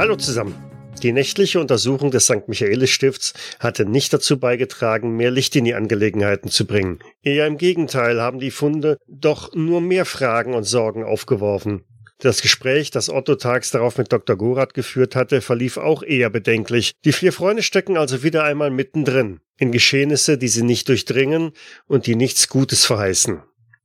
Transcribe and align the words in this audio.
Hallo 0.00 0.16
zusammen. 0.16 0.69
Die 1.02 1.12
nächtliche 1.12 1.60
Untersuchung 1.60 2.10
des 2.10 2.24
St. 2.24 2.46
Michaelis-Stifts 2.46 3.32
hatte 3.58 3.86
nicht 3.86 4.12
dazu 4.12 4.38
beigetragen, 4.38 5.16
mehr 5.16 5.30
Licht 5.30 5.56
in 5.56 5.64
die 5.64 5.72
Angelegenheiten 5.72 6.50
zu 6.50 6.66
bringen. 6.66 6.98
Eher 7.22 7.46
im 7.46 7.56
Gegenteil 7.56 8.20
haben 8.20 8.38
die 8.38 8.50
Funde 8.50 8.98
doch 9.08 9.54
nur 9.54 9.80
mehr 9.80 10.04
Fragen 10.04 10.52
und 10.52 10.64
Sorgen 10.64 11.02
aufgeworfen. 11.02 11.84
Das 12.18 12.42
Gespräch, 12.42 12.90
das 12.90 13.08
Otto 13.08 13.36
tags 13.36 13.70
darauf 13.70 13.96
mit 13.96 14.12
Dr. 14.12 14.36
Gorath 14.36 14.74
geführt 14.74 15.16
hatte, 15.16 15.40
verlief 15.40 15.78
auch 15.78 16.02
eher 16.02 16.28
bedenklich. 16.28 16.92
Die 17.06 17.12
vier 17.12 17.32
Freunde 17.32 17.62
stecken 17.62 17.96
also 17.96 18.22
wieder 18.22 18.44
einmal 18.44 18.70
mittendrin, 18.70 19.40
in 19.56 19.72
Geschehnisse, 19.72 20.36
die 20.36 20.48
sie 20.48 20.62
nicht 20.62 20.86
durchdringen 20.90 21.52
und 21.86 22.06
die 22.06 22.16
nichts 22.16 22.50
Gutes 22.50 22.84
verheißen. 22.84 23.40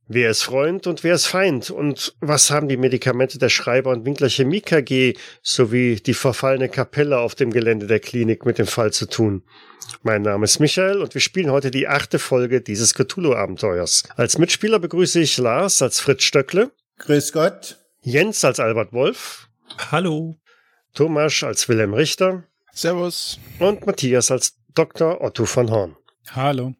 Wer 0.08 0.30
ist 0.30 0.44
Freund 0.44 0.86
und 0.86 1.02
wer 1.02 1.16
ist 1.16 1.26
Feind? 1.26 1.68
Und 1.70 2.14
was 2.20 2.52
haben 2.52 2.68
die 2.68 2.76
Medikamente 2.76 3.38
der 3.38 3.48
Schreiber 3.48 3.90
und 3.90 4.04
Winkler 4.06 4.28
Chemie 4.28 4.60
KG 4.60 5.14
sowie 5.42 5.96
die 5.96 6.14
verfallene 6.14 6.68
Kapelle 6.68 7.18
auf 7.18 7.34
dem 7.34 7.50
Gelände 7.50 7.88
der 7.88 7.98
Klinik 7.98 8.46
mit 8.46 8.58
dem 8.58 8.68
Fall 8.68 8.92
zu 8.92 9.06
tun? 9.06 9.42
Mein 10.04 10.22
Name 10.22 10.44
ist 10.44 10.60
Michael 10.60 11.02
und 11.02 11.12
wir 11.14 11.20
spielen 11.20 11.50
heute 11.50 11.72
die 11.72 11.88
achte 11.88 12.20
Folge 12.20 12.60
dieses 12.60 12.94
Cthulhu-Abenteuers. 12.94 14.04
Als 14.14 14.38
Mitspieler 14.38 14.78
begrüße 14.78 15.18
ich 15.18 15.38
Lars 15.38 15.82
als 15.82 15.98
Fritz 15.98 16.22
Stöckle. 16.22 16.70
Grüß 16.98 17.32
Gott. 17.32 17.76
Jens 18.02 18.44
als 18.44 18.60
Albert 18.60 18.92
Wolf. 18.92 19.48
Hallo. 19.90 20.36
Thomas 20.94 21.42
als 21.42 21.68
Wilhelm 21.68 21.94
Richter. 21.94 22.44
Servus. 22.72 23.40
Und 23.58 23.84
Matthias 23.86 24.30
als 24.30 24.54
Dr. 24.72 25.20
Otto 25.20 25.46
von 25.46 25.68
Horn. 25.68 25.96
Hallo. 26.30 26.74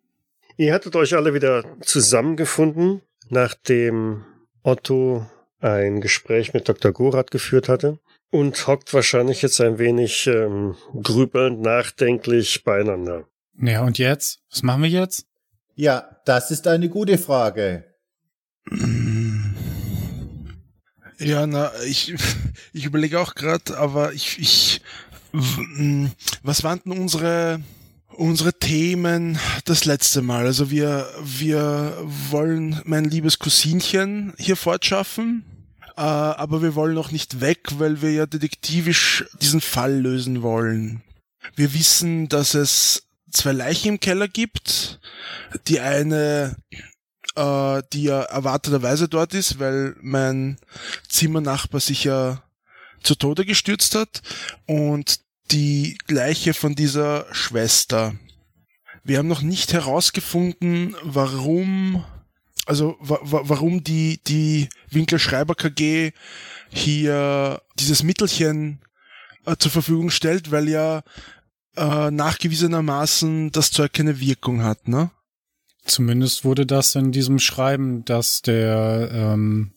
Ihr 0.57 0.73
hattet 0.73 0.95
euch 0.95 1.15
alle 1.15 1.35
wieder 1.35 1.65
zusammengefunden 1.81 3.03
nachdem 3.29 4.25
Otto 4.63 5.27
ein 5.61 6.01
Gespräch 6.01 6.55
mit 6.55 6.69
Dr. 6.69 6.93
Gorath 6.93 7.31
geführt 7.31 7.69
hatte 7.69 7.99
und 8.31 8.67
hockt 8.67 8.93
wahrscheinlich 8.93 9.43
jetzt 9.43 9.61
ein 9.61 9.79
wenig 9.79 10.27
ähm, 10.27 10.77
grübelnd, 11.03 11.61
nachdenklich 11.61 12.65
beieinander. 12.65 13.25
Ja, 13.61 13.83
und 13.83 13.99
jetzt? 13.99 14.41
Was 14.51 14.63
machen 14.63 14.83
wir 14.83 14.91
jetzt? 14.91 15.27
Ja, 15.75 16.21
das 16.25 16.51
ist 16.51 16.67
eine 16.67 16.89
gute 16.89 17.19
Frage. 17.19 17.85
Ja, 21.19 21.47
na, 21.47 21.73
ich, 21.87 22.15
ich 22.75 22.85
überlege 22.85 23.19
auch 23.21 23.35
gerade, 23.35 23.79
aber 23.79 24.13
ich, 24.13 24.39
ich, 24.39 24.83
was 26.43 26.63
waren 26.63 26.81
denn 26.85 26.93
unsere 26.93 27.61
unsere 28.17 28.59
Themen 28.59 29.39
das 29.65 29.85
letzte 29.85 30.23
Mal. 30.23 30.47
Also 30.47 30.71
wir, 30.71 31.09
wir 31.23 31.97
wollen 32.31 32.81
mein 32.85 33.05
liebes 33.05 33.39
Cousinchen 33.39 34.35
hier 34.39 34.57
fortschaffen, 34.57 35.45
äh, 35.97 36.01
aber 36.01 36.63
wir 36.63 36.75
wollen 36.75 36.99
auch 36.99 37.11
nicht 37.11 37.41
weg, 37.41 37.61
weil 37.79 38.03
wir 38.03 38.13
ja 38.13 38.27
detektivisch 38.27 39.25
diesen 39.41 39.61
Fall 39.61 40.01
lösen 40.01 40.43
wollen. 40.43 41.03
Wir 41.55 41.75
wissen, 41.75 42.29
dass 42.29 42.55
es 42.55 43.05
zwei 43.31 43.53
Leichen 43.53 43.89
im 43.89 44.01
Keller 44.01 44.29
gibt. 44.29 45.01
Die 45.69 45.81
eine, 45.81 46.57
äh, 47.37 47.83
die 47.93 48.05
ja 48.05 48.23
erwarteterweise 48.23 49.09
dort 49.09 49.35
ist, 49.35 49.59
weil 49.59 49.95
mein 50.01 50.59
Zimmernachbar 51.09 51.81
sich 51.81 52.05
ja 52.05 52.43
zu 53.03 53.15
Tode 53.15 53.45
gestürzt 53.45 53.95
hat. 53.95 54.23
Und 54.67 55.21
die 55.51 55.99
gleiche 56.07 56.55
von 56.55 56.75
dieser 56.75 57.27
Schwester. 57.33 58.15
Wir 59.05 59.19
haben 59.19 59.29
noch 59.29 59.43
nicht 59.43 59.73
herausgefunden, 59.73 60.97
warum, 61.03 62.05
also 62.67 62.97
wa 63.01 63.19
warum 63.23 63.85
die, 63.85 64.21
die 64.27 64.69
Winkelschreiber 64.91 65.55
KG 65.55 66.13
hier 66.71 67.63
dieses 67.79 68.03
Mittelchen 68.03 68.81
äh, 69.45 69.57
zur 69.57 69.71
Verfügung 69.71 70.11
stellt, 70.11 70.51
weil 70.51 70.69
ja 70.69 71.03
äh, 71.77 72.11
nachgewiesenermaßen 72.11 73.53
das 73.53 73.71
Zeug 73.71 73.93
keine 73.93 74.19
Wirkung 74.19 74.63
hat, 74.63 74.89
ne? 74.89 75.11
Zumindest 75.85 76.45
wurde 76.45 76.67
das 76.67 76.97
in 76.97 77.13
diesem 77.13 77.39
Schreiben, 77.39 78.05
dass 78.05 78.43
der 78.43 79.09
ähm, 79.13 79.73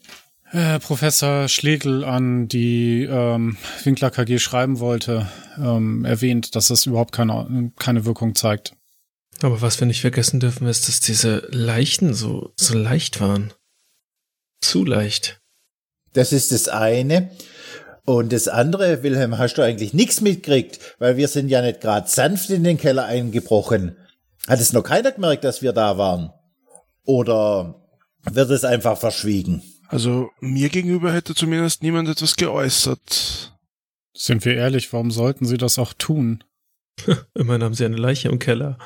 äh, 0.52 0.80
Professor 0.80 1.48
Schlegel 1.48 2.04
an 2.04 2.48
die 2.48 3.04
ähm, 3.04 3.58
Winkler 3.84 4.12
KG 4.12 4.40
schreiben 4.40 4.80
wollte, 4.80 5.28
ähm, 5.58 6.06
erwähnt, 6.06 6.56
dass 6.56 6.70
es 6.70 6.86
überhaupt 6.86 7.12
keine, 7.12 7.72
keine 7.78 8.06
Wirkung 8.06 8.36
zeigt. 8.36 8.74
Aber 9.42 9.62
was 9.62 9.80
wir 9.80 9.88
nicht 9.88 10.02
vergessen 10.02 10.40
dürfen, 10.40 10.68
ist, 10.68 10.88
dass 10.88 11.00
diese 11.00 11.48
Leichen 11.50 12.14
so, 12.14 12.54
so 12.58 12.78
leicht 12.78 13.22
waren. 13.22 13.54
Zu 14.62 14.84
leicht. 14.84 15.40
Das 16.14 16.34
ist 16.34 16.52
das 16.52 16.68
eine. 16.68 17.32
Und 18.06 18.34
das 18.34 18.48
andere, 18.48 19.04
Wilhelm, 19.04 19.38
hast 19.38 19.56
du 19.56 19.62
eigentlich 19.62 19.94
nichts 19.94 20.20
mitgekriegt, 20.20 20.96
weil 20.98 21.16
wir 21.16 21.28
sind 21.28 21.50
ja 21.50 21.62
nicht 21.62 21.80
gerade 21.80 22.10
sanft 22.10 22.50
in 22.50 22.64
den 22.64 22.78
Keller 22.78 23.06
eingebrochen. 23.06 23.96
Hat 24.48 24.60
es 24.60 24.74
noch 24.74 24.84
keiner 24.84 25.12
gemerkt, 25.12 25.44
dass 25.44 25.62
wir 25.62 25.74
da 25.74 25.98
waren? 25.98 26.34
Oder 27.06 27.88
wird 28.24 28.50
es 28.50 28.66
einfach 28.66 28.98
verschwiegen? 28.98 29.62
Also 29.90 30.30
mir 30.40 30.70
gegenüber 30.70 31.12
hätte 31.12 31.34
zumindest 31.34 31.82
niemand 31.82 32.08
etwas 32.10 32.36
geäußert. 32.36 33.58
Sind 34.14 34.46
wir 34.46 34.56
ehrlich, 34.56 34.94
warum 34.94 35.10
sollten 35.10 35.46
sie 35.46 35.58
das 35.58 35.80
auch 35.80 35.94
tun? 35.94 36.44
Immerhin 37.34 37.64
haben 37.64 37.74
sie 37.74 37.86
eine 37.86 37.98
Leiche 37.98 38.30
im 38.30 38.38
Keller. 38.38 38.78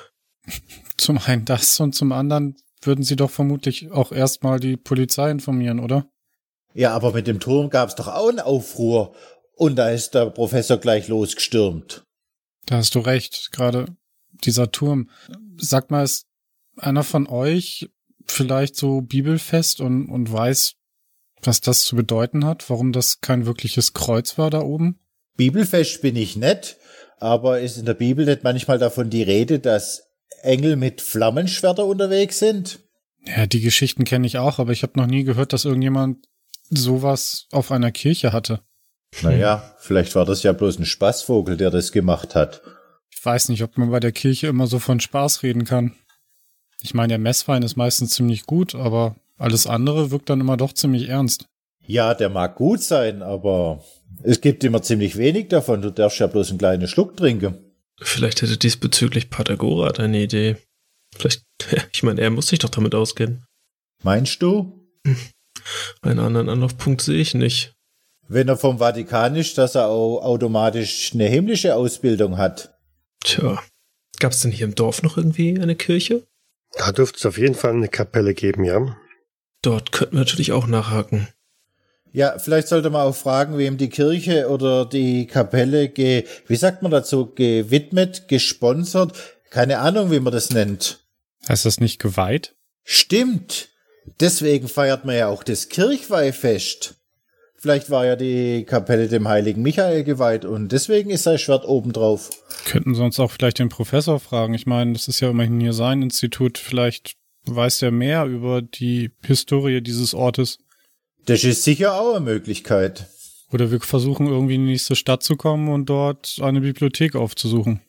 Zum 0.98 1.18
einen 1.18 1.44
das 1.44 1.80
und 1.80 1.94
zum 1.94 2.12
anderen 2.14 2.56
würden 2.82 3.04
sie 3.04 3.16
doch 3.16 3.32
vermutlich 3.32 3.92
auch 3.92 4.12
erstmal 4.12 4.60
die 4.60 4.78
Polizei 4.78 5.32
informieren, 5.32 5.80
oder? 5.80 6.08
Ja, 6.74 6.94
aber 6.94 7.14
mit 7.14 7.28
dem 7.28 7.40
Turm 7.40 7.70
gab's 7.70 7.96
doch 7.96 8.08
auch 8.08 8.30
einen 8.30 8.40
Aufruhr 8.40 9.14
und 9.56 9.76
da 9.76 9.90
ist 9.90 10.12
der 10.12 10.30
Professor 10.30 10.78
gleich 10.78 11.08
losgestürmt. 11.08 12.04
Da 12.66 12.78
hast 12.78 12.96
du 12.96 13.00
recht, 13.00 13.52
gerade 13.52 13.88
dieser 14.32 14.72
Turm. 14.72 15.10
Sag 15.58 15.92
mal, 15.92 16.04
ist 16.04 16.28
einer 16.78 17.04
von 17.04 17.28
euch 17.28 17.90
vielleicht 18.26 18.76
so 18.76 19.02
bibelfest 19.02 19.82
und, 19.82 20.10
und 20.10 20.32
weiß, 20.32 20.76
was 21.48 21.62
das 21.62 21.84
zu 21.84 21.96
bedeuten 21.96 22.46
hat, 22.46 22.70
warum 22.70 22.92
das 22.92 23.22
kein 23.22 23.46
wirkliches 23.46 23.94
Kreuz 23.94 24.38
war 24.38 24.50
da 24.50 24.62
oben? 24.62 25.00
Bibelfest 25.36 26.02
bin 26.02 26.16
ich 26.16 26.36
nicht, 26.36 26.78
aber 27.20 27.60
ist 27.60 27.78
in 27.78 27.86
der 27.86 27.94
Bibel 27.94 28.26
nicht 28.26 28.44
manchmal 28.44 28.78
davon 28.78 29.10
die 29.10 29.24
Rede, 29.24 29.60
dass 29.60 30.04
Engel 30.42 30.76
mit 30.76 31.02
Flammenschwerter 31.02 31.86
unterwegs 31.86 32.40
sind? 32.40 32.80
Ja, 33.26 33.46
die 33.46 33.62
Geschichten 33.62 34.04
kenne 34.04 34.28
ich 34.28 34.38
auch, 34.38 34.60
aber 34.60 34.72
ich 34.72 34.84
habe 34.84 35.00
noch 35.00 35.08
nie 35.08 35.24
gehört, 35.24 35.54
dass 35.54 35.66
irgendjemand 35.66 36.28
sowas 36.70 37.48
auf 37.52 37.72
einer 37.72 37.92
Kirche 37.92 38.34
hatte. 38.34 38.62
Naja, 39.22 39.76
vielleicht 39.80 40.16
war 40.16 40.26
das 40.26 40.44
ja 40.44 40.54
bloß 40.54 40.80
ein 40.80 40.86
Spaßvogel, 40.86 41.58
der 41.58 41.72
das 41.72 41.92
gemacht 41.92 42.36
hat. 42.36 42.62
Ich 43.12 43.24
weiß 43.24 43.50
nicht, 43.50 43.64
ob 43.64 43.78
man 43.78 43.92
bei 43.92 44.00
der 44.00 44.12
Kirche 44.12 44.48
immer 44.48 44.68
so 44.68 44.80
von 44.80 45.00
Spaß 45.00 45.44
reden 45.44 45.66
kann. 45.66 45.96
Ich 46.82 46.94
meine, 46.94 47.10
der 47.10 47.20
Messwein 47.20 47.64
ist 47.64 47.78
meistens 47.78 48.12
ziemlich 48.16 48.46
gut, 48.46 48.76
aber 48.76 49.16
alles 49.38 49.68
andere 49.68 50.12
wirkt 50.12 50.30
dann 50.30 50.42
immer 50.42 50.58
doch 50.58 50.74
ziemlich 50.74 51.10
ernst. 51.10 51.46
Ja, 51.86 52.14
der 52.14 52.30
mag 52.30 52.56
gut 52.56 52.82
sein, 52.82 53.22
aber 53.22 53.84
es 54.24 54.42
gibt 54.42 54.64
immer 54.64 54.82
ziemlich 54.82 55.18
wenig 55.18 55.50
davon. 55.50 55.82
Du 55.82 55.92
darfst 55.92 56.20
ja 56.20 56.28
bloß 56.28 56.50
einen 56.50 56.60
kleinen 56.60 56.88
Schluck 56.88 57.18
trinken. 57.18 57.58
Vielleicht 58.00 58.42
hätte 58.42 58.58
diesbezüglich 58.58 59.30
Patagorat 59.30 60.00
eine 60.00 60.22
Idee. 60.22 60.58
Vielleicht, 61.16 61.44
ich 61.94 62.04
meine, 62.04 62.22
er 62.22 62.30
muss 62.30 62.48
sich 62.48 62.60
doch 62.60 62.70
damit 62.70 62.96
auskennen. 62.96 63.46
Meinst 64.04 64.42
du? 64.42 64.88
Einen 66.02 66.20
anderen 66.20 66.50
Anlaufpunkt 66.50 67.02
sehe 67.02 67.22
ich 67.22 67.34
nicht. 67.34 67.74
Wenn 68.28 68.48
er 68.48 68.58
vom 68.58 68.80
Vatikan 68.80 69.36
ist, 69.36 69.58
dass 69.58 69.76
er 69.76 69.88
auch 69.88 70.22
automatisch 70.22 71.12
eine 71.14 71.28
himmlische 71.28 71.76
Ausbildung 71.76 72.38
hat. 72.38 72.78
Tja, 73.24 73.62
gab 74.20 74.32
es 74.32 74.42
denn 74.42 74.52
hier 74.52 74.66
im 74.66 74.76
Dorf 74.76 75.04
noch 75.04 75.18
irgendwie 75.18 75.60
eine 75.60 75.76
Kirche? 75.76 76.26
Da 76.78 76.92
dürfte 76.92 77.18
es 77.18 77.26
auf 77.26 77.38
jeden 77.38 77.56
Fall 77.56 77.72
eine 77.72 77.88
Kapelle 77.88 78.34
geben, 78.34 78.64
ja. 78.64 78.98
Dort 79.64 79.92
könnten 79.92 80.14
wir 80.14 80.20
natürlich 80.20 80.52
auch 80.52 80.68
nachhaken. 80.68 81.30
Ja, 82.12 82.38
vielleicht 82.38 82.68
sollte 82.68 82.92
man 82.92 83.02
auch 83.02 83.16
fragen, 83.16 83.58
wem 83.58 83.78
die 83.78 83.90
Kirche 83.90 84.48
oder 84.50 84.86
die 84.86 85.26
Kapelle 85.26 85.90
ge, 85.90 86.26
wie 86.48 86.56
sagt 86.56 86.84
man 86.84 86.92
dazu, 86.92 87.34
gewidmet, 87.34 88.28
gesponsert, 88.28 89.14
keine 89.50 89.80
Ahnung, 89.80 90.12
wie 90.12 90.20
man 90.20 90.32
das 90.32 90.52
nennt. 90.52 91.00
Heißt 91.50 91.66
das 91.66 91.80
nicht 91.80 92.00
geweiht? 92.00 92.56
Stimmt. 92.84 93.70
Deswegen 94.20 94.68
feiert 94.68 95.06
man 95.06 95.16
ja 95.16 95.28
auch 95.28 95.44
das 95.44 95.70
Kirchweihfest. 95.70 96.96
Vielleicht 97.56 97.90
war 97.90 98.06
ja 98.06 98.18
die 98.18 98.66
Kapelle 98.66 99.08
dem 99.08 99.28
heiligen 99.28 99.62
Michael 99.62 100.04
geweiht 100.04 100.44
und 100.44 100.74
deswegen 100.74 101.10
ist 101.10 101.24
sein 101.24 101.40
Schwert 101.40 101.66
obendrauf. 101.66 102.30
Könnten 102.66 102.94
sonst 102.94 103.20
auch 103.20 103.32
vielleicht 103.32 103.60
den 103.60 103.70
Professor 103.70 104.20
fragen. 104.20 104.54
Ich 104.54 104.66
meine, 104.66 104.94
das 104.94 105.08
ist 105.08 105.22
ja 105.22 105.30
immerhin 105.30 105.62
hier 105.62 105.74
sein 105.74 106.02
Institut. 106.02 106.58
Vielleicht 106.58 107.16
weiß 107.46 107.82
er 107.82 107.92
mehr 107.92 108.26
über 108.26 108.62
die 108.62 109.12
Historie 109.26 109.82
dieses 109.82 110.14
Ortes. 110.14 110.60
Das 111.26 111.44
ist 111.44 111.64
sicher 111.64 112.00
auch 112.00 112.16
eine 112.16 112.26
Möglichkeit. 112.26 113.08
Oder 113.52 113.72
wir 113.72 113.80
versuchen 113.80 114.28
irgendwie 114.28 114.56
in 114.56 114.66
die 114.66 114.72
nächste 114.72 114.96
Stadt 114.96 115.24
zu 115.24 115.36
kommen 115.36 115.70
und 115.70 115.88
dort 115.88 116.40
eine 116.42 116.62
Bibliothek 116.62 117.16
aufzusuchen. 117.16 117.82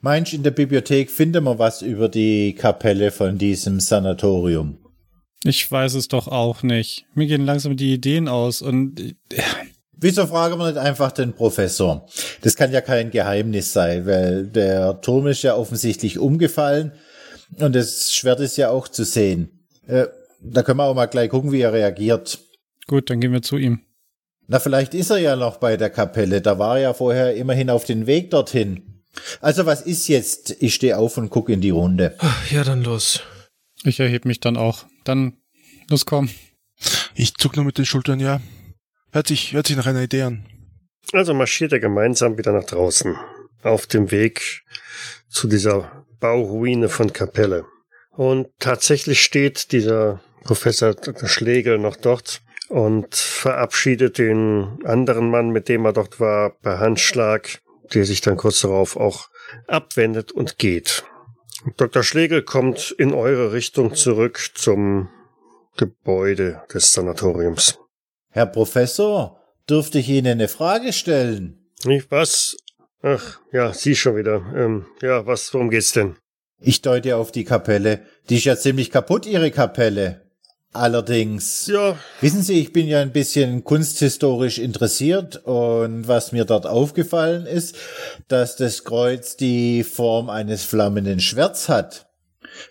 Meinst 0.00 0.32
in 0.32 0.42
der 0.42 0.50
Bibliothek 0.50 1.10
finden 1.10 1.44
wir 1.44 1.58
was 1.58 1.82
über 1.82 2.08
die 2.08 2.54
Kapelle 2.54 3.12
von 3.12 3.38
diesem 3.38 3.78
Sanatorium? 3.78 4.78
Ich 5.44 5.70
weiß 5.70 5.94
es 5.94 6.08
doch 6.08 6.28
auch 6.28 6.62
nicht. 6.62 7.04
Mir 7.14 7.26
gehen 7.26 7.44
langsam 7.44 7.76
die 7.76 7.92
Ideen 7.92 8.28
aus 8.28 8.62
und. 8.62 9.14
Wieso 9.92 10.26
fragen 10.26 10.58
wir 10.58 10.66
nicht 10.66 10.78
einfach 10.78 11.12
den 11.12 11.32
Professor? 11.34 12.08
Das 12.40 12.56
kann 12.56 12.72
ja 12.72 12.80
kein 12.80 13.12
Geheimnis 13.12 13.72
sein, 13.72 14.06
weil 14.06 14.46
der 14.46 15.00
Turm 15.00 15.28
ist 15.28 15.42
ja 15.42 15.54
offensichtlich 15.54 16.18
umgefallen 16.18 16.92
und 17.58 17.74
das 17.74 18.14
Schwert 18.14 18.40
ist 18.40 18.56
ja 18.56 18.70
auch 18.70 18.88
zu 18.88 19.04
sehen. 19.04 19.66
Äh, 19.86 20.06
da 20.40 20.62
können 20.62 20.78
wir 20.78 20.84
auch 20.84 20.94
mal 20.94 21.06
gleich 21.06 21.30
gucken, 21.30 21.52
wie 21.52 21.60
er 21.60 21.72
reagiert. 21.72 22.38
Gut, 22.86 23.10
dann 23.10 23.20
gehen 23.20 23.32
wir 23.32 23.42
zu 23.42 23.56
ihm. 23.56 23.80
Na, 24.48 24.58
vielleicht 24.58 24.92
ist 24.94 25.10
er 25.10 25.18
ja 25.18 25.36
noch 25.36 25.56
bei 25.58 25.76
der 25.76 25.90
Kapelle. 25.90 26.40
Da 26.40 26.58
war 26.58 26.76
er 26.76 26.82
ja 26.82 26.94
vorher 26.94 27.34
immerhin 27.36 27.70
auf 27.70 27.84
den 27.84 28.06
Weg 28.06 28.30
dorthin. 28.30 29.02
Also 29.40 29.66
was 29.66 29.82
ist 29.82 30.08
jetzt? 30.08 30.56
Ich 30.60 30.74
stehe 30.74 30.98
auf 30.98 31.16
und 31.16 31.30
gucke 31.30 31.52
in 31.52 31.60
die 31.60 31.70
Runde. 31.70 32.16
Ja, 32.50 32.64
dann 32.64 32.82
los. 32.82 33.20
Ich 33.84 34.00
erhebe 34.00 34.28
mich 34.28 34.40
dann 34.40 34.56
auch. 34.56 34.84
Dann, 35.04 35.36
los 35.88 36.06
komm. 36.06 36.28
Ich 37.14 37.34
zuck 37.36 37.56
nur 37.56 37.64
mit 37.64 37.78
den 37.78 37.84
Schultern, 37.84 38.20
ja. 38.20 38.40
Hört 39.12 39.28
sich, 39.28 39.52
hört 39.52 39.66
sich 39.66 39.76
nach 39.76 39.86
einer 39.86 40.02
Idee 40.02 40.22
an. 40.22 40.46
Also 41.12 41.34
marschiert 41.34 41.72
er 41.72 41.80
gemeinsam 41.80 42.38
wieder 42.38 42.52
nach 42.52 42.64
draußen. 42.64 43.16
Auf 43.62 43.86
dem 43.86 44.10
Weg 44.10 44.64
zu 45.28 45.46
dieser 45.46 46.01
Bauruine 46.22 46.88
von 46.88 47.12
Kapelle. 47.12 47.66
Und 48.12 48.48
tatsächlich 48.60 49.22
steht 49.22 49.72
dieser 49.72 50.20
Professor 50.44 50.94
Schlegel 51.24 51.78
noch 51.78 51.96
dort 51.96 52.42
und 52.68 53.14
verabschiedet 53.14 54.18
den 54.18 54.78
anderen 54.84 55.30
Mann, 55.30 55.50
mit 55.50 55.68
dem 55.68 55.84
er 55.84 55.92
dort 55.92 56.20
war, 56.20 56.50
per 56.50 56.78
Handschlag, 56.78 57.60
der 57.92 58.04
sich 58.04 58.20
dann 58.20 58.36
kurz 58.36 58.60
darauf 58.60 58.96
auch 58.96 59.28
abwendet 59.66 60.30
und 60.30 60.58
geht. 60.58 61.04
Dr. 61.76 62.04
Schlegel 62.04 62.42
kommt 62.42 62.92
in 62.92 63.12
eure 63.12 63.52
Richtung 63.52 63.94
zurück 63.94 64.52
zum 64.54 65.08
Gebäude 65.76 66.62
des 66.72 66.92
Sanatoriums. 66.92 67.78
Herr 68.30 68.46
Professor, 68.46 69.40
dürfte 69.68 69.98
ich 69.98 70.08
Ihnen 70.08 70.32
eine 70.32 70.48
Frage 70.48 70.92
stellen? 70.92 71.68
Ich 71.84 72.10
was? 72.10 72.56
Ach, 73.02 73.40
ja, 73.52 73.72
Sie 73.72 73.96
schon 73.96 74.16
wieder. 74.16 74.44
Ähm, 74.56 74.86
ja, 75.02 75.26
was, 75.26 75.52
worum 75.52 75.70
geht's 75.70 75.92
denn? 75.92 76.16
Ich 76.60 76.82
deute 76.82 77.16
auf 77.16 77.32
die 77.32 77.44
Kapelle. 77.44 78.02
Die 78.28 78.36
ist 78.36 78.44
ja 78.44 78.56
ziemlich 78.56 78.90
kaputt, 78.90 79.26
Ihre 79.26 79.50
Kapelle. 79.50 80.22
Allerdings, 80.74 81.66
Ja, 81.66 81.98
wissen 82.22 82.42
Sie, 82.42 82.58
ich 82.58 82.72
bin 82.72 82.86
ja 82.86 83.00
ein 83.00 83.12
bisschen 83.12 83.62
kunsthistorisch 83.62 84.58
interessiert 84.58 85.44
und 85.44 86.08
was 86.08 86.32
mir 86.32 86.46
dort 86.46 86.66
aufgefallen 86.66 87.44
ist, 87.44 87.76
dass 88.28 88.56
das 88.56 88.84
Kreuz 88.84 89.36
die 89.36 89.84
Form 89.84 90.30
eines 90.30 90.64
flammenden 90.64 91.20
Schwerts 91.20 91.68
hat. 91.68 92.06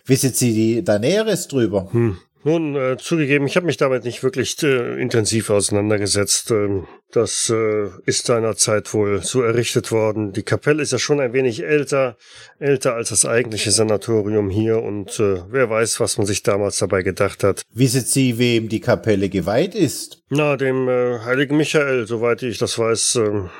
Wissen 0.04 0.32
Sie 0.32 0.52
die, 0.52 0.82
da 0.82 0.98
Näheres 0.98 1.46
drüber? 1.46 1.92
Hm. 1.92 2.18
Nun, 2.44 2.74
äh, 2.74 2.96
zugegeben, 2.96 3.46
ich 3.46 3.54
habe 3.56 3.66
mich 3.66 3.76
damit 3.76 4.04
nicht 4.04 4.24
wirklich 4.24 4.60
äh, 4.64 5.00
intensiv 5.00 5.48
auseinandergesetzt. 5.50 6.50
Ähm, 6.50 6.88
das 7.12 7.50
äh, 7.50 7.88
ist 8.04 8.26
seinerzeit 8.26 8.92
wohl 8.94 9.22
so 9.22 9.42
errichtet 9.42 9.92
worden. 9.92 10.32
Die 10.32 10.42
Kapelle 10.42 10.82
ist 10.82 10.92
ja 10.92 10.98
schon 10.98 11.20
ein 11.20 11.32
wenig 11.34 11.62
älter, 11.62 12.16
älter 12.58 12.94
als 12.94 13.10
das 13.10 13.24
eigentliche 13.24 13.70
Sanatorium 13.70 14.50
hier 14.50 14.82
und 14.82 15.20
äh, 15.20 15.42
wer 15.50 15.70
weiß, 15.70 16.00
was 16.00 16.18
man 16.18 16.26
sich 16.26 16.42
damals 16.42 16.78
dabei 16.78 17.02
gedacht 17.02 17.44
hat. 17.44 17.62
Wissen 17.72 18.00
Sie, 18.00 18.38
wem 18.38 18.68
die 18.68 18.80
Kapelle 18.80 19.28
geweiht 19.28 19.76
ist? 19.76 20.22
Na, 20.28 20.56
dem 20.56 20.88
äh, 20.88 21.20
heiligen 21.20 21.56
Michael, 21.56 22.08
soweit 22.08 22.42
ich 22.42 22.58
das 22.58 22.76
weiß. 22.76 23.16
ähm, 23.16 23.50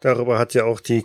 darüber 0.00 0.38
hat 0.40 0.54
ja 0.54 0.64
auch 0.64 0.80
die 0.80 1.04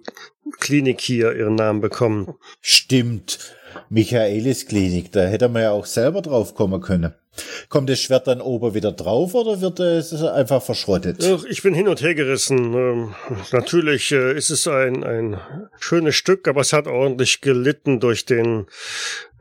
Klinik 0.60 1.02
hier 1.02 1.36
ihren 1.36 1.56
Namen 1.56 1.82
bekommen. 1.82 2.34
Stimmt. 2.62 3.57
Michaelis 3.90 4.66
Klinik, 4.66 5.12
da 5.12 5.22
hätte 5.22 5.50
man 5.50 5.62
ja 5.62 5.72
auch 5.72 5.86
selber 5.86 6.22
drauf 6.22 6.56
kommen 6.56 6.82
können. 6.82 7.14
Kommt 7.70 7.90
das 7.90 8.00
Schwert 8.00 8.28
dann 8.28 8.42
oben 8.42 8.74
wieder 8.74 8.92
drauf 8.92 9.36
oder 9.36 9.62
wird 9.62 9.80
es 9.80 10.14
einfach 10.24 10.62
verschrottet? 10.62 11.24
Ach, 11.24 11.44
ich 11.46 11.62
bin 11.62 11.74
hin 11.74 11.88
und 11.88 12.02
her 12.02 12.16
gerissen. 12.16 12.74
Ähm, 12.74 13.16
natürlich 13.52 14.12
äh, 14.12 14.36
ist 14.36 14.50
es 14.50 14.68
ein, 14.68 15.04
ein 15.04 15.40
schönes 15.80 16.16
Stück, 16.16 16.48
aber 16.48 16.62
es 16.62 16.74
hat 16.74 16.88
ordentlich 16.88 17.42
gelitten 17.42 18.00
durch 18.00 18.26
den, 18.26 18.66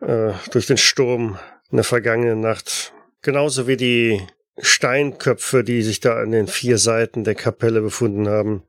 äh, 0.00 0.32
durch 0.50 0.66
den 0.66 0.76
Sturm 0.76 1.38
in 1.70 1.76
der 1.76 1.84
vergangenen 1.84 2.40
Nacht. 2.40 2.92
Genauso 3.22 3.66
wie 3.66 3.76
die 3.76 4.20
Steinköpfe, 4.58 5.64
die 5.64 5.82
sich 5.82 6.00
da 6.00 6.16
an 6.16 6.30
den 6.30 6.46
vier 6.46 6.78
Seiten 6.78 7.24
der 7.24 7.34
Kapelle 7.34 7.80
befunden 7.80 8.28
haben. 8.28 8.62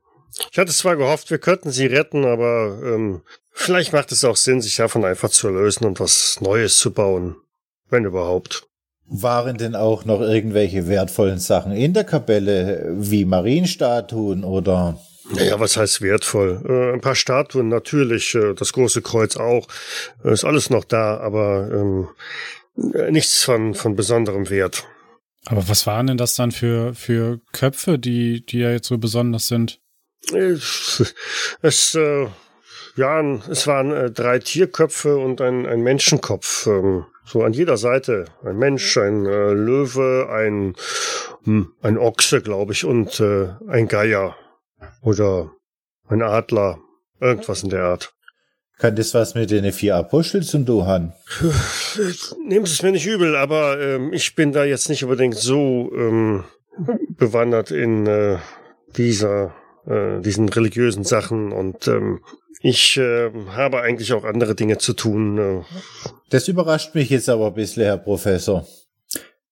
Ich 0.50 0.58
hatte 0.58 0.72
zwar 0.72 0.96
gehofft, 0.96 1.30
wir 1.30 1.38
könnten 1.38 1.70
sie 1.70 1.86
retten, 1.86 2.24
aber 2.24 2.80
ähm, 2.84 3.22
vielleicht 3.52 3.92
macht 3.92 4.12
es 4.12 4.24
auch 4.24 4.36
Sinn, 4.36 4.60
sich 4.60 4.76
davon 4.76 5.04
einfach 5.04 5.30
zu 5.30 5.48
lösen 5.48 5.84
und 5.86 6.00
was 6.00 6.40
Neues 6.40 6.78
zu 6.78 6.92
bauen. 6.92 7.36
Wenn 7.90 8.04
überhaupt. 8.04 8.66
Waren 9.06 9.56
denn 9.56 9.74
auch 9.74 10.04
noch 10.04 10.20
irgendwelche 10.20 10.86
wertvollen 10.86 11.38
Sachen 11.38 11.72
in 11.72 11.94
der 11.94 12.04
Kapelle, 12.04 12.94
wie 12.98 13.24
Marienstatuen 13.24 14.44
oder? 14.44 14.98
Naja, 15.34 15.60
was 15.60 15.76
heißt 15.76 16.02
wertvoll? 16.02 16.62
Äh, 16.68 16.94
ein 16.94 17.00
paar 17.00 17.14
Statuen 17.14 17.68
natürlich, 17.68 18.34
äh, 18.34 18.54
das 18.54 18.72
große 18.72 19.02
Kreuz 19.02 19.36
auch, 19.36 19.66
äh, 20.24 20.32
ist 20.32 20.44
alles 20.44 20.70
noch 20.70 20.84
da, 20.84 21.18
aber 21.18 21.70
ähm, 21.72 22.08
äh, 22.94 23.10
nichts 23.10 23.44
von, 23.44 23.74
von 23.74 23.96
besonderem 23.96 24.48
Wert. 24.50 24.86
Aber 25.46 25.68
was 25.68 25.86
waren 25.86 26.06
denn 26.06 26.16
das 26.16 26.34
dann 26.34 26.52
für, 26.52 26.94
für 26.94 27.40
Köpfe, 27.52 27.98
die, 27.98 28.44
die 28.44 28.58
ja 28.58 28.70
jetzt 28.70 28.88
so 28.88 28.98
besonders 28.98 29.48
sind? 29.48 29.80
Es, 31.62 31.94
äh, 31.94 32.26
ja, 32.96 33.20
es 33.48 33.66
waren 33.66 33.92
äh, 33.92 34.10
drei 34.10 34.38
Tierköpfe 34.38 35.16
und 35.16 35.40
ein, 35.40 35.66
ein 35.66 35.80
Menschenkopf. 35.80 36.66
Ähm, 36.66 37.06
so 37.24 37.42
an 37.42 37.52
jeder 37.52 37.76
Seite. 37.76 38.26
Ein 38.44 38.56
Mensch, 38.56 38.96
ein 38.96 39.26
äh, 39.26 39.52
Löwe, 39.52 40.28
ein, 40.30 40.74
hm, 41.44 41.72
ein 41.82 41.98
Ochse, 41.98 42.40
glaube 42.42 42.72
ich, 42.72 42.84
und 42.84 43.20
äh, 43.20 43.48
ein 43.68 43.88
Geier. 43.88 44.36
Oder 45.02 45.50
ein 46.08 46.22
Adler. 46.22 46.78
Irgendwas 47.20 47.62
in 47.62 47.70
der 47.70 47.84
Art. 47.84 48.14
Kann 48.78 48.94
das 48.94 49.12
was 49.12 49.34
mit 49.34 49.50
den 49.50 49.72
vier 49.72 49.96
Aposteln 49.96 50.44
zum 50.44 50.64
tun 50.64 50.86
haben? 50.86 51.12
Nehmt 52.46 52.68
es 52.68 52.82
mir 52.82 52.92
nicht 52.92 53.06
übel, 53.06 53.36
aber 53.36 53.80
ähm, 53.80 54.12
ich 54.12 54.36
bin 54.36 54.52
da 54.52 54.64
jetzt 54.64 54.88
nicht 54.88 55.02
unbedingt 55.02 55.34
so 55.34 55.90
ähm, 55.94 56.44
bewandert 57.16 57.72
in 57.72 58.06
äh, 58.06 58.38
dieser, 58.96 59.52
äh, 59.88 60.20
diesen 60.20 60.48
religiösen 60.48 61.04
Sachen 61.04 61.52
und 61.52 61.88
ähm, 61.88 62.20
ich 62.60 62.96
äh, 62.96 63.30
habe 63.50 63.80
eigentlich 63.80 64.12
auch 64.12 64.24
andere 64.24 64.54
Dinge 64.54 64.78
zu 64.78 64.92
tun. 64.92 65.38
Äh. 65.38 65.62
Das 66.30 66.48
überrascht 66.48 66.94
mich 66.94 67.10
jetzt 67.10 67.28
aber 67.28 67.48
ein 67.48 67.54
bisschen, 67.54 67.84
Herr 67.84 67.98
Professor. 67.98 68.66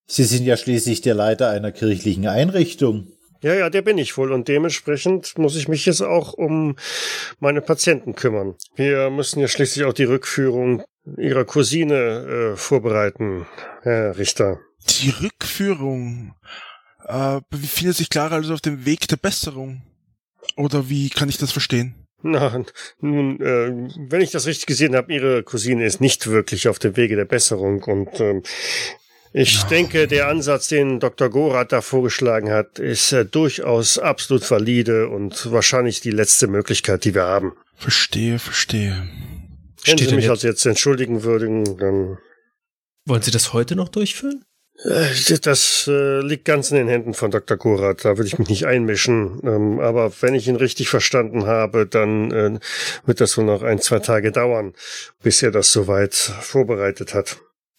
Sie 0.07 0.25
sind 0.25 0.45
ja 0.45 0.57
schließlich 0.57 1.01
der 1.01 1.15
Leiter 1.15 1.51
einer 1.51 1.73
kirchlichen 1.73 2.27
Einrichtung. 2.27 3.09
Ja, 3.43 3.55
ja, 3.55 3.71
der 3.71 3.83
bin 3.83 3.99
ich 3.99 4.17
wohl 4.17 4.33
und 4.33 4.49
dementsprechend 4.49 5.37
muss 5.39 5.57
ich 5.57 5.69
mich 5.69 5.87
jetzt 5.87 6.01
auch 6.01 6.33
um 6.33 6.77
meine 7.39 7.61
Patienten 7.61 8.15
kümmern. 8.15 8.55
Wir 8.75 9.11
müssen 9.11 9.41
ja 9.41 9.49
schließlich 9.49 9.85
auch 9.85 9.93
die 9.93 10.05
Rückführung 10.05 10.83
ihrer 11.17 11.45
Cousine 11.45 12.55
äh, 12.55 12.57
vorbereiten, 12.57 13.47
Herr 13.83 14.17
Richter. 14.19 14.59
Die 14.89 15.11
Rückführung 15.11 16.35
äh, 17.05 17.41
befindet 17.51 17.97
sich 17.97 18.11
Clara 18.11 18.37
also 18.37 18.55
auf 18.55 18.61
dem 18.61 18.85
Weg 18.85 19.07
der 19.09 19.17
Besserung. 19.17 19.83
Oder 20.57 20.89
wie 20.89 21.11
kann 21.11 21.29
ich 21.29 21.39
das 21.39 21.53
verstehen? 21.53 21.95
Na, 22.23 22.65
nun, 23.01 23.41
äh, 23.41 23.71
wenn 24.09 24.21
ich 24.21 24.31
das 24.31 24.47
richtig 24.47 24.67
gesehen 24.67 24.97
habe, 24.97 25.13
Ihre 25.13 25.43
Cousine 25.43 25.85
ist 25.85 26.01
nicht 26.01 26.27
wirklich 26.29 26.69
auf 26.69 26.79
dem 26.79 26.97
Wege 26.97 27.15
der 27.17 27.25
Besserung 27.27 27.83
und 27.85 28.21
ähm, 28.21 28.43
ich 29.33 29.63
denke, 29.65 30.07
der 30.07 30.29
Ansatz, 30.29 30.69
den 30.69 30.99
Dr. 30.99 31.29
Gorath 31.29 31.71
da 31.73 31.83
vorgeschlagen 31.83 32.51
hat, 32.51 32.79
ist 32.79 33.13
äh, 33.13 33.27
durchaus 33.27 33.99
absolut 33.99 34.51
valide 34.51 35.09
und 35.09 35.53
wahrscheinlich 35.53 36.01
die 36.01 36.11
letzte 36.11 36.47
Möglichkeit, 36.47 37.05
die 37.05 37.15
wir 37.15 37.25
haben. 37.25 37.53
Verstehe, 37.75 38.39
verstehe. 38.39 39.07
Wenn 39.85 39.99
Steht 39.99 40.09
Sie 40.09 40.15
mich 40.17 40.25
jetzt- 40.25 40.31
also 40.31 40.49
jetzt 40.49 40.65
entschuldigen 40.65 41.23
würden, 41.23 41.77
dann 41.77 42.19
Wollen 43.05 43.23
Sie 43.23 43.31
das 43.31 43.53
heute 43.53 43.77
noch 43.77 43.91
durchführen? 43.91 44.43
Äh, 44.85 45.39
Das 45.43 45.89
äh, 45.89 46.21
liegt 46.21 46.45
ganz 46.45 46.71
in 46.71 46.77
den 46.77 46.89
Händen 46.89 47.15
von 47.15 47.31
Dr. 47.31 47.57
Gorath. 47.57 48.05
Da 48.05 48.17
würde 48.17 48.29
ich 48.29 48.39
mich 48.39 48.49
nicht 48.49 48.67
einmischen. 48.67 49.41
Ähm, 49.45 49.81
aber 49.81 50.13
wenn 50.21 50.35
ich 50.35 50.49
ihn 50.49 50.57
richtig 50.57 50.89
verstanden 50.89 51.47
habe, 51.47 51.87
dann 51.87 52.31
äh, 52.31 52.59
wird 53.05 53.21
das 53.21 53.37
wohl 53.37 53.45
noch 53.45 53.63
ein, 53.63 53.81
zwei 53.81 53.99
Tage 54.01 54.33
dauern, 54.33 54.75
bis 55.23 55.43
er 55.43 55.51
das 55.51 55.73
soweit 55.73 56.15
vorbereitet 56.15 57.15
hat. 57.15 57.39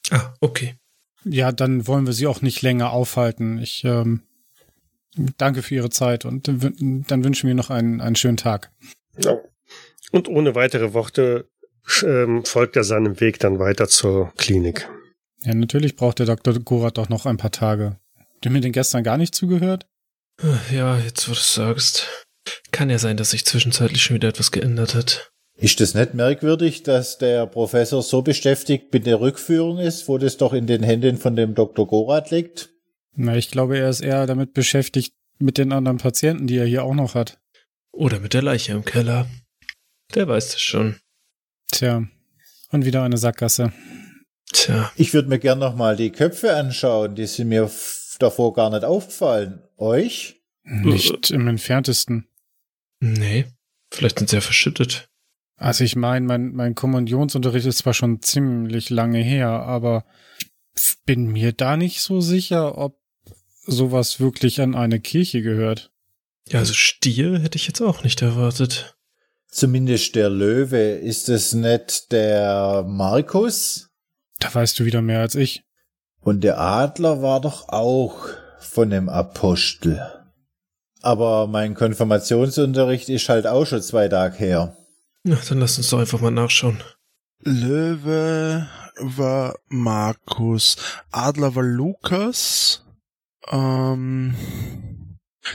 Ah, 0.10 0.34
okay. 0.40 0.76
Ja, 1.24 1.52
dann 1.52 1.88
wollen 1.88 2.06
wir 2.06 2.14
sie 2.14 2.28
auch 2.28 2.42
nicht 2.42 2.62
länger 2.62 2.92
aufhalten. 2.92 3.60
Ich, 3.60 3.84
ähm, 3.84 4.22
danke 5.38 5.62
für 5.62 5.76
Ihre 5.76 5.90
Zeit 5.90 6.26
und 6.26 6.48
dann 6.48 7.24
wünschen 7.24 7.48
wir 7.48 7.56
noch 7.56 7.70
einen, 7.70 8.02
einen 8.02 8.16
schönen 8.16 8.38
Tag. 8.38 8.72
Ja. 9.18 9.38
Und 10.12 10.28
ohne 10.28 10.56
weitere 10.56 10.94
Worte 10.94 11.50
ähm, 12.04 12.46
folgt 12.46 12.76
er 12.76 12.84
seinem 12.84 13.20
Weg 13.20 13.40
dann 13.40 13.60
weiter 13.60 13.88
zur 13.88 14.32
Klinik. 14.38 14.88
Ja, 15.44 15.54
natürlich 15.54 15.96
braucht 15.96 16.20
der 16.20 16.26
Dr. 16.26 16.60
Gorat 16.60 16.98
doch 16.98 17.10
noch 17.10 17.26
ein 17.26 17.38
paar 17.38 17.52
Tage. 17.52 18.00
Du 18.42 18.50
mir 18.50 18.62
den 18.62 18.72
gestern 18.72 19.04
gar 19.04 19.18
nicht 19.18 19.36
zugehört? 19.36 19.86
Ja, 20.72 20.98
jetzt 21.00 21.28
wo 21.28 21.34
du 21.34 21.40
es 21.40 21.54
sagst. 21.54 22.26
Kann 22.72 22.90
ja 22.90 23.00
sein, 23.00 23.18
dass 23.18 23.32
sich 23.32 23.46
zwischenzeitlich 23.46 24.02
schon 24.02 24.16
wieder 24.16 24.30
etwas 24.30 24.52
geändert 24.52 24.96
hat. 24.96 25.32
Ist 25.60 25.82
es 25.82 25.96
nicht 25.96 26.14
merkwürdig, 26.14 26.84
dass 26.84 27.18
der 27.18 27.48
Professor 27.48 28.04
so 28.04 28.22
beschäftigt 28.22 28.94
mit 28.94 29.08
der 29.08 29.20
Rückführung 29.20 29.80
ist, 29.80 30.08
wo 30.08 30.20
das 30.20 30.38
doch 30.38 30.54
in 30.54 30.68
den 30.68 30.84
Händen 30.84 31.18
von 31.18 31.36
dem 31.36 31.56
Dr. 31.56 31.88
Gorat 31.88 32.30
liegt? 32.30 32.70
Na, 33.16 33.36
ich 33.36 33.50
glaube, 33.50 33.80
er 33.80 33.90
ist 33.90 34.02
eher 34.02 34.28
damit 34.28 34.54
beschäftigt 34.54 35.16
mit 35.40 35.58
den 35.58 35.72
anderen 35.72 35.98
Patienten, 35.98 36.46
die 36.46 36.58
er 36.58 36.66
hier 36.66 36.84
auch 36.84 36.94
noch 36.94 37.16
hat. 37.16 37.40
Oder 37.92 38.20
mit 38.20 38.36
der 38.36 38.44
Leiche 38.44 38.74
im 38.74 38.86
Keller. 38.86 39.28
Der 40.14 40.28
weiß 40.28 40.52
das 40.52 40.62
schon. 40.62 40.98
Tja, 41.72 42.08
und 42.70 42.86
wieder 42.86 43.02
eine 43.02 43.18
Sackgasse. 43.18 43.74
Tja. 44.58 44.92
Ich 44.96 45.14
würde 45.14 45.30
mir 45.30 45.38
gern 45.38 45.60
noch 45.60 45.76
mal 45.76 45.96
die 45.96 46.12
Köpfe 46.12 46.56
anschauen, 46.56 47.14
die 47.14 47.28
sind 47.28 47.50
mir 47.50 47.70
davor 48.18 48.54
gar 48.54 48.72
nicht 48.72 48.84
aufgefallen. 48.84 49.62
Euch? 49.78 50.42
Nicht 50.64 51.30
im 51.30 51.48
entferntesten. 51.48 52.28
Nee, 53.00 53.46
vielleicht 53.92 54.18
sind 54.18 54.30
sie 54.30 54.38
ja 54.38 54.42
verschüttet. 54.42 55.10
Also 55.58 55.84
ich 55.84 55.96
meine, 55.96 56.26
mein, 56.26 56.54
mein 56.54 56.74
Kommunionsunterricht 56.74 57.68
ist 57.68 57.80
zwar 57.80 57.94
schon 57.94 58.22
ziemlich 58.22 58.90
lange 58.90 59.20
her, 59.20 59.50
aber 59.50 60.06
bin 61.06 61.28
mir 61.28 61.54
da 61.54 61.78
nicht 61.78 62.02
so 62.02 62.20
sicher, 62.20 62.78
ob 62.78 63.00
sowas 63.66 64.20
wirklich 64.20 64.60
an 64.62 64.76
eine 64.76 65.00
Kirche 65.00 65.42
gehört. 65.42 65.92
Ja, 66.48 66.60
also 66.60 66.74
Stier 66.74 67.40
hätte 67.40 67.58
ich 67.58 67.68
jetzt 67.68 67.82
auch 67.82 68.04
nicht 68.04 68.22
erwartet. 68.22 68.98
Zumindest 69.50 70.16
der 70.16 70.30
Löwe. 70.30 70.94
Ist 70.94 71.30
es 71.30 71.54
nicht 71.54 72.12
der 72.12 72.86
Markus? 72.88 73.87
Da 74.40 74.54
weißt 74.54 74.80
du 74.80 74.86
wieder 74.86 75.02
mehr 75.02 75.22
als 75.22 75.36
ich. 75.36 75.64
Und 76.20 76.42
der 76.42 76.60
Adler 76.60 77.22
war 77.22 77.42
doch 77.42 77.70
auch 77.70 78.28
von 78.60 78.90
dem 78.90 79.10
Apostel. 79.10 80.02
Aber 81.02 81.48
mein 81.48 81.74
Konfirmationsunterricht 81.74 83.10
ist 83.10 83.30
halt 83.30 83.48
auch 83.48 83.66
schon 83.66 83.82
zwei 83.82 84.08
Tage 84.08 84.38
her. 84.38 84.78
Na, 85.24 85.38
dann 85.48 85.60
lass 85.60 85.78
uns 85.78 85.90
doch 85.90 86.00
einfach 86.00 86.22
mal 86.22 86.32
nachschauen. 86.32 86.84
Löwe 87.44 88.68
war 89.00 89.56
Markus, 89.68 90.76
Adler 91.12 91.56
war 91.56 91.64
Lukas. 91.64 92.84
Ähm, 93.50 94.36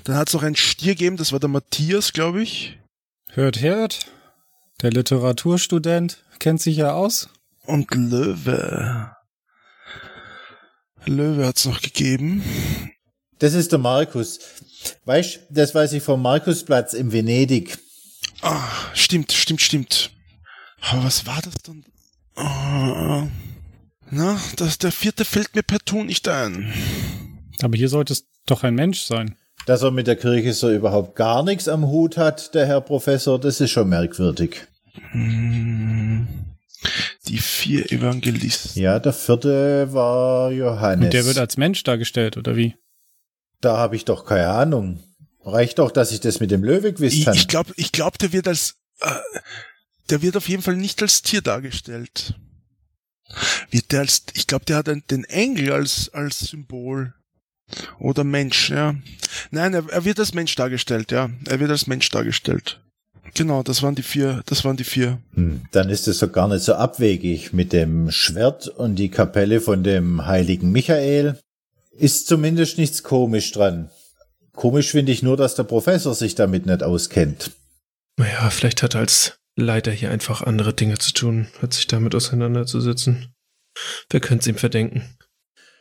dann 0.04 0.16
hat 0.16 0.28
es 0.28 0.34
noch 0.34 0.42
einen 0.42 0.56
Stier 0.56 0.94
gegeben, 0.94 1.16
das 1.16 1.32
war 1.32 1.40
der 1.40 1.48
Matthias, 1.48 2.12
glaube 2.12 2.42
ich. 2.42 2.78
Hört, 3.28 3.60
hört. 3.60 4.06
Der 4.80 4.90
Literaturstudent 4.90 6.24
kennt 6.38 6.60
sich 6.60 6.76
ja 6.76 6.92
aus. 6.92 7.28
Und 7.66 7.94
Löwe. 7.94 9.12
Löwe 11.06 11.46
hat's 11.46 11.64
noch 11.64 11.80
gegeben. 11.80 12.42
Das 13.38 13.54
ist 13.54 13.72
der 13.72 13.78
Markus. 13.78 14.38
Weißt, 15.04 15.40
das 15.50 15.74
weiß 15.74 15.92
ich 15.94 16.02
vom 16.02 16.22
Markusplatz 16.22 16.92
in 16.92 17.12
Venedig. 17.12 17.78
Ah, 18.40 18.68
stimmt, 18.94 19.32
stimmt, 19.32 19.60
stimmt. 19.60 20.10
Aber 20.80 21.04
was 21.04 21.26
war 21.26 21.40
das 21.42 21.54
dann? 21.62 21.84
Oh, 22.36 23.28
na, 24.10 24.40
das, 24.56 24.78
der 24.78 24.92
vierte 24.92 25.24
fällt 25.24 25.54
mir 25.54 25.62
per 25.62 25.78
Ton 25.78 26.06
nicht 26.06 26.28
ein. 26.28 26.72
Aber 27.62 27.76
hier 27.76 27.88
sollte 27.88 28.12
es 28.12 28.26
doch 28.46 28.64
ein 28.64 28.74
Mensch 28.74 29.02
sein. 29.02 29.36
Dass 29.66 29.82
er 29.82 29.92
mit 29.92 30.08
der 30.08 30.16
Kirche 30.16 30.52
so 30.52 30.72
überhaupt 30.72 31.14
gar 31.14 31.42
nichts 31.44 31.68
am 31.68 31.86
Hut 31.86 32.16
hat, 32.16 32.54
der 32.54 32.66
Herr 32.66 32.80
Professor, 32.80 33.38
das 33.38 33.60
ist 33.60 33.70
schon 33.70 33.88
merkwürdig. 33.88 34.66
Hm, 35.12 36.26
die 37.28 37.38
vier 37.38 37.90
Evangelisten. 37.92 38.80
Ja, 38.82 38.98
der 38.98 39.12
vierte 39.12 39.92
war 39.92 40.50
Johannes. 40.50 41.06
Und 41.06 41.12
der 41.14 41.24
wird 41.26 41.38
als 41.38 41.56
Mensch 41.56 41.82
dargestellt, 41.82 42.36
oder 42.36 42.56
wie? 42.56 42.76
Da 43.60 43.76
habe 43.76 43.96
ich 43.96 44.04
doch 44.04 44.24
keine 44.24 44.48
Ahnung. 44.48 45.02
Reicht 45.44 45.78
doch, 45.78 45.90
dass 45.90 46.12
ich 46.12 46.20
das 46.20 46.40
mit 46.40 46.50
dem 46.50 46.62
Löwe 46.64 46.92
gewusst 46.92 47.14
Ich, 47.16 47.26
habe. 47.26 47.36
ich 47.36 47.48
glaube, 47.48 47.72
ich 47.76 47.92
glaub, 47.92 48.18
der 48.18 48.32
wird 48.32 48.48
als, 48.48 48.76
äh, 49.00 49.10
der 50.10 50.22
wird 50.22 50.36
auf 50.36 50.48
jeden 50.48 50.62
Fall 50.62 50.76
nicht 50.76 51.02
als 51.02 51.22
Tier 51.22 51.42
dargestellt. 51.42 52.34
Wird 53.70 53.92
der 53.92 54.00
als, 54.00 54.22
ich 54.34 54.46
glaube, 54.46 54.64
der 54.66 54.76
hat 54.76 54.88
einen, 54.88 55.04
den 55.10 55.24
Engel 55.24 55.72
als, 55.72 56.10
als 56.12 56.40
Symbol. 56.40 57.14
Oder 57.98 58.22
Mensch, 58.24 58.70
ja. 58.70 58.94
Nein, 59.50 59.72
er, 59.72 59.88
er 59.88 60.04
wird 60.04 60.20
als 60.20 60.34
Mensch 60.34 60.54
dargestellt, 60.54 61.10
ja. 61.10 61.30
Er 61.48 61.58
wird 61.58 61.70
als 61.70 61.86
Mensch 61.86 62.08
dargestellt. 62.10 62.80
Genau, 63.34 63.62
das 63.62 63.82
waren 63.82 63.94
die 63.94 64.02
vier, 64.02 64.42
das 64.46 64.64
waren 64.64 64.76
die 64.76 64.84
vier. 64.84 65.18
Hm, 65.34 65.62
dann 65.72 65.88
ist 65.88 66.06
es 66.06 66.18
doch 66.18 66.30
gar 66.30 66.48
nicht 66.48 66.62
so 66.62 66.74
abwegig 66.74 67.52
mit 67.52 67.72
dem 67.72 68.10
Schwert 68.10 68.68
und 68.68 68.96
die 68.96 69.08
Kapelle 69.08 69.60
von 69.60 69.82
dem 69.82 70.26
heiligen 70.26 70.70
Michael. 70.70 71.38
Ist 71.92 72.26
zumindest 72.26 72.78
nichts 72.78 73.02
komisch 73.02 73.52
dran. 73.52 73.90
Komisch 74.54 74.90
finde 74.90 75.12
ich 75.12 75.22
nur, 75.22 75.36
dass 75.36 75.54
der 75.54 75.64
Professor 75.64 76.14
sich 76.14 76.34
damit 76.34 76.66
nicht 76.66 76.82
auskennt. 76.82 77.52
Naja, 78.18 78.50
vielleicht 78.50 78.82
hat 78.82 78.94
er 78.94 79.00
als 79.00 79.38
Leiter 79.56 79.92
hier 79.92 80.10
einfach 80.10 80.42
andere 80.42 80.74
Dinge 80.74 80.98
zu 80.98 81.12
tun, 81.12 81.48
als 81.60 81.76
sich 81.76 81.86
damit 81.86 82.14
auseinanderzusetzen. 82.14 83.34
Wer 84.10 84.20
könnte 84.20 84.42
es 84.42 84.46
ihm 84.48 84.56
verdenken? 84.56 85.16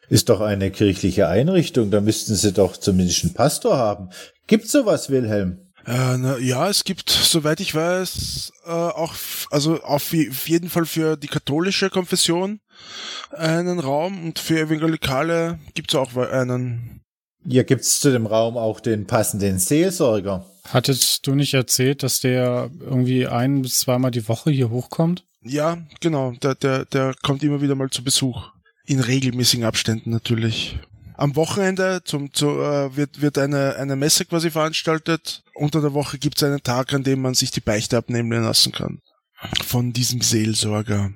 Ist 0.08 0.30
doch 0.30 0.42
eine 0.42 0.72
kirchliche 0.72 1.28
Einrichtung, 1.28 1.92
da 1.92 2.02
müssten 2.02 2.36
sie 2.36 2.52
doch 2.52 2.76
zumindest 2.76 3.24
einen 3.24 3.34
Pastor 3.34 3.78
haben. 3.78 4.10
Gibt's 4.48 4.72
sowas, 4.72 5.10
Wilhelm? 5.10 5.61
Äh, 5.86 6.18
na, 6.18 6.38
ja, 6.38 6.70
es 6.70 6.84
gibt, 6.84 7.10
soweit 7.10 7.60
ich 7.60 7.74
weiß, 7.74 8.52
äh, 8.66 8.70
auch, 8.70 9.14
also 9.50 9.82
auf, 9.84 10.14
je- 10.14 10.30
auf 10.30 10.48
jeden 10.48 10.70
Fall 10.70 10.86
für 10.86 11.18
die 11.18 11.28
katholische 11.28 11.90
Konfession 11.90 12.60
einen 13.32 13.80
Raum 13.80 14.24
und 14.26 14.40
für 14.40 14.60
Evangelikale 14.60 15.60
gibt's 15.74 15.96
auch 15.96 16.16
einen. 16.16 17.02
Hier 17.48 17.64
gibt's 17.64 18.00
zu 18.00 18.12
dem 18.12 18.28
Raum 18.28 18.58
auch 18.58 18.80
den 18.80 19.08
passenden 19.08 19.58
Seelsorger. 19.58 20.46
Hattest 20.70 21.26
du 21.26 21.34
nicht 21.34 21.56
erzählt, 21.56 22.04
dass 22.04 22.20
der 22.20 22.70
irgendwie 22.80 23.26
ein 23.28 23.64
bis 23.64 23.78
zweimal 23.80 24.12
die 24.12 24.28
Woche 24.28 24.52
hier 24.52 24.70
hochkommt? 24.70 25.26
Ja, 25.44 25.80
genau, 26.02 26.34
der, 26.34 26.54
der, 26.54 26.86
der 26.86 27.16
kommt 27.24 27.42
immer 27.42 27.62
wieder 27.62 27.74
mal 27.74 27.90
zu 27.90 28.04
Besuch. 28.04 28.50
In 28.86 29.00
regelmäßigen 29.00 29.66
Abständen 29.66 30.12
natürlich. 30.12 30.78
Am 31.22 31.36
Wochenende 31.36 32.02
zum, 32.04 32.34
zu, 32.34 32.48
äh, 32.62 32.96
wird, 32.96 33.22
wird 33.22 33.38
eine, 33.38 33.76
eine 33.76 33.96
Messe 33.96 34.26
quasi 34.26 34.50
veranstaltet. 34.50 35.44
Unter 35.54 35.80
der 35.80 35.94
Woche 35.94 36.18
gibt's 36.18 36.42
einen 36.42 36.64
Tag, 36.64 36.96
an 36.96 37.04
dem 37.04 37.22
man 37.22 37.36
sich 37.36 37.52
die 37.52 37.60
Beichte 37.60 37.96
abnehmen 37.96 38.42
lassen 38.42 38.72
kann. 38.72 39.02
Von 39.64 39.94
diesem 39.94 40.22
Seelsorger. 40.22 41.12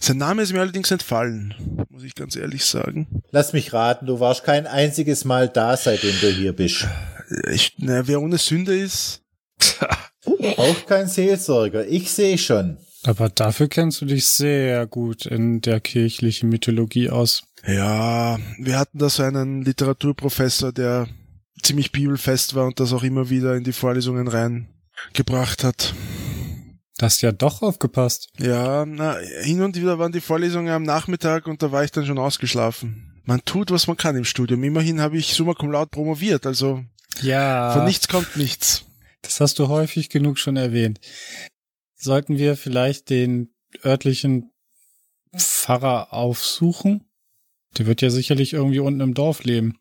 Sein 0.00 0.16
Name 0.16 0.42
ist 0.42 0.52
mir 0.52 0.60
allerdings 0.60 0.90
entfallen, 0.90 1.54
muss 1.88 2.02
ich 2.02 2.16
ganz 2.16 2.34
ehrlich 2.34 2.64
sagen. 2.64 3.22
Lass 3.30 3.52
mich 3.52 3.72
raten, 3.72 4.06
du 4.06 4.18
warst 4.18 4.42
kein 4.42 4.66
einziges 4.66 5.24
Mal 5.24 5.48
da, 5.48 5.76
seitdem 5.76 6.14
du 6.20 6.30
hier 6.30 6.52
bist. 6.52 6.88
Ich, 7.48 7.74
na, 7.78 8.08
wer 8.08 8.20
ohne 8.20 8.38
Sünde 8.38 8.76
ist, 8.76 9.22
Auch 10.56 10.86
kein 10.86 11.06
Seelsorger, 11.06 11.86
ich 11.86 12.10
sehe 12.10 12.38
schon. 12.38 12.78
Aber 13.04 13.28
dafür 13.28 13.68
kennst 13.68 14.00
du 14.00 14.06
dich 14.06 14.26
sehr 14.26 14.86
gut 14.88 15.26
in 15.26 15.60
der 15.60 15.78
kirchlichen 15.78 16.48
Mythologie 16.48 17.10
aus. 17.10 17.44
Ja, 17.66 18.38
wir 18.58 18.78
hatten 18.78 18.98
da 18.98 19.08
so 19.08 19.22
einen 19.22 19.62
Literaturprofessor, 19.62 20.72
der 20.72 21.08
ziemlich 21.62 21.92
bibelfest 21.92 22.54
war 22.54 22.66
und 22.66 22.78
das 22.80 22.92
auch 22.92 23.02
immer 23.02 23.30
wieder 23.30 23.56
in 23.56 23.64
die 23.64 23.72
Vorlesungen 23.72 24.28
reingebracht 24.28 25.64
hat. 25.64 25.94
Da 26.98 27.06
hast 27.06 27.22
ja 27.22 27.32
doch 27.32 27.62
aufgepasst. 27.62 28.28
Ja, 28.38 28.84
na, 28.86 29.16
hin 29.42 29.62
und 29.62 29.76
wieder 29.76 29.98
waren 29.98 30.12
die 30.12 30.20
Vorlesungen 30.20 30.72
am 30.72 30.82
Nachmittag 30.82 31.46
und 31.46 31.62
da 31.62 31.72
war 31.72 31.82
ich 31.84 31.90
dann 31.90 32.06
schon 32.06 32.18
ausgeschlafen. 32.18 33.20
Man 33.24 33.44
tut, 33.44 33.70
was 33.70 33.86
man 33.86 33.96
kann 33.96 34.16
im 34.16 34.24
Studium. 34.24 34.62
Immerhin 34.62 35.00
habe 35.00 35.16
ich 35.16 35.32
summa 35.34 35.54
cum 35.54 35.70
laude 35.70 35.88
promoviert, 35.90 36.46
also 36.46 36.84
Ja. 37.22 37.72
von 37.72 37.84
nichts 37.84 38.08
kommt 38.08 38.36
nichts. 38.36 38.84
Das 39.22 39.40
hast 39.40 39.58
du 39.58 39.68
häufig 39.68 40.10
genug 40.10 40.38
schon 40.38 40.56
erwähnt. 40.56 41.00
Sollten 41.96 42.36
wir 42.36 42.56
vielleicht 42.56 43.08
den 43.08 43.54
örtlichen 43.82 44.52
Pfarrer 45.34 46.12
aufsuchen? 46.12 47.03
Der 47.78 47.86
wird 47.86 48.02
ja 48.02 48.10
sicherlich 48.10 48.52
irgendwie 48.52 48.78
unten 48.78 49.00
im 49.00 49.14
Dorf 49.14 49.44
leben. 49.44 49.78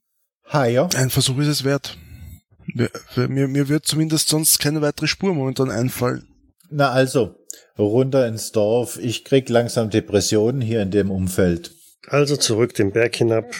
Haier? 0.51 0.89
Ein 0.95 1.09
Versuch 1.09 1.37
ist 1.39 1.47
es 1.47 1.63
wert. 1.63 1.97
Mir, 2.65 2.89
mir, 3.15 3.47
mir 3.47 3.69
wird 3.69 3.85
zumindest 3.85 4.29
sonst 4.29 4.59
keine 4.59 4.81
weitere 4.81 5.07
Spur 5.07 5.33
momentan 5.33 5.69
einfallen. 5.69 6.27
Na 6.69 6.91
also, 6.91 7.35
runter 7.77 8.27
ins 8.27 8.51
Dorf. 8.51 8.97
Ich 8.97 9.25
krieg 9.25 9.49
langsam 9.49 9.89
Depressionen 9.89 10.61
hier 10.61 10.81
in 10.81 10.91
dem 10.91 11.11
Umfeld. 11.11 11.71
Also 12.07 12.35
zurück 12.35 12.73
den 12.73 12.91
Berg 12.91 13.15
hinab. 13.15 13.53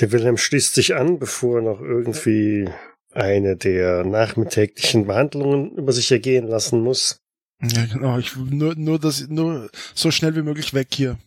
Der 0.00 0.12
Wilhelm 0.12 0.36
schließt 0.36 0.74
sich 0.74 0.94
an, 0.94 1.18
bevor 1.18 1.58
er 1.58 1.62
noch 1.62 1.80
irgendwie 1.80 2.68
eine 3.12 3.56
der 3.56 4.04
nachmittäglichen 4.04 5.06
Behandlungen 5.06 5.76
über 5.76 5.92
sich 5.92 6.10
ergehen 6.10 6.48
lassen 6.48 6.80
muss. 6.80 7.18
Ja, 7.60 7.84
genau. 7.84 8.18
Ich 8.18 8.34
nur, 8.36 8.74
nur 8.74 8.98
das, 8.98 9.28
nur 9.28 9.70
so 9.94 10.10
schnell 10.10 10.34
wie 10.34 10.42
möglich 10.42 10.74
weg 10.74 10.88
hier, 10.92 11.18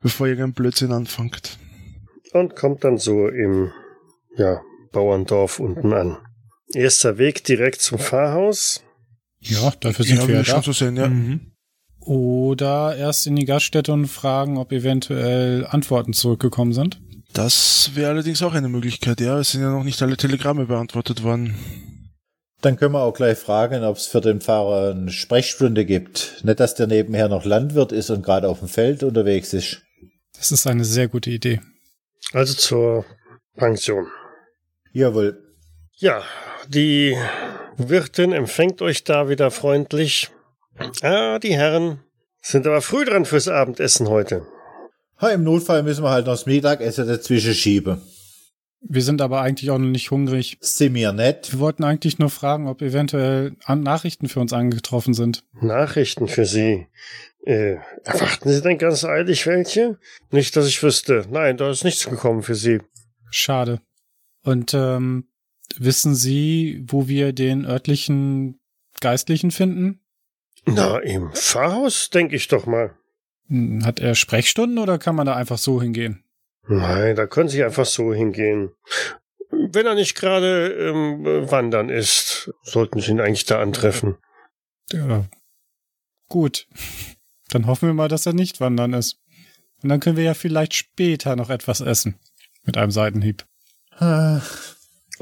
bevor 0.00 0.26
irgendein 0.26 0.52
Blödsinn 0.52 0.92
anfängt. 0.92 1.58
Und 2.32 2.56
kommt 2.56 2.84
dann 2.84 2.98
so 2.98 3.28
im, 3.28 3.72
ja, 4.36 4.60
Bauerndorf 4.92 5.60
unten 5.60 5.92
an. 5.92 6.18
Erster 6.72 7.18
Weg 7.18 7.44
direkt 7.44 7.80
zum 7.80 7.98
Pfarrhaus. 7.98 8.82
Ja, 9.40 9.72
dafür 9.80 10.04
sind 10.04 10.18
ja, 10.18 10.28
wir 10.28 10.34
ja 10.36 10.44
schon 10.44 10.56
da. 10.56 10.62
so 10.62 10.72
sehen, 10.72 10.96
ja. 10.96 11.08
Mhm. 11.08 11.52
Oder 12.00 12.96
erst 12.96 13.26
in 13.26 13.36
die 13.36 13.44
Gaststätte 13.44 13.92
und 13.92 14.06
fragen, 14.06 14.56
ob 14.58 14.72
eventuell 14.72 15.66
Antworten 15.66 16.12
zurückgekommen 16.12 16.72
sind. 16.72 17.00
Das 17.32 17.92
wäre 17.94 18.10
allerdings 18.10 18.42
auch 18.42 18.54
eine 18.54 18.68
Möglichkeit, 18.68 19.20
ja. 19.20 19.38
Es 19.38 19.52
sind 19.52 19.62
ja 19.62 19.70
noch 19.70 19.84
nicht 19.84 20.00
alle 20.02 20.16
Telegramme 20.16 20.66
beantwortet 20.66 21.22
worden. 21.22 21.54
Dann 22.60 22.76
können 22.76 22.92
wir 22.92 23.02
auch 23.02 23.14
gleich 23.14 23.38
fragen, 23.38 23.84
ob 23.84 23.96
es 23.96 24.06
für 24.06 24.20
den 24.20 24.40
Fahrer 24.40 24.90
eine 24.90 25.10
Sprechstunde 25.10 25.86
gibt. 25.86 26.44
Nicht, 26.44 26.60
dass 26.60 26.74
der 26.74 26.86
nebenher 26.86 27.28
noch 27.28 27.44
Landwirt 27.44 27.92
ist 27.92 28.10
und 28.10 28.22
gerade 28.22 28.48
auf 28.48 28.58
dem 28.58 28.68
Feld 28.68 29.02
unterwegs 29.02 29.54
ist. 29.54 29.82
Das 30.36 30.52
ist 30.52 30.66
eine 30.66 30.84
sehr 30.84 31.08
gute 31.08 31.30
Idee. 31.30 31.60
Also 32.32 32.54
zur 32.54 33.04
Pension. 33.56 34.06
Jawohl. 34.92 35.42
Ja, 35.96 36.22
die 36.68 37.16
Wirtin 37.76 38.32
empfängt 38.32 38.82
euch 38.82 39.04
da 39.04 39.28
wieder 39.28 39.50
freundlich. 39.50 40.30
Ah, 41.02 41.38
die 41.38 41.54
Herren 41.54 42.00
sind 42.42 42.66
aber 42.66 42.80
früh 42.80 43.04
dran 43.04 43.24
fürs 43.24 43.48
Abendessen 43.48 44.08
heute. 44.08 44.46
Ha, 45.20 45.28
Im 45.28 45.44
Notfall 45.44 45.82
müssen 45.82 46.04
wir 46.04 46.10
halt 46.10 46.26
noch 46.26 46.32
das 46.32 46.46
Mittagessen 46.46 47.06
dazwischen 47.06 47.54
schieben. 47.54 48.00
Wir 48.82 49.02
sind 49.02 49.20
aber 49.20 49.42
eigentlich 49.42 49.70
auch 49.70 49.78
noch 49.78 49.88
nicht 49.88 50.10
hungrig. 50.10 50.58
Wir 50.60 51.12
nett? 51.12 51.52
Wir 51.52 51.60
wollten 51.60 51.84
eigentlich 51.84 52.18
nur 52.18 52.30
fragen, 52.30 52.66
ob 52.66 52.80
eventuell 52.82 53.54
Nachrichten 53.68 54.28
für 54.28 54.40
uns 54.40 54.52
angetroffen 54.52 55.12
sind. 55.14 55.44
Nachrichten 55.60 56.28
für 56.28 56.46
Sie. 56.46 56.86
Äh, 57.44 57.76
erwarten 58.04 58.48
Sie 58.50 58.62
denn 58.62 58.78
ganz 58.78 59.04
eilig 59.04 59.46
welche? 59.46 59.98
Nicht, 60.30 60.56
dass 60.56 60.66
ich 60.66 60.82
wüsste. 60.82 61.26
Nein, 61.30 61.56
da 61.56 61.70
ist 61.70 61.84
nichts 61.84 62.08
gekommen 62.08 62.42
für 62.42 62.54
Sie. 62.54 62.80
Schade. 63.30 63.80
Und 64.42 64.74
ähm, 64.74 65.28
wissen 65.76 66.14
Sie, 66.14 66.82
wo 66.86 67.06
wir 67.08 67.32
den 67.32 67.64
örtlichen 67.66 68.60
Geistlichen 69.00 69.50
finden? 69.50 70.00
Na, 70.66 70.98
im 70.98 71.32
Pfarrhaus, 71.32 72.10
denke 72.10 72.36
ich 72.36 72.48
doch 72.48 72.66
mal. 72.66 72.94
Hm, 73.48 73.84
Hat 73.84 73.98
er 74.00 74.14
Sprechstunden 74.14 74.78
oder 74.78 74.98
kann 74.98 75.14
man 75.16 75.26
da 75.26 75.36
einfach 75.36 75.58
so 75.58 75.80
hingehen? 75.80 76.22
Nein, 76.68 77.16
da 77.16 77.26
können 77.26 77.48
Sie 77.48 77.64
einfach 77.64 77.86
so 77.86 78.12
hingehen. 78.12 78.70
Wenn 79.50 79.86
er 79.86 79.94
nicht 79.94 80.14
gerade 80.14 80.68
ähm, 80.72 81.50
wandern 81.50 81.88
ist, 81.88 82.52
sollten 82.62 83.00
Sie 83.00 83.10
ihn 83.10 83.20
eigentlich 83.20 83.46
da 83.46 83.60
antreffen. 83.60 84.16
Ja. 84.92 85.24
Gut. 86.28 86.68
Dann 87.48 87.66
hoffen 87.66 87.88
wir 87.88 87.94
mal, 87.94 88.08
dass 88.08 88.26
er 88.26 88.32
nicht 88.32 88.60
wandern 88.60 88.92
ist. 88.92 89.18
Und 89.82 89.88
dann 89.88 90.00
können 90.00 90.16
wir 90.16 90.24
ja 90.24 90.34
vielleicht 90.34 90.74
später 90.74 91.34
noch 91.34 91.50
etwas 91.50 91.80
essen. 91.80 92.18
Mit 92.64 92.76
einem 92.76 92.92
Seitenhieb. 92.92 93.44
Ah, 93.98 94.40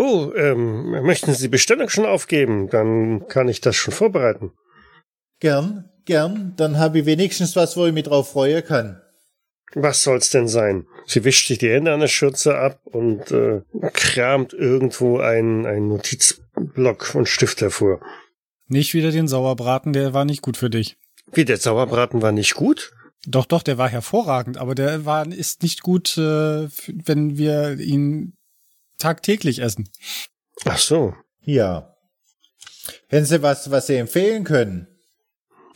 Oh, 0.00 0.32
ähm, 0.36 0.90
möchten 1.04 1.34
Sie 1.34 1.42
die 1.42 1.48
Bestellung 1.48 1.88
schon 1.88 2.06
aufgeben? 2.06 2.68
Dann 2.70 3.26
kann 3.26 3.48
ich 3.48 3.60
das 3.60 3.74
schon 3.74 3.92
vorbereiten. 3.92 4.52
Gern, 5.40 5.90
gern. 6.04 6.54
Dann 6.56 6.78
habe 6.78 7.00
ich 7.00 7.06
wenigstens 7.06 7.56
was, 7.56 7.76
wo 7.76 7.84
ich 7.84 7.92
mich 7.92 8.04
drauf 8.04 8.30
freuen 8.30 8.64
kann. 8.64 9.02
Was 9.74 10.04
soll's 10.04 10.30
denn 10.30 10.46
sein? 10.46 10.86
Sie 11.08 11.24
wischt 11.24 11.48
sich 11.48 11.56
die 11.56 11.70
Hände 11.70 11.94
an 11.94 12.00
der 12.00 12.08
Schürze 12.08 12.58
ab 12.58 12.80
und 12.84 13.30
äh, 13.30 13.62
kramt 13.94 14.52
irgendwo 14.52 15.18
einen, 15.20 15.64
einen 15.64 15.88
Notizblock 15.88 17.14
und 17.14 17.26
Stift 17.26 17.62
hervor. 17.62 18.00
Nicht 18.66 18.92
wieder 18.92 19.10
den 19.10 19.26
Sauerbraten, 19.26 19.94
der 19.94 20.12
war 20.12 20.26
nicht 20.26 20.42
gut 20.42 20.58
für 20.58 20.68
dich. 20.68 20.98
Wie, 21.32 21.46
der 21.46 21.56
Sauerbraten 21.56 22.20
war 22.20 22.32
nicht 22.32 22.54
gut? 22.54 22.92
Doch, 23.26 23.46
doch, 23.46 23.62
der 23.62 23.78
war 23.78 23.88
hervorragend, 23.88 24.58
aber 24.58 24.74
der 24.74 25.06
war 25.06 25.26
ist 25.26 25.62
nicht 25.62 25.80
gut, 25.80 26.18
äh, 26.18 26.68
wenn 26.86 27.38
wir 27.38 27.78
ihn 27.78 28.34
tagtäglich 28.98 29.60
essen. 29.60 29.88
Ach 30.66 30.78
so. 30.78 31.14
Ja. 31.40 31.96
Hätten 33.08 33.24
Sie 33.24 33.42
was, 33.42 33.70
was 33.70 33.86
Sie 33.86 33.96
empfehlen 33.96 34.44
können? 34.44 34.88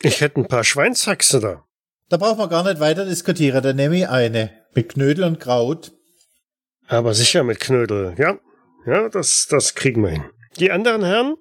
Ich 0.03 0.21
hätte 0.21 0.41
ein 0.41 0.49
paar 0.49 0.65
Schweinshaxe 0.65 1.41
da. 1.41 1.65
Da 2.11 2.19
braucht 2.19 2.37
man 2.37 2.51
gar 2.51 2.65
nicht 2.65 2.81
weiter 2.81 3.07
diskutieren. 3.07 3.63
Dann 3.63 3.77
nehme 3.77 3.97
ich 3.97 4.09
eine. 4.09 4.62
Mit 4.75 4.91
Knödel 4.91 5.25
und 5.25 5.41
Kraut. 5.41 5.93
Aber 6.89 7.15
sicher 7.15 7.45
mit 7.45 7.61
Knödel. 7.61 8.15
Ja, 8.19 8.39
ja, 8.87 9.09
das, 9.09 9.47
das 9.49 9.75
kriegen 9.75 10.03
wir 10.03 10.11
hin. 10.11 10.25
Die 10.59 10.71
anderen 10.71 11.05
Herren? 11.05 11.37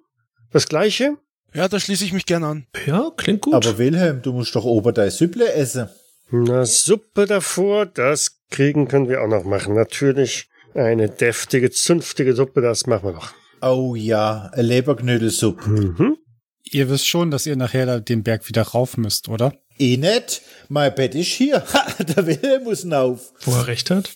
Das 0.52 0.68
gleiche? 0.68 1.18
Ja, 1.54 1.68
da 1.68 1.80
schließe 1.80 2.06
ich 2.06 2.14
mich 2.14 2.26
gern 2.26 2.44
an. 2.44 2.68
Ja, 2.86 3.12
klingt 3.18 3.42
gut. 3.42 3.54
Aber 3.54 3.78
Wilhelm, 3.78 4.22
du 4.22 4.32
musst 4.34 4.56
doch 4.56 4.64
ober 4.64 4.94
dein 4.94 5.12
Süpple 5.12 5.52
essen. 5.54 5.90
Na, 6.30 6.66
Suppe 6.66 7.26
davor, 7.26 7.86
das 7.86 8.40
kriegen 8.50 8.88
können 8.88 9.10
wir 9.10 9.22
auch 9.22 9.28
noch 9.28 9.44
machen. 9.44 9.76
Natürlich 9.76 10.50
eine 10.74 11.10
deftige, 11.10 11.72
zünftige 11.72 12.34
Suppe, 12.34 12.62
das 12.62 12.88
machen 12.88 13.10
wir 13.10 13.14
doch. 13.14 13.34
Oh 13.62 13.96
ja, 13.96 14.50
eine 14.54 14.64
Leberknödelsuppe. 14.64 15.70
Mhm. 15.70 16.18
Ihr 16.64 16.90
wisst 16.90 17.08
schon, 17.08 17.32
dass 17.32 17.46
ihr 17.46 17.58
nachher 17.58 17.86
da 17.86 18.00
den 18.00 18.24
Berg 18.24 18.48
wieder 18.48 18.62
rauf 18.62 18.96
müsst, 18.98 19.28
oder? 19.28 19.54
Eh 19.78 19.98
nicht. 19.98 20.42
Mein 20.70 20.94
Bett 20.96 21.16
ist 21.16 21.28
hier. 21.28 21.64
Ha, 21.74 22.04
der 22.04 22.26
Wilhelm 22.26 22.64
muss 22.64 22.82
hinauf. 22.82 23.34
Wo 23.42 23.54
er 23.54 23.68
recht 23.68 23.90
hat. 23.90 24.12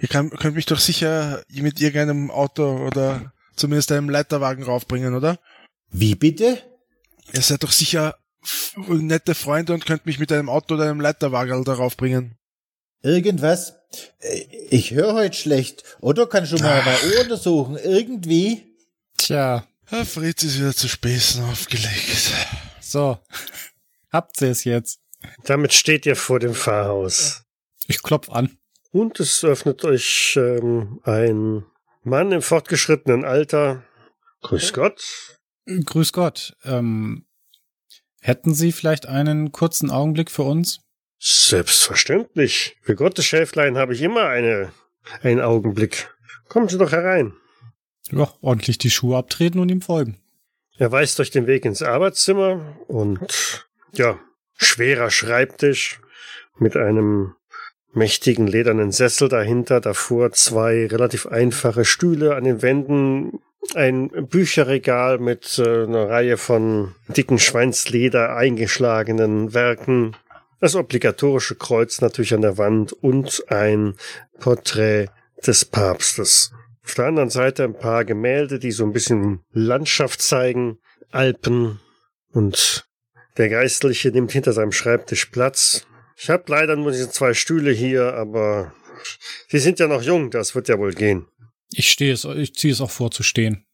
Ihr 0.00 0.08
kann, 0.08 0.30
könnt 0.30 0.56
mich 0.56 0.66
doch 0.66 0.78
sicher 0.78 1.42
mit 1.48 1.80
irgendeinem 1.80 2.30
Auto 2.30 2.86
oder 2.86 3.32
zumindest 3.56 3.90
einem 3.92 4.08
Leiterwagen 4.10 4.62
raufbringen, 4.64 5.14
oder? 5.14 5.38
Wie 5.90 6.14
bitte? 6.14 6.58
Ihr 7.32 7.42
seid 7.42 7.62
doch 7.62 7.72
sicher 7.72 8.16
nette 8.86 9.34
Freunde 9.34 9.72
und 9.72 9.86
könnt 9.86 10.04
mich 10.06 10.18
mit 10.18 10.30
einem 10.30 10.48
Auto 10.50 10.74
oder 10.74 10.84
einem 10.84 11.00
Leiterwagen 11.00 11.64
darauf 11.64 11.96
bringen. 11.96 12.36
Irgendwas? 13.02 13.74
Äh, 14.20 14.44
Ich 14.70 14.90
höre 14.90 15.14
heute 15.14 15.36
schlecht. 15.36 15.82
Oder 16.00 16.26
kannst 16.26 16.52
du 16.52 16.58
mal 16.58 16.82
mein 16.84 17.12
Ohr 17.12 17.20
untersuchen? 17.22 17.76
Irgendwie? 17.76 18.76
Tja, 19.16 19.66
Herr 19.86 20.04
Fritz 20.04 20.42
ist 20.42 20.58
wieder 20.58 20.74
zu 20.74 20.88
Späßen 20.88 21.42
aufgelegt. 21.44 22.32
So. 22.94 23.18
Habt 24.10 24.40
ihr 24.40 24.48
es 24.48 24.64
jetzt? 24.64 25.00
Damit 25.44 25.74
steht 25.74 26.06
ihr 26.06 26.16
vor 26.16 26.38
dem 26.38 26.54
Pfarrhaus. 26.54 27.42
Ich 27.86 28.02
klopf 28.02 28.30
an. 28.30 28.56
Und 28.92 29.20
es 29.20 29.44
öffnet 29.44 29.84
euch 29.84 30.36
ähm, 30.36 31.00
ein 31.02 31.66
Mann 32.04 32.32
im 32.32 32.40
fortgeschrittenen 32.40 33.24
Alter. 33.24 33.82
Grüß 34.42 34.72
Gott. 34.72 35.02
Grüß 35.66 36.12
Gott. 36.12 36.56
Ähm, 36.64 37.26
hätten 38.20 38.54
Sie 38.54 38.70
vielleicht 38.70 39.06
einen 39.06 39.50
kurzen 39.50 39.90
Augenblick 39.90 40.30
für 40.30 40.42
uns? 40.42 40.80
Selbstverständlich. 41.18 42.76
Für 42.82 42.94
Gottes 42.94 43.24
Schäflein 43.24 43.76
habe 43.76 43.94
ich 43.94 44.02
immer 44.02 44.28
eine, 44.28 44.72
einen 45.22 45.40
Augenblick. 45.40 46.14
Kommen 46.48 46.68
Sie 46.68 46.78
doch 46.78 46.92
herein. 46.92 47.32
Ja, 48.12 48.32
ordentlich 48.42 48.78
die 48.78 48.90
Schuhe 48.90 49.16
abtreten 49.16 49.58
und 49.58 49.70
ihm 49.70 49.80
folgen. 49.80 50.20
Er 50.76 50.90
weist 50.90 51.20
euch 51.20 51.30
den 51.30 51.46
Weg 51.46 51.64
ins 51.64 51.82
Arbeitszimmer 51.82 52.76
und 52.88 53.68
ja, 53.92 54.18
schwerer 54.56 55.10
Schreibtisch 55.10 56.00
mit 56.58 56.76
einem 56.76 57.34
mächtigen 57.92 58.48
ledernen 58.48 58.90
Sessel 58.90 59.28
dahinter, 59.28 59.80
davor 59.80 60.32
zwei 60.32 60.86
relativ 60.86 61.26
einfache 61.26 61.84
Stühle 61.84 62.34
an 62.34 62.44
den 62.44 62.60
Wänden, 62.60 63.40
ein 63.74 64.10
Bücherregal 64.28 65.18
mit 65.18 65.58
äh, 65.58 65.84
einer 65.84 66.10
Reihe 66.10 66.36
von 66.36 66.94
dicken 67.08 67.38
Schweinsleder 67.38 68.36
eingeschlagenen 68.36 69.54
Werken, 69.54 70.16
das 70.60 70.74
obligatorische 70.74 71.54
Kreuz 71.54 72.00
natürlich 72.00 72.34
an 72.34 72.42
der 72.42 72.58
Wand 72.58 72.92
und 72.92 73.44
ein 73.48 73.94
Porträt 74.40 75.06
des 75.46 75.64
Papstes. 75.64 76.52
Auf 76.84 76.94
der 76.94 77.06
anderen 77.06 77.30
Seite 77.30 77.64
ein 77.64 77.78
paar 77.78 78.04
Gemälde, 78.04 78.58
die 78.58 78.70
so 78.72 78.84
ein 78.84 78.92
bisschen 78.92 79.40
Landschaft 79.52 80.20
zeigen, 80.20 80.78
Alpen 81.10 81.80
und 82.32 82.86
der 83.36 83.48
Geistliche 83.48 84.10
nimmt 84.10 84.32
hinter 84.32 84.52
seinem 84.52 84.72
Schreibtisch 84.72 85.26
Platz. 85.26 85.86
Ich 86.16 86.30
habe 86.30 86.44
leider 86.48 86.76
nur 86.76 86.92
diese 86.92 87.10
zwei 87.10 87.34
Stühle 87.34 87.72
hier, 87.72 88.14
aber 88.14 88.72
Sie 89.48 89.58
sind 89.58 89.78
ja 89.80 89.86
noch 89.88 90.02
jung, 90.02 90.30
das 90.30 90.54
wird 90.54 90.68
ja 90.68 90.78
wohl 90.78 90.92
gehen. 90.94 91.26
Ich 91.72 91.90
stehe 91.90 92.12
es, 92.12 92.24
ich 92.24 92.54
ziehe 92.54 92.72
es 92.72 92.80
auch 92.80 92.90
vor 92.90 93.10
zu 93.10 93.22
stehen. 93.22 93.64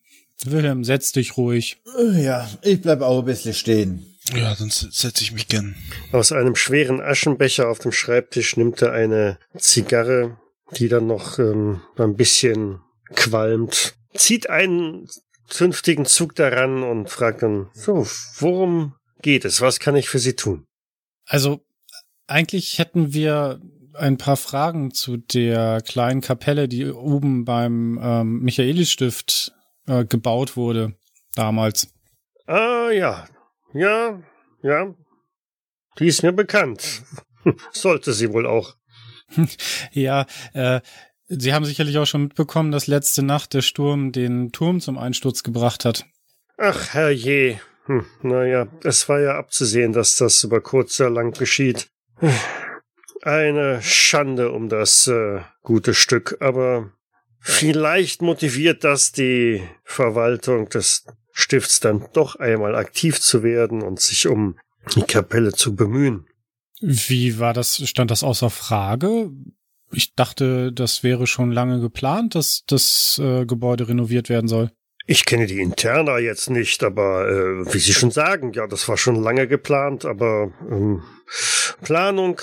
Wilhelm, 0.44 0.84
setz 0.84 1.12
dich 1.12 1.36
ruhig. 1.36 1.82
Ja, 2.14 2.48
ich 2.62 2.80
bleib 2.80 3.02
auch 3.02 3.18
ein 3.20 3.24
bisschen 3.26 3.52
stehen. 3.52 4.06
Ja, 4.34 4.54
dann 4.54 4.68
s- 4.68 4.88
setze 4.90 5.22
ich 5.22 5.32
mich 5.32 5.48
gern. 5.48 5.74
Aus 6.12 6.32
einem 6.32 6.56
schweren 6.56 7.00
Aschenbecher 7.02 7.68
auf 7.68 7.78
dem 7.80 7.92
Schreibtisch 7.92 8.56
nimmt 8.56 8.80
er 8.80 8.92
eine 8.92 9.38
Zigarre, 9.58 10.38
die 10.76 10.88
dann 10.88 11.06
noch 11.06 11.38
ähm, 11.38 11.82
ein 11.98 12.16
bisschen 12.16 12.80
qualmt, 13.14 13.94
zieht 14.14 14.48
einen 14.48 15.08
zünftigen 15.48 16.06
Zug 16.06 16.34
daran 16.34 16.82
und 16.82 17.10
fragt 17.10 17.42
dann, 17.42 17.70
so, 17.72 18.06
worum 18.38 18.94
geht 19.22 19.44
es? 19.44 19.60
Was 19.60 19.80
kann 19.80 19.96
ich 19.96 20.08
für 20.08 20.18
Sie 20.18 20.36
tun? 20.36 20.66
Also, 21.26 21.60
eigentlich 22.26 22.78
hätten 22.78 23.12
wir 23.12 23.60
ein 23.94 24.16
paar 24.16 24.36
Fragen 24.36 24.92
zu 24.92 25.16
der 25.16 25.82
kleinen 25.82 26.20
Kapelle, 26.20 26.68
die 26.68 26.86
oben 26.90 27.44
beim 27.44 27.98
ähm, 28.02 28.40
Michaelisstift 28.40 29.52
äh, 29.86 30.04
gebaut 30.04 30.56
wurde 30.56 30.94
damals. 31.34 31.92
Ah, 32.46 32.90
ja, 32.90 33.26
ja, 33.74 34.22
ja, 34.62 34.94
die 35.98 36.06
ist 36.06 36.22
mir 36.22 36.32
bekannt. 36.32 37.02
Sollte 37.72 38.12
sie 38.12 38.32
wohl 38.32 38.46
auch. 38.46 38.74
Ja, 39.92 40.26
äh, 40.54 40.80
Sie 41.32 41.54
haben 41.54 41.64
sicherlich 41.64 41.96
auch 41.96 42.06
schon 42.06 42.24
mitbekommen, 42.24 42.72
dass 42.72 42.88
letzte 42.88 43.22
Nacht 43.22 43.54
der 43.54 43.62
Sturm 43.62 44.10
den 44.10 44.50
Turm 44.50 44.80
zum 44.80 44.98
Einsturz 44.98 45.44
gebracht 45.44 45.84
hat. 45.84 46.04
Ach, 46.58 46.92
herrje. 46.92 47.60
Hm, 47.86 48.04
naja, 48.22 48.66
es 48.82 49.08
war 49.08 49.20
ja 49.20 49.38
abzusehen, 49.38 49.92
dass 49.92 50.16
das 50.16 50.42
über 50.42 50.60
kurz 50.60 50.98
oder 50.98 51.10
lang 51.10 51.32
geschieht. 51.38 51.88
Eine 53.22 53.80
Schande 53.80 54.50
um 54.50 54.68
das 54.68 55.06
äh, 55.06 55.40
gute 55.62 55.94
Stück, 55.94 56.36
aber 56.40 56.90
vielleicht 57.38 58.22
motiviert 58.22 58.82
das 58.82 59.12
die 59.12 59.62
Verwaltung 59.84 60.68
des 60.68 61.06
Stifts 61.30 61.78
dann 61.78 62.08
doch 62.12 62.36
einmal 62.36 62.74
aktiv 62.74 63.20
zu 63.20 63.44
werden 63.44 63.82
und 63.82 64.00
sich 64.00 64.26
um 64.26 64.58
die 64.96 65.02
Kapelle 65.02 65.52
zu 65.52 65.76
bemühen. 65.76 66.26
Wie 66.80 67.38
war 67.38 67.54
das? 67.54 67.76
Stand 67.88 68.10
das 68.10 68.24
außer 68.24 68.50
Frage? 68.50 69.30
Ich 69.92 70.14
dachte, 70.14 70.72
das 70.72 71.02
wäre 71.02 71.26
schon 71.26 71.50
lange 71.50 71.80
geplant, 71.80 72.34
dass 72.34 72.62
das 72.66 73.20
äh, 73.22 73.44
Gebäude 73.44 73.88
renoviert 73.88 74.28
werden 74.28 74.48
soll. 74.48 74.70
Ich 75.06 75.24
kenne 75.24 75.46
die 75.46 75.60
Interna 75.60 76.18
jetzt 76.18 76.50
nicht, 76.50 76.84
aber 76.84 77.28
äh, 77.28 77.74
wie 77.74 77.78
Sie 77.78 77.92
schon 77.92 78.12
sagen, 78.12 78.52
ja, 78.52 78.68
das 78.68 78.88
war 78.88 78.96
schon 78.96 79.16
lange 79.20 79.48
geplant, 79.48 80.04
aber 80.04 80.52
ähm, 80.70 81.02
Planung 81.82 82.40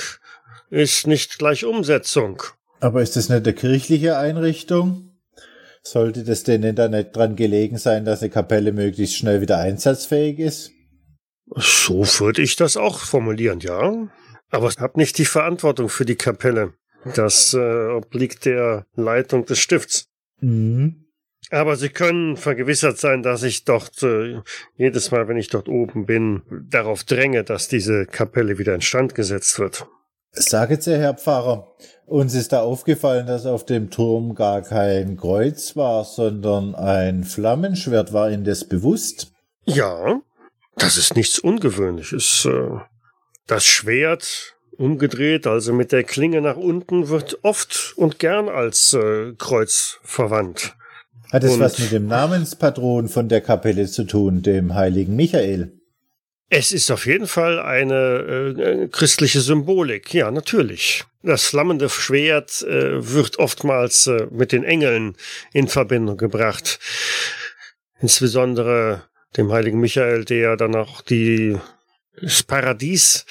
ist 0.70 1.08
nicht 1.08 1.38
gleich 1.40 1.64
Umsetzung. 1.64 2.44
Aber 2.80 3.02
ist 3.02 3.16
das 3.16 3.30
nicht 3.30 3.46
eine 3.46 3.54
kirchliche 3.54 4.18
Einrichtung? 4.18 5.18
Sollte 5.82 6.26
das 6.26 6.44
denen 6.44 6.76
da 6.76 6.90
nicht 6.90 7.16
dran 7.16 7.38
gelegen 7.38 7.78
sein, 7.78 8.04
dass 8.04 8.22
eine 8.22 8.30
Kapelle 8.30 8.74
möglichst 8.74 9.16
schnell 9.16 9.40
wieder 9.40 9.60
einsatzfähig 9.60 10.40
ist? 10.40 10.72
So 11.56 12.00
würde 12.20 12.42
ich 12.42 12.58
das 12.58 12.76
auch 12.76 13.00
formulieren, 13.00 13.62
ja. 13.62 13.94
Aber 14.50 14.68
ich 14.68 14.78
habe 14.80 15.00
nicht 15.00 15.18
die 15.18 15.26
Verantwortung 15.26 15.88
für 15.88 16.04
die 16.04 16.16
Kapelle. 16.16 16.74
Das 17.15 17.54
äh, 17.54 17.88
obliegt 17.89 18.46
der 18.46 18.86
Leitung 18.96 19.46
des 19.46 19.60
Stifts. 19.60 20.08
Mhm. 20.41 21.04
Aber 21.50 21.78
Sie 21.78 21.89
können 21.89 22.36
vergewissert 22.36 22.98
sein, 22.98 23.24
dass 23.24 23.43
ich 23.43 23.63
dort 23.63 24.04
äh, 24.04 24.41
jedes 24.76 25.12
Mal, 25.12 25.28
wenn 25.28 25.38
ich 25.38 25.48
dort 25.48 25.70
oben 25.70 26.06
bin, 26.06 26.41
darauf 26.70 27.04
dränge, 27.04 27.43
dass 27.43 27.70
diese 27.70 28.06
Kapelle 28.06 28.58
wieder 28.58 28.76
instand 28.76 29.15
gesetzt 29.15 29.58
wird. 29.58 29.88
Sagen 30.32 30.80
Sie, 30.82 30.98
Herr 30.98 31.13
Pfarrer, 31.13 31.74
uns 32.06 32.34
ist 32.36 32.52
da 32.52 32.62
aufgefallen, 32.62 33.28
dass 33.28 33.46
auf 33.46 33.65
dem 33.65 33.89
Turm 33.89 34.36
gar 34.36 34.62
kein 34.62 35.15
Kreuz 35.17 35.76
war, 35.76 36.04
sondern 36.04 36.76
ein 36.76 37.24
Flammenschwert. 37.24 38.12
War 38.13 38.30
Ihnen 38.30 38.43
das 38.43 38.65
bewusst? 38.65 39.32
Ja, 39.65 40.22
das 40.76 40.98
ist 40.98 41.15
nichts 41.15 41.39
Ungewöhnliches. 41.39 42.46
Äh, 42.46 42.80
Das 43.48 43.65
Schwert 43.65 44.57
umgedreht, 44.78 45.48
also 45.48 45.74
mit 45.74 45.92
der 45.92 46.04
Klinge 46.04 46.42
nach 46.42 46.58
unten, 46.58 47.10
wird 47.10 47.40
oft 47.44 47.94
und 47.96 48.20
gern 48.20 48.50
als 48.50 48.94
äh, 48.94 49.34
Kreuz 49.38 50.00
verwandt. 50.04 50.76
Hat 51.32 51.44
es 51.44 51.54
Und- 51.54 51.60
was 51.60 51.80
mit 51.80 51.92
dem 51.92 52.08
Namenspatron 52.08 53.10
von 53.10 53.28
der 53.30 53.42
Kapelle 53.42 53.88
zu 53.88 54.06
tun, 54.06 54.42
dem 54.44 54.74
heiligen 54.76 55.16
Michael? 55.16 55.74
Es 56.50 56.72
ist 56.72 56.90
auf 56.92 57.06
jeden 57.06 57.28
Fall 57.28 57.60
eine 57.60 58.56
äh, 58.58 58.88
christliche 58.88 59.42
Symbolik, 59.42 60.13
ja, 60.13 60.32
natürlich. 60.32 61.04
Das 61.22 61.44
flammende 61.46 61.90
Schwert 61.90 62.62
äh, 62.62 63.13
wird 63.13 63.38
oftmals 63.38 64.08
äh, 64.08 64.28
mit 64.32 64.54
den 64.54 64.63
Engeln 64.63 65.18
in 65.52 65.68
Verbindung 65.68 66.16
gebracht. 66.16 66.80
Insbesondere 68.00 69.04
dem 69.36 69.52
heiligen 69.52 69.80
Michael, 69.82 70.24
der 70.24 70.56
dann 70.56 70.76
auch 70.76 71.02
die, 71.02 71.58
das 72.22 72.44
Paradies 72.44 73.26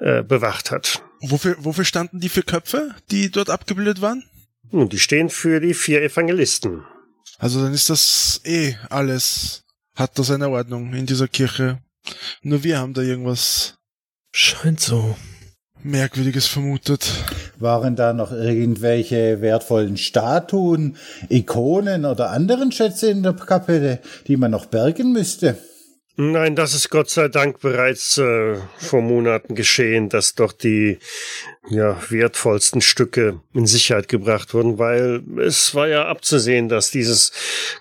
äh, 0.00 0.22
bewacht 0.22 0.70
hat. 0.70 1.02
Wofür, 1.20 1.56
wofür 1.58 1.84
standen 1.84 2.20
die 2.20 2.28
vier 2.28 2.44
Köpfe, 2.44 2.94
die 3.10 3.30
dort 3.30 3.50
abgebildet 3.50 4.00
waren? 4.00 4.24
Nun, 4.70 4.88
die 4.88 4.98
stehen 4.98 5.30
für 5.30 5.60
die 5.60 5.74
vier 5.74 6.02
Evangelisten. 6.02 6.84
Also 7.38 7.62
dann 7.62 7.72
ist 7.72 7.90
das 7.90 8.40
eh 8.44 8.74
alles, 8.90 9.64
hat 9.94 10.18
das 10.18 10.30
eine 10.30 10.48
Ordnung 10.48 10.92
in 10.94 11.06
dieser 11.06 11.28
Kirche. 11.28 11.78
Nur 12.42 12.62
wir 12.64 12.78
haben 12.78 12.94
da 12.94 13.02
irgendwas 13.02 13.78
Scheint 14.32 14.80
so. 14.80 15.16
Merkwürdiges 15.82 16.46
vermutet. 16.46 17.10
Waren 17.58 17.96
da 17.96 18.12
noch 18.12 18.32
irgendwelche 18.32 19.40
wertvollen 19.40 19.96
Statuen, 19.96 20.96
Ikonen 21.28 22.04
oder 22.04 22.30
anderen 22.30 22.72
Schätze 22.72 23.10
in 23.10 23.22
der 23.22 23.34
Kapelle, 23.34 24.00
die 24.26 24.36
man 24.36 24.50
noch 24.50 24.66
bergen 24.66 25.12
müsste? 25.12 25.56
Nein, 26.20 26.56
das 26.56 26.74
ist 26.74 26.90
Gott 26.90 27.08
sei 27.10 27.28
Dank 27.28 27.60
bereits 27.60 28.18
äh, 28.18 28.56
vor 28.76 29.02
Monaten 29.02 29.54
geschehen, 29.54 30.08
dass 30.08 30.34
doch 30.34 30.50
die 30.50 30.98
ja, 31.68 31.96
wertvollsten 32.10 32.80
Stücke 32.80 33.40
in 33.54 33.68
Sicherheit 33.68 34.08
gebracht 34.08 34.52
wurden, 34.52 34.80
weil 34.80 35.22
es 35.38 35.76
war 35.76 35.86
ja 35.86 36.06
abzusehen, 36.06 36.68
dass 36.68 36.90
dieses 36.90 37.30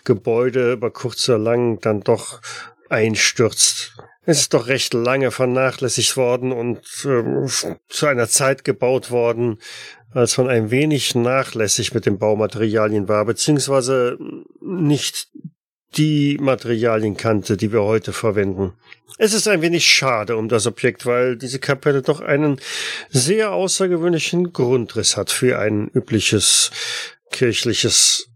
Gebäude 0.03 0.73
über 0.73 0.91
kurz 0.91 1.27
oder 1.27 1.39
lang 1.39 1.79
dann 1.79 2.01
doch 2.01 2.39
einstürzt. 2.89 3.97
Es 4.23 4.41
ist 4.41 4.53
doch 4.53 4.67
recht 4.67 4.93
lange 4.93 5.31
vernachlässigt 5.31 6.15
worden 6.15 6.51
und 6.51 6.81
ähm, 7.05 7.49
zu 7.89 8.05
einer 8.05 8.27
Zeit 8.27 8.63
gebaut 8.63 9.09
worden, 9.09 9.57
als 10.11 10.37
man 10.37 10.47
ein 10.47 10.69
wenig 10.69 11.15
nachlässig 11.15 11.95
mit 11.95 12.05
den 12.05 12.19
Baumaterialien 12.19 13.07
war, 13.07 13.25
beziehungsweise 13.25 14.19
nicht 14.61 15.27
die 15.95 16.37
Materialien 16.39 17.15
kannte, 17.15 17.57
die 17.57 17.71
wir 17.71 17.83
heute 17.83 18.13
verwenden. 18.13 18.73
Es 19.17 19.33
ist 19.33 19.47
ein 19.47 19.61
wenig 19.61 19.87
schade 19.87 20.37
um 20.37 20.49
das 20.49 20.67
Objekt, 20.67 21.05
weil 21.05 21.37
diese 21.37 21.59
Kapelle 21.59 22.01
doch 22.01 22.21
einen 22.21 22.59
sehr 23.09 23.51
außergewöhnlichen 23.51 24.53
Grundriss 24.53 25.17
hat 25.17 25.31
für 25.31 25.59
ein 25.59 25.89
übliches 25.93 26.71
kirchliches 27.31 28.27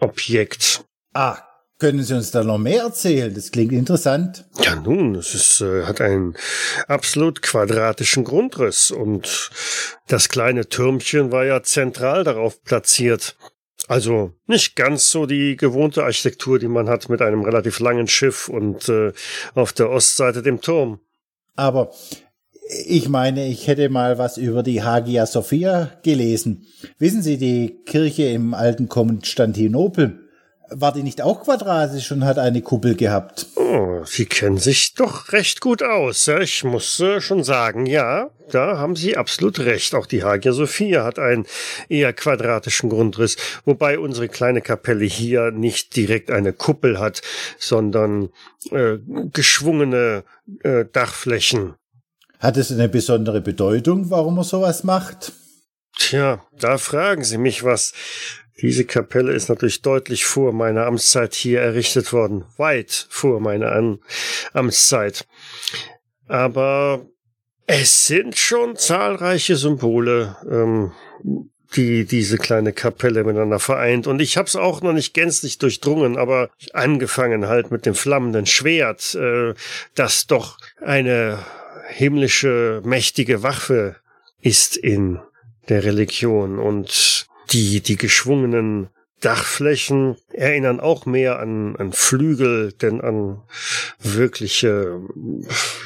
Objekt. 0.00 0.84
Ah, 1.12 1.38
können 1.78 2.02
Sie 2.02 2.14
uns 2.14 2.30
da 2.30 2.44
noch 2.44 2.58
mehr 2.58 2.84
erzählen? 2.84 3.34
Das 3.34 3.50
klingt 3.50 3.72
interessant. 3.72 4.44
Ja, 4.62 4.76
nun, 4.76 5.16
es 5.16 5.34
ist, 5.34 5.60
äh, 5.60 5.84
hat 5.84 6.00
einen 6.00 6.34
absolut 6.86 7.42
quadratischen 7.42 8.24
Grundriss 8.24 8.90
und 8.90 9.50
das 10.06 10.28
kleine 10.28 10.68
Türmchen 10.68 11.32
war 11.32 11.44
ja 11.44 11.62
zentral 11.62 12.24
darauf 12.24 12.62
platziert. 12.62 13.36
Also 13.86 14.32
nicht 14.46 14.76
ganz 14.76 15.10
so 15.10 15.26
die 15.26 15.56
gewohnte 15.56 16.04
Architektur, 16.04 16.58
die 16.58 16.68
man 16.68 16.88
hat 16.88 17.08
mit 17.08 17.20
einem 17.20 17.42
relativ 17.42 17.80
langen 17.80 18.06
Schiff 18.06 18.48
und 18.48 18.88
äh, 18.88 19.12
auf 19.54 19.72
der 19.72 19.90
Ostseite 19.90 20.42
dem 20.42 20.60
Turm. 20.60 21.00
Aber 21.54 21.92
ich 22.86 23.08
meine, 23.08 23.46
ich 23.46 23.66
hätte 23.66 23.88
mal 23.90 24.16
was 24.16 24.38
über 24.38 24.62
die 24.62 24.82
Hagia 24.82 25.26
Sophia 25.26 25.92
gelesen. 26.02 26.66
Wissen 26.98 27.22
Sie, 27.22 27.36
die 27.36 27.82
Kirche 27.84 28.24
im 28.24 28.54
alten 28.54 28.88
Konstantinopel, 28.88 30.23
war 30.76 30.92
die 30.92 31.02
nicht 31.02 31.22
auch 31.22 31.44
quadratisch 31.44 32.10
und 32.12 32.24
hat 32.24 32.38
eine 32.38 32.62
Kuppel 32.62 32.94
gehabt? 32.94 33.46
Oh, 33.56 34.02
Sie 34.04 34.26
kennen 34.26 34.58
sich 34.58 34.94
doch 34.94 35.32
recht 35.32 35.60
gut 35.60 35.82
aus. 35.82 36.28
Ich 36.28 36.64
muss 36.64 37.00
äh, 37.00 37.20
schon 37.20 37.44
sagen, 37.44 37.86
ja, 37.86 38.30
da 38.50 38.78
haben 38.78 38.96
Sie 38.96 39.16
absolut 39.16 39.60
recht. 39.60 39.94
Auch 39.94 40.06
die 40.06 40.22
Hagia 40.22 40.52
Sophia 40.52 41.04
hat 41.04 41.18
einen 41.18 41.46
eher 41.88 42.12
quadratischen 42.12 42.90
Grundriss, 42.90 43.36
wobei 43.64 43.98
unsere 43.98 44.28
kleine 44.28 44.60
Kapelle 44.60 45.04
hier 45.04 45.50
nicht 45.50 45.96
direkt 45.96 46.30
eine 46.30 46.52
Kuppel 46.52 46.98
hat, 46.98 47.22
sondern 47.58 48.30
äh, 48.70 48.98
geschwungene 49.32 50.24
äh, 50.62 50.84
Dachflächen. 50.92 51.74
Hat 52.38 52.56
es 52.56 52.70
eine 52.70 52.88
besondere 52.88 53.40
Bedeutung, 53.40 54.10
warum 54.10 54.38
er 54.38 54.44
sowas 54.44 54.84
macht? 54.84 55.32
Tja, 55.96 56.44
da 56.58 56.78
fragen 56.78 57.24
Sie 57.24 57.38
mich 57.38 57.64
was. 57.64 57.92
Diese 58.60 58.84
Kapelle 58.84 59.32
ist 59.32 59.48
natürlich 59.48 59.82
deutlich 59.82 60.24
vor 60.24 60.52
meiner 60.52 60.86
Amtszeit 60.86 61.34
hier 61.34 61.60
errichtet 61.60 62.12
worden. 62.12 62.44
Weit 62.56 63.06
vor 63.10 63.40
meiner 63.40 63.72
An 63.72 63.98
Amtszeit. 64.52 65.26
Aber 66.28 67.06
es 67.66 68.06
sind 68.06 68.36
schon 68.36 68.76
zahlreiche 68.76 69.56
Symbole, 69.56 70.36
ähm, 70.48 70.92
die 71.76 72.04
diese 72.04 72.38
kleine 72.38 72.72
Kapelle 72.72 73.24
miteinander 73.24 73.58
vereint. 73.58 74.06
Und 74.06 74.20
ich 74.20 74.36
habe 74.36 74.46
es 74.46 74.54
auch 74.54 74.82
noch 74.82 74.92
nicht 74.92 75.14
gänzlich 75.14 75.58
durchdrungen, 75.58 76.16
aber 76.16 76.50
angefangen 76.72 77.48
halt 77.48 77.70
mit 77.70 77.86
dem 77.86 77.94
flammenden 77.94 78.46
Schwert, 78.46 79.14
äh, 79.16 79.54
das 79.94 80.26
doch 80.26 80.58
eine 80.80 81.38
himmlische, 81.88 82.80
mächtige 82.84 83.42
Waffe 83.42 83.96
ist 84.40 84.76
in 84.76 85.18
der 85.68 85.84
Religion. 85.84 86.58
Und 86.58 87.26
die, 87.52 87.80
die 87.80 87.96
geschwungenen 87.96 88.88
Dachflächen 89.20 90.16
erinnern 90.32 90.80
auch 90.80 91.06
mehr 91.06 91.38
an, 91.38 91.76
an 91.76 91.92
Flügel, 91.92 92.72
denn 92.72 93.00
an 93.00 93.42
wirkliche, 93.98 95.00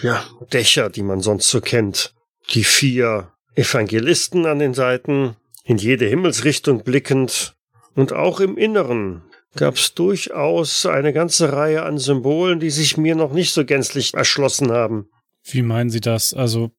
ja, 0.03 0.25
Dächer, 0.53 0.91
die 0.91 1.03
man 1.03 1.21
sonst 1.21 1.49
so 1.49 1.61
kennt. 1.61 2.15
Die 2.51 2.65
vier 2.65 3.31
Evangelisten 3.55 4.47
an 4.47 4.59
den 4.59 4.75
Seiten, 4.75 5.37
in 5.65 5.79
jede 5.79 6.07
Himmelsrichtung 6.07 6.83
blickend 6.83 7.55
und 7.95 8.13
auch 8.13 8.41
im 8.41 8.57
Inneren 8.57 9.23
gab 9.55 9.77
es 9.77 9.95
durchaus 9.95 10.87
eine 10.87 11.13
ganze 11.13 11.53
Reihe 11.53 11.83
an 11.83 11.99
Symbolen, 11.99 12.61
die 12.61 12.71
sich 12.71 12.97
mir 12.97 13.15
noch 13.15 13.33
nicht 13.33 13.53
so 13.53 13.65
gänzlich 13.65 14.15
erschlossen 14.15 14.73
haben. 14.73 15.09
Wie 15.45 15.63
meinen 15.63 15.91
Sie 15.91 16.01
das? 16.01 16.35
Also 16.35 16.71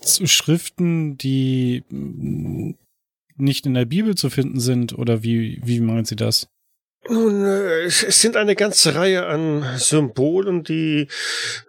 zu 0.00 0.26
Schriften, 0.26 1.16
die 1.16 1.84
nicht 3.36 3.66
in 3.66 3.74
der 3.74 3.84
Bibel 3.84 4.14
zu 4.14 4.30
finden 4.30 4.60
sind? 4.60 4.96
Oder 4.96 5.22
wie, 5.22 5.60
wie 5.64 5.80
meinen 5.80 6.04
Sie 6.04 6.16
das? 6.16 6.48
Nun, 7.08 7.44
äh, 7.44 7.84
es 7.84 8.00
sind 8.20 8.36
eine 8.36 8.56
ganze 8.56 8.94
Reihe 8.94 9.26
an 9.26 9.64
Symbolen, 9.76 10.64
die 10.64 11.08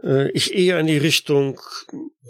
äh, 0.03 0.31
ich 0.31 0.53
eher 0.53 0.79
in 0.79 0.87
die 0.87 0.97
Richtung 0.97 1.59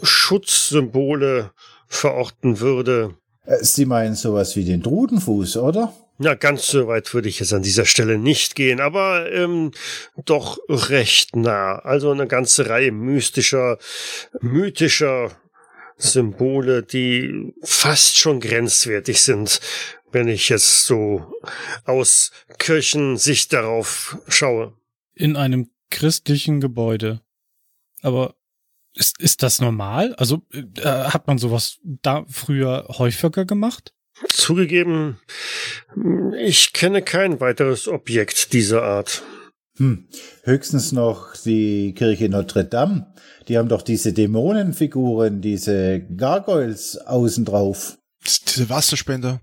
Schutzsymbole 0.01 1.51
verorten 1.87 2.59
würde. 2.59 3.15
Äh, 3.45 3.57
Sie 3.61 3.85
meinen 3.85 4.15
sowas 4.15 4.55
wie 4.55 4.65
den 4.65 4.81
Drudenfuß, 4.81 5.57
oder? 5.57 5.93
Ja, 6.19 6.33
ganz 6.33 6.65
so 6.65 6.87
weit 6.87 7.13
würde 7.13 7.29
ich 7.29 7.39
jetzt 7.39 7.53
an 7.53 7.61
dieser 7.61 7.85
Stelle 7.85 8.17
nicht 8.17 8.55
gehen, 8.55 8.81
aber 8.81 9.31
ähm, 9.31 9.71
doch 10.25 10.57
recht 10.67 11.35
nah. 11.35 11.77
Also 11.77 12.09
eine 12.11 12.25
ganze 12.25 12.69
Reihe 12.69 12.91
mystischer, 12.91 13.77
mythischer 14.41 15.31
Symbole, 15.97 16.83
die 16.83 17.53
fast 17.63 18.17
schon 18.17 18.39
grenzwertig 18.39 19.21
sind, 19.21 19.59
wenn 20.11 20.27
ich 20.27 20.49
jetzt 20.49 20.85
so 20.85 21.33
aus 21.85 22.31
Kirchensicht 22.59 23.51
darauf 23.53 24.17
schaue. 24.27 24.73
In 25.13 25.35
einem 25.35 25.69
christlichen 25.89 26.59
Gebäude. 26.59 27.21
Aber 28.01 28.35
ist, 28.93 29.19
ist 29.19 29.43
das 29.43 29.59
normal? 29.59 30.15
Also 30.15 30.41
äh, 30.53 30.81
hat 30.83 31.27
man 31.27 31.37
sowas 31.37 31.79
da 31.83 32.25
früher 32.29 32.87
häufiger 32.89 33.45
gemacht? 33.45 33.93
Zugegeben, 34.27 35.19
ich 36.39 36.73
kenne 36.73 37.03
kein 37.03 37.39
weiteres 37.39 37.87
Objekt 37.87 38.53
dieser 38.53 38.83
Art. 38.83 39.23
Hm. 39.77 40.07
Höchstens 40.43 40.91
noch 40.91 41.35
die 41.35 41.93
Kirche 41.93 42.29
Notre 42.29 42.65
Dame. 42.65 43.13
Die 43.47 43.57
haben 43.57 43.69
doch 43.69 43.81
diese 43.81 44.11
Dämonenfiguren, 44.11 45.41
diese 45.41 46.01
Gargoyles 46.01 46.97
außen 46.97 47.45
drauf. 47.45 47.97
Diese 48.25 48.69
Wasserspender. 48.69 49.39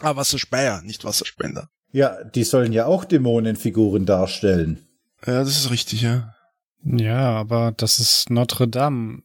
Ah, 0.00 0.16
Wasserspeier, 0.16 0.82
nicht 0.82 1.04
Wasserspender. 1.04 1.68
Ja, 1.90 2.24
die 2.24 2.44
sollen 2.44 2.72
ja 2.72 2.86
auch 2.86 3.04
Dämonenfiguren 3.04 4.06
darstellen. 4.06 4.86
Ja, 5.26 5.40
das 5.40 5.50
ist 5.50 5.70
richtig, 5.70 6.02
ja. 6.02 6.34
Ja, 6.84 7.30
aber 7.30 7.72
das 7.76 8.00
ist 8.00 8.30
Notre 8.30 8.66
Dame. 8.66 9.22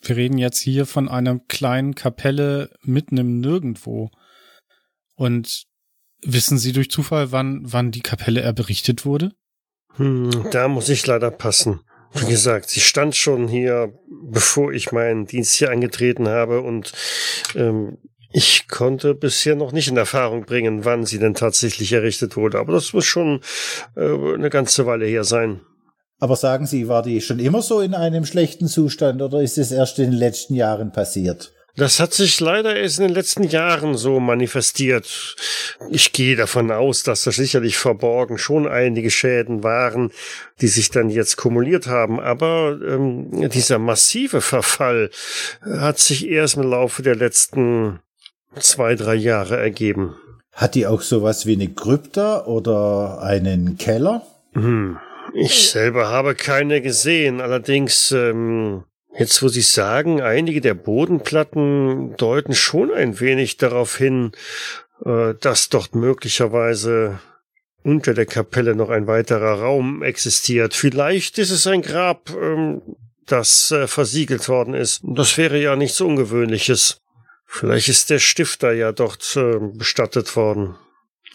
Wir 0.00 0.16
reden 0.16 0.38
jetzt 0.38 0.58
hier 0.58 0.86
von 0.86 1.08
einer 1.08 1.38
kleinen 1.38 1.94
Kapelle 1.94 2.70
mitten 2.82 3.16
im 3.16 3.40
Nirgendwo. 3.40 4.10
Und 5.14 5.67
wissen 6.22 6.58
Sie 6.58 6.72
durch 6.72 6.90
Zufall, 6.90 7.32
wann, 7.32 7.60
wann 7.64 7.90
die 7.90 8.00
Kapelle 8.00 8.40
erberichtet 8.40 9.04
wurde? 9.04 9.32
Hm, 9.96 10.30
da 10.50 10.68
muss 10.68 10.88
ich 10.88 11.06
leider 11.06 11.30
passen. 11.30 11.80
Wie 12.14 12.26
gesagt, 12.26 12.70
sie 12.70 12.80
stand 12.80 13.14
schon 13.16 13.48
hier, 13.48 13.92
bevor 14.22 14.72
ich 14.72 14.92
meinen 14.92 15.26
Dienst 15.26 15.54
hier 15.54 15.70
angetreten 15.70 16.26
habe 16.28 16.62
und 16.62 16.92
ähm, 17.54 17.98
ich 18.32 18.68
konnte 18.68 19.14
bisher 19.14 19.56
noch 19.56 19.72
nicht 19.72 19.88
in 19.88 19.96
Erfahrung 19.96 20.44
bringen, 20.44 20.84
wann 20.84 21.04
sie 21.04 21.18
denn 21.18 21.34
tatsächlich 21.34 21.92
errichtet 21.92 22.36
wurde. 22.36 22.58
Aber 22.58 22.72
das 22.72 22.92
muss 22.92 23.04
schon 23.04 23.40
äh, 23.96 24.34
eine 24.34 24.50
ganze 24.50 24.86
Weile 24.86 25.06
her 25.06 25.24
sein. 25.24 25.60
Aber 26.20 26.36
sagen 26.36 26.66
Sie, 26.66 26.88
war 26.88 27.02
die 27.02 27.20
schon 27.20 27.38
immer 27.38 27.62
so 27.62 27.80
in 27.80 27.94
einem 27.94 28.24
schlechten 28.24 28.66
Zustand 28.66 29.22
oder 29.22 29.40
ist 29.40 29.56
es 29.56 29.70
erst 29.70 29.98
in 29.98 30.10
den 30.10 30.18
letzten 30.18 30.54
Jahren 30.54 30.92
passiert? 30.92 31.52
Das 31.78 32.00
hat 32.00 32.12
sich 32.12 32.40
leider 32.40 32.74
erst 32.74 32.98
in 32.98 33.06
den 33.06 33.14
letzten 33.14 33.44
Jahren 33.44 33.96
so 33.96 34.18
manifestiert. 34.18 35.36
Ich 35.90 36.12
gehe 36.12 36.34
davon 36.34 36.72
aus, 36.72 37.04
dass 37.04 37.22
da 37.22 37.30
sicherlich 37.30 37.78
verborgen 37.78 38.36
schon 38.36 38.66
einige 38.66 39.12
Schäden 39.12 39.62
waren, 39.62 40.10
die 40.60 40.66
sich 40.66 40.90
dann 40.90 41.08
jetzt 41.08 41.36
kumuliert 41.36 41.86
haben. 41.86 42.18
Aber 42.18 42.76
ähm, 42.84 43.48
dieser 43.50 43.78
massive 43.78 44.40
Verfall 44.40 45.10
hat 45.62 46.00
sich 46.00 46.28
erst 46.28 46.56
im 46.56 46.64
Laufe 46.64 47.02
der 47.02 47.14
letzten 47.14 48.00
zwei, 48.58 48.96
drei 48.96 49.14
Jahre 49.14 49.56
ergeben. 49.56 50.16
Hat 50.52 50.74
die 50.74 50.84
auch 50.88 51.02
sowas 51.02 51.46
wie 51.46 51.54
eine 51.54 51.68
Krypta 51.68 52.44
oder 52.46 53.22
einen 53.22 53.78
Keller? 53.78 54.26
Hm. 54.54 54.98
Ich 55.32 55.70
selber 55.70 56.08
habe 56.08 56.34
keine 56.34 56.80
gesehen, 56.80 57.40
allerdings 57.40 58.10
ähm, 58.10 58.82
Jetzt, 59.18 59.42
wo 59.42 59.48
Sie 59.48 59.62
sagen, 59.62 60.22
einige 60.22 60.60
der 60.60 60.74
Bodenplatten 60.74 62.16
deuten 62.16 62.54
schon 62.54 62.92
ein 62.92 63.18
wenig 63.18 63.56
darauf 63.56 63.96
hin, 63.96 64.30
äh, 65.04 65.34
dass 65.40 65.68
dort 65.68 65.96
möglicherweise 65.96 67.18
unter 67.82 68.14
der 68.14 68.26
Kapelle 68.26 68.76
noch 68.76 68.90
ein 68.90 69.08
weiterer 69.08 69.60
Raum 69.60 70.04
existiert. 70.04 70.74
Vielleicht 70.74 71.38
ist 71.38 71.50
es 71.50 71.66
ein 71.66 71.82
Grab, 71.82 72.30
ähm, 72.30 72.80
das 73.26 73.72
äh, 73.72 73.88
versiegelt 73.88 74.48
worden 74.48 74.74
ist. 74.74 75.00
Das 75.02 75.36
wäre 75.36 75.60
ja 75.60 75.74
nichts 75.74 76.00
Ungewöhnliches. 76.00 77.00
Vielleicht 77.44 77.88
ist 77.88 78.10
der 78.10 78.20
Stifter 78.20 78.72
ja 78.72 78.92
dort 78.92 79.36
äh, 79.36 79.58
bestattet 79.74 80.36
worden. 80.36 80.76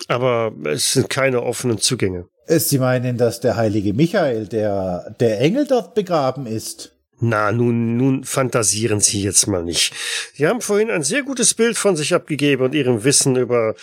Aber 0.08 0.54
es 0.66 0.94
sind 0.94 1.10
keine 1.10 1.44
offenen 1.44 1.80
Zugänge. 1.80 2.28
Sie 2.48 2.80
meinen, 2.80 3.18
dass 3.18 3.42
der 3.42 3.58
heilige 3.58 3.94
Michael, 3.94 4.48
der, 4.48 5.16
der 5.20 5.42
Engel 5.42 5.68
dort 5.68 5.96
begraben 5.96 6.46
ist? 6.46 6.93
Na, 7.20 7.52
nun, 7.52 7.96
nun 7.98 8.24
fantasieren 8.24 9.00
Sie 9.00 9.22
jetzt 9.22 9.48
mal 9.48 9.64
nicht. 9.64 9.94
Sie 10.34 10.48
haben 10.48 10.62
vorhin 10.62 10.90
ein 10.90 11.04
sehr 11.04 11.24
gutes 11.24 11.54
Bild 11.54 11.78
von 11.78 11.96
sich 11.96 12.14
abgegeben 12.14 12.64
und 12.64 12.76
Ihrem 12.76 13.04
Wissen 13.04 13.36
über 13.36 13.76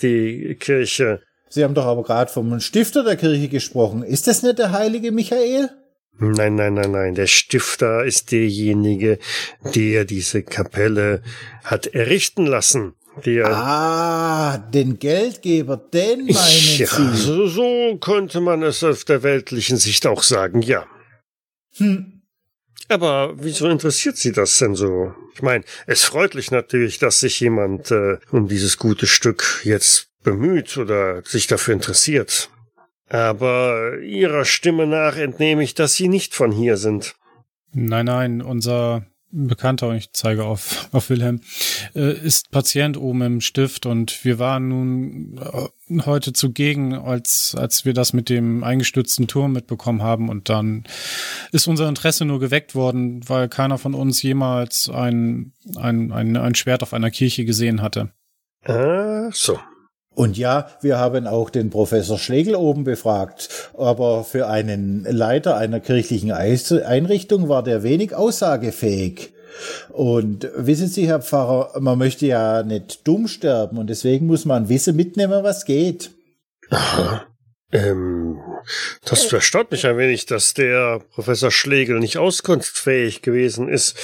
die 0.00 0.56
Kirche. 0.58 1.20
Sie 1.50 1.64
haben 1.64 1.74
doch 1.74 1.86
aber 1.86 2.02
gerade 2.02 2.30
vom 2.30 2.60
Stifter 2.60 3.04
der 3.04 3.16
Kirche 3.16 3.48
gesprochen. 3.48 4.02
Ist 4.02 4.26
das 4.26 4.42
nicht 4.42 4.58
der 4.58 4.72
heilige 4.72 5.12
Michael? 5.12 5.70
Nein, 6.20 6.56
nein, 6.56 6.74
nein, 6.74 6.90
nein. 6.90 7.14
Der 7.14 7.26
Stifter 7.26 8.04
ist 8.04 8.32
derjenige, 8.32 9.18
der 9.74 10.04
diese 10.04 10.42
Kapelle 10.42 11.22
hat 11.64 11.86
errichten 11.88 12.46
lassen. 12.46 12.94
Der 13.24 13.46
ah, 13.46 14.58
den 14.58 14.98
Geldgeber, 14.98 15.76
den 15.76 16.26
meinen 16.26 16.76
ja, 16.76 16.86
Sie? 16.86 17.16
So, 17.16 17.46
so 17.46 17.96
könnte 17.98 18.40
man 18.40 18.62
es 18.62 18.84
auf 18.84 19.04
der 19.04 19.22
weltlichen 19.22 19.76
Sicht 19.76 20.06
auch 20.06 20.22
sagen, 20.22 20.62
ja. 20.62 20.86
Hm, 21.76 22.17
aber 22.88 23.34
wieso 23.36 23.68
interessiert 23.68 24.16
Sie 24.16 24.32
das 24.32 24.58
denn 24.58 24.74
so? 24.74 25.14
Ich 25.34 25.42
meine, 25.42 25.64
es 25.86 26.04
freut 26.04 26.34
mich 26.34 26.50
natürlich, 26.50 26.98
dass 26.98 27.20
sich 27.20 27.40
jemand 27.40 27.90
äh, 27.90 28.18
um 28.30 28.48
dieses 28.48 28.78
gute 28.78 29.06
Stück 29.06 29.60
jetzt 29.64 30.08
bemüht 30.22 30.76
oder 30.76 31.22
sich 31.24 31.46
dafür 31.46 31.74
interessiert. 31.74 32.50
Aber 33.08 33.98
Ihrer 34.00 34.44
Stimme 34.44 34.86
nach 34.86 35.16
entnehme 35.16 35.62
ich, 35.62 35.74
dass 35.74 35.94
Sie 35.94 36.08
nicht 36.08 36.34
von 36.34 36.52
hier 36.52 36.76
sind. 36.76 37.14
Nein, 37.72 38.06
nein, 38.06 38.42
unser 38.42 39.06
Bekannter, 39.30 39.92
ich 39.94 40.12
zeige 40.12 40.44
auf, 40.44 40.88
auf 40.92 41.10
Wilhelm, 41.10 41.40
äh, 41.94 42.12
ist 42.12 42.50
Patient 42.50 42.96
oben 42.96 43.22
im 43.22 43.40
Stift 43.40 43.86
und 43.86 44.24
wir 44.24 44.38
waren 44.38 44.68
nun 44.68 45.38
äh, 45.38 46.02
heute 46.04 46.32
zugegen, 46.32 46.94
als, 46.94 47.54
als 47.56 47.84
wir 47.84 47.94
das 47.94 48.12
mit 48.12 48.28
dem 48.28 48.64
eingestürzten 48.64 49.26
Turm 49.28 49.52
mitbekommen 49.52 50.02
haben 50.02 50.28
und 50.28 50.48
dann 50.48 50.84
ist 51.52 51.66
unser 51.66 51.88
Interesse 51.88 52.24
nur 52.24 52.40
geweckt 52.40 52.74
worden, 52.74 53.28
weil 53.28 53.48
keiner 53.48 53.78
von 53.78 53.94
uns 53.94 54.22
jemals 54.22 54.88
ein, 54.88 55.52
ein, 55.76 56.12
ein, 56.12 56.36
ein 56.36 56.54
Schwert 56.54 56.82
auf 56.82 56.94
einer 56.94 57.10
Kirche 57.10 57.44
gesehen 57.44 57.82
hatte. 57.82 58.10
Ah, 58.64 59.30
so. 59.32 59.58
Und 60.18 60.36
ja, 60.36 60.66
wir 60.80 60.98
haben 60.98 61.28
auch 61.28 61.48
den 61.48 61.70
Professor 61.70 62.18
Schlegel 62.18 62.56
oben 62.56 62.82
befragt, 62.82 63.70
aber 63.78 64.24
für 64.24 64.48
einen 64.48 65.04
Leiter 65.04 65.56
einer 65.56 65.78
kirchlichen 65.78 66.32
Einrichtung 66.32 67.48
war 67.48 67.62
der 67.62 67.84
wenig 67.84 68.16
aussagefähig. 68.16 69.32
Und 69.90 70.50
wissen 70.56 70.88
Sie, 70.88 71.06
Herr 71.06 71.22
Pfarrer, 71.22 71.78
man 71.78 71.98
möchte 71.98 72.26
ja 72.26 72.64
nicht 72.64 73.06
dumm 73.06 73.28
sterben 73.28 73.78
und 73.78 73.86
deswegen 73.86 74.26
muss 74.26 74.44
man 74.44 74.68
Wissen 74.68 74.96
mitnehmen, 74.96 75.44
was 75.44 75.64
geht. 75.64 76.10
Aha. 76.68 77.22
Ähm, 77.70 78.38
das 79.04 79.30
erstaunt 79.30 79.70
mich 79.70 79.86
ein 79.86 79.98
wenig, 79.98 80.24
dass 80.26 80.54
der 80.54 81.00
Professor 81.10 81.50
Schlegel 81.50 81.98
nicht 81.98 82.16
auskunftsfähig 82.16 83.20
gewesen 83.20 83.68
ist. 83.68 83.96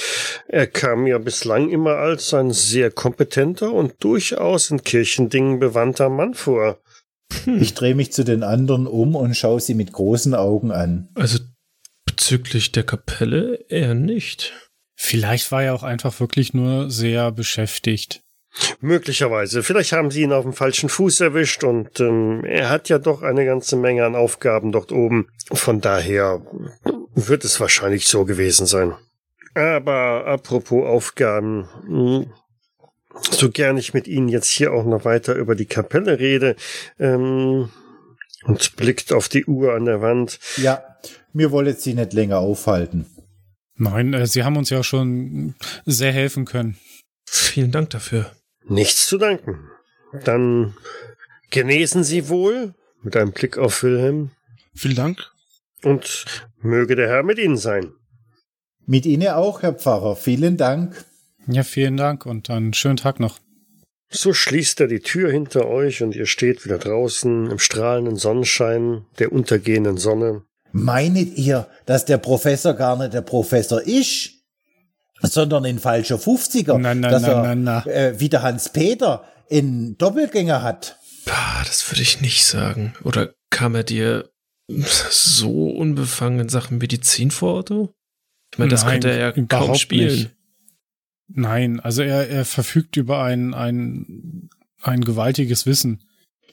Er 0.47 0.67
kam 0.67 1.03
mir 1.03 1.17
bislang 1.19 1.69
immer 1.69 1.95
als 1.95 2.33
ein 2.33 2.51
sehr 2.51 2.91
kompetenter 2.91 3.73
und 3.73 4.03
durchaus 4.03 4.69
in 4.69 4.83
Kirchendingen 4.83 5.59
bewandter 5.59 6.09
Mann 6.09 6.35
vor. 6.35 6.79
Hm. 7.43 7.61
Ich 7.61 7.73
drehe 7.73 7.95
mich 7.95 8.11
zu 8.11 8.23
den 8.23 8.43
anderen 8.43 8.85
um 8.85 9.15
und 9.15 9.35
schaue 9.35 9.59
sie 9.59 9.73
mit 9.73 9.91
großen 9.91 10.35
Augen 10.35 10.71
an. 10.71 11.09
Also 11.15 11.39
bezüglich 12.05 12.71
der 12.71 12.83
Kapelle 12.83 13.65
eher 13.67 13.95
nicht. 13.95 14.53
Vielleicht 14.95 15.51
war 15.51 15.63
er 15.63 15.73
auch 15.73 15.83
einfach 15.83 16.19
wirklich 16.19 16.53
nur 16.53 16.89
sehr 16.89 17.31
beschäftigt. 17.31 18.21
Möglicherweise. 18.79 19.63
Vielleicht 19.63 19.91
haben 19.91 20.11
sie 20.11 20.21
ihn 20.21 20.31
auf 20.31 20.43
dem 20.43 20.53
falschen 20.53 20.89
Fuß 20.89 21.21
erwischt 21.21 21.63
und 21.63 21.99
ähm, 21.99 22.43
er 22.45 22.69
hat 22.69 22.89
ja 22.89 22.99
doch 22.99 23.21
eine 23.21 23.45
ganze 23.45 23.75
Menge 23.75 24.05
an 24.05 24.15
Aufgaben 24.15 24.71
dort 24.71 24.91
oben. 24.91 25.27
Von 25.51 25.81
daher 25.81 26.41
wird 27.15 27.43
es 27.43 27.59
wahrscheinlich 27.59 28.07
so 28.07 28.25
gewesen 28.25 28.65
sein. 28.65 28.93
Aber 29.53 30.25
apropos 30.25 30.85
Aufgaben, 30.85 31.67
hm, 31.85 32.27
so 33.31 33.49
gern 33.49 33.77
ich 33.77 33.93
mit 33.93 34.07
Ihnen 34.07 34.27
jetzt 34.27 34.49
hier 34.49 34.73
auch 34.73 34.85
noch 34.85 35.05
weiter 35.05 35.35
über 35.35 35.55
die 35.55 35.65
Kapelle 35.65 36.19
rede 36.19 36.55
ähm, 36.99 37.69
und 38.43 38.75
blickt 38.75 39.13
auf 39.13 39.29
die 39.29 39.45
Uhr 39.45 39.73
an 39.73 39.85
der 39.85 40.01
Wand. 40.01 40.39
Ja, 40.57 40.83
mir 41.33 41.51
wollet 41.51 41.81
Sie 41.81 41.93
nicht 41.93 42.13
länger 42.13 42.39
aufhalten. 42.39 43.05
Nein, 43.77 44.13
äh, 44.13 44.27
Sie 44.27 44.43
haben 44.43 44.57
uns 44.57 44.69
ja 44.69 44.83
schon 44.83 45.55
sehr 45.85 46.11
helfen 46.11 46.45
können. 46.45 46.77
Vielen 47.25 47.71
Dank 47.71 47.89
dafür. 47.89 48.31
Nichts 48.67 49.07
zu 49.07 49.17
danken. 49.17 49.69
Dann 50.23 50.75
genesen 51.49 52.03
Sie 52.03 52.29
wohl, 52.29 52.73
mit 53.01 53.15
einem 53.15 53.31
Blick 53.31 53.57
auf 53.57 53.83
Wilhelm. 53.83 54.31
Vielen 54.73 54.95
Dank. 54.95 55.31
Und 55.83 56.25
möge 56.59 56.95
der 56.95 57.07
Herr 57.07 57.23
mit 57.23 57.37
Ihnen 57.37 57.57
sein. 57.57 57.93
Mit 58.85 59.05
Ihnen 59.05 59.27
auch, 59.29 59.61
Herr 59.61 59.73
Pfarrer. 59.73 60.15
Vielen 60.15 60.57
Dank. 60.57 61.05
Ja, 61.47 61.63
vielen 61.63 61.97
Dank 61.97 62.25
und 62.25 62.49
einen 62.49 62.73
schönen 62.73 62.97
Tag 62.97 63.19
noch. 63.19 63.39
So 64.09 64.33
schließt 64.33 64.79
er 64.81 64.87
die 64.87 64.99
Tür 64.99 65.31
hinter 65.31 65.67
euch 65.67 66.01
und 66.01 66.15
ihr 66.15 66.25
steht 66.25 66.65
wieder 66.65 66.77
draußen 66.77 67.49
im 67.51 67.59
strahlenden 67.59 68.15
Sonnenschein 68.15 69.05
der 69.19 69.31
untergehenden 69.31 69.97
Sonne. 69.97 70.43
Meinet 70.71 71.37
ihr, 71.37 71.67
dass 71.85 72.05
der 72.05 72.17
Professor 72.17 72.73
gar 72.73 72.97
nicht 72.97 73.13
der 73.13 73.21
Professor 73.21 73.81
ist, 73.81 74.34
sondern 75.21 75.65
ein 75.65 75.79
falscher 75.79 76.17
50er? 76.17 76.77
Na, 76.77 76.93
na, 76.93 77.09
dass 77.09 77.21
na, 77.23 77.27
er, 77.27 77.55
na, 77.55 77.55
na. 77.55 77.85
Äh, 77.85 78.19
wie 78.19 78.29
der 78.29 78.43
Hans-Peter 78.43 79.23
in 79.49 79.97
Doppelgänger 79.97 80.61
hat? 80.61 80.97
Ah, 81.27 81.63
das 81.65 81.89
würde 81.91 82.01
ich 82.01 82.21
nicht 82.21 82.45
sagen. 82.45 82.93
Oder 83.03 83.33
kam 83.49 83.75
er 83.75 83.83
dir 83.83 84.29
so 84.67 85.69
unbefangen 85.69 86.39
in 86.39 86.49
Sachen 86.49 86.77
Medizin 86.77 87.31
vor, 87.31 87.55
Otto? 87.55 87.93
Ich 88.51 88.59
meine, 88.59 88.71
das 88.71 88.83
Nein, 88.83 88.93
könnte 88.93 89.11
er 89.11 89.35
ja 89.35 89.45
kaum 89.45 89.75
spielen. 89.75 90.15
nicht. 90.15 90.35
Nein, 91.27 91.79
also 91.79 92.03
er, 92.03 92.29
er 92.29 92.45
verfügt 92.45 92.97
über 92.97 93.23
ein, 93.23 93.53
ein, 93.53 94.49
ein 94.81 95.01
gewaltiges 95.03 95.65
Wissen. 95.65 96.03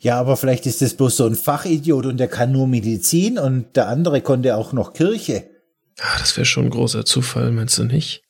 Ja, 0.01 0.18
aber 0.18 0.37
vielleicht 0.37 0.66
ist 0.66 0.83
das 0.83 0.94
bloß 0.94 1.16
so 1.16 1.27
ein 1.27 1.37
Fachidiot 1.37 2.07
und 2.07 2.16
der 2.16 2.29
kann 2.29 2.53
nur 2.53 2.66
Medizin 2.66 3.38
und 3.38 3.77
der 3.77 3.88
andere 3.88 4.20
konnte 4.20 4.57
auch 4.57 4.72
noch 4.72 4.94
Kirche. 4.94 5.48
Ah, 6.01 6.18
das 6.18 6.37
wäre 6.37 6.46
schon 6.46 6.64
ein 6.64 6.70
großer 6.70 7.05
Zufall, 7.05 7.53
meinst 7.53 7.79
du 7.79 7.85
nicht? 7.85 8.22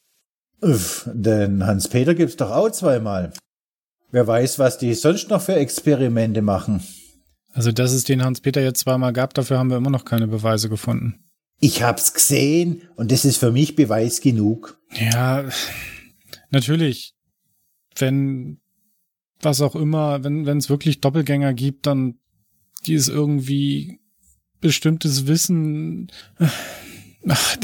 Uff, 0.62 1.10
denn 1.12 1.66
Hans-Peter 1.66 2.14
gibt's 2.14 2.36
doch 2.36 2.50
auch 2.50 2.70
zweimal. 2.70 3.32
Wer 4.12 4.26
weiß, 4.26 4.58
was 4.58 4.78
die 4.78 4.94
sonst 4.94 5.28
noch 5.28 5.42
für 5.42 5.56
Experimente 5.56 6.40
machen. 6.40 6.82
Also, 7.52 7.72
dass 7.72 7.92
es 7.92 8.04
den 8.04 8.22
Hans-Peter 8.24 8.62
jetzt 8.62 8.80
zweimal 8.80 9.12
gab, 9.12 9.34
dafür 9.34 9.58
haben 9.58 9.70
wir 9.70 9.76
immer 9.76 9.90
noch 9.90 10.04
keine 10.04 10.28
Beweise 10.28 10.68
gefunden. 10.68 11.24
Ich 11.58 11.82
hab's 11.82 12.14
gesehen 12.14 12.82
und 12.96 13.12
das 13.12 13.24
ist 13.24 13.38
für 13.38 13.52
mich 13.52 13.76
Beweis 13.76 14.20
genug. 14.20 14.78
Ja, 14.92 15.44
natürlich. 16.50 17.14
Wenn 17.96 18.60
was 19.40 19.60
auch 19.60 19.74
immer, 19.74 20.24
wenn 20.24 20.46
wenn 20.46 20.58
es 20.58 20.70
wirklich 20.70 21.00
Doppelgänger 21.00 21.54
gibt, 21.54 21.86
dann 21.86 22.18
die 22.86 22.94
ist 22.94 23.08
irgendwie 23.08 24.00
bestimmtes 24.60 25.26
Wissen. 25.26 26.10
Ach, 27.28 27.56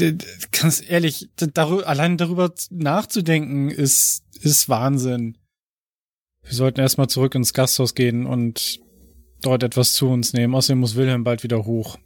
ganz 0.51 0.81
ehrlich, 0.87 1.29
d- 1.39 1.47
darü 1.53 1.81
allein 1.83 2.17
darüber 2.17 2.53
nachzudenken 2.69 3.69
ist 3.69 4.23
ist 4.41 4.69
Wahnsinn. 4.69 5.37
Wir 6.43 6.53
sollten 6.53 6.79
erstmal 6.79 7.09
zurück 7.09 7.35
ins 7.35 7.53
Gasthaus 7.53 7.93
gehen 7.93 8.25
und 8.25 8.79
dort 9.41 9.63
etwas 9.63 9.93
zu 9.93 10.07
uns 10.09 10.31
nehmen. 10.33 10.55
Außerdem 10.55 10.79
muss 10.79 10.95
Wilhelm 10.95 11.23
bald 11.25 11.43
wieder 11.43 11.65
hoch. 11.65 11.97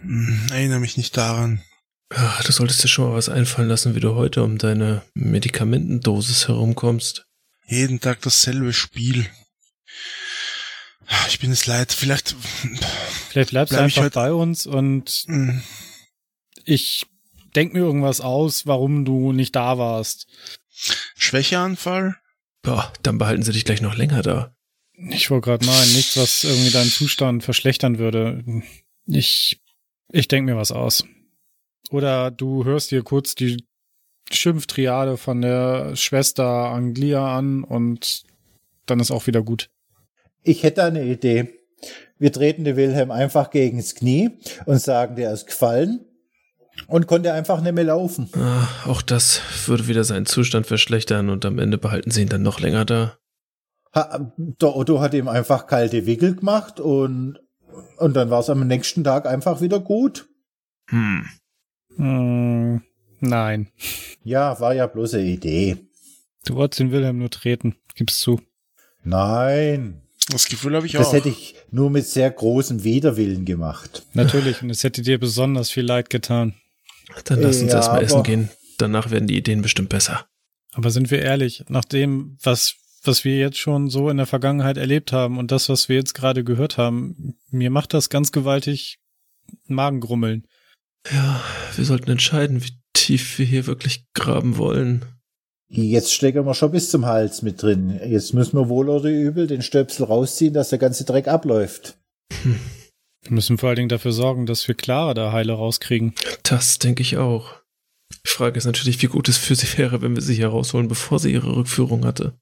Hm, 0.00 0.48
Erinnere 0.50 0.80
mich 0.80 0.96
nicht 0.96 1.16
daran. 1.16 1.62
Ah, 2.10 2.40
du 2.44 2.52
solltest 2.52 2.82
dir 2.82 2.88
schon 2.88 3.08
mal 3.10 3.16
was 3.16 3.28
einfallen 3.28 3.68
lassen, 3.68 3.94
wie 3.94 4.00
du 4.00 4.14
heute 4.14 4.42
um 4.42 4.58
deine 4.58 5.02
Medikamentendosis 5.14 6.48
herumkommst. 6.48 7.26
Jeden 7.66 8.00
Tag 8.00 8.22
dasselbe 8.22 8.72
Spiel. 8.72 9.26
Ich 11.28 11.38
bin 11.40 11.50
es 11.52 11.66
leid. 11.66 11.92
Vielleicht. 11.92 12.34
Vielleicht 13.28 13.50
bleibst 13.50 13.72
du 13.72 13.76
Bleib 13.76 13.88
ich 13.88 13.96
einfach 13.98 14.02
heute- 14.04 14.14
bei 14.14 14.32
uns 14.32 14.66
und 14.66 15.24
hm, 15.26 15.62
ich 16.66 17.06
denk 17.54 17.72
mir 17.72 17.80
irgendwas 17.80 18.20
aus, 18.20 18.66
warum 18.66 19.04
du 19.04 19.32
nicht 19.32 19.56
da 19.56 19.78
warst. 19.78 20.26
Schwächeanfall? 21.16 22.16
Boah, 22.62 22.92
dann 23.02 23.18
behalten 23.18 23.42
sie 23.42 23.52
dich 23.52 23.64
gleich 23.64 23.80
noch 23.80 23.96
länger 23.96 24.22
da. 24.22 24.54
Ich 25.10 25.30
wollte 25.30 25.46
gerade 25.46 25.66
meinen, 25.66 25.92
nichts, 25.94 26.16
was 26.16 26.44
irgendwie 26.44 26.70
deinen 26.70 26.90
Zustand 26.90 27.44
verschlechtern 27.44 27.98
würde. 27.98 28.42
Ich, 29.06 29.62
ich 30.10 30.28
denk 30.28 30.46
mir 30.46 30.56
was 30.56 30.72
aus. 30.72 31.04
Oder 31.90 32.30
du 32.30 32.64
hörst 32.64 32.90
dir 32.90 33.02
kurz 33.02 33.34
die 33.34 33.64
Schimpftriade 34.30 35.16
von 35.16 35.40
der 35.40 35.94
Schwester 35.96 36.44
Anglia 36.44 37.36
an 37.36 37.62
und 37.62 38.24
dann 38.86 39.00
ist 39.00 39.10
auch 39.10 39.26
wieder 39.26 39.42
gut. 39.42 39.70
Ich 40.42 40.62
hätte 40.62 40.82
eine 40.82 41.04
Idee. 41.04 41.54
Wir 42.18 42.32
treten 42.32 42.64
den 42.64 42.76
Wilhelm 42.76 43.10
einfach 43.10 43.50
gegens 43.50 43.94
Knie 43.94 44.30
und 44.64 44.80
sagen, 44.80 45.14
der 45.14 45.32
ist 45.32 45.46
gefallen 45.46 46.05
und 46.86 47.06
konnte 47.06 47.32
einfach 47.32 47.60
nicht 47.60 47.74
mehr 47.74 47.84
laufen. 47.84 48.28
Ah, 48.34 48.68
auch 48.86 49.02
das 49.02 49.40
würde 49.66 49.88
wieder 49.88 50.04
seinen 50.04 50.26
Zustand 50.26 50.66
verschlechtern 50.66 51.30
und 51.30 51.44
am 51.44 51.58
Ende 51.58 51.78
behalten 51.78 52.10
sie 52.10 52.22
ihn 52.22 52.28
dann 52.28 52.42
noch 52.42 52.60
länger 52.60 52.84
da. 52.84 53.18
Ha, 53.94 54.32
der 54.36 54.76
Otto 54.76 55.00
hat 55.00 55.14
ihm 55.14 55.28
einfach 55.28 55.66
kalte 55.66 56.06
Wickel 56.06 56.36
gemacht 56.36 56.80
und, 56.80 57.38
und 57.98 58.14
dann 58.14 58.30
war 58.30 58.40
es 58.40 58.50
am 58.50 58.66
nächsten 58.66 59.04
Tag 59.04 59.26
einfach 59.26 59.60
wieder 59.60 59.80
gut. 59.80 60.28
Hm. 60.90 61.24
Hm, 61.96 62.82
nein. 63.20 63.68
Ja, 64.22 64.60
war 64.60 64.74
ja 64.74 64.86
bloß 64.86 65.14
eine 65.14 65.24
Idee. 65.24 65.76
Du 66.44 66.54
wolltest 66.56 66.80
den 66.80 66.92
Wilhelm 66.92 67.18
nur 67.18 67.30
treten. 67.30 67.76
Gib's 67.94 68.18
zu. 68.18 68.40
Nein, 69.02 70.02
Das 70.28 70.46
Gefühl 70.46 70.74
habe 70.76 70.86
ich 70.86 70.92
das 70.92 71.08
auch. 71.08 71.12
hätte 71.14 71.28
ich 71.28 71.54
nur 71.70 71.90
mit 71.90 72.06
sehr 72.06 72.30
großem 72.30 72.84
Widerwillen 72.84 73.44
gemacht. 73.44 74.04
Natürlich. 74.12 74.62
Und 74.62 74.70
es 74.70 74.84
hätte 74.84 75.02
dir 75.02 75.18
besonders 75.18 75.70
viel 75.70 75.84
Leid 75.84 76.10
getan. 76.10 76.54
Dann 77.24 77.40
lass 77.40 77.62
uns 77.62 77.72
Ja, 77.72 77.78
erstmal 77.78 78.02
essen 78.02 78.22
gehen. 78.22 78.50
Danach 78.78 79.10
werden 79.10 79.26
die 79.26 79.36
Ideen 79.36 79.62
bestimmt 79.62 79.88
besser. 79.88 80.26
Aber 80.72 80.90
sind 80.90 81.10
wir 81.10 81.22
ehrlich, 81.22 81.64
nach 81.68 81.84
dem, 81.84 82.36
was, 82.42 82.74
was 83.02 83.24
wir 83.24 83.38
jetzt 83.38 83.58
schon 83.58 83.88
so 83.88 84.10
in 84.10 84.18
der 84.18 84.26
Vergangenheit 84.26 84.76
erlebt 84.76 85.12
haben 85.12 85.38
und 85.38 85.50
das, 85.50 85.68
was 85.68 85.88
wir 85.88 85.96
jetzt 85.96 86.14
gerade 86.14 86.44
gehört 86.44 86.76
haben, 86.76 87.38
mir 87.50 87.70
macht 87.70 87.94
das 87.94 88.10
ganz 88.10 88.32
gewaltig 88.32 88.98
Magengrummeln. 89.66 90.46
Ja, 91.10 91.40
wir 91.76 91.84
sollten 91.84 92.10
entscheiden, 92.10 92.62
wie 92.62 92.72
tief 92.92 93.38
wir 93.38 93.46
hier 93.46 93.66
wirklich 93.66 94.04
graben 94.12 94.58
wollen. 94.58 95.04
Jetzt 95.68 96.12
stecken 96.12 96.44
wir 96.44 96.54
schon 96.54 96.72
bis 96.72 96.90
zum 96.90 97.06
Hals 97.06 97.42
mit 97.42 97.62
drin. 97.62 97.98
Jetzt 98.04 98.34
müssen 98.34 98.56
wir 98.56 98.68
wohl 98.68 98.88
oder 98.88 99.08
übel 99.08 99.46
den 99.46 99.62
Stöpsel 99.62 100.06
rausziehen, 100.06 100.54
dass 100.54 100.68
der 100.68 100.78
ganze 100.78 101.04
Dreck 101.04 101.26
abläuft. 101.26 101.96
Wir 103.26 103.34
müssen 103.34 103.58
vor 103.58 103.68
allen 103.68 103.76
Dingen 103.76 103.88
dafür 103.88 104.12
sorgen, 104.12 104.46
dass 104.46 104.68
wir 104.68 104.74
Clara 104.74 105.14
da 105.14 105.32
heile 105.32 105.52
rauskriegen. 105.52 106.14
Das 106.44 106.78
denke 106.78 107.02
ich 107.02 107.16
auch. 107.16 107.54
Die 108.24 108.30
Frage 108.30 108.56
ist 108.56 108.66
natürlich, 108.66 109.02
wie 109.02 109.08
gut 109.08 109.28
es 109.28 109.36
für 109.36 109.56
sie 109.56 109.78
wäre, 109.78 110.00
wenn 110.00 110.14
wir 110.14 110.22
sie 110.22 110.34
hier 110.34 110.48
rausholen, 110.48 110.88
bevor 110.88 111.18
sie 111.18 111.32
ihre 111.32 111.56
Rückführung 111.56 112.04
hatte. 112.04 112.34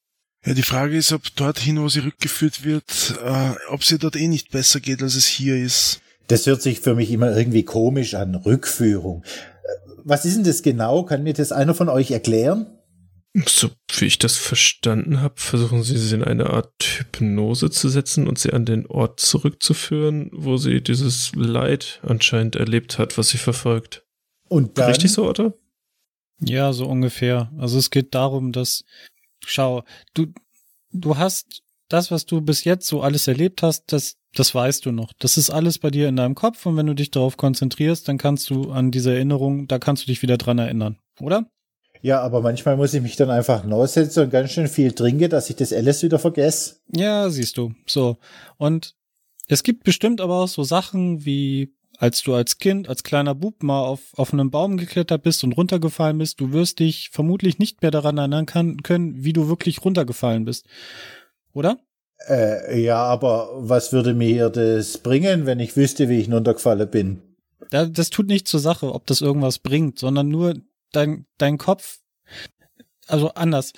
Ja, 0.44 0.52
die 0.52 0.62
Frage 0.62 0.96
ist, 0.96 1.12
ob 1.12 1.34
dorthin, 1.36 1.80
wo 1.80 1.88
sie 1.88 2.00
rückgeführt 2.00 2.64
wird, 2.64 3.18
äh, 3.24 3.52
ob 3.70 3.82
sie 3.82 3.98
dort 3.98 4.16
eh 4.16 4.28
nicht 4.28 4.50
besser 4.50 4.80
geht, 4.80 5.02
als 5.02 5.14
es 5.14 5.26
hier 5.26 5.56
ist. 5.56 6.00
Das 6.26 6.46
hört 6.46 6.60
sich 6.60 6.80
für 6.80 6.94
mich 6.94 7.10
immer 7.10 7.34
irgendwie 7.34 7.62
komisch 7.62 8.14
an. 8.14 8.34
Rückführung. 8.34 9.22
Äh, 9.24 9.90
Was 10.04 10.26
ist 10.26 10.36
denn 10.36 10.44
das 10.44 10.62
genau? 10.62 11.04
Kann 11.04 11.22
mir 11.22 11.32
das 11.32 11.50
einer 11.50 11.74
von 11.74 11.88
euch 11.88 12.10
erklären? 12.10 12.66
So 13.34 13.70
wie 13.96 14.04
ich 14.04 14.18
das 14.20 14.36
verstanden 14.36 15.20
habe, 15.20 15.34
versuchen 15.36 15.82
sie 15.82 15.98
sie 15.98 16.14
in 16.14 16.22
eine 16.22 16.50
Art 16.50 16.72
Hypnose 16.80 17.68
zu 17.68 17.88
setzen 17.88 18.28
und 18.28 18.38
sie 18.38 18.52
an 18.52 18.64
den 18.64 18.86
Ort 18.86 19.18
zurückzuführen, 19.18 20.30
wo 20.32 20.56
sie 20.56 20.80
dieses 20.80 21.32
Leid 21.34 22.00
anscheinend 22.04 22.54
erlebt 22.54 22.98
hat, 22.98 23.18
was 23.18 23.30
sie 23.30 23.38
verfolgt. 23.38 24.04
Und 24.48 24.78
dann, 24.78 24.90
Richtig 24.90 25.10
so, 25.10 25.26
Otto? 25.26 25.58
Ja, 26.40 26.72
so 26.72 26.86
ungefähr. 26.86 27.50
Also 27.58 27.76
es 27.76 27.90
geht 27.90 28.14
darum, 28.14 28.52
dass, 28.52 28.84
schau, 29.44 29.82
du, 30.14 30.26
du 30.92 31.18
hast 31.18 31.62
das, 31.88 32.12
was 32.12 32.26
du 32.26 32.40
bis 32.40 32.62
jetzt 32.62 32.86
so 32.86 33.02
alles 33.02 33.26
erlebt 33.26 33.62
hast, 33.62 33.92
das, 33.92 34.16
das 34.32 34.54
weißt 34.54 34.86
du 34.86 34.92
noch. 34.92 35.12
Das 35.18 35.36
ist 35.36 35.50
alles 35.50 35.80
bei 35.80 35.90
dir 35.90 36.08
in 36.08 36.16
deinem 36.16 36.36
Kopf 36.36 36.64
und 36.66 36.76
wenn 36.76 36.86
du 36.86 36.94
dich 36.94 37.10
darauf 37.10 37.36
konzentrierst, 37.36 38.06
dann 38.06 38.18
kannst 38.18 38.48
du 38.50 38.70
an 38.70 38.92
diese 38.92 39.12
Erinnerung, 39.12 39.66
da 39.66 39.80
kannst 39.80 40.04
du 40.04 40.06
dich 40.06 40.22
wieder 40.22 40.38
dran 40.38 40.58
erinnern, 40.58 40.98
oder? 41.20 41.50
Ja, 42.04 42.20
aber 42.20 42.42
manchmal 42.42 42.76
muss 42.76 42.92
ich 42.92 43.00
mich 43.00 43.16
dann 43.16 43.30
einfach 43.30 43.62
hinsetzen 43.62 44.24
und 44.24 44.30
ganz 44.30 44.50
schön 44.50 44.68
viel 44.68 44.92
trinken, 44.92 45.30
dass 45.30 45.48
ich 45.48 45.56
das 45.56 45.72
alles 45.72 46.02
wieder 46.02 46.18
vergesse. 46.18 46.76
Ja, 46.94 47.30
siehst 47.30 47.56
du. 47.56 47.72
So. 47.86 48.18
Und 48.58 48.94
es 49.48 49.62
gibt 49.62 49.84
bestimmt 49.84 50.20
aber 50.20 50.34
auch 50.42 50.48
so 50.48 50.64
Sachen 50.64 51.24
wie, 51.24 51.72
als 51.96 52.22
du 52.22 52.34
als 52.34 52.58
Kind, 52.58 52.90
als 52.90 53.04
kleiner 53.04 53.34
Bub 53.34 53.62
mal 53.62 53.80
auf, 53.80 54.00
auf 54.16 54.34
einen 54.34 54.50
Baum 54.50 54.76
geklettert 54.76 55.22
bist 55.22 55.44
und 55.44 55.52
runtergefallen 55.52 56.18
bist, 56.18 56.40
du 56.40 56.52
wirst 56.52 56.80
dich 56.80 57.08
vermutlich 57.08 57.58
nicht 57.58 57.80
mehr 57.80 57.90
daran 57.90 58.18
erinnern 58.18 58.44
kann, 58.44 58.82
können, 58.82 59.24
wie 59.24 59.32
du 59.32 59.48
wirklich 59.48 59.82
runtergefallen 59.82 60.44
bist. 60.44 60.66
Oder? 61.54 61.78
Äh, 62.28 62.82
ja, 62.82 63.02
aber 63.02 63.48
was 63.54 63.94
würde 63.94 64.12
mir 64.12 64.50
das 64.50 64.98
bringen, 64.98 65.46
wenn 65.46 65.58
ich 65.58 65.74
wüsste, 65.74 66.10
wie 66.10 66.20
ich 66.20 66.30
runtergefallen 66.30 66.90
bin? 66.90 67.22
Da, 67.70 67.86
das 67.86 68.10
tut 68.10 68.26
nicht 68.26 68.46
zur 68.46 68.60
Sache, 68.60 68.92
ob 68.92 69.06
das 69.06 69.22
irgendwas 69.22 69.58
bringt, 69.58 69.98
sondern 69.98 70.28
nur 70.28 70.56
dein, 70.92 71.26
dein 71.38 71.58
Kopf, 71.58 71.98
also 73.06 73.32
anders. 73.34 73.72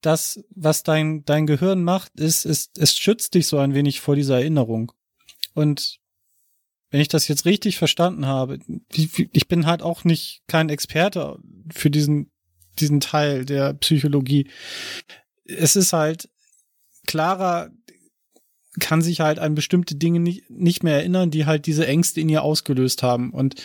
Das, 0.00 0.42
was 0.50 0.82
dein, 0.82 1.24
dein 1.24 1.46
Gehirn 1.46 1.84
macht, 1.84 2.18
ist, 2.18 2.46
ist, 2.46 2.78
es 2.78 2.96
schützt 2.96 3.34
dich 3.34 3.46
so 3.46 3.58
ein 3.58 3.74
wenig 3.74 4.00
vor 4.00 4.16
dieser 4.16 4.36
Erinnerung. 4.36 4.92
Und 5.52 5.98
wenn 6.90 7.00
ich 7.00 7.08
das 7.08 7.28
jetzt 7.28 7.44
richtig 7.44 7.76
verstanden 7.76 8.26
habe, 8.26 8.58
ich 8.90 9.48
bin 9.48 9.66
halt 9.66 9.82
auch 9.82 10.04
nicht 10.04 10.42
kein 10.46 10.70
Experte 10.70 11.38
für 11.70 11.90
diesen, 11.90 12.30
diesen 12.78 13.00
Teil 13.00 13.44
der 13.44 13.74
Psychologie. 13.74 14.50
Es 15.44 15.76
ist 15.76 15.92
halt, 15.92 16.28
Clara 17.06 17.70
kann 18.78 19.02
sich 19.02 19.20
halt 19.20 19.38
an 19.38 19.54
bestimmte 19.54 19.96
Dinge 19.96 20.20
nicht, 20.20 20.48
nicht 20.48 20.84
mehr 20.84 20.94
erinnern, 20.94 21.30
die 21.30 21.46
halt 21.46 21.66
diese 21.66 21.86
Ängste 21.86 22.20
in 22.20 22.28
ihr 22.28 22.42
ausgelöst 22.42 23.02
haben. 23.02 23.30
Und 23.32 23.56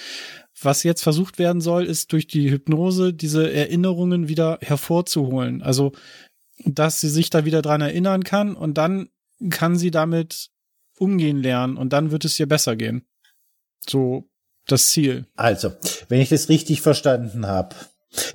was 0.62 0.84
jetzt 0.84 1.04
versucht 1.04 1.38
werden 1.38 1.62
soll, 1.62 1.86
ist 1.86 2.12
durch 2.12 2.28
die 2.28 2.50
Hypnose 2.50 3.14
diese 3.14 3.52
Erinnerungen 3.52 4.28
wieder 4.28 4.58
hervorzuholen. 4.62 5.62
Also, 5.62 5.92
dass 6.66 7.02
sie 7.02 7.10
sich 7.10 7.30
da 7.30 7.46
wieder 7.46 7.62
dran 7.62 7.82
erinnern 7.82 8.24
kann 8.24 8.56
und 8.56 8.78
dann 8.78 9.10
kann 9.50 9.78
sie 9.78 9.92
damit 9.92 10.50
umgehen 10.98 11.42
lernen 11.42 11.78
und 11.78 11.92
dann 11.94 12.12
wird 12.12 12.26
es 12.26 12.40
ihr 12.40 12.48
besser 12.48 12.76
gehen. 12.76 13.06
So 13.88 14.30
das 14.66 14.90
Ziel. 14.90 15.28
Also, 15.36 15.72
wenn 16.10 16.22
ich 16.22 16.30
das 16.30 16.50
richtig 16.50 16.82
verstanden 16.82 17.46
habe, 17.46 17.76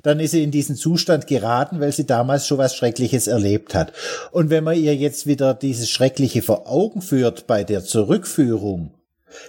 dann 0.03 0.19
ist 0.19 0.31
sie 0.31 0.43
in 0.43 0.51
diesen 0.51 0.75
Zustand 0.75 1.27
geraten, 1.27 1.79
weil 1.79 1.91
sie 1.91 2.05
damals 2.05 2.47
schon 2.47 2.57
was 2.57 2.75
Schreckliches 2.75 3.27
erlebt 3.27 3.75
hat. 3.75 3.93
Und 4.31 4.49
wenn 4.49 4.63
man 4.63 4.77
ihr 4.77 4.95
jetzt 4.95 5.27
wieder 5.27 5.53
dieses 5.53 5.89
Schreckliche 5.89 6.41
vor 6.41 6.69
Augen 6.69 7.01
führt 7.01 7.47
bei 7.47 7.63
der 7.63 7.83
Zurückführung, 7.83 8.93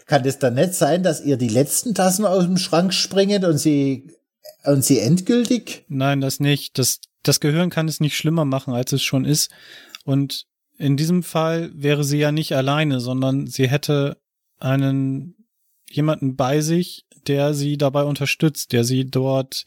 kann 0.06 0.24
es 0.24 0.38
dann 0.38 0.54
nicht 0.54 0.74
sein, 0.74 1.02
dass 1.02 1.20
ihr 1.20 1.36
die 1.36 1.48
letzten 1.48 1.94
Tassen 1.94 2.24
aus 2.24 2.44
dem 2.44 2.56
Schrank 2.56 2.94
springen 2.94 3.44
und 3.44 3.58
sie 3.58 4.08
und 4.64 4.84
sie 4.84 5.00
endgültig? 5.00 5.84
Nein, 5.88 6.20
das 6.20 6.40
nicht. 6.40 6.78
Das, 6.78 7.00
das 7.22 7.40
Gehirn 7.40 7.70
kann 7.70 7.88
es 7.88 8.00
nicht 8.00 8.16
schlimmer 8.16 8.44
machen, 8.44 8.74
als 8.74 8.92
es 8.92 9.02
schon 9.02 9.24
ist. 9.24 9.50
Und 10.04 10.46
in 10.78 10.96
diesem 10.96 11.22
Fall 11.22 11.70
wäre 11.74 12.04
sie 12.04 12.18
ja 12.18 12.32
nicht 12.32 12.54
alleine, 12.54 13.00
sondern 13.00 13.46
sie 13.46 13.68
hätte 13.68 14.16
einen 14.58 15.34
jemanden 15.90 16.36
bei 16.36 16.60
sich, 16.60 17.06
der 17.26 17.54
sie 17.54 17.76
dabei 17.76 18.04
unterstützt, 18.04 18.72
der 18.72 18.84
sie 18.84 19.04
dort 19.04 19.64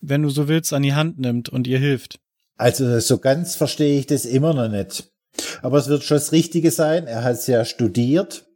wenn 0.00 0.22
du 0.22 0.30
so 0.30 0.48
willst, 0.48 0.72
an 0.72 0.82
die 0.82 0.94
Hand 0.94 1.18
nimmt 1.18 1.48
und 1.48 1.66
ihr 1.66 1.78
hilft. 1.78 2.18
Also 2.56 3.00
so 3.00 3.18
ganz 3.18 3.56
verstehe 3.56 3.98
ich 3.98 4.06
das 4.06 4.24
immer 4.24 4.52
noch 4.52 4.68
nicht. 4.68 5.10
Aber 5.62 5.78
es 5.78 5.88
wird 5.88 6.04
schon 6.04 6.16
das 6.16 6.32
Richtige 6.32 6.70
sein. 6.70 7.06
Er 7.06 7.24
hat 7.24 7.36
es 7.36 7.46
ja 7.46 7.64
studiert 7.64 8.46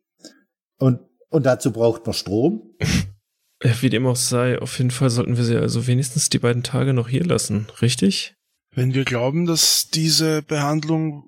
und, 0.78 1.00
und 1.30 1.46
dazu 1.46 1.72
braucht 1.72 2.04
man 2.04 2.14
Strom. 2.14 2.74
Wie 3.80 3.88
dem 3.88 4.06
auch 4.06 4.16
sei, 4.16 4.58
auf 4.58 4.76
jeden 4.76 4.90
Fall 4.90 5.08
sollten 5.08 5.38
wir 5.38 5.44
sie 5.44 5.56
also 5.56 5.86
wenigstens 5.86 6.28
die 6.28 6.38
beiden 6.38 6.62
Tage 6.62 6.92
noch 6.92 7.08
hier 7.08 7.24
lassen, 7.24 7.66
richtig? 7.80 8.34
Wenn 8.74 8.92
wir 8.92 9.04
glauben, 9.04 9.46
dass 9.46 9.88
diese 9.88 10.42
Behandlung 10.42 11.24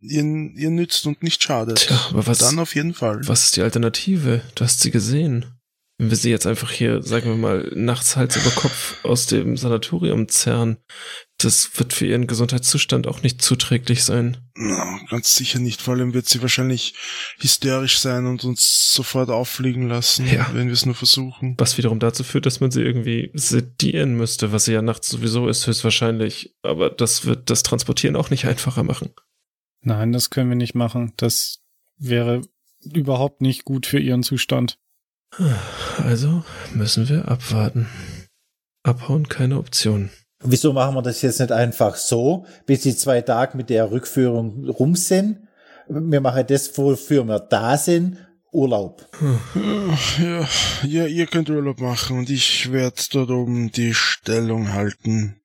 ihr, 0.00 0.24
ihr 0.24 0.70
nützt 0.70 1.06
und 1.06 1.22
nicht 1.22 1.42
schadet. 1.42 1.78
Tja, 1.78 1.98
aber 2.10 2.26
was, 2.26 2.38
dann 2.38 2.58
auf 2.58 2.74
jeden 2.74 2.92
Fall. 2.92 3.20
Was 3.26 3.44
ist 3.44 3.56
die 3.56 3.62
Alternative? 3.62 4.42
Du 4.56 4.64
hast 4.64 4.80
sie 4.80 4.90
gesehen 4.90 5.46
wenn 6.00 6.08
wir 6.08 6.16
sie 6.16 6.30
jetzt 6.30 6.46
einfach 6.46 6.70
hier, 6.70 7.02
sagen 7.02 7.26
wir 7.26 7.36
mal, 7.36 7.70
nachts 7.74 8.16
Hals 8.16 8.34
über 8.34 8.48
Kopf 8.52 9.04
aus 9.04 9.26
dem 9.26 9.58
Sanatorium 9.58 10.28
zerren, 10.28 10.78
das 11.36 11.78
wird 11.78 11.92
für 11.92 12.06
ihren 12.06 12.26
Gesundheitszustand 12.26 13.06
auch 13.06 13.22
nicht 13.22 13.42
zuträglich 13.42 14.02
sein. 14.02 14.38
Na, 14.54 14.98
ganz 15.10 15.36
sicher 15.36 15.58
nicht. 15.58 15.82
Vor 15.82 15.92
allem 15.92 16.14
wird 16.14 16.26
sie 16.26 16.40
wahrscheinlich 16.40 16.94
hysterisch 17.38 17.98
sein 17.98 18.24
und 18.24 18.44
uns 18.44 18.94
sofort 18.94 19.28
auffliegen 19.28 19.88
lassen, 19.88 20.26
ja. 20.26 20.48
wenn 20.54 20.68
wir 20.68 20.72
es 20.72 20.86
nur 20.86 20.94
versuchen. 20.94 21.54
Was 21.58 21.76
wiederum 21.76 21.98
dazu 21.98 22.24
führt, 22.24 22.46
dass 22.46 22.60
man 22.60 22.70
sie 22.70 22.80
irgendwie 22.80 23.30
sedieren 23.34 24.16
müsste, 24.16 24.52
was 24.52 24.64
sie 24.64 24.72
ja 24.72 24.80
nachts 24.80 25.10
sowieso 25.10 25.48
ist, 25.48 25.66
höchstwahrscheinlich. 25.66 26.56
Aber 26.62 26.88
das 26.88 27.26
wird 27.26 27.50
das 27.50 27.62
Transportieren 27.62 28.16
auch 28.16 28.30
nicht 28.30 28.46
einfacher 28.46 28.84
machen. 28.84 29.10
Nein, 29.82 30.12
das 30.12 30.30
können 30.30 30.48
wir 30.48 30.56
nicht 30.56 30.74
machen. 30.74 31.12
Das 31.18 31.60
wäre 31.98 32.40
überhaupt 32.82 33.42
nicht 33.42 33.66
gut 33.66 33.84
für 33.84 33.98
ihren 33.98 34.22
Zustand. 34.22 34.78
Also 35.98 36.44
müssen 36.74 37.08
wir 37.08 37.28
abwarten. 37.28 37.88
Abhauen 38.82 39.28
keine 39.28 39.58
Option. 39.58 40.10
Wieso 40.42 40.72
machen 40.72 40.94
wir 40.94 41.02
das 41.02 41.20
jetzt 41.22 41.38
nicht 41.38 41.52
einfach 41.52 41.96
so, 41.96 42.46
bis 42.66 42.80
die 42.80 42.96
zwei 42.96 43.20
Tage 43.20 43.56
mit 43.56 43.68
der 43.68 43.90
Rückführung 43.90 44.68
rum 44.68 44.96
sind? 44.96 45.46
Wir 45.88 46.20
machen 46.20 46.44
das, 46.46 46.76
wofür 46.78 47.24
wir 47.24 47.40
da 47.40 47.76
sind, 47.76 48.16
Urlaub. 48.52 49.06
Ja, 50.18 50.48
ja, 50.82 51.06
ihr 51.06 51.26
könnt 51.26 51.50
Urlaub 51.50 51.80
machen 51.80 52.18
und 52.18 52.30
ich 52.30 52.72
werde 52.72 53.02
dort 53.12 53.30
oben 53.30 53.70
die 53.70 53.94
Stellung 53.94 54.72
halten. 54.72 55.40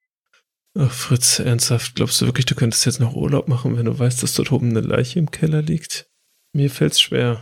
Ach, 0.78 0.92
Fritz, 0.92 1.40
ernsthaft, 1.40 1.96
glaubst 1.96 2.22
du 2.22 2.26
wirklich, 2.26 2.46
du 2.46 2.56
könntest 2.56 2.86
jetzt 2.86 3.00
noch 3.00 3.16
Urlaub 3.16 3.48
machen, 3.48 3.78
wenn 3.78 3.86
du 3.86 3.98
weißt, 3.98 4.24
dass 4.24 4.34
dort 4.34 4.52
oben 4.52 4.70
eine 4.70 4.82
Leiche 4.82 5.20
im 5.20 5.32
Keller 5.32 5.62
liegt? 5.62 6.10
Mir 6.54 6.70
fällt's 6.70 7.02
schwer. 7.02 7.42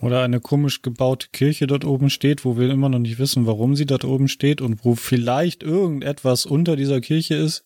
Oder 0.00 0.22
eine 0.22 0.40
komisch 0.40 0.82
gebaute 0.82 1.28
Kirche 1.32 1.66
dort 1.66 1.84
oben 1.84 2.10
steht, 2.10 2.44
wo 2.44 2.56
wir 2.56 2.70
immer 2.70 2.88
noch 2.88 2.98
nicht 2.98 3.18
wissen, 3.18 3.46
warum 3.46 3.76
sie 3.76 3.86
dort 3.86 4.04
oben 4.04 4.28
steht 4.28 4.60
und 4.60 4.84
wo 4.84 4.94
vielleicht 4.94 5.62
irgendetwas 5.62 6.46
unter 6.46 6.76
dieser 6.76 7.00
Kirche 7.00 7.34
ist. 7.36 7.64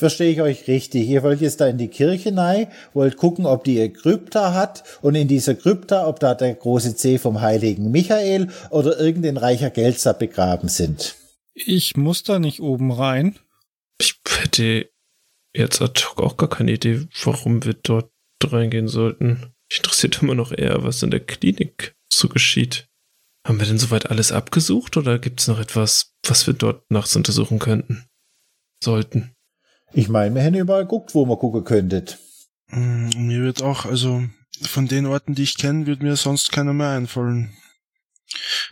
Verstehe 0.00 0.32
ich 0.32 0.40
euch 0.40 0.66
richtig. 0.66 1.08
Ihr 1.08 1.22
wollt 1.22 1.42
jetzt 1.42 1.60
da 1.60 1.66
in 1.66 1.76
die 1.76 1.88
Kirche 1.88 2.34
rein, 2.34 2.68
wollt 2.94 3.16
gucken, 3.18 3.44
ob 3.44 3.64
die 3.64 3.76
ihr 3.76 3.92
Krypta 3.92 4.54
hat 4.54 4.82
und 5.02 5.14
in 5.14 5.28
dieser 5.28 5.54
Krypta, 5.54 6.06
ob 6.06 6.20
da 6.20 6.34
der 6.34 6.54
große 6.54 6.96
C 6.96 7.18
vom 7.18 7.42
heiligen 7.42 7.90
Michael 7.90 8.48
oder 8.70 8.98
irgendein 8.98 9.36
reicher 9.36 9.68
Geldsack 9.68 10.18
begraben 10.18 10.68
sind. 10.68 11.16
Ich 11.52 11.96
muss 11.96 12.22
da 12.22 12.38
nicht 12.38 12.60
oben 12.60 12.92
rein. 12.92 13.38
Ich 14.00 14.14
hätte 14.26 14.88
jetzt 15.52 15.82
ad 15.82 16.00
hoc 16.02 16.22
auch 16.22 16.36
gar 16.36 16.48
keine 16.48 16.72
Idee, 16.72 17.06
warum 17.24 17.64
wir 17.64 17.74
dort 17.74 18.10
reingehen 18.42 18.88
sollten. 18.88 19.52
Mich 19.70 19.78
interessiert 19.78 20.20
immer 20.20 20.34
noch 20.34 20.50
eher, 20.50 20.82
was 20.82 21.02
in 21.02 21.12
der 21.12 21.20
Klinik 21.20 21.94
so 22.12 22.28
geschieht. 22.28 22.88
Haben 23.46 23.60
wir 23.60 23.66
denn 23.66 23.78
soweit 23.78 24.10
alles 24.10 24.32
abgesucht 24.32 24.96
oder 24.96 25.18
gibt 25.18 25.40
es 25.40 25.48
noch 25.48 25.60
etwas, 25.60 26.12
was 26.26 26.46
wir 26.46 26.54
dort 26.54 26.90
nachts 26.90 27.14
untersuchen 27.16 27.58
könnten? 27.58 28.04
Sollten. 28.82 29.32
Ich 29.92 30.08
meine, 30.08 30.34
wir 30.34 30.42
hätten 30.42 30.56
überall 30.56 30.82
geguckt, 30.82 31.14
wo 31.14 31.24
man 31.24 31.38
gucken 31.38 31.64
könntet. 31.64 32.18
Mm, 32.68 33.10
mir 33.16 33.42
wird 33.42 33.62
auch, 33.62 33.86
also 33.86 34.24
von 34.62 34.88
den 34.88 35.06
Orten, 35.06 35.34
die 35.34 35.44
ich 35.44 35.56
kenne, 35.56 35.86
wird 35.86 36.02
mir 36.02 36.16
sonst 36.16 36.52
keiner 36.52 36.72
mehr 36.72 36.90
einfallen. 36.90 37.56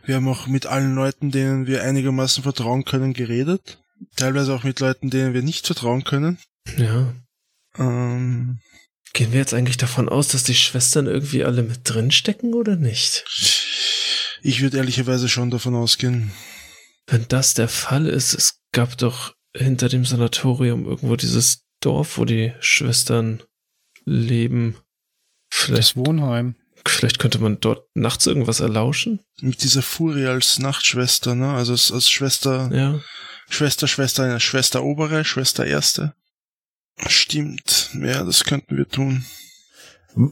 Wir 0.04 0.16
haben 0.16 0.28
auch 0.28 0.46
mit 0.46 0.66
allen 0.66 0.94
Leuten, 0.94 1.30
denen 1.30 1.66
wir 1.66 1.82
einigermaßen 1.82 2.42
vertrauen 2.42 2.84
können, 2.84 3.12
geredet. 3.12 3.80
Teilweise 4.16 4.54
auch 4.54 4.64
mit 4.64 4.80
Leuten, 4.80 5.10
denen 5.10 5.34
wir 5.34 5.42
nicht 5.42 5.66
vertrauen 5.66 6.04
können. 6.04 6.38
Ja. 6.76 7.14
Ähm, 7.76 8.60
Gehen 9.12 9.32
wir 9.32 9.40
jetzt 9.40 9.54
eigentlich 9.54 9.76
davon 9.76 10.08
aus, 10.08 10.28
dass 10.28 10.44
die 10.44 10.54
Schwestern 10.54 11.06
irgendwie 11.06 11.44
alle 11.44 11.62
mit 11.62 11.80
drin 11.84 12.10
stecken 12.10 12.54
oder 12.54 12.76
nicht? 12.76 13.24
Ich 14.42 14.60
würde 14.60 14.76
ehrlicherweise 14.78 15.28
schon 15.28 15.50
davon 15.50 15.74
ausgehen. 15.74 16.32
Wenn 17.06 17.26
das 17.28 17.54
der 17.54 17.68
Fall 17.68 18.06
ist, 18.06 18.34
es 18.34 18.60
gab 18.72 18.96
doch 18.98 19.34
hinter 19.56 19.88
dem 19.88 20.04
Sanatorium 20.04 20.86
irgendwo 20.86 21.16
dieses 21.16 21.64
Dorf, 21.80 22.18
wo 22.18 22.24
die 22.24 22.52
Schwestern 22.60 23.42
leben. 24.04 24.76
Vielleicht, 25.50 25.96
das 25.96 25.96
Wohnheim. 25.96 26.56
Vielleicht 26.86 27.18
könnte 27.18 27.38
man 27.38 27.60
dort 27.60 27.84
nachts 27.94 28.26
irgendwas 28.26 28.60
erlauschen. 28.60 29.20
Mit 29.40 29.62
dieser 29.62 29.82
Furie 29.82 30.26
als 30.26 30.58
Nachtschwester, 30.58 31.34
ne? 31.34 31.52
Also 31.52 31.72
als, 31.72 31.90
als 31.90 32.10
Schwester. 32.10 32.70
Ja. 32.72 33.00
Schwester, 33.50 33.88
Schwester, 33.88 34.38
Schwester 34.40 34.82
obere, 34.82 35.24
Schwester 35.24 35.66
erste. 35.66 36.14
Stimmt, 37.06 37.90
ja, 38.02 38.24
das 38.24 38.44
könnten 38.44 38.76
wir 38.76 38.88
tun. 38.88 39.24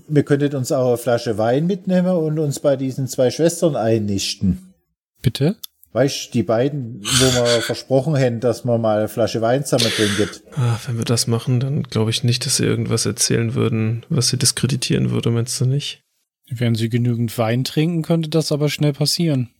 Wir 0.08 0.24
könnten 0.24 0.56
uns 0.56 0.72
auch 0.72 0.88
eine 0.88 0.96
Flasche 0.96 1.38
Wein 1.38 1.66
mitnehmen 1.66 2.16
und 2.16 2.38
uns 2.38 2.58
bei 2.58 2.76
diesen 2.76 3.06
zwei 3.06 3.30
Schwestern 3.30 3.76
einnisten. 3.76 4.74
Bitte? 5.22 5.56
Weißt 5.92 6.26
du, 6.26 6.32
die 6.32 6.42
beiden, 6.42 7.00
wo 7.02 7.24
wir 7.24 7.46
versprochen 7.62 8.16
hätten, 8.16 8.40
dass 8.40 8.64
wir 8.64 8.78
mal 8.78 8.98
eine 8.98 9.08
Flasche 9.08 9.40
Wein 9.40 9.64
zusammen 9.64 9.90
trinken. 9.92 10.28
Ah, 10.54 10.78
wenn 10.86 10.98
wir 10.98 11.04
das 11.04 11.26
machen, 11.26 11.60
dann 11.60 11.84
glaube 11.84 12.10
ich 12.10 12.24
nicht, 12.24 12.44
dass 12.44 12.56
sie 12.56 12.64
irgendwas 12.64 13.06
erzählen 13.06 13.54
würden, 13.54 14.04
was 14.08 14.28
sie 14.28 14.36
diskreditieren 14.36 15.10
würde, 15.10 15.30
meinst 15.30 15.60
du 15.60 15.66
nicht? 15.66 16.02
Wenn 16.50 16.74
sie 16.74 16.88
genügend 16.88 17.36
Wein 17.38 17.64
trinken, 17.64 18.02
könnte 18.02 18.28
das 18.28 18.52
aber 18.52 18.68
schnell 18.68 18.92
passieren. 18.92 19.50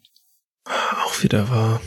Auch 0.64 1.22
wieder 1.22 1.48
wahr. 1.48 1.80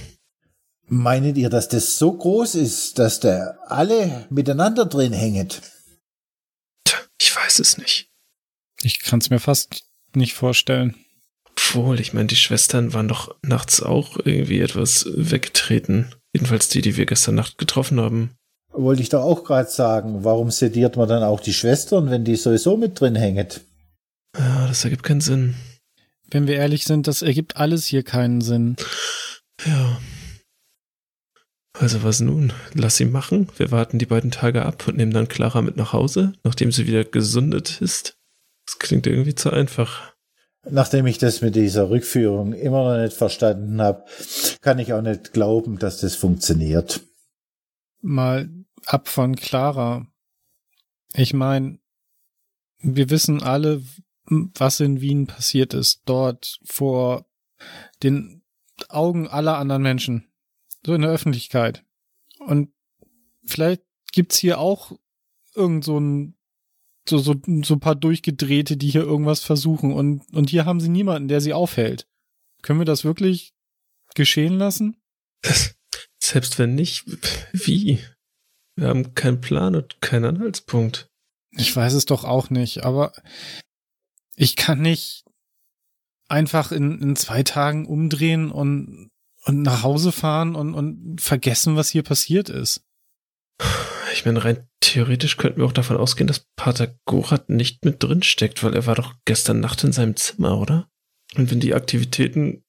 Meinet 0.89 1.37
ihr, 1.37 1.49
dass 1.49 1.69
das 1.69 1.97
so 1.97 2.11
groß 2.11 2.55
ist, 2.55 2.97
dass 2.97 3.19
da 3.19 3.57
alle 3.67 4.25
miteinander 4.29 4.85
drin 4.85 5.13
hängen? 5.13 5.49
Ich 7.21 7.35
weiß 7.35 7.59
es 7.59 7.77
nicht. 7.77 8.09
Ich 8.81 8.99
kann 9.01 9.19
es 9.19 9.29
mir 9.29 9.39
fast 9.39 9.83
nicht 10.15 10.33
vorstellen. 10.33 10.95
Obwohl, 11.45 11.99
ich 11.99 12.13
meine, 12.13 12.27
die 12.27 12.35
Schwestern 12.35 12.93
waren 12.93 13.07
doch 13.07 13.35
nachts 13.43 13.83
auch 13.83 14.17
irgendwie 14.17 14.61
etwas 14.61 15.05
weggetreten. 15.15 16.15
Jedenfalls 16.33 16.69
die, 16.69 16.81
die 16.81 16.97
wir 16.97 17.05
gestern 17.05 17.35
Nacht 17.35 17.59
getroffen 17.59 17.99
haben. 17.99 18.31
Wollte 18.71 19.01
ich 19.01 19.09
doch 19.09 19.23
auch 19.23 19.43
gerade 19.43 19.69
sagen. 19.69 20.23
Warum 20.23 20.49
sediert 20.49 20.95
man 20.95 21.07
dann 21.09 21.23
auch 21.23 21.39
die 21.39 21.53
Schwestern, 21.53 22.09
wenn 22.09 22.23
die 22.23 22.35
sowieso 22.35 22.77
mit 22.77 22.99
drin 22.99 23.15
hängen? 23.15 23.47
Ja, 24.37 24.67
das 24.67 24.83
ergibt 24.83 25.03
keinen 25.03 25.21
Sinn. 25.21 25.55
Wenn 26.31 26.47
wir 26.47 26.55
ehrlich 26.55 26.85
sind, 26.85 27.07
das 27.07 27.21
ergibt 27.21 27.57
alles 27.57 27.85
hier 27.85 28.03
keinen 28.03 28.41
Sinn. 28.41 28.75
Ja. 29.65 29.99
Also 31.79 32.03
was 32.03 32.19
nun? 32.19 32.51
Lass 32.73 32.97
sie 32.97 33.05
machen. 33.05 33.47
Wir 33.55 33.71
warten 33.71 33.99
die 33.99 34.05
beiden 34.05 34.31
Tage 34.31 34.65
ab 34.65 34.85
und 34.89 34.97
nehmen 34.97 35.13
dann 35.13 35.29
Clara 35.29 35.61
mit 35.61 35.77
nach 35.77 35.93
Hause, 35.93 36.33
nachdem 36.43 36.73
sie 36.73 36.87
wieder 36.87 37.05
gesundet 37.05 37.79
ist. 37.79 38.17
Das 38.65 38.79
klingt 38.79 39.07
irgendwie 39.07 39.33
zu 39.33 39.49
einfach. 39.49 40.13
Nachdem 40.69 41.07
ich 41.07 41.17
das 41.17 41.41
mit 41.41 41.55
dieser 41.55 41.89
Rückführung 41.89 42.51
immer 42.51 42.83
noch 42.83 43.01
nicht 43.01 43.15
verstanden 43.15 43.81
habe, 43.81 44.03
kann 44.59 44.77
ich 44.77 44.91
auch 44.91 45.01
nicht 45.01 45.31
glauben, 45.31 45.79
dass 45.79 46.01
das 46.01 46.15
funktioniert. 46.15 46.99
Mal 48.01 48.49
ab 48.85 49.07
von 49.07 49.37
Clara. 49.37 50.05
Ich 51.13 51.33
meine, 51.33 51.79
wir 52.79 53.09
wissen 53.09 53.41
alle, 53.41 53.81
was 54.25 54.81
in 54.81 54.99
Wien 54.99 55.27
passiert 55.27 55.73
ist. 55.73 56.01
Dort 56.05 56.59
vor 56.65 57.25
den 58.03 58.43
Augen 58.89 59.29
aller 59.29 59.57
anderen 59.57 59.81
Menschen. 59.81 60.28
So 60.89 60.95
in 60.95 61.03
der 61.03 61.11
Öffentlichkeit. 61.11 61.85
Und 62.39 62.73
vielleicht 63.45 63.83
gibt's 64.11 64.39
hier 64.39 64.57
auch 64.57 64.97
irgend 65.53 65.85
so 65.85 65.99
ein 65.99 66.35
so, 67.07 67.19
so, 67.19 67.35
so 67.63 67.75
ein 67.75 67.79
paar 67.79 67.93
Durchgedrehte, 67.93 68.75
die 68.75 68.89
hier 68.89 69.03
irgendwas 69.03 69.43
versuchen 69.43 69.93
und, 69.93 70.23
und 70.33 70.49
hier 70.49 70.65
haben 70.65 70.79
sie 70.79 70.89
niemanden, 70.89 71.27
der 71.27 71.41
sie 71.41 71.53
aufhält. 71.53 72.07
Können 72.63 72.79
wir 72.79 72.85
das 72.85 73.03
wirklich 73.03 73.53
geschehen 74.15 74.57
lassen? 74.57 74.97
Selbst 76.19 76.57
wenn 76.57 76.73
nicht, 76.73 77.05
wie? 77.53 77.99
Wir 78.75 78.87
haben 78.87 79.13
keinen 79.13 79.41
Plan 79.41 79.75
und 79.75 80.01
keinen 80.01 80.25
Anhaltspunkt. 80.25 81.07
Ich 81.51 81.75
weiß 81.75 81.93
es 81.93 82.05
doch 82.05 82.23
auch 82.23 82.49
nicht, 82.49 82.83
aber 82.83 83.13
ich 84.35 84.55
kann 84.55 84.81
nicht 84.81 85.23
einfach 86.27 86.71
in, 86.71 86.99
in 86.99 87.15
zwei 87.15 87.43
Tagen 87.43 87.85
umdrehen 87.85 88.49
und, 88.49 89.11
und 89.49 89.63
nach 89.63 89.83
Hause 89.83 90.11
fahren 90.11 90.55
und, 90.55 90.73
und 90.75 91.19
vergessen, 91.19 91.75
was 91.75 91.89
hier 91.89 92.03
passiert 92.03 92.49
ist. 92.49 92.85
Ich 94.13 94.25
meine, 94.25 94.43
rein 94.43 94.67
theoretisch 94.79 95.37
könnten 95.37 95.59
wir 95.59 95.65
auch 95.65 95.73
davon 95.73 95.97
ausgehen, 95.97 96.27
dass 96.27 96.45
Pater 96.55 96.95
Gorat 97.05 97.49
nicht 97.49 97.83
mit 97.83 98.01
drin 98.01 98.23
steckt, 98.23 98.63
weil 98.63 98.75
er 98.75 98.85
war 98.85 98.95
doch 98.95 99.15
gestern 99.25 99.59
Nacht 99.59 99.83
in 99.83 99.91
seinem 99.91 100.15
Zimmer, 100.15 100.59
oder? 100.59 100.87
Und 101.35 101.51
wenn 101.51 101.59
die 101.59 101.73
Aktivitäten, 101.73 102.63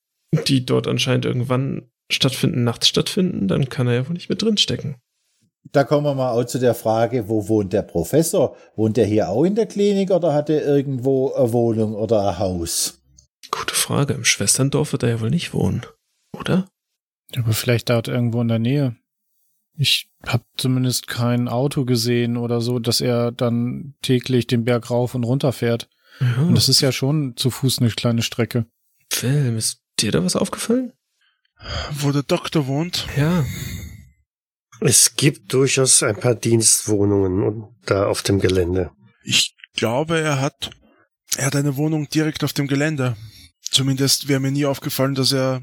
die 0.48 0.66
dort 0.66 0.86
anscheinend 0.86 1.24
irgendwann 1.24 1.90
stattfinden, 2.10 2.64
nachts 2.64 2.88
stattfinden, 2.88 3.48
dann 3.48 3.68
kann 3.68 3.86
er 3.86 3.94
ja 3.94 4.06
wohl 4.06 4.14
nicht 4.14 4.28
mit 4.28 4.42
drin 4.42 4.56
stecken. 4.56 4.96
Da 5.72 5.84
kommen 5.84 6.06
wir 6.06 6.14
mal 6.14 6.32
auch 6.32 6.44
zu 6.44 6.58
der 6.58 6.74
Frage, 6.74 7.28
wo 7.28 7.46
wohnt 7.48 7.72
der 7.72 7.82
Professor? 7.82 8.56
Wohnt 8.74 8.98
er 8.98 9.06
hier 9.06 9.28
auch 9.28 9.44
in 9.44 9.54
der 9.54 9.66
Klinik 9.66 10.10
oder 10.10 10.32
hat 10.32 10.50
er 10.50 10.64
irgendwo 10.64 11.32
eine 11.32 11.52
Wohnung 11.52 11.94
oder 11.94 12.28
ein 12.28 12.38
Haus? 12.38 13.02
Gute 13.50 13.74
Frage. 13.74 14.14
Im 14.14 14.24
Schwesterndorf 14.24 14.92
wird 14.92 15.02
er 15.02 15.10
ja 15.10 15.20
wohl 15.20 15.30
nicht 15.30 15.52
wohnen, 15.52 15.84
oder? 16.32 16.68
Aber 17.36 17.52
vielleicht 17.52 17.90
dort 17.90 18.08
irgendwo 18.08 18.40
in 18.40 18.48
der 18.48 18.58
Nähe. 18.58 18.96
Ich 19.76 20.10
habe 20.26 20.44
zumindest 20.56 21.06
kein 21.06 21.48
Auto 21.48 21.84
gesehen 21.84 22.36
oder 22.36 22.60
so, 22.60 22.78
dass 22.78 23.00
er 23.00 23.32
dann 23.32 23.94
täglich 24.02 24.46
den 24.46 24.64
Berg 24.64 24.90
rauf 24.90 25.14
und 25.14 25.24
runter 25.24 25.52
fährt. 25.52 25.88
Ja. 26.20 26.42
Und 26.42 26.54
das 26.54 26.68
ist 26.68 26.80
ja 26.80 26.92
schon 26.92 27.36
zu 27.36 27.50
Fuß 27.50 27.78
eine 27.78 27.90
kleine 27.90 28.22
Strecke. 28.22 28.66
Wilm, 29.20 29.56
ist 29.56 29.80
dir 29.98 30.12
da 30.12 30.22
was 30.22 30.36
aufgefallen? 30.36 30.92
Wo 31.92 32.10
der 32.10 32.22
Doktor 32.22 32.66
wohnt? 32.66 33.06
Ja. 33.16 33.44
Es 34.80 35.14
gibt 35.14 35.52
durchaus 35.52 36.02
ein 36.02 36.16
paar 36.16 36.34
Dienstwohnungen 36.34 37.68
da 37.84 38.06
auf 38.06 38.22
dem 38.22 38.40
Gelände. 38.40 38.90
Ich 39.22 39.54
glaube, 39.74 40.18
er 40.20 40.40
hat, 40.40 40.70
er 41.36 41.46
hat 41.46 41.56
eine 41.56 41.76
Wohnung 41.76 42.08
direkt 42.08 42.44
auf 42.44 42.54
dem 42.54 42.66
Gelände. 42.66 43.16
Zumindest 43.60 44.28
wäre 44.28 44.40
mir 44.40 44.50
nie 44.50 44.64
aufgefallen, 44.64 45.14
dass 45.14 45.32
er 45.32 45.62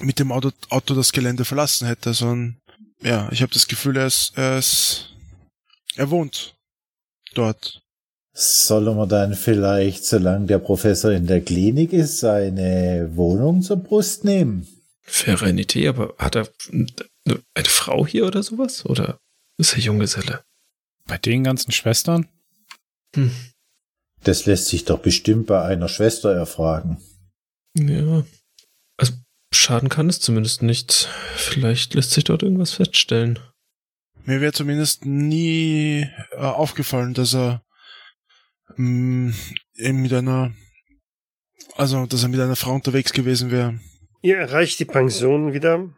mit 0.00 0.18
dem 0.18 0.32
Auto, 0.32 0.50
Auto 0.70 0.94
das 0.94 1.12
Gelände 1.12 1.44
verlassen 1.44 1.86
hätte, 1.86 2.14
sondern 2.14 2.56
ja, 3.02 3.28
ich 3.32 3.42
habe 3.42 3.52
das 3.52 3.66
Gefühl, 3.68 3.96
er 3.96 4.06
ist, 4.06 4.32
er 4.36 4.58
ist, 4.58 5.10
er 5.96 6.10
wohnt 6.10 6.54
dort. 7.34 7.82
Sollen 8.34 8.96
wir 8.96 9.06
dann 9.06 9.34
vielleicht, 9.34 10.06
solange 10.06 10.46
der 10.46 10.58
Professor 10.58 11.10
in 11.10 11.26
der 11.26 11.42
Klinik 11.42 11.92
ist, 11.92 12.20
seine 12.20 13.10
Wohnung 13.14 13.62
zur 13.62 13.76
Brust 13.76 14.24
nehmen? 14.24 14.66
Eine 15.26 15.62
Idee, 15.62 15.88
aber 15.88 16.14
hat 16.16 16.36
er 16.36 16.48
eine 16.70 17.68
Frau 17.68 18.06
hier 18.06 18.26
oder 18.26 18.42
sowas? 18.42 18.86
Oder 18.86 19.18
ist 19.58 19.74
er 19.74 19.80
Junggeselle? 19.80 20.42
Bei 21.06 21.18
den 21.18 21.44
ganzen 21.44 21.72
Schwestern? 21.72 22.26
Hm. 23.14 23.30
Das 24.24 24.46
lässt 24.46 24.68
sich 24.68 24.84
doch 24.84 25.00
bestimmt 25.00 25.46
bei 25.48 25.62
einer 25.62 25.88
Schwester 25.88 26.32
erfragen. 26.32 27.02
Ja. 27.76 28.24
Schaden 29.52 29.88
kann 29.88 30.08
es 30.08 30.20
zumindest 30.20 30.62
nicht. 30.62 31.08
Vielleicht 31.36 31.94
lässt 31.94 32.12
sich 32.12 32.24
dort 32.24 32.42
irgendwas 32.42 32.72
feststellen. 32.72 33.38
Mir 34.24 34.40
wäre 34.40 34.52
zumindest 34.52 35.04
nie 35.04 36.08
äh, 36.32 36.36
aufgefallen, 36.36 37.12
dass 37.14 37.34
er 37.34 37.62
mh, 38.76 39.32
mm, 39.76 40.00
mit 40.00 40.12
einer, 40.12 40.52
also 41.76 42.06
dass 42.06 42.22
er 42.22 42.28
mit 42.28 42.40
einer 42.40 42.56
Frau 42.56 42.72
unterwegs 42.72 43.12
gewesen 43.12 43.50
wäre. 43.50 43.78
Ihr 44.22 44.36
erreicht 44.36 44.78
die 44.78 44.84
Pension 44.84 45.52
wieder 45.52 45.88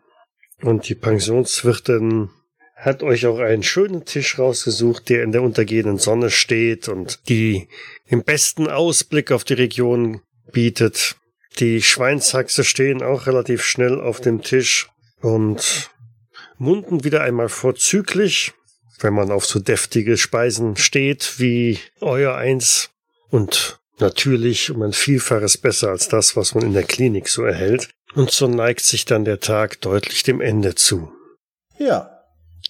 und 0.63 0.89
die 0.89 0.95
Pensionswirtin 0.95 2.31
hat 2.77 3.03
euch 3.03 3.27
auch 3.27 3.39
einen 3.39 3.63
schönen 3.63 4.05
Tisch 4.05 4.39
rausgesucht, 4.39 5.09
der 5.09 5.23
in 5.23 5.33
der 5.33 5.43
untergehenden 5.43 5.99
Sonne 5.99 6.31
steht 6.31 6.89
und 6.89 7.29
die 7.29 7.69
den 8.11 8.25
besten 8.25 8.69
Ausblick 8.69 9.31
auf 9.31 9.45
die 9.45 9.55
Region 9.55 10.23
bietet. 10.53 11.17
Die 11.59 11.83
Schweinshaxe 11.83 12.65
stehen 12.65 13.03
auch 13.03 13.27
relativ 13.27 13.63
schnell 13.63 14.01
auf 14.01 14.21
dem 14.21 14.43
Tisch 14.43 14.89
und 15.21 15.91
munden 16.59 17.05
wieder 17.05 17.23
einmal 17.23 17.49
vorzüglich, 17.49 18.53
wenn 19.01 19.15
man 19.15 19.31
auf 19.31 19.47
so 19.47 19.61
deftige 19.61 20.17
Speisen 20.17 20.77
steht 20.77 21.39
wie 21.39 21.79
euer 22.01 22.35
eins 22.35 22.91
und 23.31 23.79
natürlich 23.99 24.71
um 24.71 24.83
ein 24.83 24.93
Vielfaches 24.93 25.59
besser 25.59 25.91
als 25.91 26.09
das, 26.09 26.37
was 26.37 26.55
man 26.55 26.65
in 26.65 26.73
der 26.73 26.83
Klinik 26.83 27.29
so 27.29 27.45
erhält. 27.45 27.91
Und 28.15 28.31
so 28.31 28.47
neigt 28.49 28.83
sich 28.83 29.05
dann 29.05 29.25
der 29.25 29.41
Tag 29.41 29.81
deutlich 29.81 30.23
dem 30.23 30.41
Ende 30.41 30.75
zu. 30.75 31.13
Ja. 31.79 32.11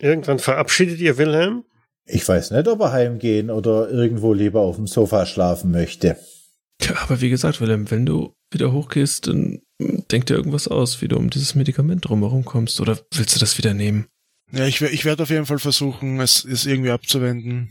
Irgendwann 0.01 0.39
verabschiedet 0.39 0.99
ihr 1.01 1.19
Wilhelm? 1.19 1.65
Ich 2.07 2.27
weiß 2.29 2.51
nicht, 2.51 2.69
ob 2.69 2.81
er 2.81 2.93
heimgehen 2.93 3.51
oder 3.51 3.89
irgendwo 3.89 4.33
lieber 4.33 4.61
auf 4.61 4.77
dem 4.77 4.87
Sofa 4.87 5.25
schlafen 5.25 5.71
möchte. 5.71 6.19
Ja, 6.83 6.97
aber 7.03 7.21
wie 7.21 7.31
gesagt, 7.31 7.61
Wilhelm, 7.61 7.91
wenn 7.91 8.05
du 8.05 8.35
wieder 8.51 8.73
hochgehst, 8.73 9.27
dann 9.27 9.61
denk 9.79 10.27
dir 10.27 10.35
irgendwas 10.35 10.69
aus, 10.69 11.01
wie 11.01 11.09
du 11.09 11.17
um 11.17 11.31
dieses 11.31 11.55
Medikament 11.55 12.09
drumherum 12.09 12.45
kommst. 12.45 12.81
Oder 12.81 12.99
willst 13.13 13.35
du 13.35 13.41
das 13.41 13.59
wieder 13.59 13.75
nehmen? 13.75 14.07
Ja, 14.53 14.67
ich, 14.67 14.81
ich 14.81 15.05
werde 15.05 15.23
auf 15.23 15.31
jeden 15.31 15.47
Fall 15.47 15.59
versuchen, 15.59 16.21
es, 16.21 16.45
es 16.45 16.67
irgendwie 16.67 16.91
abzuwenden. 16.91 17.71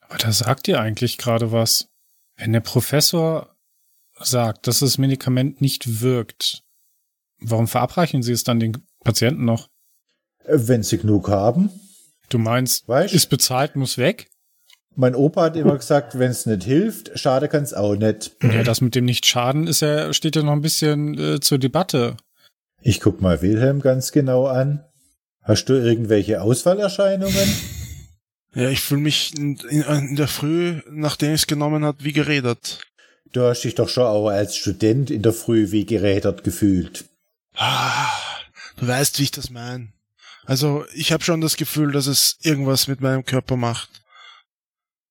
Aber 0.00 0.18
da 0.18 0.32
sagt 0.32 0.68
ihr 0.68 0.80
eigentlich 0.80 1.18
gerade 1.18 1.52
was. 1.52 1.88
Wenn 2.36 2.52
der 2.52 2.60
Professor 2.60 3.54
sagt, 4.18 4.66
dass 4.66 4.80
das 4.80 4.98
Medikament 4.98 5.60
nicht 5.60 6.00
wirkt, 6.00 6.62
warum 7.38 7.68
verabreichen 7.68 8.22
Sie 8.22 8.32
es 8.32 8.44
dann 8.44 8.60
den 8.60 8.84
Patienten 9.04 9.44
noch? 9.44 9.68
Wenn 10.46 10.82
sie 10.82 10.98
genug 10.98 11.28
haben. 11.28 11.70
Du 12.28 12.38
meinst, 12.38 12.88
weißt? 12.88 13.14
ist 13.14 13.26
bezahlt, 13.26 13.76
muss 13.76 13.98
weg? 13.98 14.29
Mein 14.96 15.14
Opa 15.14 15.44
hat 15.44 15.56
immer 15.56 15.76
gesagt, 15.76 16.18
wenn 16.18 16.30
es 16.30 16.46
nicht 16.46 16.64
hilft, 16.64 17.18
schade 17.18 17.48
kann 17.48 17.62
es 17.62 17.72
auch 17.72 17.94
nicht. 17.94 18.32
Ja, 18.42 18.62
das 18.62 18.80
mit 18.80 18.94
dem 18.94 19.04
Nicht-Schaden 19.04 19.66
ist 19.66 19.80
ja, 19.80 20.12
steht 20.12 20.36
ja 20.36 20.42
noch 20.42 20.52
ein 20.52 20.62
bisschen 20.62 21.16
äh, 21.18 21.40
zur 21.40 21.58
Debatte. 21.58 22.16
Ich 22.82 23.00
guck 23.00 23.20
mal 23.20 23.40
Wilhelm 23.40 23.80
ganz 23.80 24.10
genau 24.10 24.46
an. 24.46 24.84
Hast 25.42 25.66
du 25.66 25.74
irgendwelche 25.74 26.42
Ausfallerscheinungen? 26.42 27.48
Ja, 28.54 28.68
ich 28.68 28.80
fühle 28.80 29.00
mich 29.00 29.36
in, 29.36 29.56
in, 29.68 29.82
in, 29.82 30.16
der 30.16 30.28
Früh, 30.28 30.80
nachdem 30.90 31.34
ich 31.34 31.42
es 31.42 31.46
genommen 31.46 31.84
hat, 31.84 32.02
wie 32.02 32.12
gerädert. 32.12 32.80
Du 33.32 33.42
hast 33.42 33.62
dich 33.62 33.76
doch 33.76 33.88
schon 33.88 34.04
auch 34.04 34.28
als 34.28 34.56
Student 34.56 35.10
in 35.10 35.22
der 35.22 35.32
Früh 35.32 35.70
wie 35.70 35.86
gerädert 35.86 36.42
gefühlt. 36.42 37.04
Ah, 37.54 38.08
du 38.76 38.88
weißt, 38.88 39.18
wie 39.18 39.24
ich 39.24 39.30
das 39.30 39.50
meine. 39.50 39.92
Also, 40.46 40.84
ich 40.94 41.12
habe 41.12 41.22
schon 41.22 41.40
das 41.40 41.56
Gefühl, 41.56 41.92
dass 41.92 42.08
es 42.08 42.38
irgendwas 42.42 42.88
mit 42.88 43.00
meinem 43.00 43.24
Körper 43.24 43.56
macht. 43.56 43.99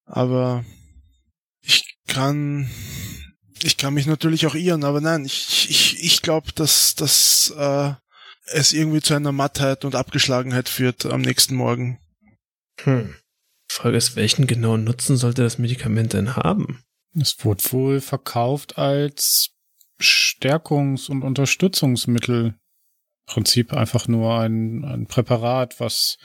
Aber 0.10 0.66
ich 1.62 2.00
kann, 2.08 2.70
ich 3.62 3.78
kann 3.78 3.94
mich 3.94 4.08
natürlich 4.08 4.48
auch 4.48 4.56
irren, 4.56 4.84
aber 4.84 5.02
nein, 5.02 5.24
ich, 5.24 5.70
ich, 5.70 6.04
ich 6.04 6.22
glaube, 6.24 6.52
dass, 6.54 6.96
dass 6.96 7.54
äh, 7.56 7.94
es 8.48 8.74
irgendwie 8.74 9.02
zu 9.02 9.14
einer 9.14 9.32
Mattheit 9.32 9.86
und 9.86 9.96
Abgeschlagenheit 9.96 10.68
führt 10.68 11.06
am 11.06 11.22
nächsten 11.22 11.56
Morgen. 11.56 12.00
Hm. 12.82 13.16
Frage 13.72 13.98
ist, 13.98 14.16
welchen 14.16 14.48
genauen 14.48 14.84
Nutzen 14.84 15.16
sollte 15.16 15.44
das 15.44 15.60
Medikament 15.60 16.14
denn 16.14 16.36
haben? 16.36 16.84
Es 17.14 17.46
wurde 17.46 17.64
wohl 17.72 18.02
verkauft 18.02 18.80
als 18.80 19.52
Stärkungs- 20.02 21.08
und 21.08 21.22
Unterstützungsmittel. 21.22 22.46
Im 22.46 23.34
Prinzip 23.34 23.74
einfach 23.74 24.08
nur 24.08 24.40
ein, 24.40 24.84
ein 24.86 25.06
Präparat, 25.06 25.80
was 25.80 26.18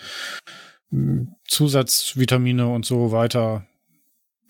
hm, 0.89 1.35
Zusatzvitamine 1.47 2.67
und 2.67 2.87
so 2.87 3.13
weiter 3.13 3.67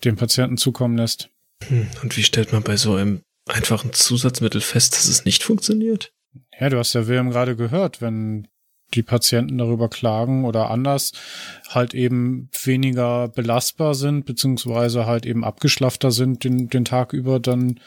dem 0.03 0.15
Patienten 0.15 0.57
zukommen 0.57 0.97
lässt. 0.97 1.29
Hm, 1.67 1.87
und 2.03 2.17
wie 2.17 2.23
stellt 2.23 2.51
man 2.51 2.63
bei 2.63 2.77
so 2.77 2.95
einem 2.95 3.21
einfachen 3.47 3.93
Zusatzmittel 3.93 4.61
fest, 4.61 4.93
dass 4.93 5.07
es 5.07 5.25
nicht 5.25 5.43
funktioniert? 5.43 6.11
Ja, 6.59 6.69
du 6.69 6.77
hast 6.77 6.93
ja 6.93 7.07
Wilhelm 7.07 7.29
gerade 7.29 7.55
gehört, 7.55 8.01
wenn 8.01 8.47
die 8.93 9.03
Patienten 9.03 9.57
darüber 9.57 9.89
klagen 9.89 10.45
oder 10.45 10.69
anders 10.69 11.11
halt 11.69 11.93
eben 11.93 12.49
weniger 12.63 13.27
belastbar 13.27 13.95
sind, 13.95 14.25
beziehungsweise 14.25 15.05
halt 15.05 15.25
eben 15.25 15.43
abgeschlafter 15.43 16.11
sind 16.11 16.43
den, 16.43 16.69
den 16.69 16.85
Tag 16.85 17.13
über, 17.13 17.39
dann 17.39 17.79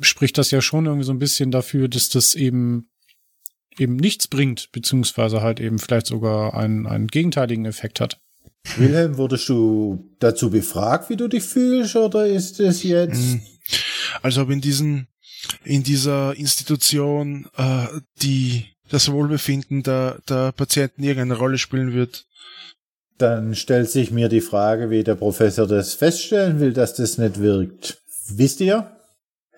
spricht 0.00 0.38
das 0.38 0.50
ja 0.50 0.60
schon 0.60 0.86
irgendwie 0.86 1.04
so 1.04 1.12
ein 1.12 1.20
bisschen 1.20 1.50
dafür, 1.50 1.88
dass 1.88 2.08
das 2.08 2.34
eben 2.34 2.88
eben 3.78 3.96
nichts 3.96 4.26
bringt, 4.26 4.72
beziehungsweise 4.72 5.42
halt 5.42 5.60
eben 5.60 5.78
vielleicht 5.78 6.06
sogar 6.06 6.54
einen, 6.54 6.86
einen 6.86 7.08
gegenteiligen 7.08 7.66
Effekt 7.66 8.00
hat. 8.00 8.20
Wilhelm, 8.76 9.16
wurdest 9.16 9.48
du 9.48 10.10
dazu 10.18 10.50
befragt, 10.50 11.10
wie 11.10 11.16
du 11.16 11.28
dich 11.28 11.44
fühlst, 11.44 11.96
oder 11.96 12.26
ist 12.26 12.60
es 12.60 12.82
jetzt? 12.82 13.32
Hm. 13.32 13.40
Also 14.22 14.42
ob 14.42 14.50
in 14.50 14.60
diesen, 14.60 15.08
in 15.64 15.82
dieser 15.82 16.34
Institution 16.36 17.48
äh, 17.56 17.86
die 18.22 18.66
das 18.90 19.10
Wohlbefinden 19.10 19.82
der, 19.82 20.18
der 20.28 20.52
Patienten 20.52 21.02
irgendeine 21.02 21.38
Rolle 21.38 21.58
spielen 21.58 21.92
wird. 21.92 22.26
Dann 23.18 23.54
stellt 23.54 23.90
sich 23.90 24.10
mir 24.10 24.28
die 24.28 24.40
Frage, 24.40 24.90
wie 24.90 25.02
der 25.02 25.14
Professor 25.14 25.66
das 25.66 25.94
feststellen 25.94 26.60
will, 26.60 26.72
dass 26.72 26.94
das 26.94 27.18
nicht 27.18 27.40
wirkt. 27.40 28.02
Wisst 28.28 28.60
ihr? 28.60 28.92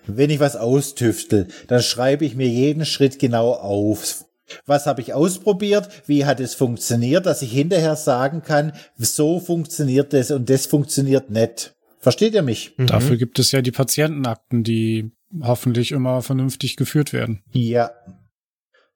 Wenn 0.07 0.29
ich 0.29 0.39
was 0.39 0.55
austüftel, 0.55 1.47
dann 1.67 1.83
schreibe 1.83 2.25
ich 2.25 2.35
mir 2.35 2.47
jeden 2.47 2.85
Schritt 2.85 3.19
genau 3.19 3.53
auf. 3.53 4.25
Was 4.65 4.85
habe 4.85 5.01
ich 5.01 5.13
ausprobiert? 5.13 5.89
Wie 6.05 6.25
hat 6.25 6.39
es 6.39 6.55
funktioniert, 6.55 7.25
dass 7.25 7.41
ich 7.41 7.51
hinterher 7.51 7.95
sagen 7.95 8.41
kann, 8.41 8.73
so 8.97 9.39
funktioniert 9.39 10.13
das 10.13 10.31
und 10.31 10.49
das 10.49 10.65
funktioniert 10.65 11.29
nicht. 11.29 11.75
Versteht 11.99 12.33
ihr 12.33 12.43
mich? 12.43 12.73
Mhm. 12.77 12.87
Dafür 12.87 13.17
gibt 13.17 13.39
es 13.39 13.51
ja 13.51 13.61
die 13.61 13.71
Patientenakten, 13.71 14.63
die 14.63 15.11
hoffentlich 15.41 15.91
immer 15.91 16.21
vernünftig 16.21 16.75
geführt 16.75 17.13
werden. 17.13 17.43
Ja. 17.51 17.91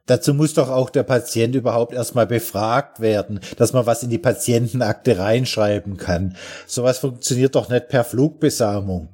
Dazu 0.05 0.33
muss 0.33 0.53
doch 0.53 0.69
auch 0.69 0.89
der 0.89 1.03
Patient 1.03 1.55
überhaupt 1.55 1.93
erstmal 1.93 2.27
befragt 2.27 2.99
werden, 2.99 3.39
dass 3.57 3.71
man 3.71 3.85
was 3.85 4.03
in 4.03 4.09
die 4.09 4.17
Patientenakte 4.17 5.17
reinschreiben 5.17 5.95
kann. 5.95 6.35
Sowas 6.67 6.99
funktioniert 6.99 7.55
doch 7.55 7.69
nicht 7.69 7.87
per 7.87 8.03
Flugbesamung. 8.03 9.13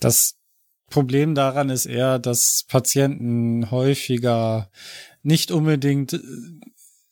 Das 0.00 0.34
Problem 0.88 1.36
daran 1.36 1.70
ist 1.70 1.86
eher, 1.86 2.18
dass 2.18 2.64
Patienten 2.68 3.70
häufiger 3.70 4.68
nicht 5.22 5.50
unbedingt 5.50 6.14
äh, 6.14 6.20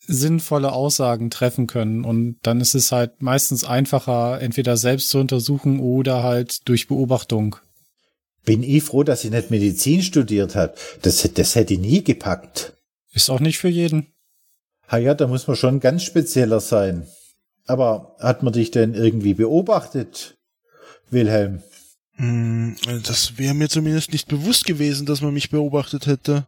sinnvolle 0.07 0.73
Aussagen 0.73 1.31
treffen 1.31 1.67
können. 1.67 2.05
Und 2.05 2.39
dann 2.43 2.61
ist 2.61 2.75
es 2.75 2.93
halt 2.93 3.23
meistens 3.23 3.65
einfacher, 3.65 4.41
entweder 4.41 4.77
selbst 4.77 5.11
zu 5.11 5.19
untersuchen 5.19 5.81
oder 5.81 6.23
halt 6.23 6.69
durch 6.69 6.89
Beobachtung. 6.89 7.57
Bin 8.45 8.63
ich 8.63 8.83
froh, 8.83 9.03
dass 9.03 9.25
ich 9.25 9.31
nicht 9.31 9.51
Medizin 9.51 10.03
studiert 10.03 10.57
habe. 10.57 10.75
Das, 11.03 11.29
das 11.35 11.55
hätte 11.55 11.75
ich 11.75 11.81
nie 11.81 12.03
gepackt. 12.03 12.75
Ist 13.13 13.31
auch 13.31 13.41
nicht 13.41 13.59
für 13.59 13.69
jeden. 13.69 14.07
Ha 14.89 14.97
ja, 14.97 15.15
da 15.15 15.27
muss 15.27 15.47
man 15.47 15.57
schon 15.57 15.81
ganz 15.81 16.03
spezieller 16.03 16.61
sein. 16.61 17.07
Aber 17.67 18.17
hat 18.21 18.43
man 18.43 18.55
dich 18.55 18.71
denn 18.71 18.95
irgendwie 18.95 19.35
beobachtet, 19.35 20.39
Wilhelm? 21.11 21.63
Hm, 22.15 22.77
das 23.05 23.37
wäre 23.37 23.55
mir 23.55 23.69
zumindest 23.69 24.13
nicht 24.13 24.29
bewusst 24.29 24.65
gewesen, 24.65 25.05
dass 25.05 25.21
man 25.21 25.35
mich 25.35 25.51
beobachtet 25.51 26.07
hätte. 26.07 26.47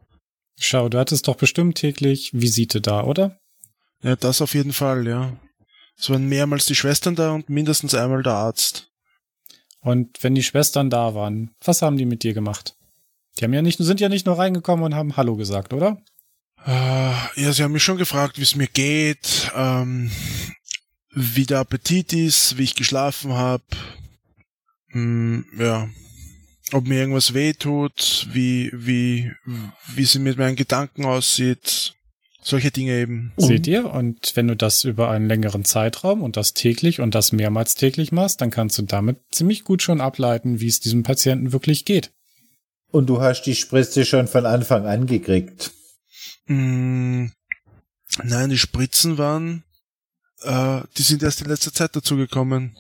Schau, 0.63 0.91
du 0.91 0.99
hattest 0.99 1.27
doch 1.27 1.37
bestimmt 1.37 1.79
täglich 1.79 2.33
Visite 2.35 2.83
da, 2.83 3.05
oder? 3.05 3.41
Ja, 4.03 4.15
das 4.15 4.43
auf 4.43 4.53
jeden 4.53 4.75
Fall, 4.75 5.07
ja. 5.09 5.35
Es 5.99 6.11
waren 6.11 6.29
mehrmals 6.29 6.67
die 6.67 6.75
Schwestern 6.75 7.15
da 7.15 7.33
und 7.33 7.49
mindestens 7.49 7.95
einmal 7.95 8.23
der 8.23 8.35
Arzt. 8.35 8.91
Und 9.81 10.23
wenn 10.23 10.35
die 10.35 10.43
Schwestern 10.43 10.91
da 10.91 11.15
waren, 11.15 11.55
was 11.65 11.81
haben 11.81 11.97
die 11.97 12.05
mit 12.05 12.23
dir 12.23 12.35
gemacht? 12.35 12.77
Die 13.39 13.45
haben 13.45 13.55
ja 13.55 13.63
nicht, 13.63 13.79
sind 13.79 14.01
ja 14.01 14.11
nicht 14.11 14.27
nur 14.27 14.39
reingekommen 14.39 14.85
und 14.85 14.95
haben 14.95 15.17
Hallo 15.17 15.35
gesagt, 15.37 15.73
oder? 15.73 16.03
Äh, 16.67 17.41
ja, 17.41 17.53
sie 17.55 17.63
haben 17.63 17.73
mich 17.73 17.83
schon 17.83 17.97
gefragt, 17.97 18.37
wie 18.39 18.43
es 18.43 18.55
mir 18.55 18.67
geht, 18.67 19.51
ähm, 19.57 20.11
wie 21.15 21.47
der 21.47 21.61
Appetit 21.61 22.13
ist, 22.13 22.59
wie 22.59 22.65
ich 22.65 22.75
geschlafen 22.75 23.33
habe. 23.33 23.65
Hm, 24.89 25.47
ja, 25.59 25.89
ob 26.73 26.87
mir 26.87 27.01
irgendwas 27.01 27.35
wehtut, 27.35 28.29
wie, 28.33 28.71
wie, 28.73 29.33
wie 29.95 30.05
sie 30.05 30.19
mit 30.19 30.39
meinen 30.39 30.57
Gedanken 30.57 31.05
aussieht. 31.05 31.95
Solche 32.43 32.71
Dinge 32.71 32.93
eben. 32.93 33.33
Seht 33.37 33.67
ihr? 33.67 33.93
Und 33.93 34.33
wenn 34.35 34.49
du 34.49 34.57
das 34.57 34.85
über 34.85 35.11
einen 35.11 35.29
längeren 35.29 35.65
Zeitraum 35.65 36.23
und 36.23 36.37
das 36.37 36.55
täglich 36.55 37.01
und 37.01 37.15
das 37.15 37.33
mehrmals 37.33 37.75
täglich 37.75 38.13
machst, 38.13 38.41
dann 38.41 38.51
kannst 38.51 38.79
du 38.79 38.83
damit 38.83 39.19
ziemlich 39.31 39.65
gut 39.65 39.83
schon 39.83 40.01
ableiten, 40.01 40.61
wie 40.61 40.69
es 40.69 40.81
diesem 40.81 41.03
Patienten 41.03 41.53
wirklich 41.53 41.85
geht. 41.85 42.13
Und 42.91 43.07
du 43.07 43.21
hast 43.21 43.43
die 43.43 43.55
Spritze 43.55 44.07
schon 44.07 44.27
von 44.27 44.47
Anfang 44.47 44.87
an 44.87 45.07
gekriegt. 45.07 45.71
Mm, 46.47 47.27
nein, 48.25 48.51
die 48.51 48.59
Spritzen 48.59 49.19
waren, 49.19 49.65
äh, 50.43 50.81
die 50.97 51.03
sind 51.03 51.23
erst 51.23 51.43
in 51.43 51.49
letzter 51.49 51.73
Zeit 51.73 51.95
dazugekommen. 51.95 52.77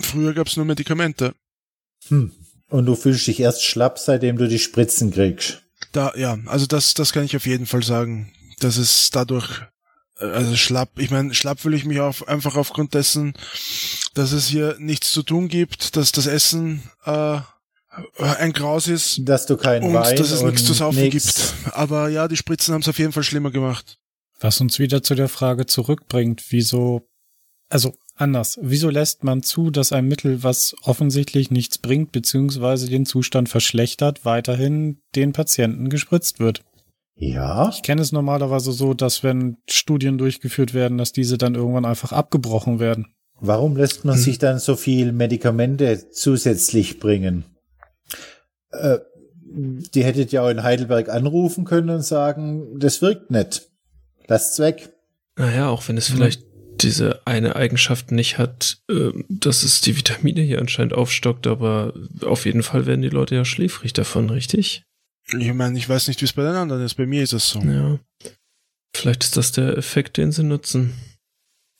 Früher 0.00 0.32
gab's 0.32 0.56
nur 0.56 0.64
Medikamente. 0.64 1.34
Hm. 2.08 2.32
Und 2.72 2.86
du 2.86 2.96
fühlst 2.96 3.26
dich 3.26 3.38
erst 3.38 3.62
schlapp, 3.62 3.98
seitdem 3.98 4.38
du 4.38 4.48
die 4.48 4.58
Spritzen 4.58 5.10
kriegst. 5.10 5.60
Da, 5.92 6.14
ja, 6.16 6.38
also 6.46 6.64
das, 6.64 6.94
das 6.94 7.12
kann 7.12 7.24
ich 7.24 7.36
auf 7.36 7.44
jeden 7.44 7.66
Fall 7.66 7.82
sagen. 7.82 8.32
Das 8.60 8.78
ist 8.78 9.14
dadurch, 9.14 9.60
äh, 10.18 10.24
also 10.24 10.56
schlapp, 10.56 10.98
ich 10.98 11.10
meine, 11.10 11.34
schlapp 11.34 11.60
fühle 11.60 11.76
ich 11.76 11.84
mich 11.84 12.00
auf, 12.00 12.26
einfach 12.28 12.56
aufgrund 12.56 12.94
dessen, 12.94 13.34
dass 14.14 14.32
es 14.32 14.46
hier 14.46 14.76
nichts 14.78 15.12
zu 15.12 15.22
tun 15.22 15.48
gibt, 15.48 15.96
dass 15.96 16.12
das 16.12 16.26
Essen 16.26 16.82
äh, 17.04 17.40
ein 18.16 18.54
Graus 18.54 18.88
ist. 18.88 19.20
Dass 19.22 19.44
du 19.44 19.58
keinen 19.58 19.84
und 19.84 19.92
Wein 19.92 20.16
dass 20.16 20.30
es 20.30 20.40
nichts 20.40 20.64
zu 20.64 20.72
saufen 20.72 21.02
nix. 21.02 21.12
gibt. 21.12 21.76
Aber 21.76 22.08
ja, 22.08 22.26
die 22.26 22.38
Spritzen 22.38 22.72
haben 22.72 22.80
es 22.80 22.88
auf 22.88 22.98
jeden 22.98 23.12
Fall 23.12 23.22
schlimmer 23.22 23.50
gemacht. 23.50 23.98
Was 24.40 24.62
uns 24.62 24.78
wieder 24.78 25.02
zu 25.02 25.14
der 25.14 25.28
Frage 25.28 25.66
zurückbringt, 25.66 26.42
wieso, 26.48 27.06
also 27.68 27.92
anders, 28.14 28.58
wieso 28.62 28.90
lässt 28.90 29.24
man 29.24 29.42
zu, 29.42 29.70
dass 29.70 29.92
ein 29.92 30.06
Mittel, 30.06 30.42
was 30.42 30.74
offensichtlich 30.82 31.50
nichts 31.50 31.78
bringt, 31.78 32.12
beziehungsweise 32.12 32.88
den 32.88 33.06
Zustand 33.06 33.48
verschlechtert, 33.48 34.24
weiterhin 34.24 35.00
den 35.14 35.32
Patienten 35.32 35.88
gespritzt 35.88 36.40
wird? 36.40 36.62
Ja. 37.16 37.68
Ich 37.68 37.82
kenne 37.82 38.02
es 38.02 38.12
normalerweise 38.12 38.72
so, 38.72 38.94
dass 38.94 39.22
wenn 39.22 39.58
Studien 39.68 40.18
durchgeführt 40.18 40.74
werden, 40.74 40.98
dass 40.98 41.12
diese 41.12 41.38
dann 41.38 41.54
irgendwann 41.54 41.84
einfach 41.84 42.12
abgebrochen 42.12 42.80
werden. 42.80 43.14
Warum 43.40 43.76
lässt 43.76 44.04
man 44.04 44.14
Hm. 44.14 44.22
sich 44.22 44.38
dann 44.38 44.58
so 44.58 44.76
viel 44.76 45.12
Medikamente 45.12 46.10
zusätzlich 46.10 47.00
bringen? 47.00 47.44
Äh, 48.70 48.98
die 49.54 50.04
hättet 50.04 50.32
ja 50.32 50.42
auch 50.42 50.48
in 50.48 50.62
Heidelberg 50.62 51.08
anrufen 51.10 51.64
können 51.64 51.90
und 51.90 52.02
sagen, 52.02 52.78
das 52.78 53.02
wirkt 53.02 53.30
nicht. 53.30 53.68
Lasst's 54.26 54.58
weg. 54.58 54.94
Naja, 55.36 55.68
auch 55.68 55.86
wenn 55.88 55.96
es 55.98 56.08
vielleicht 56.08 56.42
diese 56.82 57.20
eine 57.26 57.56
Eigenschaft 57.56 58.12
nicht 58.12 58.38
hat, 58.38 58.78
äh, 58.90 59.10
dass 59.28 59.62
es 59.62 59.80
die 59.80 59.96
Vitamine 59.96 60.42
hier 60.42 60.60
anscheinend 60.60 60.94
aufstockt, 60.94 61.46
aber 61.46 61.94
auf 62.22 62.44
jeden 62.44 62.62
Fall 62.62 62.86
werden 62.86 63.02
die 63.02 63.08
Leute 63.08 63.34
ja 63.34 63.44
schläfrig 63.44 63.92
davon, 63.92 64.30
richtig? 64.30 64.84
Ich 65.38 65.52
meine, 65.54 65.78
ich 65.78 65.88
weiß 65.88 66.08
nicht, 66.08 66.20
wie 66.20 66.24
es 66.24 66.32
bei 66.32 66.42
den 66.42 66.54
anderen 66.54 66.84
ist. 66.84 66.94
Bei 66.94 67.06
mir 67.06 67.22
ist 67.22 67.32
es 67.32 67.48
so. 67.48 67.60
Ja. 67.60 67.98
Vielleicht 68.94 69.24
ist 69.24 69.36
das 69.36 69.52
der 69.52 69.76
Effekt, 69.78 70.16
den 70.16 70.32
sie 70.32 70.42
nutzen 70.42 70.94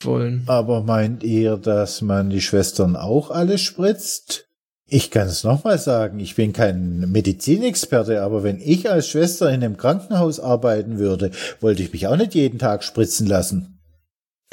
wollen. 0.04 0.44
Aber 0.46 0.82
meint 0.82 1.22
ihr, 1.22 1.56
dass 1.56 2.02
man 2.02 2.30
die 2.30 2.40
Schwestern 2.40 2.96
auch 2.96 3.30
alle 3.30 3.58
spritzt? 3.58 4.48
Ich 4.86 5.10
kann 5.10 5.28
es 5.28 5.44
nochmal 5.44 5.78
sagen, 5.78 6.20
ich 6.20 6.34
bin 6.34 6.52
kein 6.52 7.10
Medizinexperte, 7.10 8.22
aber 8.22 8.42
wenn 8.42 8.60
ich 8.60 8.90
als 8.90 9.08
Schwester 9.08 9.48
in 9.48 9.64
einem 9.64 9.76
Krankenhaus 9.76 10.38
arbeiten 10.38 10.98
würde, 10.98 11.30
wollte 11.60 11.82
ich 11.82 11.92
mich 11.92 12.06
auch 12.06 12.16
nicht 12.16 12.34
jeden 12.34 12.58
Tag 12.58 12.84
spritzen 12.84 13.26
lassen. 13.26 13.80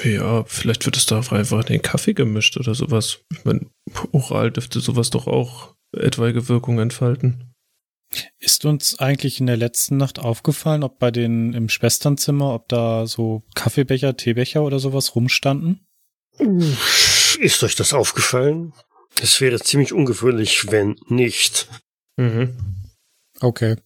Ja, 0.02 0.44
vielleicht 0.44 0.86
wird 0.86 0.96
es 0.96 1.06
da 1.06 1.18
auch 1.18 1.32
einfach 1.32 1.60
in 1.60 1.74
den 1.74 1.82
Kaffee 1.82 2.14
gemischt 2.14 2.56
oder 2.56 2.74
sowas. 2.74 3.18
Ich 3.32 3.44
meine, 3.44 3.66
oral 4.12 4.50
dürfte 4.50 4.80
sowas 4.80 5.10
doch 5.10 5.26
auch 5.26 5.74
etwaige 5.92 6.48
Wirkung 6.48 6.78
entfalten. 6.78 7.52
Ist 8.38 8.64
uns 8.64 8.98
eigentlich 8.98 9.40
in 9.40 9.46
der 9.46 9.56
letzten 9.56 9.96
Nacht 9.96 10.18
aufgefallen, 10.18 10.82
ob 10.82 10.98
bei 10.98 11.10
den 11.10 11.52
im 11.52 11.68
Schwesternzimmer, 11.68 12.54
ob 12.54 12.68
da 12.68 13.06
so 13.06 13.44
Kaffeebecher, 13.54 14.16
Teebecher 14.16 14.62
oder 14.62 14.80
sowas 14.80 15.14
rumstanden? 15.14 15.86
Ist 17.38 17.62
euch 17.62 17.76
das 17.76 17.92
aufgefallen? 17.92 18.72
Es 19.20 19.40
wäre 19.40 19.60
ziemlich 19.60 19.92
ungewöhnlich, 19.92 20.70
wenn 20.72 20.96
nicht. 21.08 21.68
Mhm. 22.16 22.56
Okay. 23.40 23.76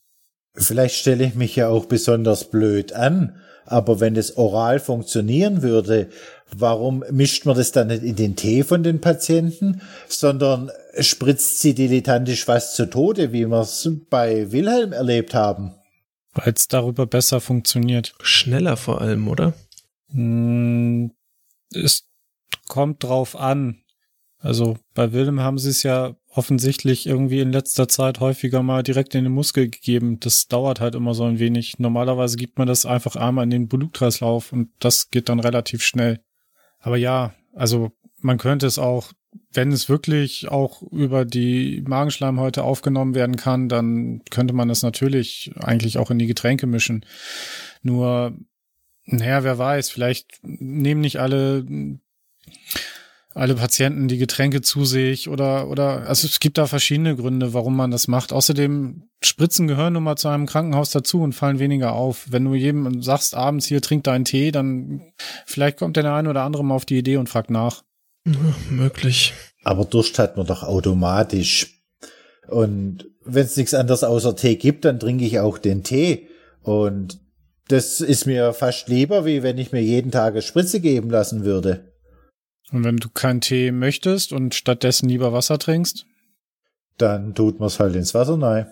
Vielleicht 0.56 0.96
stelle 0.96 1.26
ich 1.26 1.34
mich 1.34 1.56
ja 1.56 1.68
auch 1.68 1.86
besonders 1.86 2.50
blöd 2.50 2.92
an, 2.92 3.40
aber 3.66 4.00
wenn 4.00 4.16
es 4.16 4.36
oral 4.36 4.80
funktionieren 4.80 5.62
würde, 5.62 6.08
warum 6.56 7.04
mischt 7.10 7.46
man 7.46 7.56
das 7.56 7.72
dann 7.72 7.88
nicht 7.88 8.02
in 8.02 8.16
den 8.16 8.36
Tee 8.36 8.62
von 8.62 8.82
den 8.82 9.00
Patienten, 9.00 9.80
sondern 10.08 10.70
spritzt 11.00 11.60
sie 11.60 11.74
dilettantisch 11.74 12.44
fast 12.44 12.76
zu 12.76 12.88
Tode, 12.88 13.32
wie 13.32 13.46
wir 13.46 13.60
es 13.60 13.88
bei 14.10 14.50
Wilhelm 14.52 14.92
erlebt 14.92 15.34
haben? 15.34 15.74
Weil 16.32 16.52
es 16.54 16.68
darüber 16.68 17.06
besser 17.06 17.40
funktioniert. 17.40 18.14
Schneller 18.22 18.76
vor 18.76 19.00
allem, 19.00 19.28
oder? 19.28 19.54
Hm, 20.10 21.12
es 21.72 22.04
kommt 22.68 23.02
drauf 23.02 23.36
an. 23.36 23.80
Also 24.38 24.76
bei 24.94 25.12
Willem 25.12 25.40
haben 25.40 25.58
sie 25.58 25.70
es 25.70 25.82
ja 25.82 26.16
offensichtlich 26.36 27.06
irgendwie 27.06 27.40
in 27.40 27.52
letzter 27.52 27.86
Zeit 27.86 28.18
häufiger 28.18 28.62
mal 28.62 28.82
direkt 28.82 29.14
in 29.14 29.22
den 29.22 29.32
Muskel 29.32 29.70
gegeben. 29.70 30.18
Das 30.18 30.48
dauert 30.48 30.80
halt 30.80 30.96
immer 30.96 31.14
so 31.14 31.24
ein 31.24 31.38
wenig. 31.38 31.78
Normalerweise 31.78 32.36
gibt 32.36 32.58
man 32.58 32.66
das 32.66 32.86
einfach 32.86 33.14
einmal 33.14 33.44
in 33.44 33.50
den 33.50 33.68
Blutkreislauf 33.68 34.52
und 34.52 34.70
das 34.80 35.10
geht 35.10 35.28
dann 35.28 35.38
relativ 35.38 35.82
schnell. 35.84 36.20
Aber 36.80 36.96
ja, 36.96 37.34
also 37.52 37.92
man 38.18 38.38
könnte 38.38 38.66
es 38.66 38.78
auch, 38.78 39.12
wenn 39.52 39.70
es 39.70 39.88
wirklich 39.88 40.48
auch 40.48 40.82
über 40.82 41.24
die 41.24 41.84
Magenschleimhäute 41.86 42.64
aufgenommen 42.64 43.14
werden 43.14 43.36
kann, 43.36 43.68
dann 43.68 44.22
könnte 44.30 44.54
man 44.54 44.70
es 44.70 44.82
natürlich 44.82 45.52
eigentlich 45.56 45.98
auch 45.98 46.10
in 46.10 46.18
die 46.18 46.26
Getränke 46.26 46.66
mischen. 46.66 47.06
Nur, 47.82 48.36
naja, 49.04 49.44
wer 49.44 49.58
weiß, 49.58 49.90
vielleicht 49.90 50.40
nehmen 50.42 51.00
nicht 51.00 51.20
alle 51.20 51.64
alle 53.34 53.56
Patienten 53.56 54.06
die 54.06 54.18
Getränke 54.18 54.62
zu 54.62 54.84
sich 54.84 55.28
oder, 55.28 55.68
oder, 55.68 56.08
also 56.08 56.26
es 56.26 56.38
gibt 56.38 56.56
da 56.56 56.66
verschiedene 56.66 57.16
Gründe, 57.16 57.52
warum 57.52 57.76
man 57.76 57.90
das 57.90 58.06
macht. 58.06 58.32
Außerdem, 58.32 59.08
Spritzen 59.22 59.66
gehören 59.66 59.94
nun 59.94 60.04
mal 60.04 60.16
zu 60.16 60.28
einem 60.28 60.46
Krankenhaus 60.46 60.90
dazu 60.90 61.20
und 61.20 61.34
fallen 61.34 61.58
weniger 61.58 61.94
auf. 61.94 62.26
Wenn 62.30 62.44
du 62.44 62.54
jedem 62.54 63.02
sagst, 63.02 63.34
abends 63.34 63.66
hier 63.66 63.82
trink 63.82 64.04
deinen 64.04 64.24
Tee, 64.24 64.52
dann 64.52 65.12
vielleicht 65.46 65.78
kommt 65.78 65.96
der 65.96 66.12
eine 66.12 66.30
oder 66.30 66.42
andere 66.42 66.64
mal 66.64 66.76
auf 66.76 66.84
die 66.84 66.98
Idee 66.98 67.16
und 67.16 67.28
fragt 67.28 67.50
nach. 67.50 67.82
Ja, 68.24 68.34
möglich. 68.70 69.34
Aber 69.64 69.84
Durst 69.84 70.18
hat 70.18 70.36
man 70.36 70.46
doch 70.46 70.62
automatisch. 70.62 71.82
Und 72.46 73.08
wenn 73.24 73.44
es 73.44 73.56
nichts 73.56 73.74
anderes 73.74 74.04
außer 74.04 74.36
Tee 74.36 74.56
gibt, 74.56 74.84
dann 74.84 75.00
trinke 75.00 75.24
ich 75.24 75.40
auch 75.40 75.58
den 75.58 75.82
Tee. 75.82 76.28
Und 76.62 77.20
das 77.68 78.00
ist 78.00 78.26
mir 78.26 78.52
fast 78.52 78.88
lieber, 78.88 79.24
wie 79.24 79.42
wenn 79.42 79.58
ich 79.58 79.72
mir 79.72 79.82
jeden 79.82 80.10
Tag 80.10 80.34
eine 80.34 80.42
Spritze 80.42 80.80
geben 80.80 81.10
lassen 81.10 81.44
würde. 81.44 81.93
Und 82.74 82.84
wenn 82.84 82.96
du 82.96 83.08
keinen 83.08 83.40
Tee 83.40 83.70
möchtest 83.70 84.32
und 84.32 84.54
stattdessen 84.54 85.08
lieber 85.08 85.32
Wasser 85.32 85.58
trinkst? 85.58 86.06
Dann 86.98 87.34
tut 87.34 87.60
man 87.60 87.68
es 87.68 87.78
halt 87.78 87.94
ins 87.94 88.14
Wasser 88.14 88.40
rein. 88.40 88.66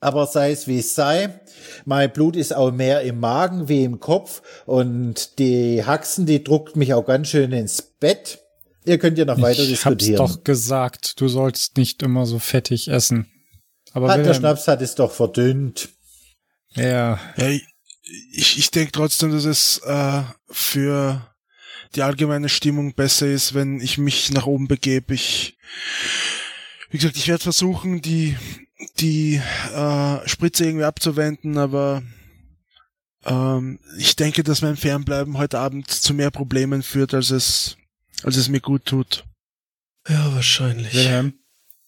Aber 0.00 0.26
sei 0.26 0.52
es 0.52 0.66
wie 0.66 0.78
es 0.78 0.94
sei, 0.94 1.40
mein 1.84 2.12
Blut 2.12 2.36
ist 2.36 2.54
auch 2.54 2.70
mehr 2.70 3.02
im 3.02 3.20
Magen 3.20 3.68
wie 3.68 3.84
im 3.84 4.00
Kopf 4.00 4.42
und 4.66 5.38
die 5.38 5.84
Haxen, 5.84 6.26
die 6.26 6.44
druckt 6.44 6.76
mich 6.76 6.92
auch 6.94 7.04
ganz 7.04 7.28
schön 7.28 7.52
ins 7.52 7.82
Bett. 7.82 8.38
Ihr 8.84 8.98
könnt 8.98 9.16
ja 9.18 9.24
noch 9.24 9.40
weiter 9.40 9.62
ich 9.62 9.68
diskutieren. 9.68 10.20
hab's 10.20 10.34
doch 10.34 10.44
gesagt, 10.44 11.20
du 11.20 11.28
sollst 11.28 11.76
nicht 11.76 12.02
immer 12.02 12.26
so 12.26 12.38
fettig 12.38 12.88
essen. 12.88 13.30
Aber 13.92 14.08
hat 14.08 14.24
der 14.24 14.34
Schnaps 14.34 14.68
hat 14.68 14.82
es 14.82 14.94
doch 14.94 15.10
verdünnt. 15.10 15.88
Ja, 16.74 17.18
Ja, 17.36 17.48
ich, 18.32 18.58
ich 18.58 18.70
denke 18.70 18.92
trotzdem, 18.92 19.32
dass 19.32 19.44
es 19.44 19.78
äh, 19.78 20.22
für 20.48 21.33
die 21.94 22.02
allgemeine 22.02 22.48
Stimmung 22.48 22.94
besser 22.94 23.26
ist, 23.26 23.54
wenn 23.54 23.80
ich 23.80 23.98
mich 23.98 24.32
nach 24.32 24.46
oben 24.46 24.68
begebe. 24.68 25.14
Ich, 25.14 25.56
wie 26.90 26.98
gesagt, 26.98 27.16
ich 27.16 27.28
werde 27.28 27.42
versuchen, 27.42 28.02
die, 28.02 28.36
die 28.98 29.40
äh, 29.74 30.28
Spritze 30.28 30.64
irgendwie 30.64 30.84
abzuwenden, 30.84 31.58
aber 31.58 32.02
ähm, 33.24 33.78
ich 33.98 34.16
denke, 34.16 34.42
dass 34.42 34.62
mein 34.62 34.76
Fernbleiben 34.76 35.38
heute 35.38 35.58
Abend 35.58 35.90
zu 35.90 36.14
mehr 36.14 36.30
Problemen 36.30 36.82
führt, 36.82 37.14
als 37.14 37.30
es, 37.30 37.76
als 38.22 38.36
es 38.36 38.48
mir 38.48 38.60
gut 38.60 38.84
tut. 38.86 39.24
Ja, 40.08 40.34
wahrscheinlich. 40.34 40.92
Wilhelm, 40.94 41.34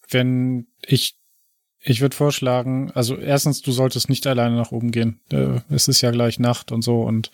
wenn 0.09 0.67
ich, 0.81 1.17
ich 1.81 2.01
würde 2.01 2.15
vorschlagen, 2.15 2.91
also 2.91 3.15
erstens, 3.17 3.61
du 3.61 3.71
solltest 3.71 4.09
nicht 4.09 4.25
alleine 4.25 4.55
nach 4.55 4.71
oben 4.71 4.91
gehen. 4.91 5.19
Äh, 5.31 5.59
Es 5.69 5.87
ist 5.87 6.01
ja 6.01 6.11
gleich 6.11 6.39
Nacht 6.39 6.71
und 6.71 6.81
so 6.81 7.01
und 7.01 7.31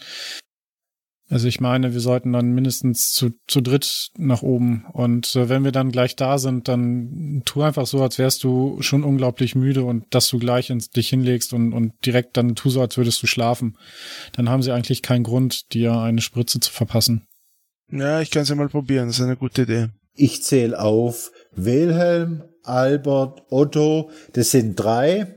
also 1.33 1.47
ich 1.47 1.59
meine, 1.59 1.93
wir 1.93 1.99
sollten 1.99 2.31
dann 2.31 2.51
mindestens 2.51 3.11
zu, 3.11 3.31
zu 3.47 3.61
dritt 3.61 4.11
nach 4.17 4.43
oben. 4.43 4.85
Und 4.93 5.35
äh, 5.35 5.49
wenn 5.49 5.63
wir 5.63 5.71
dann 5.71 5.91
gleich 5.91 6.15
da 6.15 6.37
sind, 6.37 6.67
dann 6.67 7.41
tu 7.45 7.63
einfach 7.63 7.87
so, 7.87 8.03
als 8.03 8.19
wärst 8.19 8.43
du 8.43 8.77
schon 8.81 9.03
unglaublich 9.03 9.55
müde 9.55 9.83
und 9.83 10.05
dass 10.11 10.29
du 10.29 10.37
gleich 10.37 10.69
ins, 10.69 10.91
dich 10.91 11.09
hinlegst 11.09 11.53
und, 11.53 11.73
und 11.73 11.93
direkt 12.05 12.37
dann 12.37 12.53
tu 12.53 12.69
so, 12.69 12.81
als 12.81 12.97
würdest 12.97 13.21
du 13.23 13.27
schlafen. 13.27 13.77
Dann 14.33 14.47
haben 14.47 14.61
sie 14.61 14.71
eigentlich 14.71 15.01
keinen 15.01 15.23
Grund, 15.23 15.73
dir 15.73 15.97
eine 15.97 16.21
Spritze 16.21 16.59
zu 16.59 16.71
verpassen. 16.71 17.25
Ja, 17.91 18.21
ich 18.21 18.29
kann 18.29 18.43
es 18.43 18.49
ja 18.49 18.55
mal 18.55 18.69
probieren, 18.69 19.07
das 19.07 19.17
ist 19.17 19.23
eine 19.23 19.35
gute 19.35 19.63
Idee. 19.63 19.89
Ich 20.15 20.43
zähle 20.43 20.79
auf 20.79 21.31
Wilhelm, 21.55 22.43
Albert, 22.61 23.43
Otto, 23.49 24.11
das 24.33 24.51
sind 24.51 24.75
drei. 24.75 25.35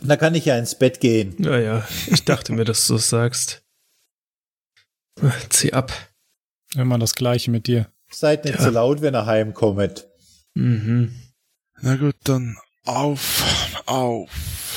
Da 0.00 0.16
kann 0.16 0.34
ich 0.34 0.44
ja 0.44 0.56
ins 0.56 0.76
Bett 0.76 1.00
gehen. 1.00 1.34
Naja, 1.38 1.84
ich 2.06 2.24
dachte 2.24 2.52
mir, 2.52 2.64
dass 2.64 2.86
du 2.86 2.94
es 2.96 3.08
sagst. 3.08 3.63
Zieh 5.50 5.72
ab. 5.72 5.92
Immer 6.74 6.98
das 6.98 7.14
Gleiche 7.14 7.50
mit 7.50 7.66
dir. 7.66 7.88
Seid 8.10 8.44
nicht 8.44 8.56
Ja. 8.58 8.64
so 8.64 8.70
laut, 8.70 9.00
wenn 9.02 9.14
ihr 9.14 9.26
heimkommt. 9.26 10.06
Mhm. 10.54 11.14
Na 11.80 11.96
gut, 11.96 12.16
dann 12.24 12.56
auf, 12.84 13.82
auf. 13.86 14.30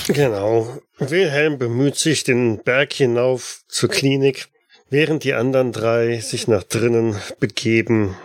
Genau. 0.08 0.80
Wilhelm 1.00 1.58
bemüht 1.58 1.96
sich 1.96 2.24
den 2.24 2.64
Berg 2.64 2.94
hinauf 2.94 3.62
zur 3.68 3.90
Klinik, 3.90 4.50
während 4.90 5.24
die 5.24 5.34
anderen 5.34 5.72
drei 5.72 6.20
sich 6.20 6.48
nach 6.48 6.64
drinnen 6.64 7.16
begeben 7.40 8.16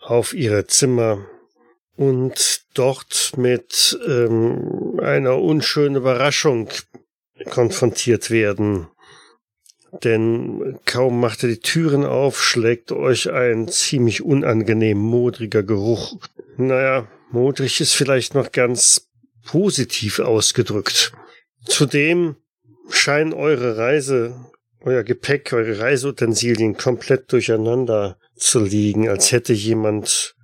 auf 0.00 0.34
ihre 0.34 0.66
Zimmer 0.66 1.24
und 1.96 2.62
dort 2.74 3.32
mit 3.36 3.98
ähm, 4.06 4.98
einer 5.02 5.38
unschönen 5.38 5.96
Überraschung 5.96 6.68
konfrontiert 7.48 8.30
werden. 8.30 8.88
Denn 10.04 10.78
kaum 10.84 11.20
macht 11.20 11.42
er 11.42 11.48
die 11.48 11.60
Türen 11.60 12.04
auf, 12.04 12.42
schlägt 12.42 12.92
euch 12.92 13.30
ein 13.30 13.68
ziemlich 13.68 14.22
unangenehm 14.22 14.98
modriger 14.98 15.62
Geruch. 15.62 16.16
Naja, 16.56 17.08
modrig 17.30 17.80
ist 17.80 17.94
vielleicht 17.94 18.34
noch 18.34 18.52
ganz 18.52 19.08
positiv 19.44 20.20
ausgedrückt. 20.20 21.12
Zudem 21.64 22.36
scheinen 22.88 23.32
eure 23.32 23.76
Reise, 23.76 24.34
euer 24.80 25.02
Gepäck, 25.02 25.52
eure 25.52 25.80
Reiseutensilien 25.80 26.76
komplett 26.76 27.32
durcheinander 27.32 28.16
zu 28.36 28.60
liegen, 28.60 29.08
als 29.08 29.32
hätte 29.32 29.52
jemand 29.52 30.34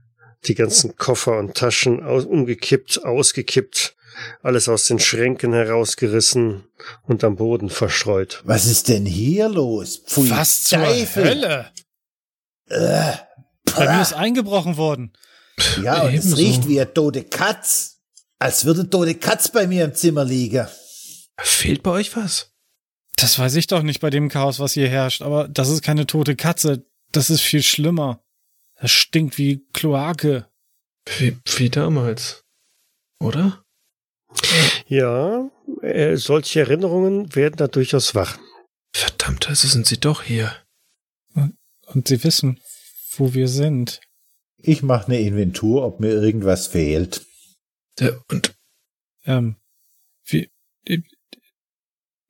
die 0.44 0.54
ganzen 0.54 0.96
Koffer 0.96 1.38
und 1.38 1.54
Taschen 1.54 2.02
aus, 2.02 2.24
umgekippt, 2.24 3.04
ausgekippt, 3.04 3.95
alles 4.42 4.68
aus 4.68 4.86
den 4.86 4.98
Schränken 4.98 5.52
herausgerissen 5.52 6.64
und 7.02 7.24
am 7.24 7.36
Boden 7.36 7.70
verstreut. 7.70 8.42
Was 8.44 8.66
ist 8.66 8.88
denn 8.88 9.06
hier 9.06 9.48
los? 9.48 10.02
Pfui, 10.06 10.28
Teufel. 10.28 11.66
Äh, 12.68 13.12
Bei 13.76 13.94
mir 13.94 14.02
ist 14.02 14.12
eingebrochen 14.14 14.76
worden. 14.76 15.12
ja, 15.82 16.02
und 16.02 16.14
es 16.14 16.26
Ebenso. 16.26 16.36
riecht 16.36 16.68
wie 16.68 16.80
eine 16.80 16.92
tote 16.92 17.24
Katz. 17.24 18.00
Als 18.38 18.64
würde 18.64 18.80
eine 18.80 18.90
tote 18.90 19.14
Katz 19.14 19.48
bei 19.50 19.66
mir 19.66 19.84
im 19.84 19.94
Zimmer 19.94 20.24
liegen. 20.24 20.66
Fehlt 21.38 21.82
bei 21.82 21.90
euch 21.92 22.14
was? 22.16 22.52
Das 23.16 23.38
weiß 23.38 23.54
ich 23.54 23.66
doch 23.66 23.82
nicht 23.82 24.00
bei 24.00 24.10
dem 24.10 24.28
Chaos, 24.28 24.60
was 24.60 24.72
hier 24.72 24.88
herrscht, 24.88 25.22
aber 25.22 25.48
das 25.48 25.70
ist 25.70 25.82
keine 25.82 26.06
tote 26.06 26.36
Katze. 26.36 26.84
Das 27.12 27.30
ist 27.30 27.40
viel 27.40 27.62
schlimmer. 27.62 28.22
Das 28.78 28.90
stinkt 28.90 29.38
wie 29.38 29.64
Kloake. 29.72 30.48
Wie, 31.18 31.38
wie 31.56 31.70
damals. 31.70 32.42
Oder? 33.20 33.62
Ja, 34.88 35.50
äh, 35.82 36.16
solche 36.16 36.60
Erinnerungen 36.60 37.34
werden 37.34 37.56
da 37.56 37.66
durchaus 37.68 38.14
wach. 38.14 38.38
Verdammt, 38.92 39.48
also 39.48 39.68
sind 39.68 39.86
sie 39.86 39.98
doch 39.98 40.22
hier. 40.22 40.52
Und 41.86 42.08
sie 42.08 42.22
wissen, 42.24 42.60
wo 43.16 43.34
wir 43.34 43.48
sind. 43.48 44.00
Ich 44.58 44.82
mache 44.82 45.06
eine 45.06 45.20
Inventur, 45.20 45.84
ob 45.84 46.00
mir 46.00 46.10
irgendwas 46.10 46.66
fehlt. 46.66 47.24
Der, 47.98 48.20
und 48.30 48.54
Ähm, 49.24 49.56
wie, 50.24 50.50
äh, 50.86 50.98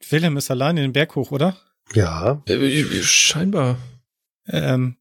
Willem 0.09 0.37
ist 0.37 0.51
allein 0.51 0.77
in 0.77 0.85
den 0.85 0.93
Berg 0.93 1.15
hoch, 1.17 1.31
oder? 1.31 1.57
Ja, 1.95 2.43
äh, 2.49 3.03
scheinbar. 3.03 3.79
Ähm, 4.49 4.97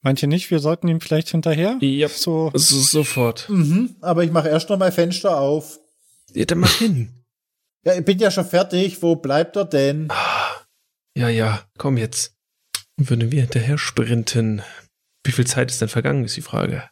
manche 0.00 0.26
nicht? 0.26 0.50
Wir 0.50 0.58
sollten 0.58 0.88
ihm 0.88 1.00
vielleicht 1.00 1.28
hinterher? 1.28 1.78
Ja, 1.80 2.08
So, 2.08 2.50
so, 2.54 2.78
sofort. 2.80 3.48
Mhm, 3.48 3.96
aber 4.00 4.24
ich 4.24 4.30
mache 4.32 4.48
erst 4.48 4.68
noch 4.70 4.78
mal 4.78 4.92
Fenster 4.92 5.38
auf. 5.38 5.78
Ja, 6.34 6.44
dann 6.44 6.58
mach 6.58 6.72
hin. 6.78 7.24
Ja, 7.84 7.94
ich 7.98 8.04
bin 8.04 8.18
ja 8.18 8.30
schon 8.30 8.44
fertig. 8.46 9.02
Wo 9.02 9.16
bleibt 9.16 9.56
er 9.56 9.64
denn? 9.64 10.06
Ah, 10.10 10.56
Ja, 11.16 11.28
ja, 11.28 11.64
komm 11.78 11.96
jetzt. 11.96 12.34
Würden 12.96 13.32
wir 13.32 13.40
hinterher 13.42 13.78
sprinten. 13.78 14.62
Wie 15.24 15.32
viel 15.32 15.46
Zeit 15.46 15.70
ist 15.70 15.80
denn 15.80 15.88
vergangen, 15.88 16.24
ist 16.24 16.36
die 16.36 16.42
Frage. 16.42 16.88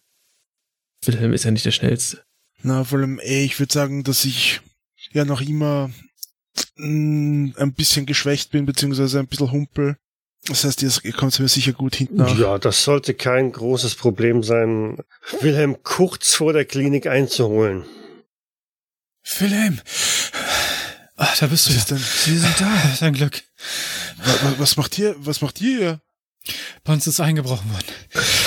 Wilhelm 1.04 1.32
ist 1.32 1.44
ja 1.44 1.50
nicht 1.50 1.66
der 1.66 1.70
Schnellste. 1.72 2.22
Na, 2.62 2.82
vor 2.84 2.98
allem, 2.98 3.18
ey, 3.20 3.44
ich 3.44 3.58
würde 3.60 3.72
sagen, 3.72 4.02
dass 4.04 4.24
ich 4.24 4.60
ja 5.12 5.24
noch 5.24 5.40
immer 5.40 5.90
mh, 6.76 7.52
ein 7.58 7.72
bisschen 7.74 8.04
geschwächt 8.06 8.50
bin, 8.50 8.66
beziehungsweise 8.66 9.18
ein 9.20 9.28
bisschen 9.28 9.52
humpel. 9.52 9.96
Das 10.46 10.64
heißt, 10.64 10.82
ihr, 10.82 10.90
ihr 11.02 11.12
kommt 11.12 11.38
mir 11.38 11.48
sicher 11.48 11.72
gut 11.72 11.96
hinten 11.96 12.16
nach. 12.16 12.36
ja, 12.38 12.58
das 12.58 12.82
sollte 12.84 13.14
kein 13.14 13.52
großes 13.52 13.94
Problem 13.96 14.42
sein, 14.42 14.98
Wilhelm 15.40 15.82
kurz 15.82 16.34
vor 16.34 16.52
der 16.52 16.64
Klinik 16.64 17.06
einzuholen. 17.06 17.84
Wilhelm! 19.38 19.80
Ah, 21.16 21.34
da 21.38 21.46
bist 21.48 21.66
du 21.66 21.70
Was 21.70 21.76
ja. 21.76 21.80
ist 21.80 21.90
denn? 21.90 21.98
Sie 21.98 22.38
sind 22.38 22.60
da. 22.60 22.96
Dein 23.00 23.12
Glück. 23.14 23.42
Wa- 24.18 24.32
wa- 24.44 24.54
Was 24.58 24.76
macht 24.76 24.98
ihr? 24.98 25.14
Was 25.18 25.40
macht 25.40 25.60
ihr 25.60 25.78
hier? 25.78 26.00
Bei 26.84 26.92
uns 26.92 27.06
ist 27.06 27.20
eingebrochen 27.20 27.70
worden. 27.72 27.86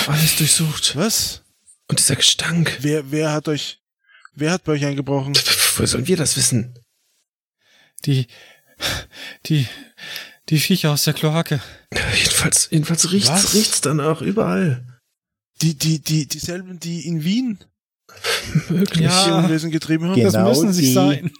Alles 0.08 0.36
durchsucht. 0.36 0.96
Was? 0.96 1.42
Und 1.88 1.98
dieser 1.98 2.16
Gestank. 2.16 2.78
Wer, 2.80 3.10
wer 3.10 3.32
hat 3.32 3.48
euch, 3.48 3.80
wer 4.34 4.52
hat 4.52 4.64
bei 4.64 4.72
euch 4.72 4.84
eingebrochen? 4.84 5.34
Woher 5.76 5.86
sollen 5.86 6.06
wir 6.06 6.16
das 6.16 6.36
wissen? 6.36 6.78
Die, 8.06 8.26
die, 9.46 9.68
die 10.48 10.58
Viecher 10.58 10.90
aus 10.90 11.04
der 11.04 11.14
Kloake. 11.14 11.60
Jedenfalls, 12.16 12.68
jedenfalls 12.70 13.12
riecht's, 13.12 13.28
Was? 13.30 13.54
riecht's 13.54 13.80
danach 13.82 14.22
überall. 14.22 14.86
Die, 15.60 15.74
die, 15.76 16.00
die, 16.00 16.26
dieselben, 16.26 16.80
die 16.80 17.06
in 17.06 17.22
Wien 17.22 17.62
Möglich. 18.68 19.04
Ja. 19.04 19.38
Unwesen 19.38 19.70
getrieben 19.70 20.06
haben? 20.06 20.14
Genau 20.14 20.30
das 20.30 20.58
müssen 20.58 20.72
sie 20.72 20.82
die. 20.82 20.92
sein. 20.92 21.30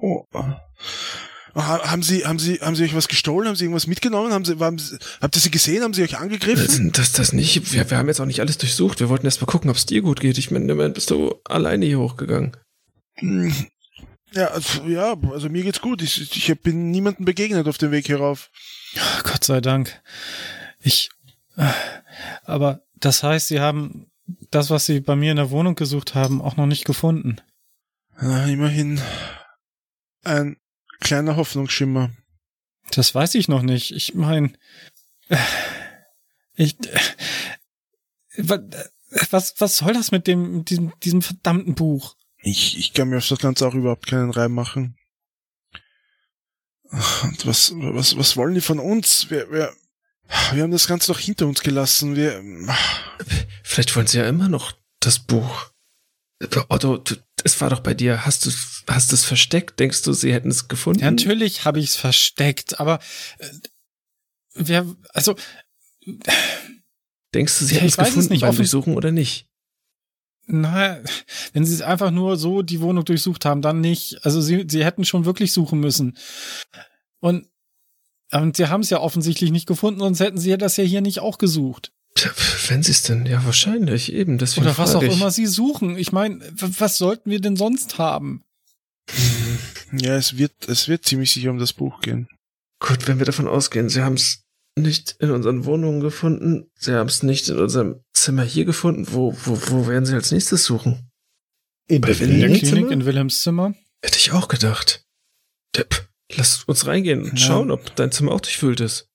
Oh. 0.00 0.24
Ha 1.54 1.90
haben 1.90 2.02
Sie, 2.02 2.24
haben 2.24 2.38
Sie, 2.38 2.56
haben 2.60 2.76
Sie 2.76 2.84
euch 2.84 2.94
was 2.94 3.08
gestohlen? 3.08 3.48
Haben 3.48 3.56
Sie 3.56 3.64
irgendwas 3.64 3.86
mitgenommen? 3.86 4.32
Haben 4.32 4.44
Sie, 4.44 4.58
haben 4.58 4.78
Sie, 4.78 4.96
habt 5.20 5.34
ihr 5.34 5.40
sie 5.40 5.50
gesehen? 5.50 5.82
Haben 5.82 5.94
Sie 5.94 6.02
euch 6.02 6.16
angegriffen? 6.18 6.92
Das, 6.92 7.12
das 7.12 7.32
nicht. 7.32 7.72
Wir, 7.72 7.90
wir 7.90 7.98
haben 7.98 8.06
jetzt 8.06 8.20
auch 8.20 8.26
nicht 8.26 8.40
alles 8.40 8.58
durchsucht. 8.58 9.00
Wir 9.00 9.08
wollten 9.08 9.26
erst 9.26 9.40
mal 9.40 9.46
gucken, 9.46 9.70
ob 9.70 9.76
es 9.76 9.86
dir 9.86 10.02
gut 10.02 10.20
geht. 10.20 10.38
Ich 10.38 10.50
meine, 10.50 10.70
immerhin 10.70 10.92
bist 10.92 11.10
du 11.10 11.34
alleine 11.44 11.86
hier 11.86 11.98
hochgegangen. 11.98 12.56
Hm. 13.14 13.52
Ja, 14.32 14.48
also, 14.48 14.84
ja, 14.84 15.16
also 15.32 15.48
mir 15.48 15.62
geht's 15.62 15.80
gut. 15.80 16.02
Ich, 16.02 16.36
ich 16.36 16.60
bin 16.60 16.90
niemandem 16.90 17.24
begegnet 17.24 17.66
auf 17.66 17.78
dem 17.78 17.90
Weg 17.90 18.06
hierauf. 18.06 18.50
Gott 19.24 19.42
sei 19.42 19.60
Dank. 19.60 20.00
Ich. 20.80 21.10
Äh, 21.56 21.72
aber 22.44 22.82
das 23.00 23.22
heißt, 23.22 23.48
Sie 23.48 23.58
haben 23.60 24.07
das, 24.50 24.70
was 24.70 24.86
Sie 24.86 25.00
bei 25.00 25.16
mir 25.16 25.30
in 25.30 25.36
der 25.36 25.50
Wohnung 25.50 25.74
gesucht 25.74 26.14
haben, 26.14 26.42
auch 26.42 26.56
noch 26.56 26.66
nicht 26.66 26.84
gefunden. 26.84 27.40
Na, 28.20 28.46
immerhin 28.46 29.00
ein 30.24 30.56
kleiner 31.00 31.36
Hoffnungsschimmer. 31.36 32.10
Das 32.90 33.14
weiß 33.14 33.34
ich 33.34 33.48
noch 33.48 33.62
nicht. 33.62 33.92
Ich 33.92 34.14
meine, 34.14 34.52
ich, 36.54 36.76
was, 39.30 39.54
was 39.58 39.76
soll 39.76 39.92
das 39.92 40.10
mit 40.10 40.26
dem, 40.26 40.64
diesem, 40.64 40.92
diesem 41.00 41.22
verdammten 41.22 41.74
Buch? 41.74 42.16
Ich, 42.38 42.78
ich 42.78 42.92
kann 42.92 43.08
mir 43.08 43.18
auf 43.18 43.28
das 43.28 43.38
Ganze 43.38 43.66
auch 43.66 43.74
überhaupt 43.74 44.06
keinen 44.06 44.30
Reim 44.30 44.52
machen. 44.52 44.96
Und 46.90 47.46
was, 47.46 47.72
was, 47.74 48.16
was 48.16 48.36
wollen 48.36 48.54
die 48.54 48.60
von 48.60 48.78
uns? 48.78 49.30
Wir, 49.30 49.50
wir, 49.50 49.72
wir 50.52 50.62
haben 50.62 50.70
das 50.70 50.86
Ganze 50.86 51.12
doch 51.12 51.18
hinter 51.18 51.46
uns 51.46 51.60
gelassen. 51.60 52.16
Wir. 52.16 52.42
Vielleicht 53.62 53.94
wollen 53.96 54.06
sie 54.06 54.18
ja 54.18 54.28
immer 54.28 54.48
noch 54.48 54.72
das 55.00 55.18
Buch. 55.18 55.70
Otto, 56.68 56.98
du, 56.98 57.16
es 57.44 57.60
war 57.60 57.70
doch 57.70 57.80
bei 57.80 57.94
dir. 57.94 58.24
Hast 58.24 58.46
du 58.46 58.50
hast 58.88 59.12
es 59.12 59.24
versteckt? 59.24 59.80
Denkst 59.80 60.02
du, 60.02 60.12
sie 60.12 60.32
hätten 60.32 60.50
es 60.50 60.68
gefunden? 60.68 61.00
Ja, 61.00 61.10
natürlich 61.10 61.64
habe 61.64 61.80
ich 61.80 61.86
es 61.86 61.96
versteckt, 61.96 62.78
aber 62.78 63.00
äh, 63.38 63.48
wer, 64.54 64.86
also 65.10 65.34
denkst 67.34 67.58
du, 67.58 67.64
sie 67.64 67.74
hätten 67.76 67.86
es 67.86 67.96
gefunden 67.96 68.32
nicht, 68.32 68.42
beim 68.42 68.56
Durchsuchen 68.56 68.96
oder 68.96 69.10
nicht? 69.10 69.46
Na, 70.46 70.98
wenn 71.52 71.66
sie 71.66 71.74
es 71.74 71.82
einfach 71.82 72.10
nur 72.10 72.36
so 72.36 72.62
die 72.62 72.80
Wohnung 72.80 73.04
durchsucht 73.04 73.44
haben, 73.44 73.60
dann 73.60 73.80
nicht. 73.80 74.24
Also 74.24 74.40
sie, 74.40 74.64
sie 74.68 74.84
hätten 74.84 75.04
schon 75.04 75.24
wirklich 75.26 75.52
suchen 75.52 75.80
müssen. 75.80 76.16
Und, 77.20 77.48
und 78.32 78.56
sie 78.56 78.68
haben 78.68 78.82
es 78.82 78.90
ja 78.90 79.00
offensichtlich 79.00 79.50
nicht 79.50 79.66
gefunden, 79.66 80.00
sonst 80.00 80.20
hätten 80.20 80.38
sie 80.38 80.50
ja 80.50 80.56
das 80.56 80.76
ja 80.76 80.84
hier 80.84 81.00
nicht 81.00 81.20
auch 81.20 81.38
gesucht. 81.38 81.92
Wenn 82.68 82.82
sie 82.82 82.90
es 82.90 83.02
denn, 83.02 83.26
ja 83.26 83.44
wahrscheinlich, 83.44 84.12
eben. 84.12 84.38
Deswegen 84.38 84.66
Oder 84.66 84.78
was 84.78 84.94
auch 84.94 85.02
ich. 85.02 85.12
immer 85.12 85.30
sie 85.30 85.46
suchen. 85.46 85.96
Ich 85.96 86.10
meine, 86.10 86.40
was 86.56 86.98
sollten 86.98 87.30
wir 87.30 87.40
denn 87.40 87.56
sonst 87.56 87.98
haben? 87.98 88.44
Ja, 89.92 90.16
es 90.16 90.36
wird, 90.36 90.68
es 90.68 90.88
wird 90.88 91.04
ziemlich 91.04 91.32
sicher 91.32 91.50
um 91.50 91.58
das 91.58 91.72
Buch 91.72 92.00
gehen. 92.00 92.28
Gut, 92.80 93.08
wenn 93.08 93.18
wir 93.18 93.26
davon 93.26 93.48
ausgehen, 93.48 93.88
sie 93.88 94.02
haben 94.02 94.14
es 94.14 94.44
nicht 94.76 95.16
in 95.18 95.30
unseren 95.30 95.64
Wohnungen 95.64 96.00
gefunden, 96.00 96.70
sie 96.74 96.92
haben 96.92 97.08
es 97.08 97.22
nicht 97.22 97.48
in 97.48 97.58
unserem 97.58 98.00
Zimmer 98.12 98.44
hier 98.44 98.64
gefunden, 98.64 99.06
wo, 99.10 99.34
wo, 99.44 99.58
wo 99.70 99.86
werden 99.88 100.06
sie 100.06 100.14
als 100.14 100.30
nächstes 100.30 100.64
suchen? 100.64 101.10
In, 101.86 102.00
Bei 102.00 102.12
der, 102.12 102.28
in 102.28 102.40
der 102.40 102.58
Klinik, 102.58 102.90
in 102.90 103.04
Wilhelms 103.04 103.40
Zimmer? 103.40 103.74
Hätte 104.02 104.18
ich 104.18 104.32
auch 104.32 104.48
gedacht. 104.48 105.04
Depp, 105.74 106.07
lass 106.36 106.64
uns 106.64 106.86
reingehen 106.86 107.22
und 107.22 107.38
ja. 107.38 107.46
schauen, 107.46 107.70
ob 107.70 107.94
dein 107.96 108.12
Zimmer 108.12 108.32
auch 108.32 108.40
durchfüllt 108.40 108.80
ist. 108.80 109.08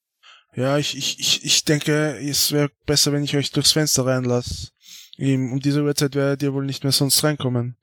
Ja, 0.55 0.77
ich, 0.77 0.95
ich, 0.97 1.19
ich, 1.19 1.45
ich 1.45 1.65
denke, 1.65 2.17
es 2.19 2.51
wäre 2.51 2.69
besser, 2.85 3.11
wenn 3.11 3.23
ich 3.23 3.35
euch 3.35 3.51
durchs 3.51 3.71
Fenster 3.71 4.05
reinlasse. 4.05 4.69
Um 5.17 5.59
diese 5.59 5.83
Uhrzeit 5.83 6.15
werdet 6.15 6.43
ihr 6.43 6.53
wohl 6.53 6.65
nicht 6.65 6.83
mehr 6.83 6.91
sonst 6.91 7.23
reinkommen. 7.23 7.77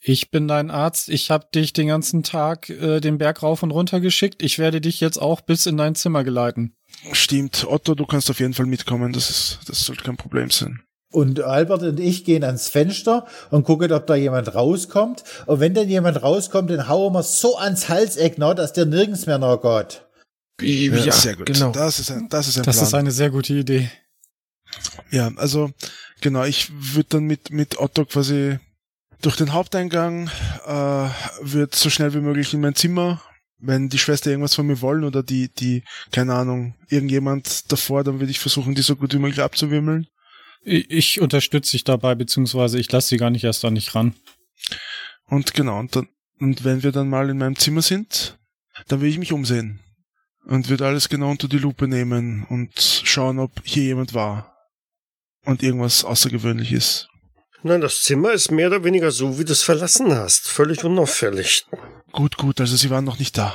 Ich 0.00 0.30
bin 0.30 0.46
dein 0.46 0.70
Arzt. 0.70 1.08
Ich 1.08 1.30
habe 1.30 1.48
dich 1.54 1.72
den 1.72 1.88
ganzen 1.88 2.22
Tag 2.22 2.70
äh, 2.70 3.00
den 3.00 3.18
Berg 3.18 3.42
rauf 3.42 3.62
und 3.62 3.72
runter 3.72 4.00
geschickt. 4.00 4.42
Ich 4.42 4.58
werde 4.58 4.80
dich 4.80 5.00
jetzt 5.00 5.18
auch 5.18 5.40
bis 5.40 5.66
in 5.66 5.76
dein 5.76 5.94
Zimmer 5.94 6.24
geleiten. 6.24 6.76
Stimmt. 7.12 7.66
Otto, 7.68 7.94
du 7.94 8.06
kannst 8.06 8.30
auf 8.30 8.40
jeden 8.40 8.54
Fall 8.54 8.66
mitkommen. 8.66 9.12
Das 9.12 9.28
ist, 9.28 9.60
das 9.66 9.84
sollte 9.84 10.04
kein 10.04 10.16
Problem 10.16 10.50
sein. 10.50 10.82
Und 11.10 11.40
Albert 11.40 11.82
und 11.82 12.00
ich 12.00 12.24
gehen 12.24 12.44
ans 12.44 12.68
Fenster 12.68 13.26
und 13.50 13.64
gucken, 13.64 13.92
ob 13.92 14.06
da 14.06 14.14
jemand 14.14 14.54
rauskommt. 14.54 15.24
Und 15.46 15.60
wenn 15.60 15.72
dann 15.72 15.88
jemand 15.88 16.22
rauskommt, 16.22 16.70
dann 16.70 16.86
hauen 16.88 17.14
wir 17.14 17.22
so 17.22 17.56
ans 17.56 17.88
Halseck, 17.88 18.36
noch, 18.36 18.54
dass 18.54 18.74
der 18.74 18.84
nirgends 18.84 19.24
mehr 19.26 19.38
noch 19.38 19.62
geht. 19.62 20.02
Ja, 20.60 20.96
ja, 20.96 21.12
sehr 21.12 21.36
gut. 21.36 21.46
Genau. 21.46 21.70
Das 21.72 21.98
ist 21.98 22.10
ein, 22.10 22.28
das 22.28 22.48
ist 22.48 22.58
ein 22.58 22.64
Das 22.64 22.76
Plan. 22.76 22.86
ist 22.86 22.94
eine 22.94 23.10
sehr 23.10 23.30
gute 23.30 23.54
Idee. 23.54 23.90
Ja, 25.10 25.30
also 25.36 25.70
genau, 26.20 26.44
ich 26.44 26.70
würde 26.94 27.08
dann 27.10 27.24
mit 27.24 27.50
mit 27.50 27.78
Otto 27.78 28.04
quasi 28.04 28.58
durch 29.22 29.36
den 29.36 29.52
Haupteingang, 29.52 30.30
äh, 30.66 31.08
wird 31.40 31.74
so 31.74 31.90
schnell 31.90 32.12
wie 32.12 32.20
möglich 32.20 32.52
in 32.52 32.60
mein 32.60 32.74
Zimmer. 32.74 33.22
Wenn 33.60 33.88
die 33.88 33.98
Schwester 33.98 34.30
irgendwas 34.30 34.54
von 34.54 34.66
mir 34.66 34.80
wollen 34.82 35.04
oder 35.04 35.22
die 35.22 35.48
die 35.48 35.84
keine 36.12 36.34
Ahnung 36.34 36.74
irgendjemand 36.88 37.72
davor, 37.72 38.04
dann 38.04 38.20
würde 38.20 38.30
ich 38.30 38.38
versuchen, 38.40 38.74
die 38.74 38.82
so 38.82 38.94
gut 38.94 39.14
wie 39.14 39.18
möglich 39.18 39.40
abzuwimmeln. 39.40 40.06
Ich, 40.62 40.90
ich 40.90 41.20
unterstütze 41.20 41.72
dich 41.72 41.84
dabei, 41.84 42.14
beziehungsweise 42.14 42.78
ich 42.78 42.90
lasse 42.90 43.08
sie 43.08 43.16
gar 43.16 43.30
nicht 43.30 43.44
erst 43.44 43.64
da 43.64 43.70
nicht 43.70 43.94
ran. 43.94 44.14
Und 45.26 45.54
genau, 45.54 45.78
und 45.78 45.94
dann, 45.94 46.08
und 46.40 46.64
wenn 46.64 46.82
wir 46.82 46.92
dann 46.92 47.08
mal 47.08 47.30
in 47.30 47.38
meinem 47.38 47.56
Zimmer 47.56 47.82
sind, 47.82 48.38
dann 48.88 49.00
will 49.00 49.08
ich 49.08 49.18
mich 49.18 49.32
umsehen 49.32 49.80
und 50.46 50.68
wird 50.68 50.82
alles 50.82 51.08
genau 51.08 51.30
unter 51.30 51.48
die 51.48 51.58
Lupe 51.58 51.88
nehmen 51.88 52.44
und 52.48 52.72
schauen, 53.04 53.38
ob 53.38 53.52
hier 53.64 53.84
jemand 53.84 54.14
war 54.14 54.56
und 55.44 55.62
irgendwas 55.62 56.04
Außergewöhnliches. 56.04 57.08
Nein, 57.62 57.80
das 57.80 58.02
Zimmer 58.02 58.32
ist 58.32 58.50
mehr 58.50 58.68
oder 58.68 58.84
weniger 58.84 59.10
so, 59.10 59.38
wie 59.38 59.44
du 59.44 59.52
es 59.52 59.62
verlassen 59.62 60.14
hast. 60.14 60.46
Völlig 60.46 60.84
unauffällig. 60.84 61.66
Gut, 62.12 62.36
gut, 62.36 62.60
also 62.60 62.76
sie 62.76 62.90
waren 62.90 63.04
noch 63.04 63.18
nicht 63.18 63.36
da. 63.36 63.54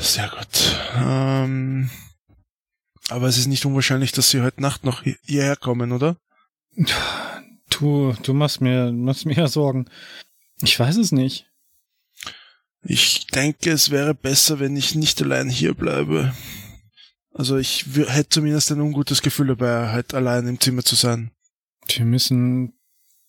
Sehr 0.00 0.28
gut. 0.28 0.78
Ähm, 0.96 1.90
aber 3.10 3.26
es 3.26 3.38
ist 3.38 3.46
nicht 3.46 3.64
unwahrscheinlich, 3.66 4.12
dass 4.12 4.30
sie 4.30 4.42
heute 4.42 4.62
Nacht 4.62 4.84
noch 4.84 5.02
hierher 5.24 5.56
kommen, 5.56 5.92
oder? 5.92 6.16
Du, 7.70 8.14
du 8.22 8.34
machst 8.34 8.60
mir, 8.60 8.92
machst 8.92 9.26
mir 9.26 9.48
Sorgen. 9.48 9.88
Ich 10.62 10.78
weiß 10.78 10.96
es 10.96 11.12
nicht. 11.12 11.46
Ich 12.82 13.26
denke, 13.28 13.70
es 13.70 13.90
wäre 13.90 14.14
besser, 14.14 14.58
wenn 14.58 14.76
ich 14.76 14.94
nicht 14.94 15.20
allein 15.22 15.48
hier 15.48 15.74
bleibe. 15.74 16.34
Also 17.32 17.56
ich 17.58 17.86
hätte 17.94 18.28
zumindest 18.28 18.72
ein 18.72 18.80
ungutes 18.80 19.22
Gefühl 19.22 19.48
dabei, 19.48 19.88
halt 19.88 20.14
allein 20.14 20.48
im 20.48 20.60
Zimmer 20.60 20.82
zu 20.82 20.96
sein. 20.96 21.30
Wir 21.86 22.04
müssen 22.04 22.74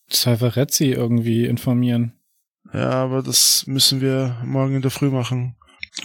Salvarezzi 0.09 0.85
irgendwie 0.85 1.45
informieren. 1.45 2.13
Ja, 2.73 2.89
aber 2.91 3.21
das 3.21 3.67
müssen 3.67 4.01
wir 4.01 4.41
morgen 4.45 4.75
in 4.75 4.81
der 4.81 4.91
Früh 4.91 5.09
machen. 5.09 5.55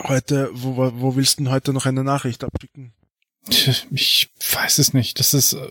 Heute, 0.03 0.51
wo, 0.53 0.77
wo 0.77 1.17
willst 1.17 1.39
du 1.39 1.45
denn 1.45 1.53
heute 1.53 1.73
noch 1.73 1.87
eine 1.87 2.03
Nachricht 2.03 2.43
abschicken? 2.43 2.93
Ich 3.49 4.29
weiß 4.53 4.79
es 4.79 4.93
nicht. 4.93 5.19
Das 5.21 5.35
ist 5.35 5.53
äh, 5.53 5.69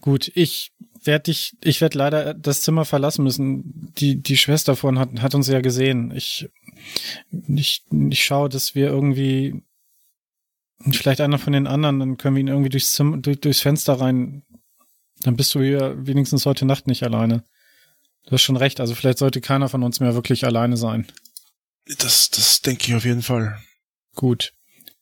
gut. 0.00 0.30
Ich 0.34 0.72
werde 1.06 1.24
dich, 1.24 1.56
ich 1.62 1.80
werde 1.80 1.98
leider 1.98 2.34
das 2.34 2.62
Zimmer 2.62 2.84
verlassen 2.84 3.22
müssen. 3.22 3.92
Die, 3.96 4.20
die 4.22 4.36
Schwester 4.36 4.76
von 4.76 4.98
hat, 4.98 5.20
hat 5.20 5.34
uns 5.34 5.48
ja 5.48 5.60
gesehen. 5.60 6.12
Ich, 6.14 6.48
ich, 7.48 7.84
ich 8.10 8.24
schaue, 8.24 8.48
dass 8.48 8.74
wir 8.74 8.88
irgendwie, 8.88 9.62
vielleicht 10.90 11.20
einer 11.20 11.38
von 11.38 11.52
den 11.52 11.66
anderen, 11.66 11.98
dann 12.00 12.16
können 12.18 12.36
wir 12.36 12.40
ihn 12.40 12.48
irgendwie 12.48 12.70
durchs 12.70 12.92
Zimmer, 12.92 13.18
durch, 13.18 13.40
durchs 13.40 13.60
Fenster 13.60 13.94
rein. 13.94 14.42
Dann 15.20 15.36
bist 15.36 15.54
du 15.54 15.62
hier 15.62 15.94
wenigstens 16.06 16.44
heute 16.44 16.66
Nacht 16.66 16.86
nicht 16.86 17.02
alleine. 17.02 17.44
Du 18.26 18.32
hast 18.32 18.42
schon 18.42 18.56
recht. 18.56 18.80
Also 18.80 18.94
vielleicht 18.94 19.18
sollte 19.18 19.40
keiner 19.40 19.68
von 19.68 19.82
uns 19.82 20.00
mehr 20.00 20.14
wirklich 20.14 20.44
alleine 20.44 20.76
sein. 20.76 21.06
Das, 21.98 22.30
das 22.30 22.60
denke 22.62 22.88
ich 22.88 22.94
auf 22.94 23.04
jeden 23.04 23.22
Fall. 23.22 23.58
Gut. 24.14 24.52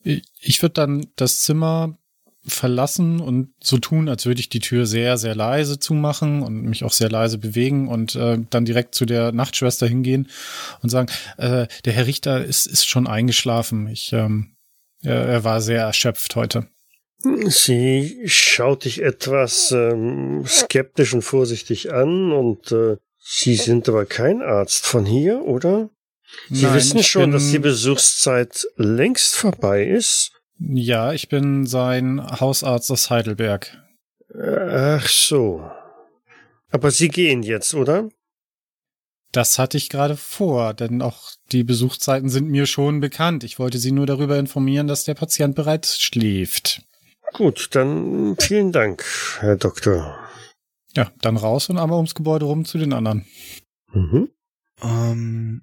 Ich, 0.05 0.63
würde 0.63 0.75
dann 0.75 1.07
das 1.17 1.41
Zimmer 1.41 1.99
verlassen 2.47 3.21
und 3.21 3.55
so 3.63 3.79
tun, 3.79 4.09
als 4.09 4.27
würde 4.27 4.41
ich 4.41 4.51
die 4.51 4.61
Tür 4.61 4.85
sehr, 4.85 5.17
sehr 5.17 5.35
leise 5.35 5.79
zumachen 5.79 6.43
und 6.43 6.63
mich 6.63 6.85
auch 6.85 6.93
sehr 6.93 7.09
leise 7.09 7.39
bewegen 7.39 7.89
und 7.89 8.15
äh, 8.17 8.39
dann 8.51 8.67
direkt 8.67 8.95
zu 8.95 9.07
der 9.07 9.33
Nachtschwester 9.33 9.87
hingehen 9.87 10.29
und 10.83 10.91
sagen, 10.91 11.09
äh, 11.39 11.67
der 11.87 11.93
Herr 11.95 12.07
Richter 12.07 12.45
ist, 12.45 12.67
ist 12.67 12.87
schon 12.87 13.07
eingeschlafen. 13.07 13.89
Ich, 13.89 14.13
ähm, 14.13 14.57
er, 15.03 15.27
er 15.27 15.45
war 15.45 15.63
sehr 15.63 15.81
erschöpft 15.81 16.37
heute. 16.37 16.69
Sie 17.47 18.21
schaut 18.27 18.85
dich 18.85 19.03
etwas 19.03 19.73
ähm, 19.73 20.45
skeptisch 20.47 21.15
und 21.15 21.23
vorsichtig 21.23 21.95
an 21.95 22.31
und 22.33 22.71
äh, 22.73 22.99
Sie 23.27 23.55
sind 23.55 23.89
aber 23.89 24.05
kein 24.05 24.43
Arzt 24.43 24.85
von 24.87 25.07
hier, 25.07 25.47
oder? 25.47 25.89
Sie 26.51 26.65
Nein, 26.65 26.75
wissen 26.75 27.03
schon, 27.03 27.33
dass 27.33 27.51
die 27.51 27.59
Besuchszeit 27.59 28.67
längst 28.77 29.35
vorbei 29.37 29.85
ist. 29.85 30.33
Ja, 30.59 31.13
ich 31.13 31.29
bin 31.29 31.67
sein 31.67 32.25
Hausarzt 32.41 32.91
aus 32.91 33.11
Heidelberg. 33.11 33.77
Ach 34.37 35.09
so. 35.09 35.71
Aber 36.71 36.91
Sie 36.91 37.09
gehen 37.09 37.43
jetzt, 37.43 37.75
oder? 37.75 38.09
Das 39.33 39.59
hatte 39.59 39.77
ich 39.77 39.89
gerade 39.89 40.17
vor, 40.17 40.75
denn 40.75 41.03
auch 41.03 41.33
die 41.51 41.65
Besuchszeiten 41.65 42.29
sind 42.29 42.49
mir 42.49 42.67
schon 42.67 43.01
bekannt. 43.01 43.43
Ich 43.43 43.59
wollte 43.59 43.79
Sie 43.79 43.91
nur 43.91 44.07
darüber 44.07 44.39
informieren, 44.39 44.87
dass 44.87 45.05
der 45.05 45.15
Patient 45.15 45.57
bereits 45.57 46.01
schläft. 46.01 46.83
Gut, 47.33 47.69
dann 47.73 48.37
vielen 48.39 48.71
Dank, 48.71 49.05
Herr 49.41 49.57
Doktor. 49.57 50.19
Ja, 50.97 51.11
dann 51.21 51.37
raus 51.37 51.69
und 51.69 51.79
einmal 51.79 51.97
ums 51.97 52.15
Gebäude 52.15 52.45
rum 52.45 52.65
zu 52.65 52.79
den 52.79 52.93
anderen. 52.93 53.27
Mhm. 53.93 54.31
Ähm, 54.81 55.63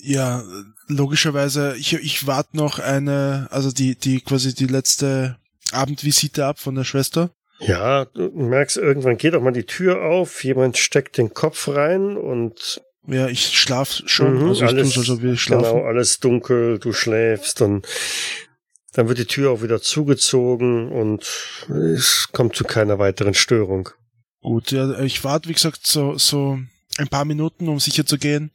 Ja, 0.00 0.44
logischerweise, 0.86 1.76
ich, 1.76 1.92
ich 1.94 2.26
warte 2.26 2.56
noch 2.56 2.78
eine, 2.78 3.48
also 3.50 3.72
die, 3.72 3.96
die 3.96 4.20
quasi 4.20 4.54
die 4.54 4.66
letzte 4.66 5.36
Abendvisite 5.72 6.46
ab 6.46 6.58
von 6.60 6.74
der 6.74 6.84
Schwester. 6.84 7.30
Ja, 7.60 8.04
du 8.04 8.30
merkst, 8.30 8.76
irgendwann 8.76 9.16
geht 9.18 9.34
auch 9.34 9.42
mal 9.42 9.52
die 9.52 9.64
Tür 9.66 10.02
auf, 10.04 10.44
jemand 10.44 10.78
steckt 10.78 11.18
den 11.18 11.34
Kopf 11.34 11.66
rein 11.68 12.16
und 12.16 12.80
Ja, 13.08 13.26
ich 13.26 13.58
schlaf 13.58 14.02
schon, 14.06 14.38
Mhm, 14.42 14.48
also 14.50 14.64
ich 14.64 14.70
alles, 14.70 14.92
tue 14.92 14.92
so, 14.92 15.00
als 15.12 15.18
ob 15.18 15.22
wir 15.22 15.36
schlafen. 15.36 15.64
genau, 15.64 15.84
alles 15.84 16.20
dunkel, 16.20 16.78
du 16.78 16.92
schläfst 16.92 17.60
und 17.62 17.84
dann 18.92 19.08
wird 19.08 19.18
die 19.18 19.24
Tür 19.26 19.50
auch 19.50 19.62
wieder 19.62 19.80
zugezogen 19.82 20.90
und 20.92 21.22
es 21.68 22.28
kommt 22.32 22.54
zu 22.54 22.62
keiner 22.64 22.98
weiteren 23.00 23.34
Störung. 23.34 23.88
Gut, 24.40 24.70
ja, 24.70 25.00
ich 25.00 25.24
warte, 25.24 25.48
wie 25.48 25.52
gesagt, 25.54 25.84
so, 25.86 26.16
so 26.16 26.58
ein 26.98 27.08
paar 27.08 27.24
Minuten, 27.24 27.68
um 27.68 27.80
sicher 27.80 28.04
zu 28.04 28.18
gehen. 28.18 28.50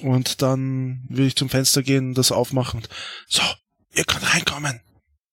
Und 0.00 0.42
dann 0.42 1.04
will 1.08 1.26
ich 1.26 1.36
zum 1.36 1.48
Fenster 1.48 1.82
gehen 1.82 2.08
und 2.08 2.14
das 2.18 2.32
aufmachen. 2.32 2.82
So, 3.26 3.42
ihr 3.94 4.04
könnt 4.04 4.32
reinkommen. 4.34 4.80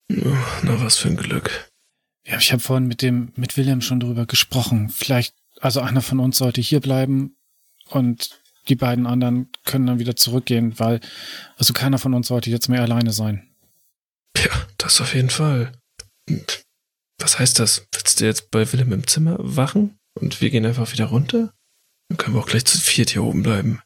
Na, 0.08 0.80
was 0.80 0.98
für 0.98 1.08
ein 1.08 1.16
Glück. 1.16 1.70
Ja, 2.26 2.38
ich 2.38 2.52
habe 2.52 2.60
vorhin 2.60 2.86
mit 2.86 3.02
dem, 3.02 3.32
mit 3.36 3.56
William 3.56 3.80
schon 3.80 4.00
drüber 4.00 4.26
gesprochen. 4.26 4.88
Vielleicht, 4.90 5.34
also 5.60 5.80
einer 5.80 6.02
von 6.02 6.18
uns 6.20 6.38
sollte 6.38 6.60
hier 6.60 6.80
bleiben 6.80 7.36
und 7.88 8.30
die 8.68 8.74
beiden 8.74 9.06
anderen 9.06 9.48
können 9.64 9.86
dann 9.86 9.98
wieder 10.00 10.16
zurückgehen, 10.16 10.78
weil, 10.78 11.00
also 11.56 11.72
keiner 11.72 11.98
von 11.98 12.14
uns 12.14 12.26
sollte 12.26 12.50
jetzt 12.50 12.68
mehr 12.68 12.82
alleine 12.82 13.12
sein. 13.12 13.48
Ja, 14.36 14.50
das 14.78 15.00
auf 15.00 15.14
jeden 15.14 15.30
Fall. 15.30 15.72
Und 16.28 16.64
Was 17.18 17.38
heißt 17.38 17.58
das? 17.58 17.86
Willst 17.92 18.20
du 18.20 18.24
jetzt 18.26 18.50
bei 18.50 18.70
Willem 18.72 18.92
im 18.92 19.06
Zimmer 19.06 19.36
wachen 19.38 19.98
und 20.14 20.40
wir 20.40 20.50
gehen 20.50 20.66
einfach 20.66 20.92
wieder 20.92 21.06
runter? 21.06 21.52
Dann 22.08 22.18
können 22.18 22.36
wir 22.36 22.40
auch 22.40 22.46
gleich 22.46 22.64
zu 22.64 22.78
viert 22.78 23.10
hier 23.10 23.24
oben 23.24 23.42
bleiben. 23.42 23.80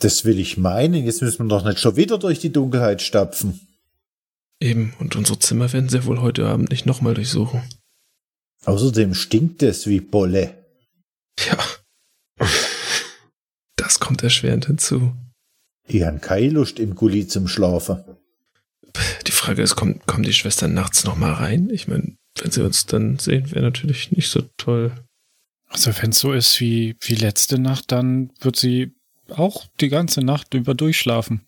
Das 0.00 0.24
will 0.24 0.38
ich 0.38 0.56
meinen. 0.56 1.04
Jetzt 1.04 1.22
müssen 1.22 1.46
wir 1.46 1.48
doch 1.48 1.64
nicht 1.64 1.78
schon 1.78 1.96
wieder 1.96 2.18
durch 2.18 2.38
die 2.38 2.52
Dunkelheit 2.52 3.02
stapfen. 3.02 3.60
Eben, 4.60 4.94
und 4.98 5.16
unsere 5.16 5.38
Zimmer 5.38 5.72
werden 5.72 5.88
sie 5.88 6.04
wohl 6.06 6.20
heute 6.20 6.46
Abend 6.46 6.70
nicht 6.70 6.86
nochmal 6.86 7.14
durchsuchen. 7.14 7.62
Außerdem 8.64 9.14
stinkt 9.14 9.62
es 9.62 9.86
wie 9.86 10.00
Bolle. 10.00 10.64
Ja. 11.46 11.58
Das 13.76 14.00
kommt 14.00 14.22
erschwerend 14.22 14.66
hinzu. 14.66 15.14
Ich 15.86 16.02
han 16.02 16.20
keine 16.20 16.48
Lust 16.48 16.78
im 16.78 16.94
Gully 16.94 17.26
zum 17.26 17.46
Schlafen. 17.46 18.02
Die 19.26 19.32
Frage 19.32 19.62
ist, 19.62 19.76
kommen, 19.76 20.00
kommen 20.06 20.22
die 20.22 20.32
Schwestern 20.32 20.72
nachts 20.72 21.04
nochmal 21.04 21.32
rein? 21.32 21.68
Ich 21.70 21.88
meine, 21.88 22.16
wenn 22.40 22.50
sie 22.50 22.64
uns 22.64 22.86
dann 22.86 23.18
sehen, 23.18 23.50
wäre 23.50 23.64
natürlich 23.64 24.12
nicht 24.12 24.30
so 24.30 24.42
toll. 24.56 24.92
Also 25.74 25.90
wenn 26.00 26.10
es 26.10 26.20
so 26.20 26.32
ist 26.32 26.60
wie, 26.60 26.96
wie 27.00 27.16
letzte 27.16 27.58
Nacht, 27.58 27.90
dann 27.90 28.32
wird 28.38 28.54
sie 28.54 28.94
auch 29.28 29.66
die 29.80 29.88
ganze 29.88 30.20
Nacht 30.20 30.54
über 30.54 30.72
durchschlafen. 30.72 31.44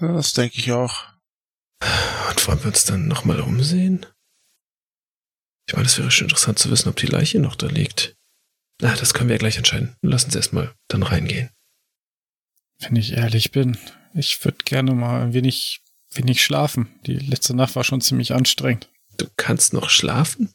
Ja, 0.00 0.12
das 0.12 0.32
denke 0.34 0.56
ich 0.58 0.70
auch. 0.70 1.08
Und 2.30 2.46
wollen 2.46 2.60
wir 2.60 2.68
uns 2.68 2.84
dann 2.84 3.08
nochmal 3.08 3.40
umsehen? 3.40 4.06
Ich 5.66 5.74
meine, 5.74 5.86
es 5.86 5.98
wäre 5.98 6.12
schon 6.12 6.26
interessant 6.26 6.60
zu 6.60 6.70
wissen, 6.70 6.88
ob 6.88 6.96
die 6.96 7.06
Leiche 7.06 7.40
noch 7.40 7.56
da 7.56 7.66
liegt. 7.66 8.14
Na, 8.80 8.94
das 8.94 9.14
können 9.14 9.28
wir 9.28 9.34
ja 9.34 9.40
gleich 9.40 9.56
entscheiden. 9.56 9.96
Lass 10.00 10.24
uns 10.24 10.36
erstmal 10.36 10.72
dann 10.86 11.02
reingehen. 11.02 11.50
Wenn 12.78 12.94
ich 12.94 13.14
ehrlich 13.14 13.50
bin, 13.50 13.78
ich 14.14 14.44
würde 14.44 14.58
gerne 14.64 14.94
mal 14.94 15.22
ein 15.22 15.32
wenig, 15.32 15.82
wenig 16.12 16.44
schlafen. 16.44 17.00
Die 17.04 17.18
letzte 17.18 17.54
Nacht 17.54 17.74
war 17.74 17.82
schon 17.82 18.00
ziemlich 18.00 18.32
anstrengend. 18.32 18.88
Du 19.18 19.26
kannst 19.36 19.72
noch 19.72 19.90
schlafen? 19.90 20.52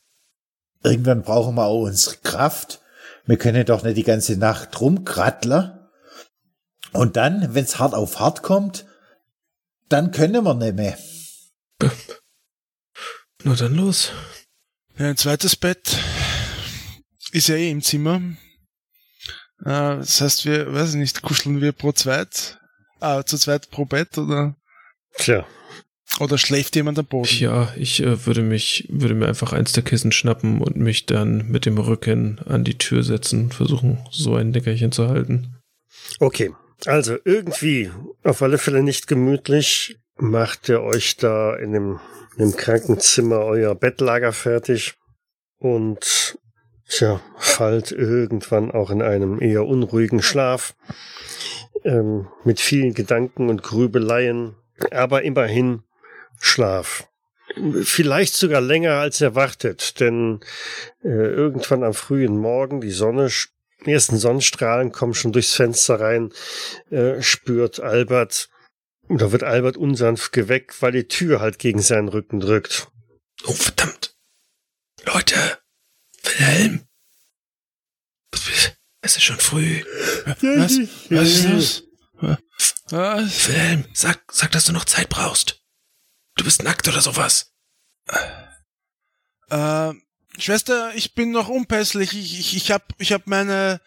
Irgendwann 0.85 1.23
brauchen 1.23 1.55
wir 1.55 1.65
auch 1.65 1.81
unsere 1.81 2.17
Kraft. 2.17 2.79
Wir 3.25 3.37
können 3.37 3.65
doch 3.65 3.81
nicht 3.81 3.97
die 3.97 4.03
ganze 4.03 4.37
Nacht 4.37 4.79
rumkratteln. 4.79 5.71
Und 6.93 7.17
dann, 7.17 7.55
wenn's 7.55 7.79
hart 7.79 7.95
auf 7.95 8.19
hart 8.19 8.43
kommt, 8.43 8.85
dann 9.89 10.11
können 10.11 10.43
wir 10.43 10.53
nicht 10.53 10.75
mehr. 10.75 10.97
Nur 13.43 13.55
dann 13.55 13.73
los. 13.75 14.11
Ja, 14.97 15.07
ein 15.07 15.17
zweites 15.17 15.55
Bett 15.55 15.97
ist 17.31 17.47
ja 17.47 17.55
eh 17.55 17.71
im 17.71 17.81
Zimmer. 17.81 18.21
Äh, 19.61 19.97
das 19.97 20.21
heißt, 20.21 20.45
wir, 20.45 20.71
weiß 20.71 20.91
ich 20.91 20.95
nicht, 20.95 21.23
kuscheln 21.23 21.61
wir 21.61 21.71
pro 21.71 21.93
zweit, 21.93 22.59
ah, 22.99 23.23
zu 23.23 23.39
zweit 23.39 23.71
pro 23.71 23.85
Bett 23.85 24.17
oder, 24.19 24.55
Tja, 25.17 25.47
oder 26.19 26.37
schläft 26.37 26.75
jemand 26.75 26.97
am 26.99 27.05
Boden? 27.05 27.27
Ja, 27.39 27.73
ich 27.75 28.01
äh, 28.01 28.25
würde 28.25 28.41
mich, 28.41 28.87
würde 28.89 29.15
mir 29.15 29.27
einfach 29.27 29.53
eins 29.53 29.73
der 29.73 29.83
Kissen 29.83 30.11
schnappen 30.11 30.61
und 30.61 30.77
mich 30.77 31.05
dann 31.05 31.49
mit 31.49 31.65
dem 31.65 31.77
Rücken 31.77 32.39
an 32.45 32.63
die 32.63 32.77
Tür 32.77 33.03
setzen 33.03 33.45
und 33.45 33.53
versuchen, 33.53 33.99
so 34.11 34.35
ein 34.35 34.51
Nickerchen 34.51 34.91
zu 34.91 35.07
halten. 35.07 35.55
okay. 36.19 36.51
Also 36.85 37.15
irgendwie, 37.23 37.89
auf 38.23 38.41
alle 38.41 38.57
Fälle 38.57 38.83
nicht 38.83 39.07
gemütlich, 39.07 39.97
macht 40.17 40.69
ihr 40.69 40.81
euch 40.81 41.15
da 41.17 41.55
in 41.55 41.71
dem, 41.71 41.99
in 42.37 42.49
dem 42.49 42.57
Krankenzimmer 42.57 43.39
euer 43.39 43.73
Bettlager 43.75 44.33
fertig 44.33 44.95
und 45.57 46.37
tja, 46.87 47.21
fallt 47.37 47.91
irgendwann 47.91 48.71
auch 48.71 48.91
in 48.91 49.01
einem 49.01 49.41
eher 49.41 49.65
unruhigen 49.65 50.21
Schlaf 50.21 50.75
ähm, 51.83 52.27
mit 52.43 52.59
vielen 52.59 52.93
Gedanken 52.93 53.49
und 53.49 53.63
Grübeleien, 53.63 54.55
aber 54.91 55.23
immerhin 55.23 55.83
Schlaf. 56.39 57.07
Vielleicht 57.83 58.33
sogar 58.33 58.61
länger 58.61 58.93
als 58.93 59.21
erwartet, 59.21 59.99
denn 59.99 60.41
äh, 61.03 61.07
irgendwann 61.07 61.83
am 61.83 61.93
frühen 61.93 62.37
Morgen, 62.37 62.81
die 62.81 62.91
Sonne, 62.91 63.29
die 63.85 63.91
ersten 63.91 64.17
Sonnenstrahlen 64.17 64.91
kommen 64.91 65.13
schon 65.13 65.31
durchs 65.31 65.53
Fenster 65.53 65.99
rein, 65.99 66.33
äh, 66.89 67.21
spürt 67.21 67.79
Albert, 67.79 68.49
oder 69.07 69.31
wird 69.31 69.43
Albert 69.43 69.77
unsanft 69.77 70.31
geweckt, 70.31 70.81
weil 70.81 70.91
die 70.91 71.07
Tür 71.07 71.39
halt 71.39 71.59
gegen 71.59 71.81
seinen 71.81 72.09
Rücken 72.09 72.39
drückt. 72.39 72.87
Oh, 73.45 73.53
verdammt. 73.53 74.15
Leute, 75.05 75.59
Wilhelm. 76.23 76.87
Es 79.01 79.17
ist 79.17 79.23
schon 79.23 79.39
früh. 79.39 79.83
Was? 80.25 80.79
Was 81.09 81.27
ist 81.27 81.49
los? 81.49 81.83
Was? 82.19 83.47
Wilhelm, 83.47 83.85
sag, 83.93 84.23
sag, 84.31 84.51
dass 84.51 84.65
du 84.65 84.73
noch 84.73 84.85
Zeit 84.85 85.09
brauchst. 85.09 85.61
Du 86.35 86.43
bist 86.43 86.63
nackt 86.63 86.87
oder 86.87 87.01
sowas. 87.01 87.53
Äh, 89.49 89.93
Schwester, 90.37 90.93
ich 90.95 91.13
bin 91.13 91.31
noch 91.31 91.47
unpässlich. 91.47 92.13
Ich, 92.13 92.39
ich, 92.39 92.55
ich 92.55 92.71
hab, 92.71 92.93
ich 92.97 93.13
hab 93.13 93.27
meine, 93.27 93.79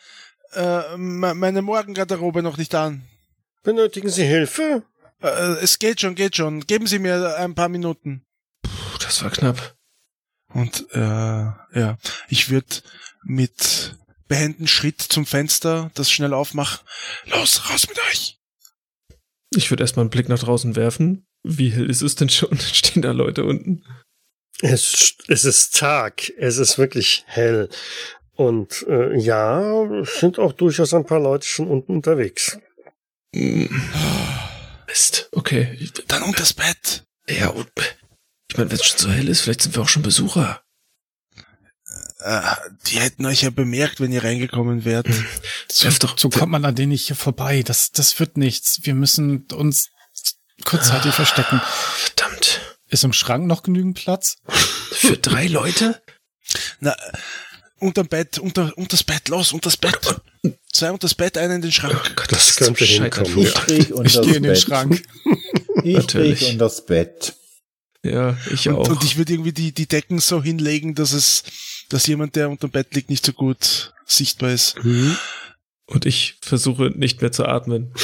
äh, 0.53 0.97
me- 0.97 1.35
meine 1.35 1.63
Morgengarderobe 1.63 2.43
noch 2.43 2.57
nicht 2.57 2.75
an. 2.75 3.03
Benötigen 3.63 4.09
Sie 4.09 4.25
Hilfe? 4.25 4.83
Äh, 5.21 5.29
es 5.61 5.79
geht 5.79 6.01
schon, 6.01 6.15
geht 6.15 6.37
schon. 6.37 6.61
Geben 6.67 6.87
Sie 6.87 6.99
mir 6.99 7.37
ein 7.37 7.55
paar 7.55 7.69
Minuten. 7.69 8.25
Puh, 8.63 8.99
das 9.01 9.23
war 9.23 9.31
knapp. 9.31 9.77
Und 10.55 10.87
äh, 10.93 10.99
ja, 10.99 11.99
ich 12.29 12.49
würde 12.49 12.77
mit 13.25 13.97
behenden 14.27 14.67
Schritt 14.67 15.03
zum 15.03 15.27
Fenster 15.27 15.91
das 15.95 16.11
schnell 16.11 16.33
aufmachen. 16.33 16.87
Los, 17.27 17.69
raus 17.69 17.87
mit 17.89 17.99
euch! 18.11 18.39
Ich 19.51 19.71
würde 19.71 19.83
erstmal 19.85 20.05
einen 20.05 20.11
Blick 20.11 20.29
nach 20.29 20.39
draußen 20.39 20.77
werfen. 20.77 21.27
Wie 21.51 21.71
hell 21.71 21.89
ist 21.89 22.03
es 22.03 22.15
denn 22.15 22.29
schon? 22.29 22.59
Stehen 22.73 23.01
da 23.03 23.13
Leute 23.13 23.45
unten? 23.45 23.83
Es, 24.61 25.15
es 25.29 25.45
ist 25.45 25.77
Tag, 25.79 26.31
es 26.37 26.59
ist 26.59 26.79
wirklich 26.79 27.25
hell. 27.27 27.69
Und 28.35 28.85
äh, 28.89 29.17
ja, 29.19 29.85
es 30.01 30.21
sind 30.21 30.39
auch 30.39 30.53
durchaus 30.53 30.93
ein 30.95 31.07
paar 31.07 31.21
Leute 31.21 31.47
schon 31.47 31.69
unten 31.69 31.93
unterwegs. 31.93 32.59
Hm, 33.35 33.69
Mist. 34.87 35.29
Okay. 35.33 35.89
Dann 36.09 36.23
unters 36.23 36.53
Bett. 36.53 37.05
Ja, 37.29 37.49
und 37.49 37.69
ich 38.51 38.57
meine, 38.57 38.71
wenn 38.71 38.77
es 38.77 38.85
schon 38.85 38.99
so 38.99 39.11
hell 39.11 39.29
ist, 39.29 39.41
vielleicht 39.43 39.63
sind 39.63 39.75
wir 39.77 39.83
auch 39.83 39.89
schon 39.89 40.03
Besucher. 40.03 40.63
Äh, 42.21 42.41
die 42.87 42.99
hätten 43.01 43.27
euch 43.27 43.43
ja 43.43 43.51
bemerkt, 43.51 44.01
wenn 44.01 44.13
ihr 44.13 44.25
reingekommen 44.25 44.85
wärt. 44.85 45.07
So, 45.71 45.85
Werf 45.85 45.99
doch- 45.99 46.19
so 46.19 46.29
kommt 46.31 46.53
man 46.53 46.65
an 46.65 46.75
denen 46.75 46.91
nicht 46.91 47.07
hier 47.07 47.17
vorbei. 47.17 47.63
Das, 47.63 47.91
das 47.93 48.19
wird 48.21 48.37
nichts. 48.37 48.81
Wir 48.83 48.95
müssen 48.95 49.47
uns 49.53 49.91
kurzzeitig 50.65 51.15
verstecken. 51.15 51.61
Verdammt. 51.63 52.61
Ist 52.89 53.05
im 53.05 53.13
Schrank 53.13 53.47
noch 53.47 53.63
genügend 53.63 53.97
Platz? 53.99 54.37
Für 54.93 55.17
drei 55.17 55.47
Leute? 55.47 56.01
Na, 56.81 56.97
unterm 57.79 58.09
Bett, 58.09 58.39
unter, 58.39 58.77
unters 58.79 59.05
Bett, 59.05 59.29
los, 59.29 59.53
unters 59.53 59.77
Bett. 59.77 59.99
Zwei 60.73 60.91
unters 60.93 61.15
Bett, 61.15 61.37
einer 61.37 61.55
in 61.57 61.63
den 61.63 61.69
Oh 61.71 61.73
Schrank. 61.73 62.17
Gott, 62.17 62.33
Das 62.33 62.51
ist 62.51 62.57
könnte 62.57 62.85
hinkommen. 62.85 63.39
Ich 63.39 63.91
Ich 64.05 64.21
gehe 64.23 64.37
in 64.37 64.43
den. 64.43 64.57
Schrank. 64.57 65.03
Ich 65.85 65.95
Natürlich. 65.95 66.41
krieg 66.41 66.53
unters 66.55 66.85
Bett. 66.85 67.35
Ja, 68.03 68.37
ich 68.53 68.69
Und, 68.69 68.75
auch. 68.75 68.89
und 68.89 69.05
ich 69.05 69.17
würde 69.17 69.33
irgendwie 69.33 69.53
die, 69.53 69.71
die 69.73 69.87
Decken 69.87 70.19
so 70.19 70.43
hinlegen, 70.43 70.97
dass 70.97 71.13
es, 71.13 71.45
dass 71.89 72.07
jemand, 72.09 72.35
der 72.35 72.51
unterm 72.51 72.71
Bett 72.73 72.95
liegt, 72.97 73.11
nicht 73.11 73.25
so 73.25 73.33
gut 73.33 73.95
sichtbar 74.05 74.51
ist. 74.51 74.75
Und 75.87 76.05
ich 76.05 76.37
versuche 76.43 76.91
nicht 76.97 77.21
mehr 77.23 77.31
zu 77.31 77.45
atmen. 77.47 77.95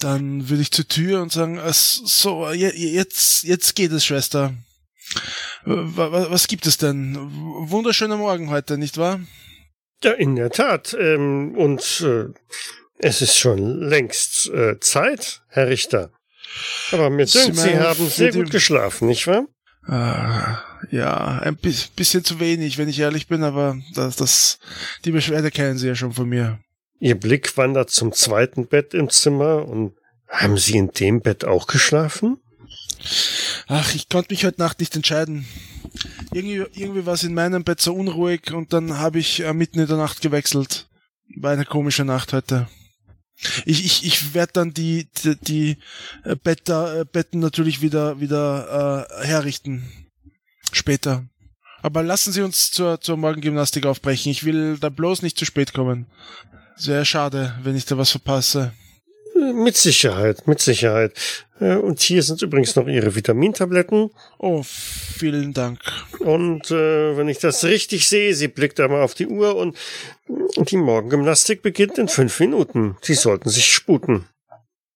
Dann 0.00 0.48
würde 0.48 0.62
ich 0.62 0.70
zur 0.72 0.86
Tür 0.86 1.22
und 1.22 1.32
sagen, 1.32 1.58
äh, 1.58 1.72
so, 1.72 2.50
je- 2.52 2.68
jetzt, 2.70 3.44
jetzt 3.44 3.74
geht 3.74 3.92
es, 3.92 4.04
Schwester. 4.04 4.54
Wa- 5.64 6.26
Was 6.30 6.48
gibt 6.48 6.66
es 6.66 6.76
denn? 6.78 7.16
Wunderschöner 7.70 8.16
Morgen 8.16 8.50
heute, 8.50 8.76
nicht 8.78 8.98
wahr? 8.98 9.20
Ja, 10.02 10.12
in 10.12 10.36
der 10.36 10.50
Tat. 10.50 10.94
Ähm, 10.98 11.54
und 11.56 12.02
äh, 12.04 12.26
Es 12.98 13.22
ist 13.22 13.36
schon 13.38 13.80
längst 13.80 14.48
äh, 14.48 14.78
Zeit, 14.80 15.42
Herr 15.48 15.68
Richter. 15.68 16.10
Aber 16.92 17.08
mir 17.10 17.26
Sie 17.26 17.38
dünkt, 17.40 17.56
Sie 17.58 17.78
haben 17.78 18.08
sehr 18.08 18.32
gut 18.32 18.50
geschlafen, 18.50 19.08
nicht 19.08 19.26
wahr? 19.26 19.46
Ah, 19.86 20.58
ja, 20.90 21.38
ein 21.40 21.56
bis, 21.56 21.86
bisschen 21.88 22.24
zu 22.24 22.40
wenig, 22.40 22.76
wenn 22.76 22.88
ich 22.88 22.98
ehrlich 22.98 23.28
bin, 23.28 23.42
aber 23.44 23.78
das, 23.94 24.16
das, 24.16 24.58
die 25.04 25.12
Beschwerde 25.12 25.50
kennen 25.50 25.78
Sie 25.78 25.86
ja 25.86 25.94
schon 25.94 26.12
von 26.12 26.28
mir. 26.28 26.58
Ihr 26.98 27.18
Blick 27.18 27.56
wandert 27.56 27.90
zum 27.90 28.12
zweiten 28.12 28.66
Bett 28.66 28.94
im 28.94 29.10
Zimmer 29.10 29.66
und 29.66 29.94
haben 30.28 30.56
Sie 30.56 30.76
in 30.76 30.90
dem 30.90 31.20
Bett 31.20 31.44
auch 31.44 31.66
geschlafen? 31.66 32.38
Ach, 33.68 33.94
ich 33.94 34.08
konnte 34.08 34.32
mich 34.32 34.44
heute 34.44 34.60
Nacht 34.60 34.80
nicht 34.80 34.96
entscheiden. 34.96 35.46
Irgendwie, 36.32 36.64
irgendwie 36.74 37.06
war 37.06 37.14
es 37.14 37.22
in 37.22 37.34
meinem 37.34 37.64
Bett 37.64 37.80
so 37.80 37.94
unruhig 37.94 38.52
und 38.52 38.72
dann 38.72 38.98
habe 38.98 39.18
ich 39.18 39.40
äh, 39.40 39.52
mitten 39.52 39.78
in 39.78 39.86
der 39.86 39.96
Nacht 39.96 40.20
gewechselt. 40.20 40.88
War 41.36 41.52
eine 41.52 41.64
komische 41.64 42.04
Nacht 42.04 42.32
heute. 42.32 42.68
Ich, 43.66 43.84
ich, 43.84 44.06
ich 44.06 44.34
werde 44.34 44.52
dann 44.54 44.74
die, 44.74 45.08
die, 45.22 45.36
die 45.36 45.76
äh, 46.24 46.36
Better, 46.36 47.00
äh, 47.00 47.04
Betten 47.04 47.40
natürlich 47.40 47.82
wieder, 47.82 48.20
wieder 48.20 49.08
äh, 49.20 49.26
herrichten. 49.26 49.90
Später. 50.72 51.24
Aber 51.82 52.02
lassen 52.02 52.32
Sie 52.32 52.42
uns 52.42 52.70
zur, 52.70 53.00
zur 53.00 53.16
Morgengymnastik 53.16 53.86
aufbrechen. 53.86 54.32
Ich 54.32 54.44
will 54.44 54.78
da 54.78 54.88
bloß 54.88 55.22
nicht 55.22 55.38
zu 55.38 55.44
spät 55.44 55.72
kommen. 55.72 56.06
Sehr 56.76 57.04
schade, 57.04 57.54
wenn 57.62 57.76
ich 57.76 57.86
da 57.86 57.96
was 57.96 58.10
verpasse. 58.10 58.72
Mit 59.54 59.76
Sicherheit, 59.76 60.46
mit 60.46 60.60
Sicherheit. 60.60 61.12
Äh, 61.60 61.76
Und 61.76 62.00
hier 62.00 62.22
sind 62.22 62.40
übrigens 62.42 62.74
noch 62.74 62.86
Ihre 62.86 63.14
Vitamintabletten. 63.14 64.10
Oh, 64.38 64.62
vielen 64.62 65.52
Dank. 65.52 65.78
Und 66.20 66.70
äh, 66.70 67.16
wenn 67.16 67.28
ich 67.28 67.38
das 67.38 67.64
richtig 67.64 68.08
sehe, 68.08 68.34
sie 68.34 68.48
blickt 68.48 68.80
einmal 68.80 69.02
auf 69.02 69.14
die 69.14 69.26
Uhr 69.26 69.56
und 69.56 69.76
die 70.70 70.76
Morgengymnastik 70.76 71.62
beginnt 71.62 71.98
in 71.98 72.08
fünf 72.08 72.40
Minuten. 72.40 72.96
Sie 73.02 73.14
sollten 73.14 73.48
sich 73.50 73.66
sputen. 73.66 74.26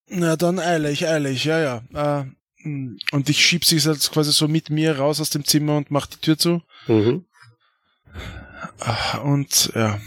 Na, 0.08 0.36
dann 0.36 0.58
eile 0.58 0.90
ich, 0.90 1.00
ja, 1.00 1.60
ja. 1.60 1.82
Äh, 1.94 2.24
und 3.12 3.28
ich 3.28 3.44
schieb 3.44 3.64
sie 3.64 3.76
jetzt 3.76 4.10
quasi 4.10 4.32
so 4.32 4.48
mit 4.48 4.70
mir 4.70 4.98
raus 4.98 5.20
aus 5.20 5.30
dem 5.30 5.44
Zimmer 5.44 5.76
und 5.76 5.90
mach 5.90 6.06
die 6.06 6.18
Tür 6.18 6.36
zu. 6.36 6.62
Mhm. 6.88 7.24
Und 9.22 9.72
ja, 9.74 10.00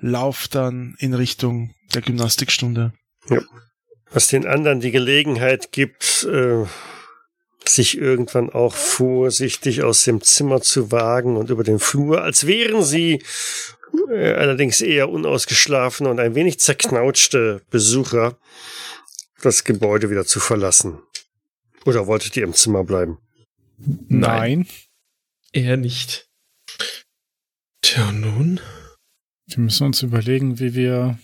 lauf 0.00 0.48
dann 0.48 0.94
in 0.98 1.14
Richtung 1.14 1.74
der 1.94 2.02
Gymnastikstunde. 2.02 2.92
Was 4.10 4.28
den 4.28 4.46
anderen 4.46 4.80
die 4.80 4.90
Gelegenheit 4.90 5.72
gibt, 5.72 6.24
äh, 6.24 6.64
sich 7.64 7.98
irgendwann 7.98 8.50
auch 8.50 8.74
vorsichtig 8.74 9.82
aus 9.82 10.04
dem 10.04 10.20
Zimmer 10.22 10.60
zu 10.60 10.90
wagen 10.90 11.36
und 11.36 11.50
über 11.50 11.62
den 11.62 11.78
Flur, 11.78 12.22
als 12.22 12.46
wären 12.46 12.82
sie 12.82 13.22
äh, 14.08 14.32
allerdings 14.32 14.80
eher 14.80 15.08
unausgeschlafene 15.10 16.08
und 16.08 16.18
ein 16.18 16.34
wenig 16.34 16.58
zerknautschte 16.58 17.62
Besucher, 17.70 18.38
das 19.42 19.64
Gebäude 19.64 20.10
wieder 20.10 20.26
zu 20.26 20.40
verlassen. 20.40 20.98
Oder 21.84 22.06
wolltet 22.06 22.36
ihr 22.36 22.44
im 22.44 22.54
Zimmer 22.54 22.84
bleiben? 22.84 23.18
Nein. 23.78 24.66
Eher 25.52 25.76
nicht. 25.76 26.28
Tja, 27.82 28.12
nun? 28.12 28.60
Wir 29.50 29.64
müssen 29.64 29.84
uns 29.84 30.02
überlegen, 30.02 30.58
wie 30.58 30.74
wir. 30.74 31.18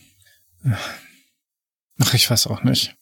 Ach, 2.01 2.15
ich 2.15 2.29
weiß 2.31 2.49
auch 2.49 2.63
nicht. 2.65 2.95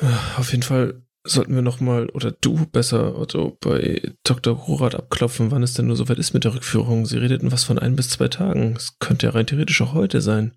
Äh, 0.00 0.06
Auf 0.36 0.52
jeden 0.52 0.62
Fall 0.62 1.02
sollten 1.24 1.54
wir 1.54 1.62
noch 1.62 1.80
mal, 1.80 2.08
oder 2.10 2.30
du 2.30 2.66
besser, 2.66 3.18
Otto, 3.18 3.58
bei 3.60 4.14
Dr. 4.24 4.54
Rorat 4.54 4.94
abklopfen, 4.94 5.50
wann 5.50 5.62
es 5.62 5.74
denn 5.74 5.86
nur 5.86 5.96
soweit 5.96 6.18
ist 6.18 6.32
mit 6.32 6.44
der 6.44 6.54
Rückführung. 6.54 7.04
Sie 7.04 7.18
redeten 7.18 7.52
was 7.52 7.64
von 7.64 7.78
ein 7.78 7.96
bis 7.96 8.10
zwei 8.10 8.28
Tagen. 8.28 8.74
Es 8.76 8.98
könnte 8.98 9.26
ja 9.26 9.32
rein 9.32 9.46
theoretisch 9.46 9.82
auch 9.82 9.92
heute 9.92 10.20
sein. 10.20 10.56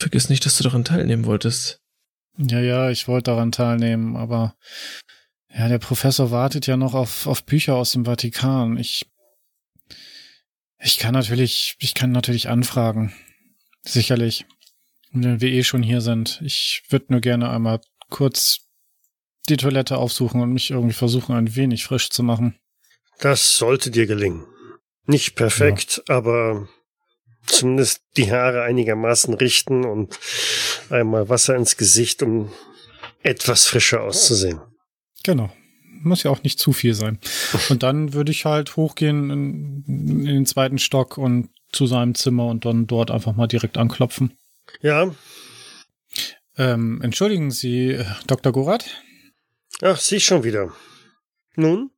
Vergiss 0.00 0.28
nicht, 0.28 0.46
dass 0.46 0.56
du 0.56 0.64
daran 0.64 0.84
teilnehmen 0.84 1.26
wolltest. 1.26 1.82
Ja, 2.38 2.60
ja, 2.60 2.90
ich 2.90 3.08
wollte 3.08 3.32
daran 3.32 3.50
teilnehmen, 3.50 4.16
aber 4.16 4.54
ja, 5.52 5.68
der 5.68 5.78
Professor 5.78 6.30
wartet 6.30 6.66
ja 6.66 6.76
noch 6.76 6.94
auf, 6.94 7.26
auf 7.26 7.44
Bücher 7.44 7.74
aus 7.74 7.92
dem 7.92 8.04
Vatikan. 8.04 8.76
Ich, 8.76 9.10
ich 10.80 10.98
kann 10.98 11.14
natürlich, 11.14 11.76
ich 11.78 11.94
kann 11.94 12.12
natürlich 12.12 12.48
anfragen. 12.48 13.12
Sicherlich. 13.82 14.46
Wenn 15.10 15.40
wir 15.40 15.50
eh 15.50 15.64
schon 15.64 15.82
hier 15.82 16.00
sind. 16.00 16.40
Ich 16.44 16.82
würde 16.90 17.06
nur 17.08 17.20
gerne 17.20 17.50
einmal 17.50 17.80
kurz 18.10 18.60
die 19.48 19.56
Toilette 19.56 19.96
aufsuchen 19.96 20.40
und 20.40 20.52
mich 20.52 20.70
irgendwie 20.70 20.94
versuchen, 20.94 21.34
ein 21.34 21.56
wenig 21.56 21.84
frisch 21.84 22.10
zu 22.10 22.22
machen. 22.22 22.58
Das 23.20 23.56
sollte 23.56 23.90
dir 23.90 24.06
gelingen. 24.06 24.46
Nicht 25.06 25.36
perfekt, 25.36 26.02
aber 26.08 26.68
zumindest 27.46 28.02
die 28.16 28.30
Haare 28.30 28.62
einigermaßen 28.62 29.32
richten 29.34 29.84
und 29.84 30.18
einmal 30.90 31.28
Wasser 31.30 31.56
ins 31.56 31.78
Gesicht, 31.78 32.22
um 32.22 32.52
etwas 33.22 33.66
frischer 33.66 34.02
auszusehen. 34.02 34.60
Genau. 35.24 35.50
Muss 36.02 36.22
ja 36.22 36.30
auch 36.30 36.42
nicht 36.42 36.58
zu 36.58 36.72
viel 36.72 36.94
sein. 36.94 37.18
Und 37.70 37.82
dann 37.82 38.12
würde 38.12 38.30
ich 38.32 38.44
halt 38.44 38.76
hochgehen 38.76 39.30
in, 39.30 39.84
in 39.86 40.24
den 40.24 40.46
zweiten 40.46 40.78
Stock 40.78 41.18
und 41.18 41.48
zu 41.72 41.86
seinem 41.86 42.14
Zimmer 42.14 42.46
und 42.46 42.64
dann 42.64 42.86
dort 42.86 43.10
einfach 43.10 43.34
mal 43.36 43.46
direkt 43.46 43.76
anklopfen. 43.78 44.32
Ja, 44.80 45.10
Ähm, 46.56 47.00
entschuldigen 47.02 47.50
Sie, 47.50 47.90
äh, 47.92 48.04
Dr. 48.26 48.52
Gorath? 48.52 48.86
ach, 49.80 49.98
sie 49.98 50.18
schon 50.20 50.42
wieder. 50.44 50.72
Nun? 51.54 51.90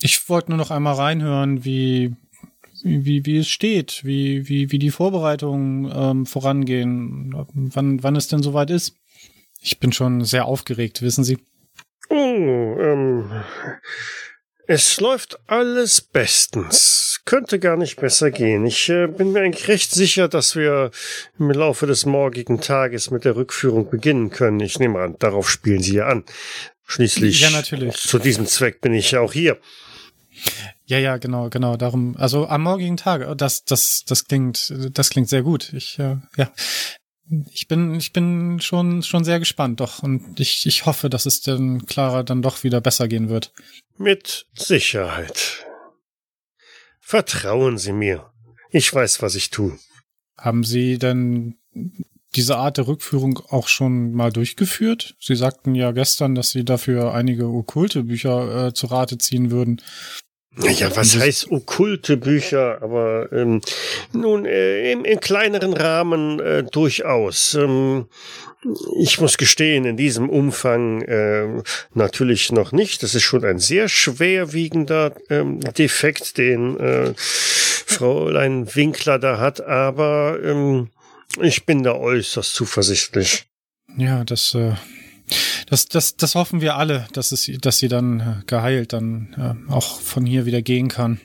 Ich 0.00 0.28
wollte 0.28 0.50
nur 0.50 0.58
noch 0.58 0.70
einmal 0.72 0.94
reinhören, 0.94 1.64
wie, 1.64 2.14
wie, 2.82 3.04
wie, 3.04 3.24
wie 3.26 3.36
es 3.38 3.48
steht, 3.48 4.04
wie, 4.04 4.48
wie, 4.48 4.72
wie 4.72 4.78
die 4.78 4.90
Vorbereitungen 4.90 5.90
ähm, 5.94 6.26
vorangehen, 6.26 7.32
wann, 7.54 8.02
wann 8.02 8.16
es 8.16 8.28
denn 8.28 8.42
soweit 8.42 8.70
ist. 8.70 8.96
Ich 9.60 9.78
bin 9.78 9.92
schon 9.92 10.24
sehr 10.24 10.46
aufgeregt, 10.46 11.00
wissen 11.02 11.24
Sie. 11.24 11.38
Oh, 12.08 12.14
ähm, 12.80 13.30
es 14.68 15.00
läuft 15.00 15.38
alles 15.46 16.00
bestens. 16.00 17.20
Könnte 17.24 17.58
gar 17.58 17.76
nicht 17.76 17.96
besser 18.00 18.30
gehen. 18.30 18.66
Ich 18.66 18.88
äh, 18.88 19.06
bin 19.06 19.32
mir 19.32 19.40
eigentlich 19.42 19.68
recht 19.68 19.92
sicher, 19.92 20.28
dass 20.28 20.56
wir 20.56 20.90
im 21.38 21.50
Laufe 21.50 21.86
des 21.86 22.06
morgigen 22.06 22.60
Tages 22.60 23.10
mit 23.10 23.24
der 23.24 23.36
Rückführung 23.36 23.90
beginnen 23.90 24.30
können. 24.30 24.60
Ich 24.60 24.78
nehme 24.78 25.00
an, 25.00 25.16
darauf 25.18 25.50
spielen 25.50 25.82
Sie 25.82 25.94
ja 25.96 26.06
an. 26.06 26.24
Schließlich, 26.84 27.40
Ja, 27.40 27.50
natürlich. 27.50 27.96
zu 27.96 28.18
diesem 28.18 28.46
Zweck 28.46 28.80
bin 28.80 28.94
ich 28.94 29.10
ja 29.10 29.20
auch 29.20 29.32
hier. 29.32 29.58
Ja, 30.84 30.98
ja, 30.98 31.16
genau, 31.16 31.48
genau, 31.48 31.76
darum, 31.76 32.14
also 32.18 32.46
am 32.46 32.62
morgigen 32.62 32.96
Tag, 32.96 33.26
oh, 33.28 33.34
das, 33.34 33.64
das, 33.64 34.04
das 34.06 34.26
klingt, 34.26 34.72
das 34.92 35.10
klingt 35.10 35.28
sehr 35.28 35.42
gut. 35.42 35.72
Ich, 35.72 35.98
äh, 35.98 36.16
ja, 36.36 36.52
ich 37.50 37.66
bin, 37.68 37.94
ich 37.94 38.12
bin 38.12 38.60
schon, 38.60 39.02
schon 39.02 39.24
sehr 39.24 39.38
gespannt, 39.38 39.80
doch, 39.80 40.02
und 40.02 40.38
ich, 40.38 40.66
ich 40.66 40.86
hoffe, 40.86 41.10
dass 41.10 41.26
es 41.26 41.40
dann 41.40 41.86
Clara 41.86 42.22
dann 42.22 42.42
doch 42.42 42.62
wieder 42.62 42.80
besser 42.80 43.08
gehen 43.08 43.28
wird. 43.28 43.52
Mit 43.96 44.46
Sicherheit. 44.54 45.66
Vertrauen 47.00 47.78
Sie 47.78 47.92
mir. 47.92 48.30
Ich 48.70 48.92
weiß, 48.92 49.22
was 49.22 49.34
ich 49.34 49.50
tue. 49.50 49.78
Haben 50.36 50.64
Sie 50.64 50.98
denn 50.98 51.56
diese 52.34 52.58
Art 52.58 52.76
der 52.76 52.86
Rückführung 52.86 53.38
auch 53.48 53.68
schon 53.68 54.12
mal 54.12 54.32
durchgeführt? 54.32 55.16
Sie 55.20 55.36
sagten 55.36 55.74
ja 55.74 55.92
gestern, 55.92 56.34
dass 56.34 56.50
Sie 56.50 56.64
dafür 56.64 57.14
einige 57.14 57.46
okkulte 57.46 58.04
Bücher 58.04 58.66
äh, 58.66 58.74
zu 58.74 58.86
Rate 58.86 59.18
ziehen 59.18 59.50
würden. 59.50 59.80
Ja, 60.58 60.94
was 60.96 61.12
Das- 61.12 61.22
heißt 61.22 61.50
okkulte 61.50 62.16
Bücher? 62.16 62.80
Aber 62.82 63.30
ähm, 63.32 63.60
nun, 64.12 64.46
äh, 64.46 64.92
im, 64.92 65.04
im 65.04 65.20
kleineren 65.20 65.72
Rahmen 65.74 66.40
äh, 66.40 66.62
durchaus. 66.64 67.54
Ähm, 67.54 68.06
ich 68.98 69.20
muss 69.20 69.36
gestehen, 69.36 69.84
in 69.84 69.96
diesem 69.96 70.28
Umfang 70.28 71.02
äh, 71.02 71.62
natürlich 71.94 72.50
noch 72.52 72.72
nicht. 72.72 73.02
Das 73.02 73.14
ist 73.14 73.22
schon 73.22 73.44
ein 73.44 73.58
sehr 73.58 73.88
schwerwiegender 73.88 75.14
ähm, 75.30 75.60
Defekt, 75.60 76.38
den 76.38 76.78
äh, 76.80 77.12
Fräulein 77.16 78.74
Winkler 78.74 79.18
da 79.18 79.38
hat. 79.38 79.60
Aber 79.60 80.38
ähm, 80.42 80.88
ich 81.40 81.64
bin 81.66 81.82
da 81.82 81.92
äußerst 81.94 82.54
zuversichtlich. 82.54 83.44
Ja, 83.96 84.24
das, 84.24 84.54
äh, 84.54 84.72
das, 85.66 85.86
das, 85.86 86.16
das 86.16 86.34
hoffen 86.34 86.60
wir 86.60 86.76
alle, 86.76 87.06
dass 87.12 87.32
es, 87.32 87.50
dass 87.60 87.78
sie 87.78 87.88
dann 87.88 88.20
äh, 88.20 88.44
geheilt 88.46 88.92
dann 88.92 89.66
äh, 89.68 89.72
auch 89.72 90.00
von 90.00 90.24
hier 90.26 90.46
wieder 90.46 90.62
gehen 90.62 90.88
kann. 90.88 91.20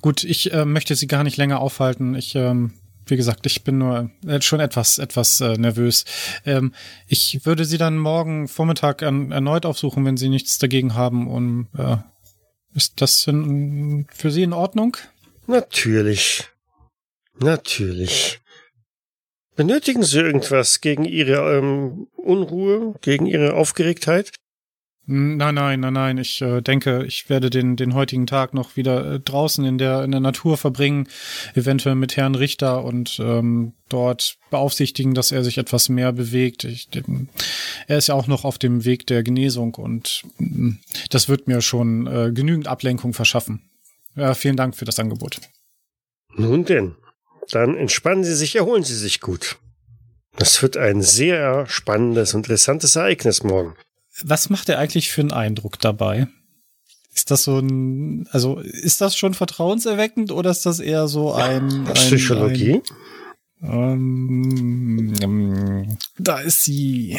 Gut, 0.00 0.24
ich 0.24 0.52
äh, 0.52 0.64
möchte 0.64 0.94
sie 0.96 1.06
gar 1.06 1.24
nicht 1.24 1.36
länger 1.36 1.60
aufhalten. 1.60 2.14
Ich, 2.14 2.34
ähm, 2.34 2.72
wie 3.06 3.16
gesagt, 3.16 3.44
ich 3.46 3.64
bin 3.64 3.78
nur 3.78 4.10
äh, 4.26 4.40
schon 4.40 4.60
etwas, 4.60 4.98
etwas 4.98 5.40
äh, 5.40 5.58
nervös. 5.58 6.04
Ähm, 6.46 6.72
ich 7.06 7.44
würde 7.44 7.64
sie 7.64 7.76
dann 7.76 7.98
morgen 7.98 8.48
Vormittag 8.48 9.02
an, 9.02 9.30
erneut 9.30 9.66
aufsuchen, 9.66 10.04
wenn 10.04 10.16
sie 10.16 10.30
nichts 10.30 10.58
dagegen 10.58 10.94
haben. 10.94 11.28
Und 11.28 11.68
äh, 11.76 11.98
ist 12.74 13.00
das 13.00 13.26
in, 13.26 14.06
für 14.10 14.30
Sie 14.30 14.42
in 14.42 14.52
Ordnung? 14.52 14.96
Natürlich. 15.46 16.48
Natürlich. 17.38 18.40
Benötigen 19.60 20.02
Sie 20.02 20.18
irgendwas 20.18 20.80
gegen 20.80 21.04
Ihre 21.04 21.58
ähm, 21.58 22.06
Unruhe, 22.16 22.94
gegen 23.02 23.26
Ihre 23.26 23.52
Aufgeregtheit? 23.52 24.32
Nein, 25.04 25.54
nein, 25.54 25.80
nein, 25.80 25.92
nein. 25.92 26.16
Ich 26.16 26.40
äh, 26.40 26.62
denke, 26.62 27.04
ich 27.04 27.28
werde 27.28 27.50
den, 27.50 27.76
den 27.76 27.92
heutigen 27.92 28.26
Tag 28.26 28.54
noch 28.54 28.76
wieder 28.76 29.16
äh, 29.16 29.20
draußen 29.20 29.62
in 29.66 29.76
der, 29.76 30.02
in 30.02 30.12
der 30.12 30.20
Natur 30.20 30.56
verbringen, 30.56 31.08
eventuell 31.54 31.94
mit 31.94 32.16
Herrn 32.16 32.36
Richter 32.36 32.84
und 32.84 33.20
ähm, 33.22 33.74
dort 33.90 34.38
beaufsichtigen, 34.48 35.12
dass 35.12 35.30
er 35.30 35.44
sich 35.44 35.58
etwas 35.58 35.90
mehr 35.90 36.14
bewegt. 36.14 36.64
Ich, 36.64 36.88
den, 36.88 37.28
er 37.86 37.98
ist 37.98 38.06
ja 38.06 38.14
auch 38.14 38.28
noch 38.28 38.46
auf 38.46 38.56
dem 38.56 38.86
Weg 38.86 39.06
der 39.08 39.22
Genesung 39.22 39.74
und 39.74 40.22
mh, 40.38 40.76
das 41.10 41.28
wird 41.28 41.48
mir 41.48 41.60
schon 41.60 42.06
äh, 42.06 42.32
genügend 42.32 42.66
Ablenkung 42.66 43.12
verschaffen. 43.12 43.60
Ja, 44.16 44.32
vielen 44.32 44.56
Dank 44.56 44.74
für 44.74 44.86
das 44.86 44.98
Angebot. 44.98 45.38
Nun 46.34 46.64
denn, 46.64 46.94
dann 47.54 47.76
entspannen 47.76 48.24
Sie 48.24 48.34
sich, 48.34 48.56
erholen 48.56 48.84
Sie 48.84 48.96
sich 48.96 49.20
gut. 49.20 49.58
Das 50.36 50.62
wird 50.62 50.76
ein 50.76 51.02
sehr 51.02 51.66
spannendes 51.66 52.34
und 52.34 52.40
interessantes 52.40 52.96
Ereignis 52.96 53.42
morgen. 53.42 53.74
Was 54.22 54.50
macht 54.50 54.68
er 54.68 54.78
eigentlich 54.78 55.10
für 55.10 55.20
einen 55.20 55.32
Eindruck 55.32 55.78
dabei? 55.78 56.28
Ist 57.14 57.30
das 57.30 57.44
so 57.44 57.58
ein, 57.58 58.28
also 58.30 58.58
ist 58.58 59.00
das 59.00 59.16
schon 59.16 59.34
vertrauenserweckend 59.34 60.30
oder 60.32 60.50
ist 60.50 60.64
das 60.64 60.78
eher 60.78 61.08
so 61.08 61.32
ein, 61.32 61.86
ein 61.86 61.94
Psychologie? 61.94 62.82
Ein, 63.60 65.14
ähm, 65.20 65.98
da 66.18 66.38
ist 66.38 66.62
sie. 66.62 67.18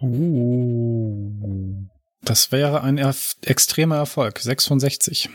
Uh, 0.00 1.88
das 2.22 2.52
wäre 2.52 2.82
ein 2.82 2.98
erf 2.98 3.36
extremer 3.42 3.96
Erfolg. 3.96 4.38
6 4.38 4.66
von 4.66 4.78
60. 4.78 5.28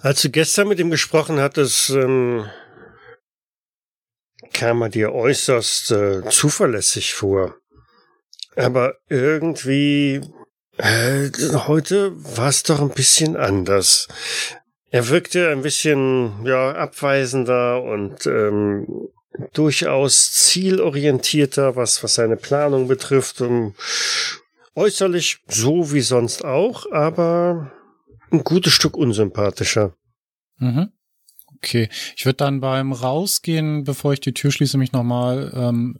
Als 0.00 0.22
du 0.22 0.30
gestern 0.30 0.68
mit 0.68 0.78
ihm 0.78 0.90
gesprochen 0.90 1.38
hattest, 1.38 1.90
ähm, 1.90 2.46
kam 4.52 4.82
er 4.82 4.88
dir 4.88 5.12
äußerst 5.12 5.90
äh, 5.92 6.28
zuverlässig 6.28 7.14
vor. 7.14 7.56
Aber 8.56 8.94
irgendwie, 9.08 10.20
äh, 10.78 11.30
heute 11.66 12.12
war 12.36 12.48
es 12.48 12.62
doch 12.62 12.80
ein 12.80 12.90
bisschen 12.90 13.36
anders. 13.36 14.08
Er 14.90 15.08
wirkte 15.08 15.50
ein 15.50 15.62
bisschen, 15.62 16.46
ja, 16.46 16.72
abweisender 16.72 17.82
und 17.82 18.26
ähm, 18.26 19.08
durchaus 19.52 20.32
zielorientierter, 20.32 21.76
was, 21.76 22.02
was 22.02 22.14
seine 22.14 22.36
Planung 22.36 22.88
betrifft. 22.88 23.40
Und 23.40 23.74
äußerlich 24.74 25.40
so 25.48 25.92
wie 25.92 26.00
sonst 26.00 26.44
auch, 26.44 26.90
aber 26.92 27.72
ein 28.30 28.44
gutes 28.44 28.72
Stück 28.72 28.96
unsympathischer. 28.96 29.94
Mhm. 30.58 30.92
Okay, 31.66 31.88
ich 32.16 32.24
würde 32.24 32.36
dann 32.36 32.60
beim 32.60 32.92
Rausgehen, 32.92 33.82
bevor 33.82 34.12
ich 34.12 34.20
die 34.20 34.32
Tür 34.32 34.52
schließe, 34.52 34.78
mich 34.78 34.92
nochmal 34.92 35.50
ähm, 35.52 35.96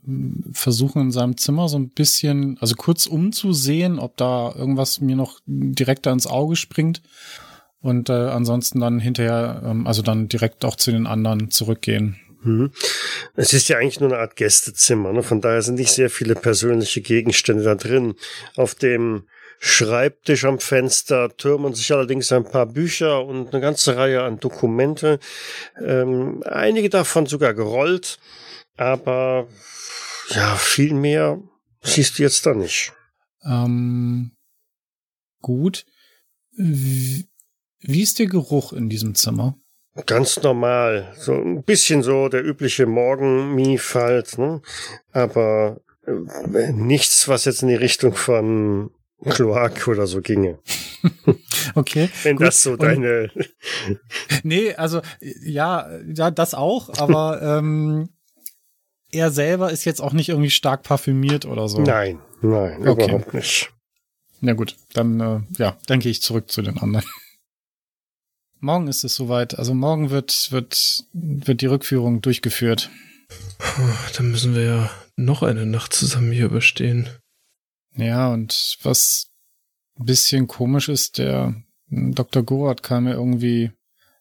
versuchen 0.52 1.02
in 1.02 1.10
seinem 1.10 1.36
Zimmer 1.36 1.68
so 1.68 1.76
ein 1.76 1.88
bisschen, 1.88 2.56
also 2.60 2.76
kurz 2.76 3.06
umzusehen, 3.06 3.98
ob 3.98 4.16
da 4.16 4.54
irgendwas 4.54 5.00
mir 5.00 5.16
noch 5.16 5.40
direkter 5.44 6.12
ins 6.12 6.28
Auge 6.28 6.54
springt 6.54 7.02
und 7.80 8.10
äh, 8.10 8.12
ansonsten 8.12 8.78
dann 8.78 9.00
hinterher, 9.00 9.60
ähm, 9.66 9.88
also 9.88 10.02
dann 10.02 10.28
direkt 10.28 10.64
auch 10.64 10.76
zu 10.76 10.92
den 10.92 11.08
anderen 11.08 11.50
zurückgehen. 11.50 12.14
Mhm. 12.44 12.70
Es 13.34 13.52
ist 13.52 13.68
ja 13.68 13.78
eigentlich 13.78 13.98
nur 13.98 14.12
eine 14.12 14.20
Art 14.20 14.36
Gästezimmer, 14.36 15.12
ne? 15.12 15.24
von 15.24 15.40
daher 15.40 15.62
sind 15.62 15.80
nicht 15.80 15.90
sehr 15.90 16.10
viele 16.10 16.36
persönliche 16.36 17.00
Gegenstände 17.00 17.64
da 17.64 17.74
drin. 17.74 18.14
Auf 18.54 18.76
dem 18.76 19.24
Schreibtisch 19.58 20.44
am 20.44 20.58
Fenster 20.60 21.34
türmen 21.36 21.74
sich 21.74 21.92
allerdings 21.92 22.30
ein 22.32 22.44
paar 22.44 22.66
Bücher 22.66 23.24
und 23.24 23.52
eine 23.52 23.60
ganze 23.60 23.96
Reihe 23.96 24.22
an 24.22 24.38
Dokumente. 24.38 25.18
Ähm, 25.82 26.42
einige 26.44 26.90
davon 26.90 27.26
sogar 27.26 27.54
gerollt, 27.54 28.18
aber 28.76 29.48
ja, 30.30 30.56
viel 30.56 30.92
mehr 30.94 31.40
siehst 31.82 32.18
du 32.18 32.22
jetzt 32.22 32.44
da 32.44 32.54
nicht. 32.54 32.92
Ähm, 33.44 34.32
gut. 35.40 35.86
Wie, 36.52 37.28
wie 37.80 38.02
ist 38.02 38.18
der 38.18 38.26
Geruch 38.26 38.72
in 38.72 38.88
diesem 38.88 39.14
Zimmer? 39.14 39.56
Ganz 40.04 40.42
normal. 40.42 41.14
So 41.16 41.32
ein 41.32 41.62
bisschen 41.62 42.02
so 42.02 42.28
der 42.28 42.44
übliche 42.44 42.86
Morgenmief 42.86 43.94
halt, 43.94 44.36
ne? 44.36 44.60
Aber 45.12 45.80
äh, 46.06 46.72
nichts, 46.72 47.28
was 47.28 47.46
jetzt 47.46 47.62
in 47.62 47.68
die 47.68 47.74
Richtung 47.74 48.14
von 48.14 48.90
Kloak 49.24 49.88
oder 49.88 50.06
so 50.06 50.20
ginge. 50.20 50.58
okay. 51.74 52.08
Wenn 52.22 52.36
gut. 52.36 52.46
das 52.46 52.62
so 52.62 52.76
deine. 52.76 53.30
nee, 54.42 54.74
also 54.74 55.00
ja, 55.20 55.88
ja, 56.06 56.30
das 56.30 56.54
auch, 56.54 56.90
aber 56.98 57.40
ähm, 57.58 58.10
er 59.10 59.30
selber 59.30 59.70
ist 59.70 59.84
jetzt 59.84 60.00
auch 60.00 60.12
nicht 60.12 60.28
irgendwie 60.28 60.50
stark 60.50 60.82
parfümiert 60.82 61.46
oder 61.46 61.68
so. 61.68 61.80
Nein, 61.80 62.20
nein, 62.42 62.86
Okay. 62.86 63.04
überhaupt 63.04 63.34
nicht. 63.34 63.72
Na 64.40 64.52
gut, 64.52 64.76
dann 64.92 65.20
äh, 65.20 65.40
ja, 65.58 65.76
dann 65.86 66.00
gehe 66.00 66.10
ich 66.10 66.22
zurück 66.22 66.50
zu 66.50 66.60
den 66.62 66.78
anderen. 66.78 67.06
Morgen 68.60 68.88
ist 68.88 69.04
es 69.04 69.14
soweit. 69.14 69.58
Also 69.58 69.74
morgen 69.74 70.10
wird, 70.10 70.50
wird, 70.50 71.04
wird 71.12 71.60
die 71.60 71.66
Rückführung 71.66 72.20
durchgeführt. 72.20 72.90
Dann 74.16 74.30
müssen 74.30 74.54
wir 74.54 74.62
ja 74.62 74.90
noch 75.16 75.42
eine 75.42 75.66
Nacht 75.66 75.92
zusammen 75.92 76.32
hier 76.32 76.46
überstehen. 76.46 77.08
Ja, 77.96 78.32
und 78.32 78.78
was 78.82 79.30
ein 79.98 80.04
bisschen 80.04 80.46
komisch 80.46 80.88
ist, 80.88 81.18
der 81.18 81.54
hm, 81.88 82.14
Dr. 82.14 82.42
Gorat 82.42 82.82
kam 82.82 83.04
mir 83.04 83.14
irgendwie 83.14 83.72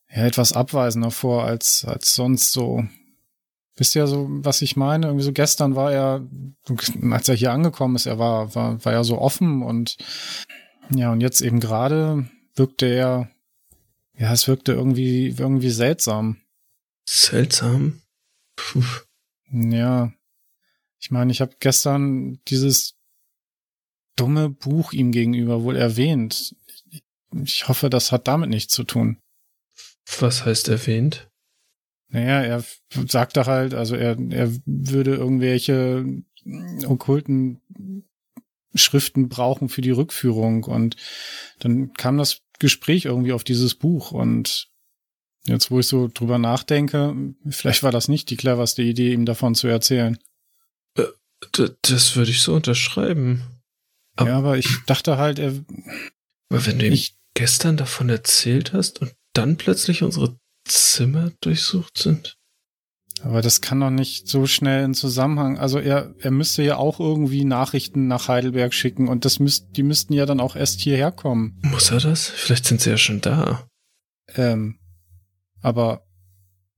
ja, 0.10 0.26
etwas 0.26 0.54
abweisender 0.54 1.12
vor 1.12 1.44
als, 1.44 1.86
als 1.86 2.16
sonst 2.16 2.52
so. 2.52 2.86
Wisst 3.78 3.96
ihr 3.96 4.08
so, 4.08 4.28
was 4.30 4.62
ich 4.62 4.78
meine? 4.78 5.08
Irgendwie 5.08 5.26
so 5.26 5.34
gestern 5.34 5.76
war 5.76 5.92
er, 5.92 6.26
als 7.12 7.28
er 7.28 7.36
hier 7.36 7.52
angekommen 7.52 7.98
ist, 7.98 8.06
er 8.06 8.18
war, 8.18 8.56
war, 8.56 8.84
war 8.86 8.94
ja 8.94 9.04
so 9.04 9.20
offen 9.20 9.62
und 9.62 9.98
ja, 10.92 11.12
und 11.12 11.20
jetzt 11.20 11.42
eben 11.42 11.60
gerade 11.60 12.30
wirkte 12.56 12.86
er, 12.86 13.30
ja, 14.18 14.32
es 14.32 14.48
wirkte 14.48 14.72
irgendwie, 14.72 15.36
irgendwie 15.38 15.72
seltsam. 15.72 16.38
Seltsam. 17.06 18.02
Puh. 18.56 18.84
Ja. 19.52 20.14
Ich 21.00 21.12
meine, 21.12 21.32
ich 21.32 21.42
habe 21.42 21.56
gestern 21.60 22.40
dieses 22.48 22.95
dumme 24.16 24.50
Buch 24.50 24.94
ihm 24.94 25.12
gegenüber 25.12 25.64
wohl 25.64 25.76
erwähnt. 25.76 26.56
Ich 27.44 27.68
hoffe, 27.68 27.90
das 27.90 28.12
hat 28.12 28.28
damit 28.28 28.50
nichts 28.50 28.74
zu 28.74 28.84
tun. 28.84 29.18
Was 30.20 30.46
heißt 30.46 30.70
erwähnt? 30.70 31.30
Naja, 32.10 32.42
er 32.42 32.64
sagte 33.08 33.46
halt, 33.46 33.74
also 33.74 33.96
er, 33.96 34.18
er 34.30 34.52
würde 34.66 35.16
irgendwelche 35.16 36.06
okkulten 36.86 37.62
Schriften 38.76 39.30
brauchen 39.30 39.70
für 39.70 39.82
die 39.82 39.92
Rückführung 39.92 40.64
und 40.66 40.96
dann 41.60 41.94
kam 41.94 42.18
das 42.18 42.42
Gespräch 42.60 43.06
irgendwie 43.06 43.34
auf 43.34 43.44
dieses 43.44 43.76
Buch 43.76 44.12
und 44.12 44.70
jetzt, 45.46 45.72
wo 45.72 45.80
ich 45.80 45.88
so 45.88 46.10
drüber 46.14 46.38
nachdenke, 46.38 47.16
vielleicht 47.50 47.84
war 47.84 47.92
das 47.92 48.08
nicht 48.08 48.30
die 48.30 48.38
cleverste 48.38 48.82
Idee, 48.82 49.14
ihm 49.14 49.26
davon 49.26 49.56
zu 49.56 49.68
erzählen. 49.68 50.18
D 51.58 51.70
das 51.82 52.16
würde 52.16 52.32
ich 52.32 52.42
so 52.42 52.56
unterschreiben. 52.56 53.44
Aber- 54.16 54.30
ja, 54.30 54.38
aber 54.38 54.58
ich 54.58 54.80
dachte 54.86 55.18
halt, 55.18 55.40
er, 55.40 55.54
Aber 56.50 56.66
wenn 56.66 56.80
du 56.80 56.88
ihm 56.88 57.00
gestern 57.34 57.78
davon 57.78 58.10
erzählt 58.10 58.74
hast 58.74 59.02
und 59.02 59.14
dann 59.34 59.58
plötzlich 59.58 60.04
unsere 60.04 60.38
Zimmer 60.68 61.32
durchsucht 61.42 61.98
sind. 61.98 62.38
aber 63.22 63.42
das 63.42 63.62
kann 63.62 63.80
doch 63.80 63.90
nicht 63.90 64.28
so 64.28 64.46
schnell 64.48 64.84
in 64.84 64.94
Zusammenhang. 64.94 65.58
Also 65.58 65.80
er, 65.80 66.14
er 66.20 66.32
müsste 66.32 66.64
ja 66.64 66.78
auch 66.78 67.00
irgendwie 67.00 67.44
Nachrichten 67.46 68.08
nach 68.08 68.28
Heidelberg 68.28 68.74
schicken 68.74 69.08
und 69.08 69.26
das 69.26 69.40
müsst, 69.40 69.68
die 69.78 69.84
müssten 69.84 70.14
ja 70.14 70.26
dann 70.26 70.40
auch 70.40 70.56
erst 70.56 70.80
hierher 70.82 71.12
kommen. 71.12 71.60
Muss 71.64 71.92
er 71.92 72.00
das? 72.00 72.28
Vielleicht 72.30 72.66
sind 72.66 72.82
sie 72.82 72.90
ja 72.92 72.98
schon 72.98 73.22
da. 73.22 73.68
Ähm, 74.36 74.80
aber 75.62 76.06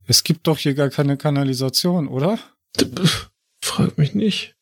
es 0.06 0.24
gibt 0.24 0.48
doch 0.48 0.58
hier 0.58 0.74
gar 0.74 0.90
keine 0.90 1.18
Kanalisation, 1.18 2.08
oder? 2.08 2.40
Frag 3.64 3.98
mich 3.98 4.14
nicht. 4.16 4.56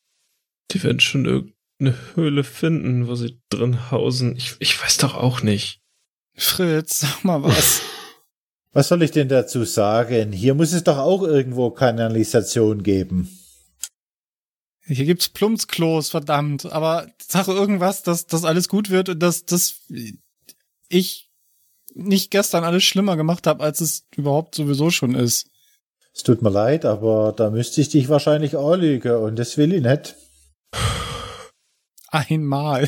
Die 0.72 0.82
werden 0.84 1.00
schon 1.00 1.54
irgendeine 1.80 2.16
Höhle 2.16 2.44
finden, 2.44 3.08
wo 3.08 3.16
sie 3.16 3.42
drin 3.50 3.92
hausen. 3.92 4.36
Ich, 4.36 4.56
ich 4.60 4.82
weiß 4.82 4.98
doch 4.98 5.16
auch 5.16 5.42
nicht. 5.42 5.82
Fritz, 6.36 7.00
sag 7.00 7.24
mal 7.24 7.44
was. 7.44 7.82
Was 8.72 8.90
soll 8.90 9.04
ich 9.04 9.12
denn 9.12 9.30
dazu 9.30 9.64
sagen? 9.64 10.34
Hier 10.34 10.54
muss 10.54 10.74
es 10.74 10.84
doch 10.84 10.98
auch 10.98 11.22
irgendwo 11.24 11.72
Kanalisation 11.72 12.84
geben. 12.84 13.30
Hier 14.86 15.06
gibt's 15.06 15.30
Plumpsklos, 15.30 16.10
verdammt. 16.10 16.66
Aber 16.66 17.08
sag 17.26 17.48
irgendwas, 17.48 18.04
dass 18.04 18.28
das 18.28 18.44
alles 18.44 18.68
gut 18.68 18.90
wird 18.90 19.08
und 19.08 19.20
dass, 19.20 19.46
dass 19.46 19.76
ich 20.90 21.30
nicht 21.94 22.32
gestern 22.32 22.66
alles 22.66 22.84
schlimmer 22.84 23.16
gemacht 23.16 23.48
habe, 23.48 23.64
als 23.64 23.80
es 23.80 24.08
überhaupt 24.14 24.56
sowieso 24.56 24.90
schon 24.90 25.16
ist. 25.16 25.48
Es 26.14 26.24
tut 26.24 26.42
mir 26.42 26.50
leid, 26.50 26.84
aber 26.84 27.32
da 27.32 27.52
müsste 27.52 27.80
ich 27.80 27.88
dich 27.88 28.10
wahrscheinlich 28.10 28.58
auch 28.58 28.76
lügen 28.76 29.16
und 29.16 29.40
das 29.40 29.58
will 29.58 29.72
ich 29.72 29.84
nicht. 29.84 30.16
Einmal. 32.16 32.88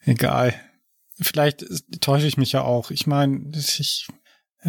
Egal. 0.00 0.54
Vielleicht 1.20 1.64
täusche 2.00 2.26
ich 2.26 2.36
mich 2.36 2.52
ja 2.52 2.62
auch. 2.62 2.90
Ich 2.90 3.06
meine, 3.06 3.50
ich, 3.54 4.06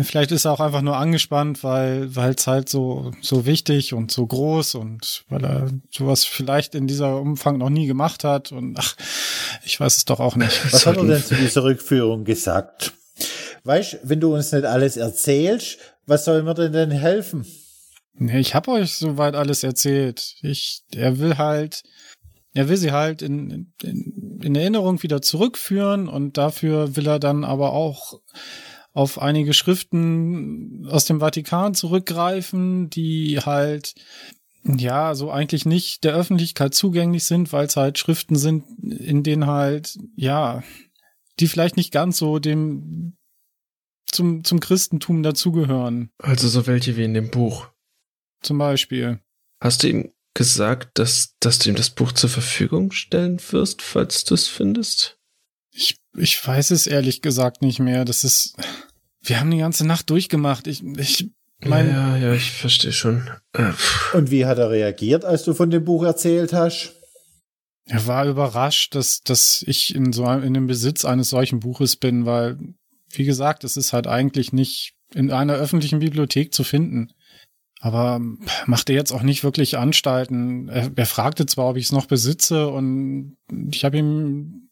Vielleicht 0.04 0.32
ist 0.32 0.46
er 0.46 0.52
auch 0.52 0.60
einfach 0.60 0.84
nur 0.84 0.98
angespannt, 0.98 1.64
weil 1.64 2.16
weil 2.16 2.36
es 2.36 2.46
halt 2.46 2.70
so 2.70 3.12
so 3.22 3.48
wichtig 3.48 3.94
und 3.94 4.12
so 4.12 4.26
groß 4.26 4.76
und 4.76 5.24
weil 5.30 5.44
er 5.44 5.72
sowas 5.90 6.26
vielleicht 6.26 6.76
in 6.76 6.86
dieser 6.86 7.20
Umfang 7.20 7.58
noch 7.58 7.72
nie 7.72 7.88
gemacht 7.88 8.24
hat 8.24 8.52
und 8.52 8.78
ach, 8.78 8.96
ich 9.66 9.80
weiß 9.80 9.98
es 9.98 10.06
doch 10.06 10.20
auch 10.20 10.36
nicht. 10.36 10.72
Was 10.72 10.86
hat 10.86 10.98
er 10.98 11.06
denn 11.06 11.24
zu 11.24 11.34
dieser 11.34 11.64
Rückführung 11.64 12.24
gesagt? 12.24 12.94
Weißt, 13.64 14.00
wenn 14.04 14.20
du 14.20 14.36
uns 14.36 14.52
nicht 14.52 14.66
alles 14.66 14.96
erzählst, 14.96 15.80
was 16.06 16.24
soll 16.24 16.44
mir 16.44 16.54
denn 16.54 16.72
denn 16.72 16.92
helfen? 16.92 17.48
Nee, 18.14 18.40
ich 18.40 18.54
habe 18.54 18.70
euch 18.72 18.94
soweit 18.94 19.34
alles 19.34 19.64
erzählt. 19.64 20.36
Ich 20.44 20.84
er 20.94 21.18
will 21.18 21.40
halt 21.40 21.82
er 22.54 22.70
will 22.70 22.78
sie 22.78 22.92
halt 22.92 23.22
in, 23.22 23.74
in, 23.84 24.40
in 24.42 24.56
Erinnerung 24.56 25.04
wieder 25.04 25.22
zurückführen 25.22 26.08
und 26.08 26.38
dafür 26.38 26.96
will 26.96 27.08
er 27.08 27.20
dann 27.20 27.44
aber 27.44 27.74
auch 27.74 28.20
auf 28.92 29.22
einige 29.22 29.54
Schriften 29.54 30.88
aus 30.90 31.06
dem 31.06 31.20
Vatikan 31.20 31.74
zurückgreifen, 31.74 32.90
die 32.90 33.40
halt 33.40 33.94
ja, 34.64 35.16
so 35.16 35.32
eigentlich 35.32 35.66
nicht 35.66 36.04
der 36.04 36.14
Öffentlichkeit 36.14 36.74
zugänglich 36.74 37.24
sind, 37.24 37.54
weil 37.54 37.66
es 37.66 37.78
halt 37.78 37.98
Schriften 37.98 38.36
sind, 38.36 38.66
in 38.84 39.24
denen 39.24 39.48
halt, 39.48 39.98
ja, 40.16 40.64
die 41.40 41.48
vielleicht 41.48 41.78
nicht 41.78 41.92
ganz 41.92 42.18
so 42.18 42.40
dem 42.40 43.16
zum, 44.06 44.44
zum 44.44 44.60
Christentum 44.60 45.24
dazugehören. 45.24 46.10
Also 46.18 46.48
so 46.50 46.68
welche 46.68 46.98
wie 46.98 47.04
in 47.04 47.14
dem 47.14 47.30
Buch. 47.30 47.70
Zum 48.42 48.58
Beispiel. 48.58 49.20
Hast 49.62 49.84
du 49.84 49.90
ihm 49.90 50.12
gesagt, 50.34 50.98
dass, 50.98 51.36
dass 51.40 51.60
du 51.60 51.70
ihm 51.70 51.76
das 51.76 51.90
Buch 51.90 52.12
zur 52.12 52.30
Verfügung 52.30 52.92
stellen 52.92 53.40
wirst, 53.52 53.82
falls 53.82 54.24
du 54.24 54.36
es 54.36 54.48
findest? 54.48 55.18
Ich, 55.72 55.98
ich 56.18 56.46
weiß 56.46 56.72
es 56.72 56.88
ehrlich 56.88 57.22
gesagt 57.22 57.62
nicht 57.62 57.80
mehr. 57.80 58.06
Das 58.06 58.24
ist. 58.24 58.56
Wir 59.22 59.40
haben 59.40 59.52
die 59.52 59.58
ganze 59.58 59.86
Nacht 59.86 60.10
durchgemacht. 60.10 60.68
Ich, 60.68 60.84
ich 60.84 61.30
mein, 61.62 61.90
ja, 61.90 62.16
ja, 62.16 62.34
ich 62.34 62.52
verstehe 62.52 62.94
schon. 62.94 63.30
Äh, 63.54 63.74
Und 64.14 64.32
wie 64.32 64.46
hat 64.46 64.58
er 64.60 64.70
reagiert, 64.70 65.26
als 65.26 65.44
du 65.44 65.54
von 65.54 65.70
dem 65.70 65.84
Buch 65.84 66.04
erzählt 66.04 66.54
hast? 66.54 66.94
Er 67.86 68.08
war 68.08 68.26
überrascht, 68.26 68.96
dass, 68.96 69.22
dass 69.22 69.64
ich 69.68 69.94
in 69.94 70.14
so 70.14 70.24
einem, 70.26 70.44
in 70.44 70.54
dem 70.54 70.68
Besitz 70.68 71.06
eines 71.06 71.30
solchen 71.30 71.60
Buches 71.60 71.96
bin, 71.96 72.26
weil, 72.26 72.58
wie 73.12 73.26
gesagt, 73.26 73.64
es 73.64 73.78
ist 73.78 73.94
halt 73.94 74.08
eigentlich 74.08 74.54
nicht 74.54 74.94
in 75.14 75.32
einer 75.32 75.56
öffentlichen 75.56 76.00
Bibliothek 76.00 76.54
zu 76.54 76.64
finden. 76.64 77.12
Aber 77.80 78.20
machte 78.66 78.94
jetzt 78.94 79.12
auch 79.12 79.22
nicht 79.22 79.44
wirklich 79.44 79.78
Anstalten. 79.78 80.68
Er, 80.70 80.92
er 80.94 81.06
fragte 81.06 81.46
zwar, 81.46 81.70
ob 81.70 81.78
ich 81.78 81.86
es 81.86 81.92
noch 81.92 82.08
besitze, 82.08 82.68
und 82.68 83.38
ich 83.72 83.86
habe 83.86 83.98
ihm 83.98 84.70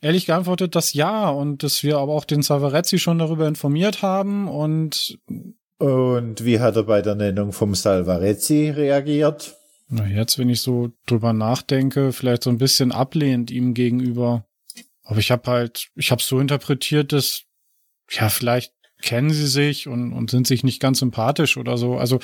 ehrlich 0.00 0.26
geantwortet, 0.26 0.76
dass 0.76 0.92
ja, 0.92 1.28
und 1.28 1.62
dass 1.62 1.82
wir 1.82 1.98
aber 1.98 2.12
auch 2.12 2.24
den 2.24 2.42
Savarezzi 2.42 2.98
schon 2.98 3.18
darüber 3.18 3.48
informiert 3.48 4.02
haben 4.02 4.46
und 4.46 5.18
Und 5.78 6.44
wie 6.44 6.60
hat 6.60 6.76
er 6.76 6.84
bei 6.84 7.02
der 7.02 7.14
Nennung 7.14 7.52
vom 7.52 7.74
Salvarezzi 7.74 8.70
reagiert? 8.70 9.56
Na, 9.88 10.06
jetzt, 10.06 10.38
wenn 10.38 10.48
ich 10.48 10.62
so 10.62 10.92
drüber 11.06 11.32
nachdenke, 11.32 12.12
vielleicht 12.12 12.42
so 12.42 12.50
ein 12.50 12.58
bisschen 12.58 12.92
ablehnend 12.92 13.50
ihm 13.50 13.74
gegenüber. 13.74 14.46
Aber 15.04 15.18
ich 15.18 15.30
habe 15.30 15.50
halt, 15.50 15.88
ich 15.94 16.10
habe 16.10 16.22
so 16.22 16.40
interpretiert, 16.40 17.12
dass, 17.12 17.42
ja, 18.10 18.28
vielleicht 18.28 18.72
kennen 19.02 19.30
sie 19.30 19.46
sich 19.46 19.88
und, 19.88 20.12
und 20.12 20.30
sind 20.30 20.46
sich 20.46 20.64
nicht 20.64 20.80
ganz 20.80 20.98
sympathisch 20.98 21.56
oder 21.56 21.76
so. 21.78 21.96
Also, 21.96 22.20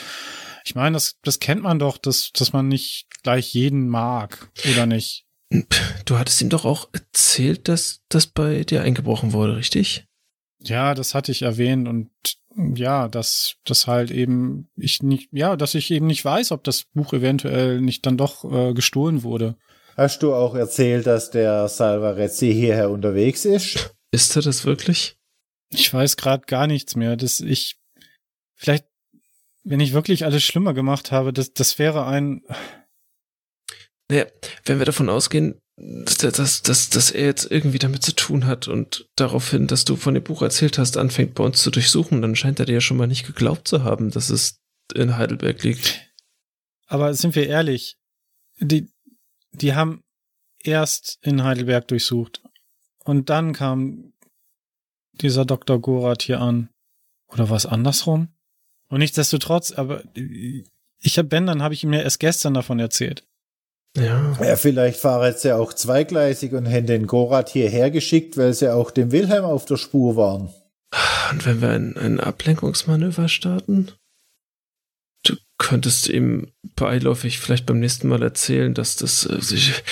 ich 0.65 0.75
meine, 0.75 0.95
das, 0.95 1.17
das 1.23 1.41
kennt 1.41 1.63
man 1.63 1.79
doch, 1.79 1.99
dass, 1.99 2.31
dass 2.33 2.53
man 2.53 2.69
nicht 2.69 3.07
gleich 3.23 3.53
jeden 3.55 3.89
mag, 3.89 4.51
oder 4.73 4.87
nicht? 4.87 5.27
Du 6.07 6.19
hattest 6.19 6.41
ihm 6.41 6.49
doch 6.49 6.65
auch 6.65 6.89
erzählt, 6.93 7.69
dass 7.69 8.01
das 8.09 8.27
bei 8.27 8.65
dir 8.65 8.83
eingebrochen 8.83 9.33
wurde, 9.33 9.57
richtig? 9.57 10.07
Ja, 10.61 10.95
das 10.95 11.15
hatte 11.15 11.33
ich 11.33 11.43
erwähnt 11.43 11.89
und 11.89 12.11
ja, 12.75 13.09
dass 13.09 13.57
das 13.65 13.87
halt 13.87 14.11
eben 14.11 14.71
ich 14.77 15.03
nicht, 15.03 15.29
ja, 15.33 15.57
dass 15.57 15.75
ich 15.75 15.91
eben 15.91 16.07
nicht 16.07 16.25
weiß, 16.25 16.53
ob 16.53 16.65
das 16.65 16.85
Buch 16.95 17.13
eventuell 17.13 17.81
nicht 17.81 18.07
dann 18.07 18.17
doch 18.17 18.45
äh, 18.51 18.73
gestohlen 18.75 19.23
wurde. 19.23 19.57
Hast 19.97 20.23
du 20.23 20.35
auch 20.35 20.55
erzählt, 20.55 21.07
dass 21.07 21.31
der 21.31 21.69
Salvarezzi 21.69 22.53
hierher 22.53 22.91
unterwegs 22.91 23.45
ist? 23.45 23.95
Ist 24.11 24.37
er 24.37 24.43
das 24.43 24.65
wirklich? 24.65 25.17
Ich 25.73 25.93
weiß 25.93 26.17
gerade 26.17 26.45
gar 26.47 26.67
nichts 26.67 26.97
mehr. 26.97 27.17
Das 27.17 27.41
ich 27.41 27.77
vielleicht, 28.55 28.85
wenn 29.65 29.81
ich 29.81 29.93
wirklich 29.93 30.25
alles 30.25 30.45
schlimmer 30.45 30.75
gemacht 30.75 31.13
habe, 31.13 31.33
das 31.33 31.53
das 31.53 31.79
wäre 31.79 32.07
ein. 32.07 32.43
Naja, 34.09 34.27
wenn 34.65 34.79
wir 34.79 34.87
davon 34.87 35.09
ausgehen, 35.09 35.61
dass, 35.77 36.19
dass, 36.19 36.63
dass, 36.63 36.91
dass 36.91 37.11
er 37.11 37.25
jetzt 37.25 37.51
irgendwie 37.51 37.79
damit 37.79 38.03
zu 38.03 38.15
tun 38.15 38.47
hat 38.47 38.69
und 38.69 39.09
daraufhin, 39.17 39.67
dass 39.67 39.85
du 39.85 39.97
von 39.97 40.15
dem 40.15 40.23
Buch 40.23 40.43
erzählt 40.43 40.79
hast, 40.79 40.97
anfängt 40.97 41.35
bei 41.35 41.45
uns 41.45 41.63
zu 41.63 41.71
durchsuchen, 41.71 42.21
dann 42.21 42.37
scheint 42.37 42.61
er 42.61 42.67
dir 42.67 42.75
ja 42.75 42.81
schon 42.81 42.99
mal 42.99 43.07
nicht 43.07 43.27
geglaubt 43.27 43.67
zu 43.67 43.83
haben, 43.83 44.11
dass 44.11 44.29
es 44.29 44.61
in 44.95 45.17
Heidelberg 45.17 45.63
liegt. 45.63 46.13
Aber 46.87 47.15
sind 47.15 47.35
wir 47.35 47.47
ehrlich, 47.49 47.97
die 48.59 48.91
die 49.53 49.75
haben 49.75 50.03
erst 50.59 51.19
in 51.23 51.43
Heidelberg 51.43 51.89
durchsucht 51.89 52.43
und 53.05 53.31
dann 53.31 53.53
kam 53.53 54.12
dieser 55.13 55.45
Dr. 55.45 55.81
Gorath 55.81 56.23
hier 56.23 56.41
an. 56.41 56.69
Oder 57.29 57.51
was 57.51 57.67
andersrum? 57.67 58.29
Und 58.89 58.99
nichtsdestotrotz, 58.99 59.73
aber 59.73 60.03
ich 60.15 61.19
hab 61.19 61.29
Ben, 61.29 61.47
dann 61.47 61.63
habe 61.63 61.75
ich 61.75 61.83
ihm 61.83 61.93
ja 61.93 62.01
erst 62.01 62.21
gestern 62.21 62.55
davon 62.55 62.79
erzählt. 62.79 63.25
Ja. 63.97 64.37
Ja, 64.41 64.57
vielleicht 64.57 65.01
fahren 65.01 65.35
sie 65.37 65.55
auch 65.55 65.73
zweigleisig 65.73 66.53
und 66.53 66.67
hätten 66.67 66.87
den 66.87 67.07
Gorath 67.07 67.51
hierher 67.51 67.91
geschickt, 67.91 68.37
weil 68.37 68.55
sie 68.55 68.73
auch 68.73 68.91
dem 68.91 69.13
Wilhelm 69.13 69.45
auf 69.45 69.65
der 69.67 69.77
Spur 69.77 70.17
waren. 70.17 70.49
Und 71.31 71.47
wenn 71.47 71.61
wir 71.61 71.71
ein, 71.71 71.97
ein 71.97 72.21
Ablenkungsmanöver 72.21 73.29
starten? 73.29 73.93
Du 75.25 75.37
könntest 75.59 76.09
ihm 76.09 76.53
beiläufig 76.75 77.39
vielleicht 77.39 77.67
beim 77.67 77.81
nächsten 77.81 78.09
Mal 78.09 78.23
erzählen, 78.23 78.75
dass 78.75 78.97
das 78.97 79.27
äh, 79.27 79.41
sich, 79.41 79.83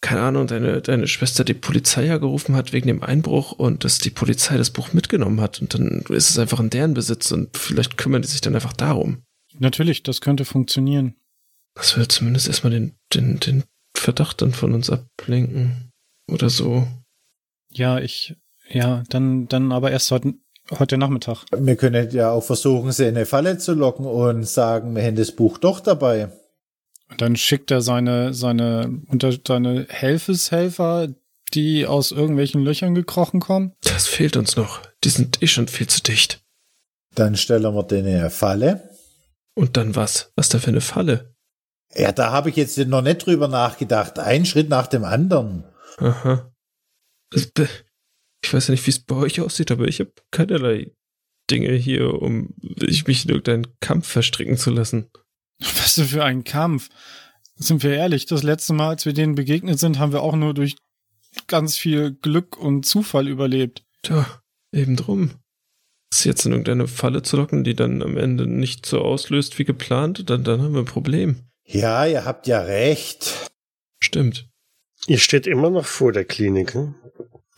keine 0.00 0.20
Ahnung, 0.20 0.46
deine, 0.46 0.80
deine 0.80 1.08
Schwester 1.08 1.44
die 1.44 1.54
Polizei 1.54 2.04
ja 2.06 2.18
gerufen 2.18 2.54
hat 2.54 2.72
wegen 2.72 2.86
dem 2.86 3.02
Einbruch 3.02 3.52
und 3.52 3.84
dass 3.84 3.98
die 3.98 4.10
Polizei 4.10 4.56
das 4.56 4.70
Buch 4.70 4.92
mitgenommen 4.92 5.40
hat 5.40 5.60
und 5.60 5.74
dann 5.74 6.04
ist 6.08 6.30
es 6.30 6.38
einfach 6.38 6.60
in 6.60 6.70
deren 6.70 6.94
Besitz 6.94 7.32
und 7.32 7.56
vielleicht 7.56 7.96
kümmern 7.96 8.22
die 8.22 8.28
sich 8.28 8.40
dann 8.40 8.54
einfach 8.54 8.72
darum. 8.72 9.22
Natürlich, 9.58 10.04
das 10.04 10.20
könnte 10.20 10.44
funktionieren. 10.44 11.14
Das 11.74 11.96
würde 11.96 12.08
zumindest 12.08 12.46
erstmal 12.46 12.72
den, 12.72 12.94
den, 13.12 13.40
den 13.40 13.64
Verdacht 13.96 14.40
dann 14.42 14.52
von 14.52 14.72
uns 14.72 14.90
ablenken. 14.90 15.90
Oder 16.30 16.50
so. 16.50 16.86
Ja, 17.72 17.98
ich, 17.98 18.36
ja, 18.68 19.02
dann, 19.08 19.48
dann 19.48 19.72
aber 19.72 19.90
erst 19.90 20.10
heute, 20.10 20.34
heute 20.78 20.98
Nachmittag. 20.98 21.44
Wir 21.56 21.76
können 21.76 22.10
ja 22.10 22.30
auch 22.30 22.44
versuchen, 22.44 22.92
sie 22.92 23.04
in 23.04 23.16
eine 23.16 23.26
Falle 23.26 23.58
zu 23.58 23.74
locken 23.74 24.06
und 24.06 24.46
sagen, 24.46 24.94
wir 24.94 25.02
haben 25.02 25.16
das 25.16 25.32
Buch 25.32 25.58
doch 25.58 25.80
dabei. 25.80 26.30
Und 27.08 27.20
dann 27.20 27.36
schickt 27.36 27.70
er 27.70 27.80
seine, 27.80 28.34
seine, 28.34 29.02
unter, 29.06 29.32
seine 29.46 29.86
Helfeshelfer, 29.88 31.08
die 31.54 31.86
aus 31.86 32.12
irgendwelchen 32.12 32.62
Löchern 32.62 32.94
gekrochen 32.94 33.40
kommen. 33.40 33.72
Das 33.82 34.06
fehlt 34.06 34.36
uns 34.36 34.56
noch. 34.56 34.82
Die 35.04 35.08
sind 35.08 35.42
eh 35.42 35.46
schon 35.46 35.68
viel 35.68 35.86
zu 35.86 36.02
dicht. 36.02 36.42
Dann 37.14 37.36
stellen 37.36 37.74
wir 37.74 37.82
denen 37.82 38.18
eine 38.18 38.30
Falle. 38.30 38.90
Und 39.54 39.76
dann 39.76 39.96
was? 39.96 40.32
Was 40.36 40.50
da 40.50 40.58
für 40.58 40.68
eine 40.68 40.80
Falle? 40.80 41.34
Ja, 41.94 42.12
da 42.12 42.30
habe 42.30 42.50
ich 42.50 42.56
jetzt 42.56 42.76
noch 42.78 43.02
nicht 43.02 43.24
drüber 43.24 43.48
nachgedacht. 43.48 44.18
Ein 44.18 44.44
Schritt 44.44 44.68
nach 44.68 44.86
dem 44.86 45.04
anderen. 45.04 45.64
Aha. 45.96 46.52
Ich 47.34 48.52
weiß 48.52 48.68
ja 48.68 48.72
nicht, 48.72 48.86
wie 48.86 48.90
es 48.90 49.00
bei 49.00 49.16
euch 49.16 49.40
aussieht, 49.40 49.70
aber 49.70 49.88
ich 49.88 50.00
habe 50.00 50.12
keinerlei 50.30 50.92
Dinge 51.50 51.72
hier, 51.72 52.14
um 52.14 52.54
ich 52.80 53.06
mich 53.06 53.24
in 53.24 53.30
irgendeinen 53.30 53.78
Kampf 53.80 54.06
verstricken 54.06 54.56
zu 54.56 54.70
lassen. 54.70 55.10
Was 55.60 55.96
denn 55.96 56.06
für 56.06 56.24
ein 56.24 56.44
Kampf? 56.44 56.88
Sind 57.56 57.82
wir 57.82 57.92
ehrlich, 57.94 58.26
das 58.26 58.42
letzte 58.42 58.72
Mal, 58.72 58.90
als 58.90 59.04
wir 59.04 59.12
denen 59.12 59.34
begegnet 59.34 59.78
sind, 59.78 59.98
haben 59.98 60.12
wir 60.12 60.22
auch 60.22 60.36
nur 60.36 60.54
durch 60.54 60.76
ganz 61.46 61.76
viel 61.76 62.12
Glück 62.12 62.56
und 62.56 62.86
Zufall 62.86 63.28
überlebt. 63.28 63.84
Tja, 64.02 64.26
eben 64.72 64.96
drum. 64.96 65.32
Das 66.10 66.24
jetzt 66.24 66.46
in 66.46 66.52
irgendeine 66.52 66.88
Falle 66.88 67.22
zu 67.22 67.36
locken, 67.36 67.64
die 67.64 67.74
dann 67.74 68.02
am 68.02 68.16
Ende 68.16 68.46
nicht 68.46 68.86
so 68.86 69.02
auslöst 69.02 69.58
wie 69.58 69.64
geplant, 69.64 70.30
dann, 70.30 70.44
dann 70.44 70.62
haben 70.62 70.72
wir 70.72 70.80
ein 70.80 70.86
Problem. 70.86 71.48
Ja, 71.66 72.06
ihr 72.06 72.24
habt 72.24 72.46
ja 72.46 72.60
recht. 72.60 73.50
Stimmt. 74.00 74.48
Ihr 75.06 75.18
steht 75.18 75.46
immer 75.46 75.70
noch 75.70 75.84
vor 75.84 76.12
der 76.12 76.24
Klinik, 76.24 76.74
hm? 76.74 76.94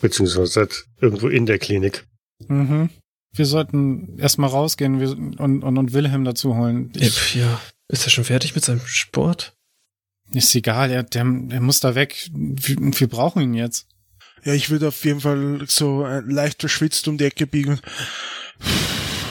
beziehungsweise 0.00 0.46
seid 0.46 0.84
irgendwo 1.00 1.28
in 1.28 1.46
der 1.46 1.58
Klinik. 1.58 2.06
Mhm. 2.48 2.90
Wir 3.32 3.46
sollten 3.46 4.18
erstmal 4.18 4.50
rausgehen 4.50 5.00
und, 5.38 5.62
und, 5.62 5.78
und 5.78 5.92
Wilhelm 5.92 6.24
dazu 6.24 6.56
holen. 6.56 6.92
Ich, 6.96 7.36
ja. 7.36 7.60
Ist 7.90 8.06
er 8.06 8.10
schon 8.10 8.24
fertig 8.24 8.54
mit 8.54 8.64
seinem 8.64 8.80
Sport? 8.86 9.54
ist 10.32 10.54
egal, 10.54 10.90
er, 10.90 11.02
der, 11.02 11.24
der 11.24 11.60
muss 11.60 11.80
da 11.80 11.96
weg. 11.96 12.30
Wir, 12.32 12.76
wir 12.78 13.08
brauchen 13.08 13.42
ihn 13.42 13.54
jetzt. 13.54 13.86
Ja, 14.44 14.54
ich 14.54 14.70
würde 14.70 14.88
auf 14.88 15.04
jeden 15.04 15.20
Fall 15.20 15.64
so 15.66 16.06
leicht 16.26 16.60
verschwitzt 16.60 17.08
um 17.08 17.18
die 17.18 17.24
Ecke 17.24 17.46
biegen. 17.46 17.80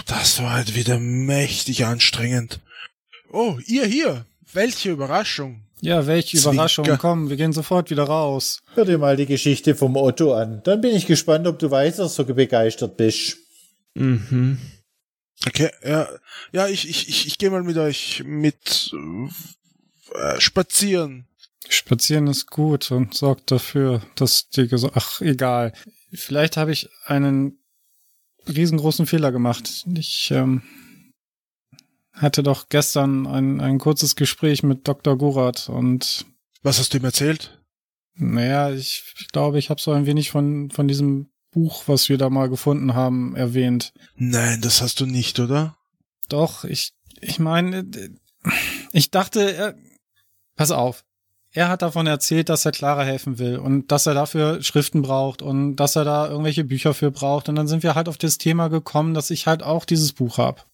Das 0.06 0.42
war 0.42 0.54
halt 0.54 0.76
wieder 0.76 1.00
mächtig 1.00 1.86
anstrengend. 1.86 2.60
Oh, 3.32 3.58
ihr 3.66 3.86
hier. 3.86 4.26
Welche 4.52 4.92
Überraschung. 4.92 5.62
Ja, 5.82 6.06
welche 6.06 6.38
Zwinker. 6.38 6.54
Überraschung. 6.54 6.98
Komm, 7.00 7.30
wir 7.30 7.38
gehen 7.38 7.54
sofort 7.54 7.90
wieder 7.90 8.04
raus. 8.04 8.62
Hör 8.74 8.86
dir 8.86 8.98
mal 8.98 9.16
die 9.16 9.26
Geschichte 9.26 9.76
vom 9.76 9.96
Otto 9.96 10.34
an. 10.34 10.62
Dann 10.66 10.82
bin 10.82 10.96
ich 10.96 11.06
gespannt, 11.06 11.48
ob 11.48 11.60
du 11.60 11.72
weiter 11.72 12.10
so 12.10 12.26
begeistert 12.26 12.98
bist. 12.98 13.38
Mhm. 13.94 14.60
Okay, 15.48 15.72
ja, 15.84 16.08
ja, 16.52 16.68
ich, 16.68 16.90
ich, 16.90 17.08
ich, 17.08 17.28
ich 17.28 17.38
gehe 17.38 17.50
mal 17.50 17.64
mit 17.64 17.78
euch 17.78 18.24
mit 18.26 18.94
äh, 20.14 20.40
spazieren. 20.40 21.28
Spazieren 21.70 22.28
ist 22.28 22.48
gut 22.48 22.92
und 22.92 23.14
sorgt 23.14 23.52
dafür, 23.52 24.02
dass 24.16 24.50
die 24.50 24.68
Ges 24.68 24.86
Ach, 24.94 25.22
egal. 25.22 25.74
Vielleicht 26.12 26.58
habe 26.58 26.72
ich 26.72 26.90
einen 27.06 27.60
riesengroßen 28.48 29.06
Fehler 29.06 29.32
gemacht. 29.32 29.86
Ich 29.94 30.32
ähm, 30.32 30.64
hatte 32.14 32.44
doch 32.44 32.70
gestern 32.70 33.28
ein, 33.28 33.62
ein 33.62 33.78
kurzes 33.78 34.16
Gespräch 34.16 34.64
mit 34.64 34.88
Dr. 34.88 35.18
Gorath 35.18 35.70
und. 35.70 36.26
Was 36.64 36.80
hast 36.80 36.94
du 36.94 36.98
ihm 36.98 37.06
erzählt? 37.06 37.58
Naja, 38.16 38.72
ich, 38.72 39.14
ich 39.18 39.28
glaube, 39.30 39.60
ich 39.60 39.70
habe 39.70 39.80
so 39.80 39.92
ein 39.92 40.06
wenig 40.06 40.32
von, 40.32 40.72
von 40.72 40.90
diesem 40.90 41.30
Buch, 41.52 41.84
was 41.88 42.10
wir 42.10 42.18
da 42.18 42.30
mal 42.30 42.50
gefunden 42.50 42.94
haben, 42.94 43.36
erwähnt. 43.36 43.94
Nein, 44.16 44.62
das 44.62 44.82
hast 44.82 45.00
du 45.00 45.06
nicht, 45.06 45.40
oder? 45.40 45.78
Doch, 46.28 46.64
ich, 46.64 46.94
ich 47.22 47.40
meine, 47.40 47.86
ich 48.92 49.12
dachte, 49.12 49.54
er, 49.54 49.76
pass 50.56 50.72
auf. 50.72 51.04
Er 51.52 51.68
hat 51.68 51.82
davon 51.82 52.06
erzählt, 52.06 52.50
dass 52.50 52.66
er 52.66 52.72
Clara 52.72 53.04
helfen 53.04 53.40
will 53.40 53.58
und 53.58 53.92
dass 53.92 54.06
er 54.06 54.14
dafür 54.14 54.62
Schriften 54.62 55.02
braucht 55.02 55.42
und 55.42 55.78
dass 55.78 55.96
er 55.96 56.04
da 56.04 56.30
irgendwelche 56.30 56.64
Bücher 56.64 56.94
für 56.94 57.10
braucht. 57.10 57.50
Und 57.50 57.56
dann 57.56 57.68
sind 57.68 57.82
wir 57.82 57.96
halt 57.96 58.08
auf 58.08 58.20
das 58.20 58.38
Thema 58.38 58.68
gekommen, 58.68 59.16
dass 59.16 59.32
ich 59.32 59.48
halt 59.48 59.64
auch 59.64 59.86
dieses 59.86 60.14
Buch 60.14 60.38
hab. 60.38 60.68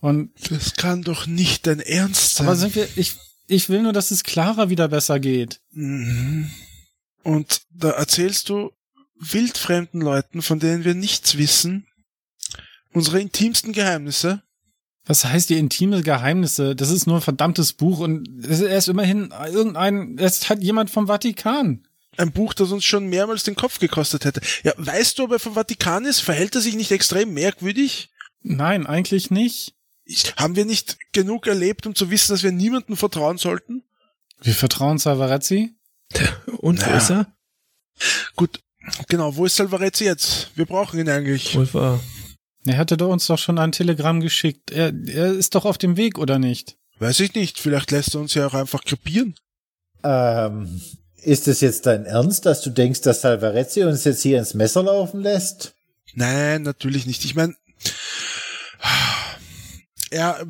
Und 0.00 0.32
das 0.50 0.74
kann 0.74 1.02
doch 1.02 1.26
nicht 1.26 1.66
dein 1.66 1.80
Ernst 1.80 2.36
sein. 2.36 2.46
Aber 2.46 2.56
sind 2.56 2.74
wir, 2.74 2.88
ich, 2.96 3.16
ich 3.46 3.68
will 3.68 3.82
nur, 3.82 3.92
dass 3.92 4.10
es 4.10 4.24
Clara 4.24 4.70
wieder 4.70 4.88
besser 4.88 5.20
geht. 5.20 5.60
Mhm. 5.72 6.50
Und 7.22 7.62
da 7.70 7.90
erzählst 7.90 8.48
du 8.48 8.70
wildfremden 9.18 10.00
Leuten, 10.00 10.42
von 10.42 10.58
denen 10.58 10.84
wir 10.84 10.94
nichts 10.94 11.38
wissen, 11.38 11.86
unsere 12.92 13.20
intimsten 13.20 13.72
Geheimnisse. 13.72 14.42
Was 15.06 15.24
heißt 15.24 15.50
die 15.50 15.58
intime 15.58 16.02
Geheimnisse? 16.02 16.74
Das 16.74 16.90
ist 16.90 17.06
nur 17.06 17.16
ein 17.16 17.22
verdammtes 17.22 17.74
Buch 17.74 17.98
und 17.98 18.26
er 18.44 18.78
ist 18.78 18.88
immerhin 18.88 19.32
irgendein, 19.46 20.16
es 20.18 20.48
hat 20.48 20.62
jemand 20.62 20.90
vom 20.90 21.08
Vatikan. 21.08 21.86
Ein 22.16 22.32
Buch, 22.32 22.54
das 22.54 22.70
uns 22.70 22.84
schon 22.84 23.08
mehrmals 23.08 23.42
den 23.42 23.56
Kopf 23.56 23.80
gekostet 23.80 24.24
hätte. 24.24 24.40
Ja, 24.62 24.72
weißt 24.76 25.18
du, 25.18 25.24
ob 25.24 25.32
er 25.32 25.40
vom 25.40 25.54
Vatikan 25.54 26.04
ist? 26.04 26.20
Verhält 26.20 26.54
er 26.54 26.60
sich 26.60 26.76
nicht 26.76 26.92
extrem 26.92 27.34
merkwürdig? 27.34 28.12
Nein, 28.40 28.86
eigentlich 28.86 29.30
nicht. 29.30 29.74
Ich, 30.04 30.34
haben 30.36 30.54
wir 30.54 30.64
nicht 30.64 30.98
genug 31.12 31.46
erlebt, 31.46 31.86
um 31.86 31.94
zu 31.94 32.10
wissen, 32.10 32.32
dass 32.32 32.42
wir 32.42 32.52
niemandem 32.52 32.96
vertrauen 32.96 33.38
sollten? 33.38 33.82
Wir 34.42 34.54
vertrauen 34.54 34.98
Salvarezzi? 34.98 35.74
Und 36.58 36.86
wo 36.86 36.90
ist 36.92 37.10
er? 37.10 37.34
Gut, 38.36 38.60
genau, 39.08 39.36
wo 39.36 39.46
ist 39.46 39.56
Salvarezzi 39.56 40.04
jetzt? 40.04 40.50
Wir 40.54 40.66
brauchen 40.66 41.00
ihn 41.00 41.08
eigentlich. 41.08 41.56
Wohl 41.56 41.72
wahr. 41.74 42.00
Er 42.66 42.78
hatte 42.78 42.96
doch 42.96 43.10
uns 43.10 43.26
doch 43.26 43.38
schon 43.38 43.58
ein 43.58 43.72
Telegramm 43.72 44.20
geschickt. 44.20 44.70
Er, 44.70 44.92
er 45.06 45.32
ist 45.32 45.54
doch 45.54 45.64
auf 45.64 45.78
dem 45.78 45.96
Weg, 45.96 46.18
oder 46.18 46.38
nicht? 46.38 46.76
Weiß 46.98 47.20
ich 47.20 47.34
nicht. 47.34 47.60
Vielleicht 47.60 47.90
lässt 47.90 48.14
er 48.14 48.20
uns 48.20 48.34
ja 48.34 48.46
auch 48.46 48.54
einfach 48.54 48.84
krepieren. 48.84 49.34
Ähm, 50.02 50.80
ist 51.22 51.48
es 51.48 51.60
jetzt 51.60 51.86
dein 51.86 52.06
Ernst, 52.06 52.46
dass 52.46 52.62
du 52.62 52.70
denkst, 52.70 53.02
dass 53.02 53.22
Salvarezzi 53.22 53.84
uns 53.84 54.04
jetzt 54.04 54.22
hier 54.22 54.38
ins 54.38 54.54
Messer 54.54 54.82
laufen 54.82 55.20
lässt? 55.20 55.74
Nein, 56.14 56.62
natürlich 56.62 57.06
nicht. 57.06 57.24
Ich 57.24 57.34
meine, 57.34 57.54
er, 60.14 60.46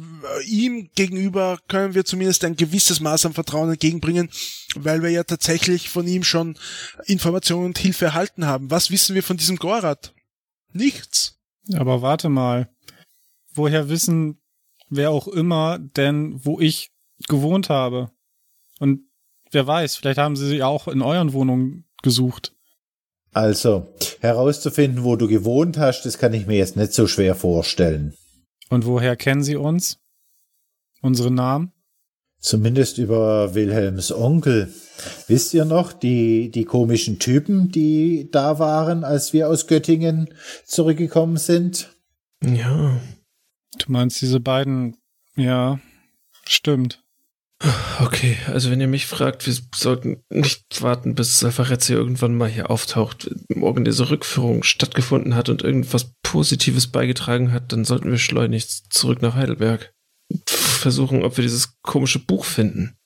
ihm 0.47 0.91
gegenüber 0.95 1.59
können 1.69 1.95
wir 1.95 2.05
zumindest 2.05 2.45
ein 2.45 2.57
gewisses 2.57 3.01
Maß 3.01 3.27
an 3.27 3.33
Vertrauen 3.33 3.71
entgegenbringen, 3.71 4.29
weil 4.75 5.03
wir 5.03 5.11
ja 5.11 5.25
tatsächlich 5.25 5.89
von 5.89 6.07
ihm 6.07 6.23
schon 6.23 6.59
Informationen 7.07 7.67
und 7.67 7.79
Hilfe 7.79 8.05
erhalten 8.05 8.47
haben. 8.47 8.71
Was 8.71 8.91
wissen 8.91 9.15
wir 9.15 9.23
von 9.23 9.39
diesem 9.39 9.57
Gorat? 9.57 10.13
Nichts. 10.73 11.39
Aber 11.75 12.03
warte 12.03 12.29
mal. 12.29 12.69
Woher 13.55 13.89
wissen 13.89 14.39
wer 14.91 15.11
auch 15.11 15.29
immer 15.29 15.79
denn, 15.79 16.45
wo 16.45 16.61
ich 16.61 16.91
gewohnt 17.29 17.71
habe? 17.71 18.11
Und 18.81 19.01
wer 19.51 19.67
weiß, 19.67 19.97
vielleicht 19.97 20.19
haben 20.19 20.37
sie 20.37 20.47
sie 20.47 20.63
auch 20.63 20.89
in 20.89 21.01
euren 21.01 21.33
Wohnungen 21.33 21.87
gesucht. 22.03 22.53
Also, 23.33 23.89
herauszufinden, 24.21 25.05
wo 25.05 25.17
du 25.17 25.27
gewohnt 25.27 25.79
hast, 25.79 26.03
das 26.03 26.19
kann 26.19 26.35
ich 26.35 26.47
mir 26.47 26.59
jetzt 26.59 26.77
nicht 26.77 26.93
so 26.93 27.07
schwer 27.07 27.35
vorstellen. 27.35 28.15
Und 28.71 28.87
woher 28.87 29.17
kennen 29.17 29.43
sie 29.43 29.57
uns? 29.57 29.99
Unsere 31.03 31.31
Namen? 31.31 31.73
Zumindest 32.39 32.99
über 32.99 33.55
Wilhelms 33.55 34.13
Onkel. 34.13 34.73
Wisst 35.29 35.55
ihr 35.55 35.65
noch, 35.65 35.93
die, 35.93 36.51
die 36.51 36.65
komischen 36.65 37.19
Typen, 37.19 37.71
die 37.71 38.29
da 38.31 38.59
waren, 38.59 39.05
als 39.05 39.33
wir 39.33 39.49
aus 39.49 39.67
Göttingen 39.67 40.33
zurückgekommen 40.65 41.37
sind? 41.37 41.95
Ja. 42.43 43.01
Du 43.79 43.93
meinst 43.93 44.21
diese 44.21 44.41
beiden, 44.41 44.97
ja, 45.37 45.81
stimmt. 46.45 47.04
Okay, 48.01 48.37
also 48.49 48.71
wenn 48.71 48.81
ihr 48.81 48.89
mich 48.89 49.07
fragt, 49.07 49.47
wir 49.47 49.55
sollten 49.75 50.23
nicht 50.29 50.83
warten, 50.83 51.15
bis 51.15 51.41
Salvarezzi 51.41 51.95
irgendwann 51.95 52.35
mal 52.35 52.49
hier 52.49 52.71
auftaucht, 52.71 53.31
morgen 53.49 53.85
diese 53.85 54.11
Rückführung 54.11 54.63
stattgefunden 54.63 55.35
hat 55.35 55.49
und 55.49 55.63
irgendwas 55.63 56.13
Positives 56.23 56.89
beigetragen 56.89 57.53
hat, 57.53 57.73
dann 57.73 57.85
sollten 57.85 58.11
wir 58.11 58.19
schleunigst 58.19 58.93
zurück 58.93 59.23
nach 59.23 59.35
Heidelberg. 59.35 59.95
Versuchen, 60.47 61.23
ob 61.23 61.37
wir 61.37 61.43
dieses 61.43 61.81
komische 61.83 62.19
Buch 62.19 62.45
finden. 62.45 62.97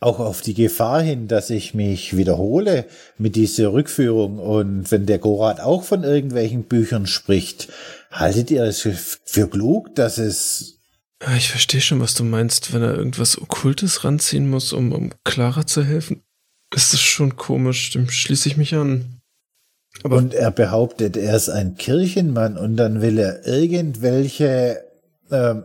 Auch 0.00 0.18
auf 0.18 0.42
die 0.42 0.54
Gefahr 0.54 1.00
hin, 1.00 1.28
dass 1.28 1.48
ich 1.48 1.74
mich 1.74 2.16
wiederhole 2.16 2.86
mit 3.18 3.36
dieser 3.36 3.72
Rückführung 3.72 4.38
und 4.38 4.90
wenn 4.90 5.06
der 5.06 5.18
Gorat 5.18 5.60
auch 5.60 5.84
von 5.84 6.02
irgendwelchen 6.02 6.64
Büchern 6.64 7.06
spricht, 7.06 7.68
haltet 8.10 8.50
ihr 8.50 8.64
es 8.64 8.80
für 9.24 9.48
klug, 9.48 9.94
dass 9.94 10.18
es 10.18 10.81
Ich 11.36 11.50
verstehe 11.50 11.80
schon, 11.80 12.00
was 12.00 12.14
du 12.14 12.24
meinst, 12.24 12.72
wenn 12.72 12.82
er 12.82 12.94
irgendwas 12.94 13.40
Okkultes 13.40 14.04
ranziehen 14.04 14.50
muss, 14.50 14.72
um, 14.72 14.92
um 14.92 15.12
Clara 15.24 15.66
zu 15.66 15.84
helfen. 15.84 16.22
Ist 16.74 16.92
das 16.92 17.00
schon 17.00 17.36
komisch, 17.36 17.90
dem 17.90 18.10
schließe 18.10 18.48
ich 18.48 18.56
mich 18.56 18.74
an. 18.74 19.20
Aber 20.02 20.16
und 20.16 20.34
er 20.34 20.50
behauptet, 20.50 21.16
er 21.16 21.36
ist 21.36 21.48
ein 21.48 21.76
Kirchenmann 21.76 22.56
und 22.56 22.76
dann 22.76 23.02
will 23.02 23.18
er 23.18 23.46
irgendwelche. 23.46 24.82
Ähm, 25.30 25.64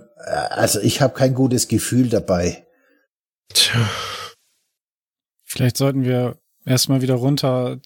also 0.49 0.79
ich 0.81 1.01
habe 1.01 1.13
kein 1.13 1.33
gutes 1.33 1.67
Gefühl 1.67 2.09
dabei. 2.09 2.65
Tja. 3.49 3.89
Vielleicht 5.45 5.77
sollten 5.77 6.03
wir 6.03 6.37
erstmal 6.65 7.01
wieder 7.01 7.15
runter 7.15 7.79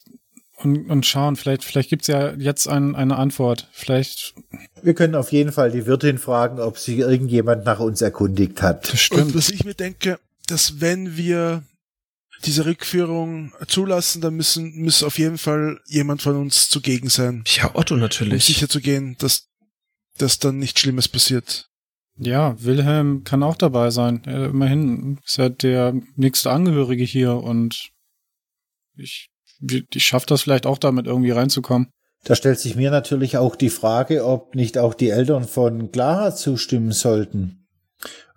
und, 0.64 0.90
und 0.90 1.06
schauen. 1.06 1.36
Vielleicht, 1.36 1.64
vielleicht 1.64 1.90
gibt's 1.90 2.08
ja 2.08 2.34
jetzt 2.34 2.68
ein, 2.68 2.96
eine 2.96 3.18
Antwort. 3.18 3.68
Vielleicht. 3.72 4.34
Wir 4.82 4.94
können 4.94 5.16
auf 5.16 5.32
jeden 5.32 5.52
Fall 5.52 5.72
die 5.72 5.86
Wirtin 5.86 6.18
fragen, 6.18 6.60
ob 6.60 6.78
sich 6.78 7.00
irgendjemand 7.00 7.66
nach 7.66 7.80
uns 7.80 8.02
erkundigt 8.02 8.62
hat. 8.62 8.92
Das 8.92 9.02
stimmt. 9.02 9.22
Und 9.22 9.36
was 9.36 9.50
ich 9.50 9.64
mir 9.64 9.74
denke, 9.74 10.20
dass 10.48 10.82
wenn 10.82 11.18
wir 11.18 11.64
diese 12.46 12.66
Rückführung 12.66 13.54
zulassen, 13.68 14.22
dann 14.22 14.36
müssen, 14.36 14.84
muss 14.84 15.04
auf 15.04 15.20
jeden 15.20 15.38
Fall 15.38 15.80
jemand 15.86 16.22
von 16.22 16.36
uns 16.36 16.70
zugegen 16.70 17.10
sein. 17.10 17.44
Ja, 17.46 17.76
Otto 17.76 17.96
Um 17.96 18.00
natürlich. 18.00 18.46
sicher 18.46 18.68
zu 18.68 18.82
gehen, 18.82 19.16
dass, 19.20 19.48
dass 20.18 20.40
dann 20.40 20.58
nichts 20.58 20.80
Schlimmes 20.80 21.08
passiert. 21.08 21.68
Ja, 22.18 22.56
Wilhelm 22.62 23.24
kann 23.24 23.44
auch 23.44 23.56
dabei 23.56 23.90
sein. 23.90 24.22
Er, 24.26 24.46
immerhin 24.46 25.20
ist 25.26 25.40
er 25.40 25.50
der 25.50 25.94
nächste 26.16 26.52
Angehörige 26.52 27.04
hier 27.04 27.36
und 27.36 27.92
ich, 28.96 29.31
ich 29.62 30.06
schaffe 30.06 30.26
das 30.28 30.42
vielleicht 30.42 30.66
auch 30.66 30.78
damit 30.78 31.08
irgendwie 31.08 31.32
reinzukommen. 31.32 31.90
Da 32.24 32.36
stellt 32.36 32.60
sich 32.60 32.76
mir 32.76 32.92
natürlich 32.92 33.38
auch 33.38 33.56
die 33.56 33.70
Frage, 33.70 34.26
ob 34.26 34.56
nicht 34.56 34.78
auch 34.78 34.94
die 34.94 35.10
Eltern 35.10 35.46
von 35.46 35.92
Clara 35.92 36.36
zustimmen 36.36 36.92
sollten. 36.92 37.68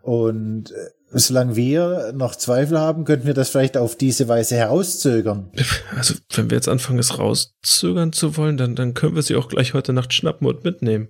Und 0.02 0.70
äh, 0.70 0.90
solange 1.10 1.54
wir 1.54 2.12
noch 2.14 2.34
Zweifel 2.34 2.78
haben, 2.78 3.04
könnten 3.04 3.26
wir 3.26 3.34
das 3.34 3.50
vielleicht 3.50 3.76
auf 3.76 3.96
diese 3.96 4.26
Weise 4.28 4.56
herauszögern. 4.56 5.50
Also, 5.96 6.14
wenn 6.34 6.50
wir 6.50 6.56
jetzt 6.56 6.68
anfangen, 6.68 6.98
es 6.98 7.18
rauszögern 7.18 8.12
zu 8.12 8.36
wollen, 8.36 8.56
dann, 8.56 8.74
dann 8.74 8.94
können 8.94 9.14
wir 9.14 9.22
sie 9.22 9.36
auch 9.36 9.48
gleich 9.48 9.74
heute 9.74 9.92
Nacht 9.92 10.12
schnappen 10.12 10.46
und 10.46 10.64
mitnehmen. 10.64 11.08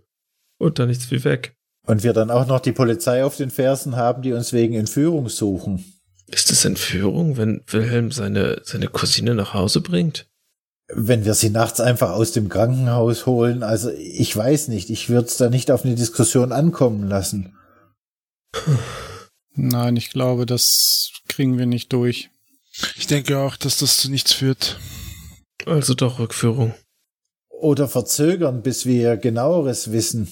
Und 0.59 0.79
dann 0.79 0.89
nichts 0.89 1.11
wie 1.11 1.25
weg. 1.25 1.57
Und 1.87 2.03
wir 2.03 2.13
dann 2.13 2.31
auch 2.31 2.47
noch 2.47 2.61
die 2.61 2.73
Polizei 2.73 3.25
auf 3.25 3.37
den 3.37 3.51
Fersen 3.51 3.97
haben, 3.97 4.23
die 4.23 4.33
uns 4.33 4.53
wegen 4.53 4.75
Entführung 4.75 5.29
suchen. 5.29 5.85
Ist 6.27 6.51
es 6.51 6.65
Entführung, 6.65 7.37
wenn 7.37 7.63
Wilhelm 7.67 8.11
seine, 8.11 8.63
seine 8.65 8.89
Cousine 8.89 9.35
nach 9.35 9.55
Hause 9.55 9.81
bringt? 9.81 10.27
Wenn 10.89 11.25
wir 11.25 11.35
sie 11.35 11.51
nachts 11.51 11.81
einfach 11.81 12.11
aus 12.11 12.33
dem 12.33 12.49
Krankenhaus 12.49 13.27
holen, 13.27 13.63
also 13.63 13.91
ich 13.91 14.35
weiß 14.37 14.69
nicht, 14.69 14.91
ich 14.91 15.09
würde 15.09 15.29
es 15.29 15.37
da 15.37 15.49
nicht 15.49 15.71
auf 15.71 15.85
eine 15.85 15.95
Diskussion 15.95 16.53
ankommen 16.53 17.09
lassen. 17.09 17.57
Nein, 19.55 19.97
ich 19.97 20.11
glaube, 20.11 20.47
das 20.47 21.11
kriegen 21.29 21.59
wir 21.59 21.67
nicht 21.67 21.93
durch. 21.93 22.31
Ich 22.97 23.07
denke 23.07 23.39
auch, 23.39 23.57
dass 23.57 23.79
das 23.79 23.99
zu 23.99 24.11
nichts 24.11 24.33
führt. 24.33 24.79
Also 25.65 25.95
doch 25.95 26.19
Rückführung. 26.19 26.75
Oder 27.49 27.89
verzögern, 27.89 28.63
bis 28.63 28.85
wir 28.85 29.17
genaueres 29.17 29.93
wissen. 29.93 30.29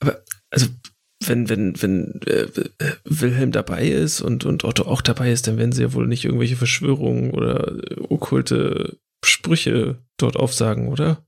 Aber, 0.00 0.22
also, 0.50 0.66
wenn, 1.24 1.48
wenn, 1.48 1.80
wenn 1.82 2.20
äh, 2.26 2.42
äh, 2.42 2.92
Wilhelm 3.04 3.52
dabei 3.52 3.88
ist 3.88 4.20
und, 4.20 4.44
und 4.44 4.64
Otto 4.64 4.84
auch 4.84 5.02
dabei 5.02 5.32
ist, 5.32 5.46
dann 5.46 5.58
werden 5.58 5.72
sie 5.72 5.82
ja 5.82 5.92
wohl 5.92 6.06
nicht 6.06 6.24
irgendwelche 6.24 6.56
Verschwörungen 6.56 7.32
oder 7.32 7.72
äh, 7.72 8.00
okkulte 8.08 8.98
Sprüche 9.24 9.98
dort 10.16 10.36
aufsagen, 10.36 10.88
oder? 10.88 11.26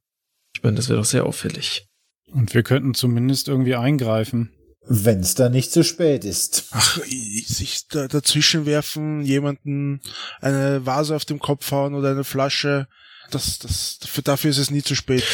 Ich 0.55 0.63
meine, 0.63 0.77
das 0.77 0.89
wäre 0.89 0.99
doch 0.99 1.07
sehr 1.07 1.27
auffällig. 1.27 1.89
Und 2.31 2.55
wir 2.55 2.63
könnten 2.63 2.95
zumindest 2.95 3.49
irgendwie 3.49 3.75
eingreifen. 3.75 4.53
Wenn 4.87 5.21
es 5.21 5.35
dann 5.35 5.53
nicht 5.53 5.73
zu 5.73 5.85
spät 5.85 6.25
ist. 6.25 6.69
Ach, 6.71 6.99
sich 7.05 7.87
da, 7.89 8.09
dazwischen 8.09 8.67
werfen, 8.67 9.23
jemanden 9.23 10.01
eine 10.41 10.87
Vase 10.87 11.15
auf 11.15 11.25
dem 11.25 11.39
Kopf 11.39 11.71
hauen 11.71 11.95
oder 11.95 12.11
eine 12.11 12.25
Flasche, 12.25 12.89
das, 13.31 13.59
das, 13.59 13.99
für, 14.05 14.23
dafür 14.23 14.51
ist 14.51 14.59
es 14.59 14.71
nie 14.71 14.83
zu 14.83 14.95
spät. 14.95 15.25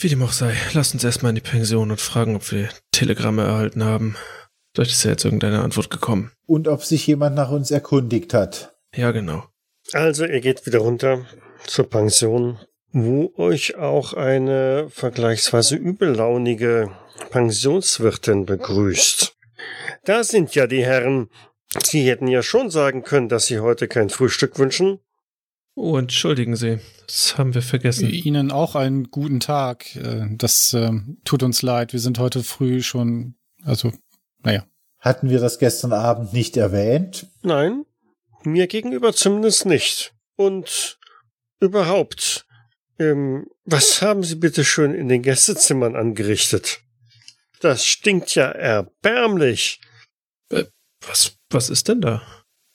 Wie 0.00 0.08
dem 0.08 0.22
auch 0.22 0.32
sei, 0.32 0.54
lass 0.72 0.92
uns 0.92 1.04
erstmal 1.04 1.30
in 1.30 1.36
die 1.36 1.40
Pension 1.40 1.90
und 1.90 2.00
fragen, 2.00 2.36
ob 2.36 2.50
wir 2.52 2.68
Telegramme 2.92 3.44
erhalten 3.44 3.84
haben. 3.84 4.16
Vielleicht 4.74 4.92
ist 4.92 5.04
ja 5.04 5.10
jetzt 5.10 5.24
irgendeine 5.24 5.62
Antwort 5.62 5.90
gekommen. 5.90 6.30
Und 6.46 6.68
ob 6.68 6.84
sich 6.84 7.06
jemand 7.06 7.34
nach 7.34 7.50
uns 7.50 7.70
erkundigt 7.70 8.32
hat. 8.34 8.76
Ja, 8.94 9.10
genau. 9.10 9.44
Also, 9.92 10.24
ihr 10.24 10.40
geht 10.40 10.66
wieder 10.66 10.78
runter 10.78 11.26
zur 11.66 11.88
Pension, 11.88 12.58
wo 12.92 13.32
euch 13.36 13.76
auch 13.76 14.12
eine 14.12 14.88
vergleichsweise 14.90 15.76
übellaunige 15.76 16.90
Pensionswirtin 17.30 18.46
begrüßt. 18.46 19.36
Da 20.04 20.24
sind 20.24 20.54
ja 20.54 20.66
die 20.66 20.84
Herren. 20.84 21.28
Sie 21.82 22.08
hätten 22.08 22.28
ja 22.28 22.42
schon 22.42 22.70
sagen 22.70 23.02
können, 23.02 23.28
dass 23.28 23.46
Sie 23.46 23.60
heute 23.60 23.88
kein 23.88 24.10
Frühstück 24.10 24.58
wünschen. 24.58 25.00
Oh, 25.74 25.96
entschuldigen 25.96 26.56
Sie. 26.56 26.78
Das 27.08 27.38
haben 27.38 27.54
wir 27.54 27.62
vergessen. 27.62 28.10
Ihnen 28.10 28.52
auch 28.52 28.74
einen 28.74 29.10
guten 29.10 29.40
Tag. 29.40 29.96
Äh, 29.96 30.26
Das 30.36 30.74
äh, 30.74 30.92
tut 31.24 31.42
uns 31.42 31.62
leid. 31.62 31.92
Wir 31.94 32.00
sind 32.00 32.18
heute 32.18 32.42
früh 32.42 32.82
schon, 32.82 33.34
also, 33.64 33.92
naja. 34.44 34.66
Hatten 35.00 35.30
wir 35.30 35.40
das 35.40 35.58
gestern 35.58 35.92
Abend 35.92 36.32
nicht 36.34 36.56
erwähnt? 36.56 37.26
Nein, 37.42 37.84
mir 38.44 38.66
gegenüber 38.66 39.14
zumindest 39.14 39.64
nicht. 39.64 40.12
Und 40.36 40.98
überhaupt, 41.60 42.46
ähm, 42.98 43.46
was 43.64 44.02
haben 44.02 44.22
Sie 44.22 44.34
bitte 44.34 44.64
schön 44.64 44.94
in 44.94 45.08
den 45.08 45.22
Gästezimmern 45.22 45.96
angerichtet? 45.96 46.82
Das 47.60 47.86
stinkt 47.86 48.34
ja 48.34 48.50
erbärmlich. 48.50 49.80
Was, 51.06 51.38
was 51.48 51.70
ist 51.70 51.88
denn 51.88 52.00
da? 52.02 52.22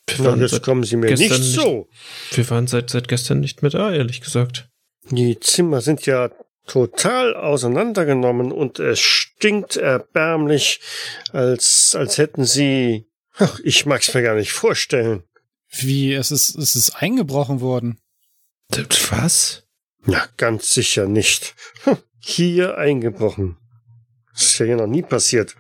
Wir 0.09 0.25
waren, 0.25 0.41
jetzt 0.41 0.51
seit, 0.51 0.63
kommen 0.63 0.84
Sie 0.84 0.97
mir 0.97 1.07
gestern 1.07 1.30
nicht 1.30 1.39
nicht- 1.41 1.55
so. 1.55 1.88
wir 2.31 2.49
waren 2.49 2.67
seit, 2.67 2.89
seit 2.89 3.07
gestern 3.07 3.39
nicht 3.39 3.61
mehr 3.61 3.71
da, 3.71 3.91
ehrlich 3.91 4.21
gesagt. 4.21 4.67
Die 5.09 5.39
Zimmer 5.39 5.81
sind 5.81 6.05
ja 6.05 6.30
total 6.67 7.35
auseinandergenommen 7.35 8.51
und 8.51 8.80
es 8.80 8.99
stinkt 8.99 9.75
erbärmlich, 9.77 10.80
als, 11.31 11.95
als 11.95 12.17
hätten 12.17 12.45
Sie, 12.45 13.05
ach, 13.38 13.59
ich 13.63 13.85
mag's 13.85 14.13
mir 14.13 14.23
gar 14.23 14.35
nicht 14.35 14.51
vorstellen. 14.51 15.23
Wie, 15.69 16.13
es 16.13 16.31
ist, 16.31 16.55
es 16.55 16.75
ist 16.75 16.91
eingebrochen 17.01 17.59
worden. 17.61 17.99
Was? 19.09 19.63
Na, 20.05 20.25
ganz 20.38 20.73
sicher 20.73 21.07
nicht. 21.07 21.55
Hm, 21.84 21.97
Hier 22.19 22.77
eingebrochen. 22.77 23.57
Das 24.34 24.43
ist 24.45 24.59
ja 24.59 24.65
hier 24.65 24.75
noch 24.77 24.88
nie 24.88 25.01
passiert. 25.01 25.55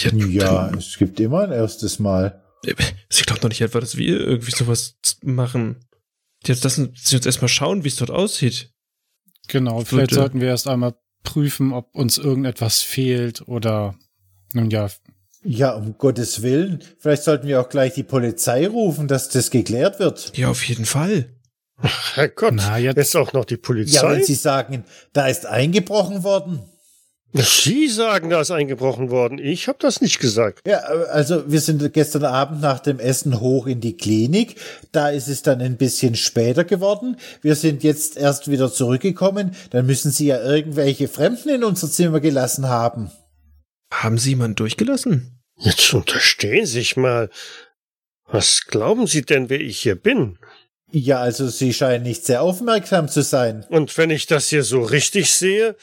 Ja, 0.00 0.70
es 0.76 0.96
gibt 0.98 1.20
immer 1.20 1.42
ein 1.44 1.52
erstes 1.52 1.98
Mal. 1.98 2.41
Ich 2.64 3.26
glaube 3.26 3.40
doch 3.40 3.48
nicht 3.48 3.60
etwa, 3.60 3.80
dass 3.80 3.96
wir 3.96 4.20
irgendwie 4.20 4.52
sowas 4.52 4.96
machen. 5.22 5.84
Jetzt 6.44 6.64
lassen 6.64 6.92
Sie 6.96 7.16
uns 7.16 7.26
erstmal 7.26 7.48
schauen, 7.48 7.84
wie 7.84 7.88
es 7.88 7.96
dort 7.96 8.10
aussieht. 8.10 8.70
Genau, 9.48 9.82
Ich 9.82 9.88
vielleicht 9.88 10.12
würde- 10.12 10.14
sollten 10.22 10.40
wir 10.40 10.48
erst 10.48 10.68
einmal 10.68 10.94
prüfen, 11.24 11.72
ob 11.72 11.94
uns 11.94 12.18
irgendetwas 12.18 12.80
fehlt 12.80 13.46
oder, 13.48 13.96
nun 14.52 14.70
ja, 14.70 14.88
Ja, 15.44 15.72
um 15.72 15.98
Gottes 15.98 16.42
Willen. 16.42 16.84
Vielleicht 17.00 17.24
sollten 17.24 17.48
wir 17.48 17.60
auch 17.60 17.68
gleich 17.68 17.94
die 17.94 18.04
Polizei 18.04 18.66
rufen, 18.68 19.08
dass 19.08 19.28
das 19.28 19.50
geklärt 19.50 19.98
wird. 19.98 20.36
Ja, 20.36 20.48
auf 20.50 20.62
jeden 20.68 20.84
Fall. 20.84 21.34
Herrgott, 22.14 22.54
Na, 22.54 22.78
jetzt- 22.78 22.96
jetzt 22.96 23.16
auch 23.16 23.32
noch 23.32 23.44
die 23.44 23.54
Ja, 23.54 23.60
Polizei? 23.60 24.08
wenn 24.12 24.24
Sie 24.24 24.34
sagen, 24.36 24.84
da 25.12 25.26
ist 25.26 25.44
eingebrochen 25.46 26.22
worden. 26.22 26.60
Sie 27.34 27.88
sagen, 27.88 28.28
da 28.28 28.42
ist 28.42 28.50
eingebrochen 28.50 29.10
worden. 29.10 29.38
Ich 29.38 29.66
habe 29.66 29.78
das 29.80 30.02
nicht 30.02 30.18
gesagt. 30.18 30.60
Ja, 30.66 30.78
also 30.78 31.50
wir 31.50 31.60
sind 31.60 31.92
gestern 31.94 32.24
Abend 32.24 32.60
nach 32.60 32.78
dem 32.80 32.98
Essen 32.98 33.40
hoch 33.40 33.66
in 33.66 33.80
die 33.80 33.96
Klinik. 33.96 34.56
Da 34.92 35.08
ist 35.08 35.28
es 35.28 35.42
dann 35.42 35.62
ein 35.62 35.78
bisschen 35.78 36.14
später 36.14 36.64
geworden. 36.64 37.16
Wir 37.40 37.54
sind 37.54 37.84
jetzt 37.84 38.18
erst 38.18 38.50
wieder 38.50 38.70
zurückgekommen. 38.70 39.56
Dann 39.70 39.86
müssen 39.86 40.10
Sie 40.10 40.26
ja 40.26 40.42
irgendwelche 40.42 41.08
Fremden 41.08 41.48
in 41.48 41.64
unser 41.64 41.90
Zimmer 41.90 42.20
gelassen 42.20 42.68
haben. 42.68 43.10
Haben 43.90 44.18
Sie 44.18 44.30
jemanden 44.30 44.56
durchgelassen? 44.56 45.40
Jetzt 45.56 45.94
unterstehen 45.94 46.66
Sie 46.66 46.72
sich 46.72 46.96
mal. 46.96 47.30
Was 48.26 48.66
glauben 48.66 49.06
Sie 49.06 49.22
denn, 49.22 49.48
wer 49.48 49.60
ich 49.60 49.80
hier 49.80 49.94
bin? 49.94 50.38
Ja, 50.94 51.20
also 51.20 51.48
Sie 51.48 51.72
scheinen 51.72 52.04
nicht 52.04 52.26
sehr 52.26 52.42
aufmerksam 52.42 53.08
zu 53.08 53.22
sein. 53.22 53.64
Und 53.70 53.96
wenn 53.96 54.10
ich 54.10 54.26
das 54.26 54.48
hier 54.50 54.62
so 54.62 54.82
richtig 54.82 55.32
sehe, 55.32 55.74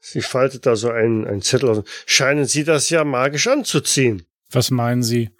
sie 0.00 0.20
faltet 0.20 0.66
da 0.66 0.76
so 0.76 0.90
einen, 0.90 1.26
einen 1.26 1.40
Zettel 1.40 1.70
aus, 1.70 1.84
scheinen 2.04 2.44
Sie 2.44 2.64
das 2.64 2.90
ja 2.90 3.02
magisch 3.02 3.46
anzuziehen. 3.46 4.24
was 4.52 4.70
meinen 4.70 5.02
Sie? 5.02 5.30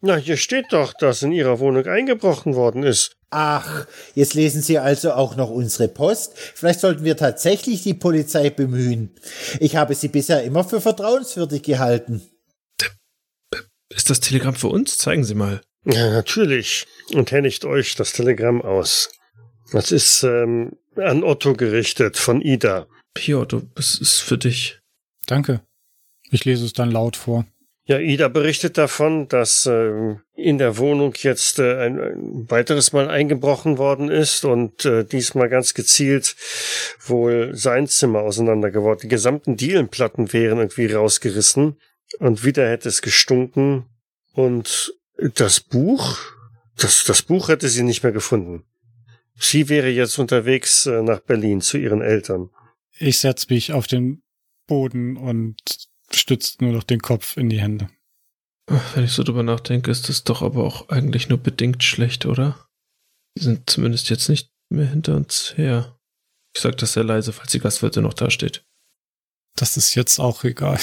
Na, 0.00 0.14
hier 0.14 0.36
steht 0.36 0.66
doch, 0.70 0.92
dass 0.92 1.22
in 1.22 1.32
Ihrer 1.32 1.58
Wohnung 1.58 1.86
eingebrochen 1.86 2.54
worden 2.54 2.84
ist. 2.84 3.16
Ach, 3.30 3.86
jetzt 4.14 4.34
lesen 4.34 4.62
Sie 4.62 4.78
also 4.78 5.12
auch 5.12 5.34
noch 5.34 5.50
unsere 5.50 5.88
Post. 5.88 6.32
Vielleicht 6.36 6.78
sollten 6.78 7.04
wir 7.04 7.16
tatsächlich 7.16 7.82
die 7.82 7.94
Polizei 7.94 8.50
bemühen. 8.50 9.10
Ich 9.58 9.74
habe 9.74 9.96
sie 9.96 10.08
bisher 10.08 10.44
immer 10.44 10.62
für 10.62 10.80
vertrauenswürdig 10.80 11.62
gehalten. 11.62 12.22
Ist 13.90 14.08
das 14.08 14.20
Telegramm 14.20 14.54
für 14.54 14.68
uns? 14.68 14.98
Zeigen 14.98 15.24
Sie 15.24 15.34
mal. 15.34 15.60
Ja, 15.84 16.10
natürlich. 16.10 16.86
Und 17.12 17.32
händigt 17.32 17.64
euch 17.64 17.94
das 17.94 18.12
Telegramm 18.12 18.62
aus. 18.62 19.10
Das 19.72 19.92
ist 19.92 20.22
ähm, 20.22 20.72
an 20.96 21.24
Otto 21.24 21.54
gerichtet 21.54 22.16
von 22.18 22.40
Ida. 22.40 22.86
Hier, 23.16 23.38
Otto, 23.38 23.62
es 23.76 23.98
ist 23.98 24.20
für 24.20 24.38
dich. 24.38 24.78
Danke. 25.26 25.60
Ich 26.30 26.44
lese 26.44 26.64
es 26.64 26.72
dann 26.72 26.90
laut 26.90 27.16
vor. 27.16 27.46
Ja, 27.84 27.98
Ida 27.98 28.28
berichtet 28.28 28.76
davon, 28.76 29.28
dass 29.28 29.64
ähm, 29.64 30.20
in 30.34 30.58
der 30.58 30.76
Wohnung 30.76 31.14
jetzt 31.16 31.58
äh, 31.58 31.86
ein, 31.86 31.98
ein 31.98 32.50
weiteres 32.50 32.92
Mal 32.92 33.08
eingebrochen 33.08 33.78
worden 33.78 34.10
ist 34.10 34.44
und 34.44 34.84
äh, 34.84 35.04
diesmal 35.04 35.48
ganz 35.48 35.72
gezielt 35.72 36.36
wohl 37.06 37.54
sein 37.54 37.86
Zimmer 37.86 38.20
auseinander 38.20 38.70
geworden. 38.70 39.00
Die 39.04 39.08
gesamten 39.08 39.56
Dielenplatten 39.56 40.34
wären 40.34 40.58
irgendwie 40.58 40.92
rausgerissen 40.92 41.78
und 42.18 42.44
wieder 42.44 42.68
hätte 42.68 42.90
es 42.90 43.00
gestunken 43.00 43.86
und 44.34 44.94
das 45.16 45.60
Buch, 45.60 46.18
das, 46.78 47.04
das 47.04 47.22
Buch 47.22 47.48
hätte 47.48 47.68
sie 47.68 47.82
nicht 47.82 48.02
mehr 48.02 48.12
gefunden. 48.12 48.64
Sie 49.38 49.68
wäre 49.68 49.88
jetzt 49.88 50.18
unterwegs 50.18 50.86
äh, 50.86 51.02
nach 51.02 51.20
Berlin 51.20 51.60
zu 51.60 51.78
ihren 51.78 52.02
Eltern. 52.02 52.50
Ich 52.98 53.18
setze 53.18 53.46
mich 53.50 53.72
auf 53.72 53.86
den 53.86 54.22
Boden 54.66 55.16
und 55.16 55.56
stützt 56.12 56.60
nur 56.60 56.72
noch 56.72 56.82
den 56.82 57.00
Kopf 57.00 57.36
in 57.36 57.48
die 57.48 57.60
Hände. 57.60 57.88
Wenn 58.94 59.04
ich 59.04 59.12
so 59.12 59.22
drüber 59.22 59.42
nachdenke, 59.42 59.90
ist 59.90 60.08
das 60.08 60.24
doch 60.24 60.42
aber 60.42 60.64
auch 60.64 60.88
eigentlich 60.88 61.28
nur 61.28 61.38
bedingt 61.38 61.82
schlecht, 61.84 62.26
oder? 62.26 62.68
Die 63.36 63.44
sind 63.44 63.70
zumindest 63.70 64.10
jetzt 64.10 64.28
nicht 64.28 64.50
mehr 64.68 64.86
hinter 64.86 65.16
uns 65.16 65.54
her. 65.56 65.98
Ich 66.54 66.60
sag 66.60 66.76
das 66.78 66.94
sehr 66.94 67.04
leise, 67.04 67.32
falls 67.32 67.52
die 67.52 67.60
Gastwirtin 67.60 68.02
noch 68.02 68.14
dasteht. 68.14 68.64
Das 69.56 69.76
ist 69.76 69.94
jetzt 69.94 70.18
auch 70.18 70.44
egal. 70.44 70.78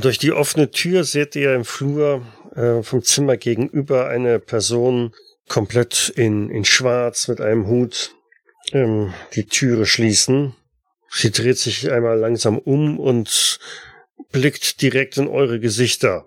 Durch 0.00 0.18
die 0.18 0.32
offene 0.32 0.70
Tür 0.70 1.04
seht 1.04 1.34
ihr 1.36 1.54
im 1.54 1.64
Flur 1.64 2.26
äh, 2.54 2.82
vom 2.82 3.02
Zimmer 3.02 3.36
gegenüber 3.36 4.08
eine 4.08 4.38
Person 4.38 5.12
komplett 5.48 6.12
in, 6.14 6.50
in 6.50 6.64
Schwarz 6.64 7.28
mit 7.28 7.40
einem 7.40 7.66
Hut 7.66 8.14
ähm, 8.72 9.12
die 9.34 9.46
Türe 9.46 9.86
schließen. 9.86 10.54
Sie 11.10 11.30
dreht 11.30 11.58
sich 11.58 11.90
einmal 11.90 12.18
langsam 12.18 12.58
um 12.58 12.98
und 13.00 13.58
blickt 14.30 14.80
direkt 14.80 15.16
in 15.16 15.26
eure 15.26 15.58
Gesichter. 15.58 16.24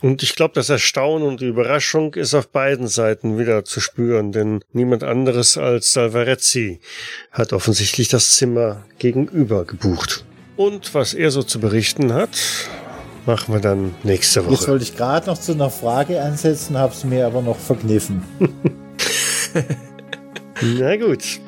Und 0.00 0.22
ich 0.22 0.36
glaube, 0.36 0.54
das 0.54 0.68
Erstaunen 0.68 1.26
und 1.26 1.40
die 1.40 1.48
Überraschung 1.48 2.14
ist 2.14 2.34
auf 2.34 2.48
beiden 2.48 2.86
Seiten 2.86 3.36
wieder 3.38 3.64
zu 3.64 3.80
spüren, 3.80 4.30
denn 4.30 4.60
niemand 4.72 5.02
anderes 5.02 5.56
als 5.56 5.92
Salvarezzi 5.92 6.80
hat 7.32 7.52
offensichtlich 7.52 8.08
das 8.08 8.36
Zimmer 8.36 8.84
gegenüber 8.98 9.64
gebucht. 9.64 10.24
Und 10.56 10.94
was 10.94 11.14
er 11.14 11.30
so 11.32 11.42
zu 11.42 11.58
berichten 11.58 12.12
hat, 12.12 12.68
machen 13.28 13.54
wir 13.54 13.60
dann 13.60 13.94
nächste 14.02 14.40
Jetzt 14.40 14.50
Woche. 14.50 14.68
wollte 14.72 14.84
ich 14.84 14.96
gerade 14.96 15.26
noch 15.26 15.38
zu 15.38 15.52
einer 15.52 15.70
Frage 15.70 16.20
ansetzen, 16.20 16.76
habe 16.76 16.92
es 16.92 17.04
mir 17.04 17.26
aber 17.26 17.42
noch 17.42 17.58
verkniffen. 17.58 18.22
Na 20.62 20.96
gut, 20.96 21.40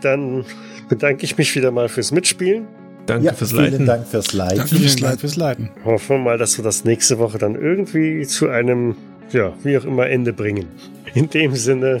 dann 0.00 0.44
bedanke 0.88 1.24
ich 1.24 1.36
mich 1.36 1.54
wieder 1.54 1.70
mal 1.70 1.88
fürs 1.88 2.12
Mitspielen. 2.12 2.66
Danke 3.06 3.26
ja, 3.26 3.32
fürs 3.34 3.50
vielen 3.50 3.72
Leiten. 3.72 3.86
Dank 3.86 4.06
fürs 4.06 4.32
Leiten. 4.32 4.56
Danke. 4.56 4.68
Vielen 4.70 4.82
fürs 4.82 4.96
Dank 4.96 5.04
Leiten. 5.04 5.18
fürs 5.18 5.36
Leiten. 5.36 5.70
Hoffen 5.84 6.16
wir 6.16 6.22
mal, 6.22 6.38
dass 6.38 6.56
wir 6.56 6.64
das 6.64 6.84
nächste 6.84 7.18
Woche 7.18 7.36
dann 7.36 7.54
irgendwie 7.54 8.26
zu 8.26 8.48
einem, 8.48 8.96
ja, 9.30 9.52
wie 9.62 9.76
auch 9.76 9.84
immer, 9.84 10.06
Ende 10.06 10.32
bringen. 10.32 10.66
In 11.12 11.28
dem 11.28 11.54
Sinne, 11.54 12.00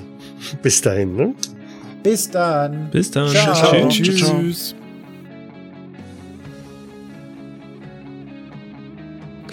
bis 0.62 0.80
dahin, 0.80 1.16
ne? 1.16 1.34
Bis 2.02 2.30
dann. 2.30 2.88
Bis 2.90 3.10
dann. 3.10 3.28
Ciao. 3.28 3.88
Tschüss. 3.88 4.16
Ciao, 4.16 4.28
ciao. 4.28 4.40
Tschüss. 4.40 4.74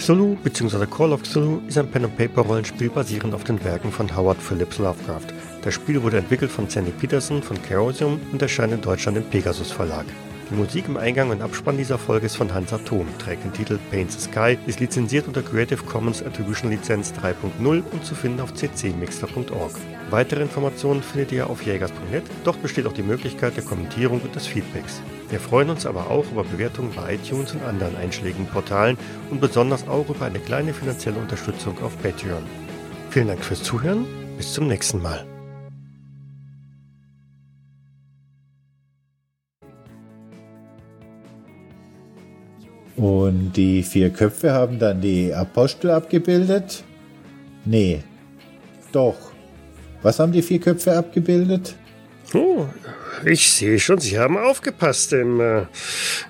Cthulhu 0.02 0.36
bzw. 0.44 0.88
Call 0.88 1.14
of 1.14 1.22
Cthulhu 1.22 1.61
ist 1.68 1.78
ein 1.78 1.88
Pen-and-Paper-Rollenspiel 1.88 2.90
basierend 2.90 3.36
auf 3.36 3.44
den 3.44 3.64
Werken 3.64 3.91
von 3.91 4.15
Howard 4.18 4.41
Phillips 4.41 4.80
Lovecraft. 4.80 5.28
Das 5.61 5.76
Spiel 5.76 6.02
wurde 6.02 6.18
entwickelt 6.18 6.49
von 6.49 6.68
Sandy 6.68 6.90
Peterson 6.90 7.44
von 7.44 7.61
Chaosium 7.61 8.19
und 8.32 8.41
erscheint 8.41 8.73
in 8.73 8.82
Deutschland 8.82 9.19
im 9.19 9.23
Pegasus 9.26 9.72
Verlag. 9.72 10.06
Die 10.49 10.56
Musik 10.56 10.86
im 10.88 10.98
Eingang 10.98 11.30
und 11.30 11.44
Abspann 11.44 11.78
dieser 11.78 11.99
Folge 11.99 12.26
ist 12.26 12.36
von 12.36 12.52
Hans 12.52 12.73
Atom, 12.73 13.06
trägt 13.19 13.44
den 13.44 13.53
Titel 13.53 13.78
Paint 13.91 14.11
the 14.11 14.19
Sky, 14.19 14.57
ist 14.65 14.80
lizenziert 14.80 15.28
unter 15.28 15.44
Creative 15.44 15.84
Commons 15.84 16.23
Attribution 16.23 16.72
Lizenz 16.72 17.14
3.0 17.14 17.84
und 17.91 18.03
zu 18.03 18.15
finden 18.15 18.40
auf 18.40 18.56
ccmixter.org. 18.56 19.73
Weitere 20.11 20.41
Informationen 20.41 21.01
findet 21.01 21.31
ihr 21.31 21.49
auf 21.49 21.63
jägers.net, 21.63 22.23
dort 22.43 22.61
besteht 22.61 22.85
auch 22.85 22.91
die 22.91 23.01
Möglichkeit 23.01 23.55
der 23.55 23.63
Kommentierung 23.63 24.19
und 24.19 24.35
des 24.35 24.45
Feedbacks. 24.45 25.01
Wir 25.29 25.39
freuen 25.39 25.69
uns 25.69 25.85
aber 25.85 26.11
auch 26.11 26.29
über 26.33 26.43
Bewertungen 26.43 26.91
bei 26.93 27.15
iTunes 27.15 27.53
und 27.53 27.63
anderen 27.63 27.95
einschlägigen 27.95 28.45
Portalen 28.45 28.97
und 29.29 29.39
besonders 29.39 29.88
auch 29.88 30.09
über 30.09 30.25
eine 30.25 30.39
kleine 30.39 30.73
finanzielle 30.73 31.17
Unterstützung 31.17 31.81
auf 31.81 31.97
Patreon. 32.03 32.43
Vielen 33.09 33.29
Dank 33.29 33.41
fürs 33.41 33.63
Zuhören, 33.63 34.05
bis 34.35 34.51
zum 34.51 34.67
nächsten 34.67 35.01
Mal. 35.01 35.25
Und 42.97 43.53
die 43.53 43.81
vier 43.81 44.09
Köpfe 44.09 44.51
haben 44.51 44.77
dann 44.77 44.99
die 44.99 45.33
Apostel 45.33 45.91
abgebildet? 45.91 46.83
Nee. 47.63 48.03
Doch. 48.91 49.31
Was 50.02 50.19
haben 50.19 50.32
die 50.32 50.41
vier 50.41 50.60
Köpfe 50.60 50.95
abgebildet? 50.95 51.76
Oh, 52.34 52.65
ich 53.26 53.52
sehe 53.52 53.80
schon, 53.80 53.99
Sie 53.99 54.18
haben 54.18 54.38
aufgepasst 54.38 55.14
im 55.14 55.40
äh, 55.40 55.65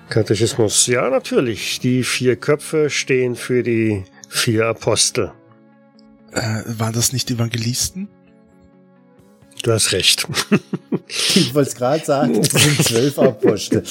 Katechismus. 0.08 0.86
Ja, 0.86 1.08
natürlich. 1.08 1.80
Die 1.80 2.02
vier 2.02 2.36
Köpfe 2.36 2.90
stehen 2.90 3.36
für 3.36 3.62
die 3.62 4.04
vier 4.28 4.66
Apostel. 4.66 5.32
Äh, 6.32 6.62
waren 6.66 6.92
das 6.92 7.12
nicht 7.12 7.30
Evangelisten? 7.30 8.08
Du 9.62 9.72
hast 9.72 9.92
recht. 9.92 10.26
Ich 11.34 11.54
wollte 11.54 11.68
es 11.68 11.76
gerade 11.76 12.02
sagen, 12.02 12.40
das 12.40 12.62
sind 12.62 12.82
zwölf 12.84 13.18
Apostel. 13.18 13.82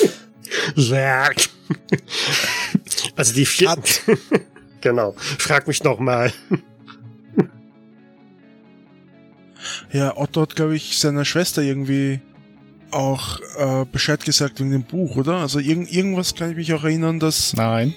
Sagt. 0.75 1.51
Also 3.15 3.33
die 3.33 3.45
vier. 3.45 3.75
genau. 4.81 5.13
Frag 5.37 5.67
mich 5.67 5.83
noch 5.83 5.99
Ja, 9.91 10.15
Otto 10.15 10.41
hat, 10.41 10.55
glaube 10.55 10.75
ich, 10.75 10.97
seiner 10.97 11.25
Schwester 11.25 11.61
irgendwie 11.61 12.19
auch 12.91 13.39
äh, 13.57 13.85
Bescheid 13.91 14.23
gesagt 14.23 14.59
wegen 14.59 14.71
dem 14.71 14.83
Buch, 14.83 15.15
oder? 15.17 15.35
Also 15.35 15.59
irgend, 15.59 15.91
irgendwas 15.91 16.35
kann 16.35 16.51
ich 16.51 16.57
mich 16.57 16.73
auch 16.73 16.83
erinnern, 16.83 17.19
dass... 17.19 17.53
Nein. 17.53 17.93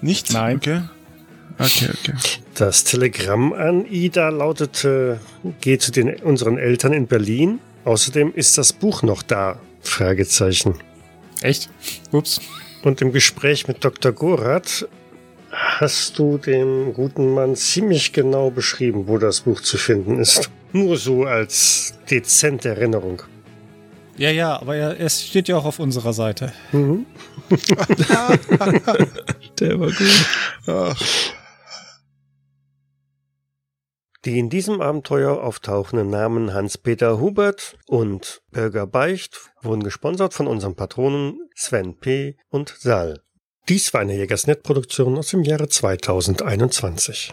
Nicht? 0.00 0.32
Nein. 0.32 0.56
Okay. 0.56 0.82
Okay, 1.58 1.90
okay. 1.92 2.14
Das 2.54 2.84
Telegramm 2.84 3.52
an 3.52 3.86
Ida 3.86 4.30
lautete: 4.30 5.20
Geh 5.60 5.78
zu 5.78 5.92
den 5.92 6.14
unseren 6.16 6.58
Eltern 6.58 6.92
in 6.92 7.06
Berlin. 7.06 7.60
Außerdem 7.84 8.32
ist 8.34 8.58
das 8.58 8.72
Buch 8.72 9.02
noch 9.02 9.22
da. 9.22 9.60
Fragezeichen. 9.80 10.74
Echt? 11.40 11.68
Ups. 12.10 12.40
Und 12.82 13.00
im 13.00 13.12
Gespräch 13.12 13.68
mit 13.68 13.84
Dr. 13.84 14.12
Gorath 14.12 14.88
hast 15.50 16.18
du 16.18 16.38
dem 16.38 16.94
guten 16.94 17.34
Mann 17.34 17.54
ziemlich 17.54 18.12
genau 18.12 18.50
beschrieben, 18.50 19.06
wo 19.06 19.18
das 19.18 19.42
Buch 19.42 19.60
zu 19.60 19.76
finden 19.76 20.18
ist. 20.18 20.50
Nur 20.72 20.96
so 20.96 21.24
als 21.24 21.94
dezente 22.10 22.70
Erinnerung. 22.70 23.22
Ja, 24.16 24.30
ja, 24.30 24.60
aber 24.60 24.76
er, 24.76 25.00
es 25.00 25.26
steht 25.26 25.48
ja 25.48 25.56
auch 25.56 25.64
auf 25.64 25.78
unserer 25.78 26.12
Seite. 26.12 26.52
Mhm. 26.72 27.06
Der 29.58 29.80
war 29.80 29.88
gut. 29.88 30.26
Ach, 30.66 31.02
Die 34.24 34.38
in 34.38 34.50
diesem 34.50 34.80
Abenteuer 34.80 35.42
auftauchenden 35.42 36.08
Namen 36.08 36.54
Hans-Peter 36.54 37.18
Hubert 37.18 37.76
und 37.86 38.40
Bürger 38.52 38.86
Beicht 38.86 39.50
wurden 39.62 39.82
gesponsert 39.82 40.32
von 40.32 40.46
unseren 40.46 40.76
Patronen 40.76 41.40
Sven 41.56 41.98
P. 41.98 42.36
und 42.48 42.72
Sal. 42.78 43.20
Dies 43.68 43.92
war 43.94 44.00
eine 44.00 44.14
Jägersnet-Produktion 44.16 45.18
aus 45.18 45.28
dem 45.28 45.42
Jahre 45.42 45.68
2021. 45.68 47.30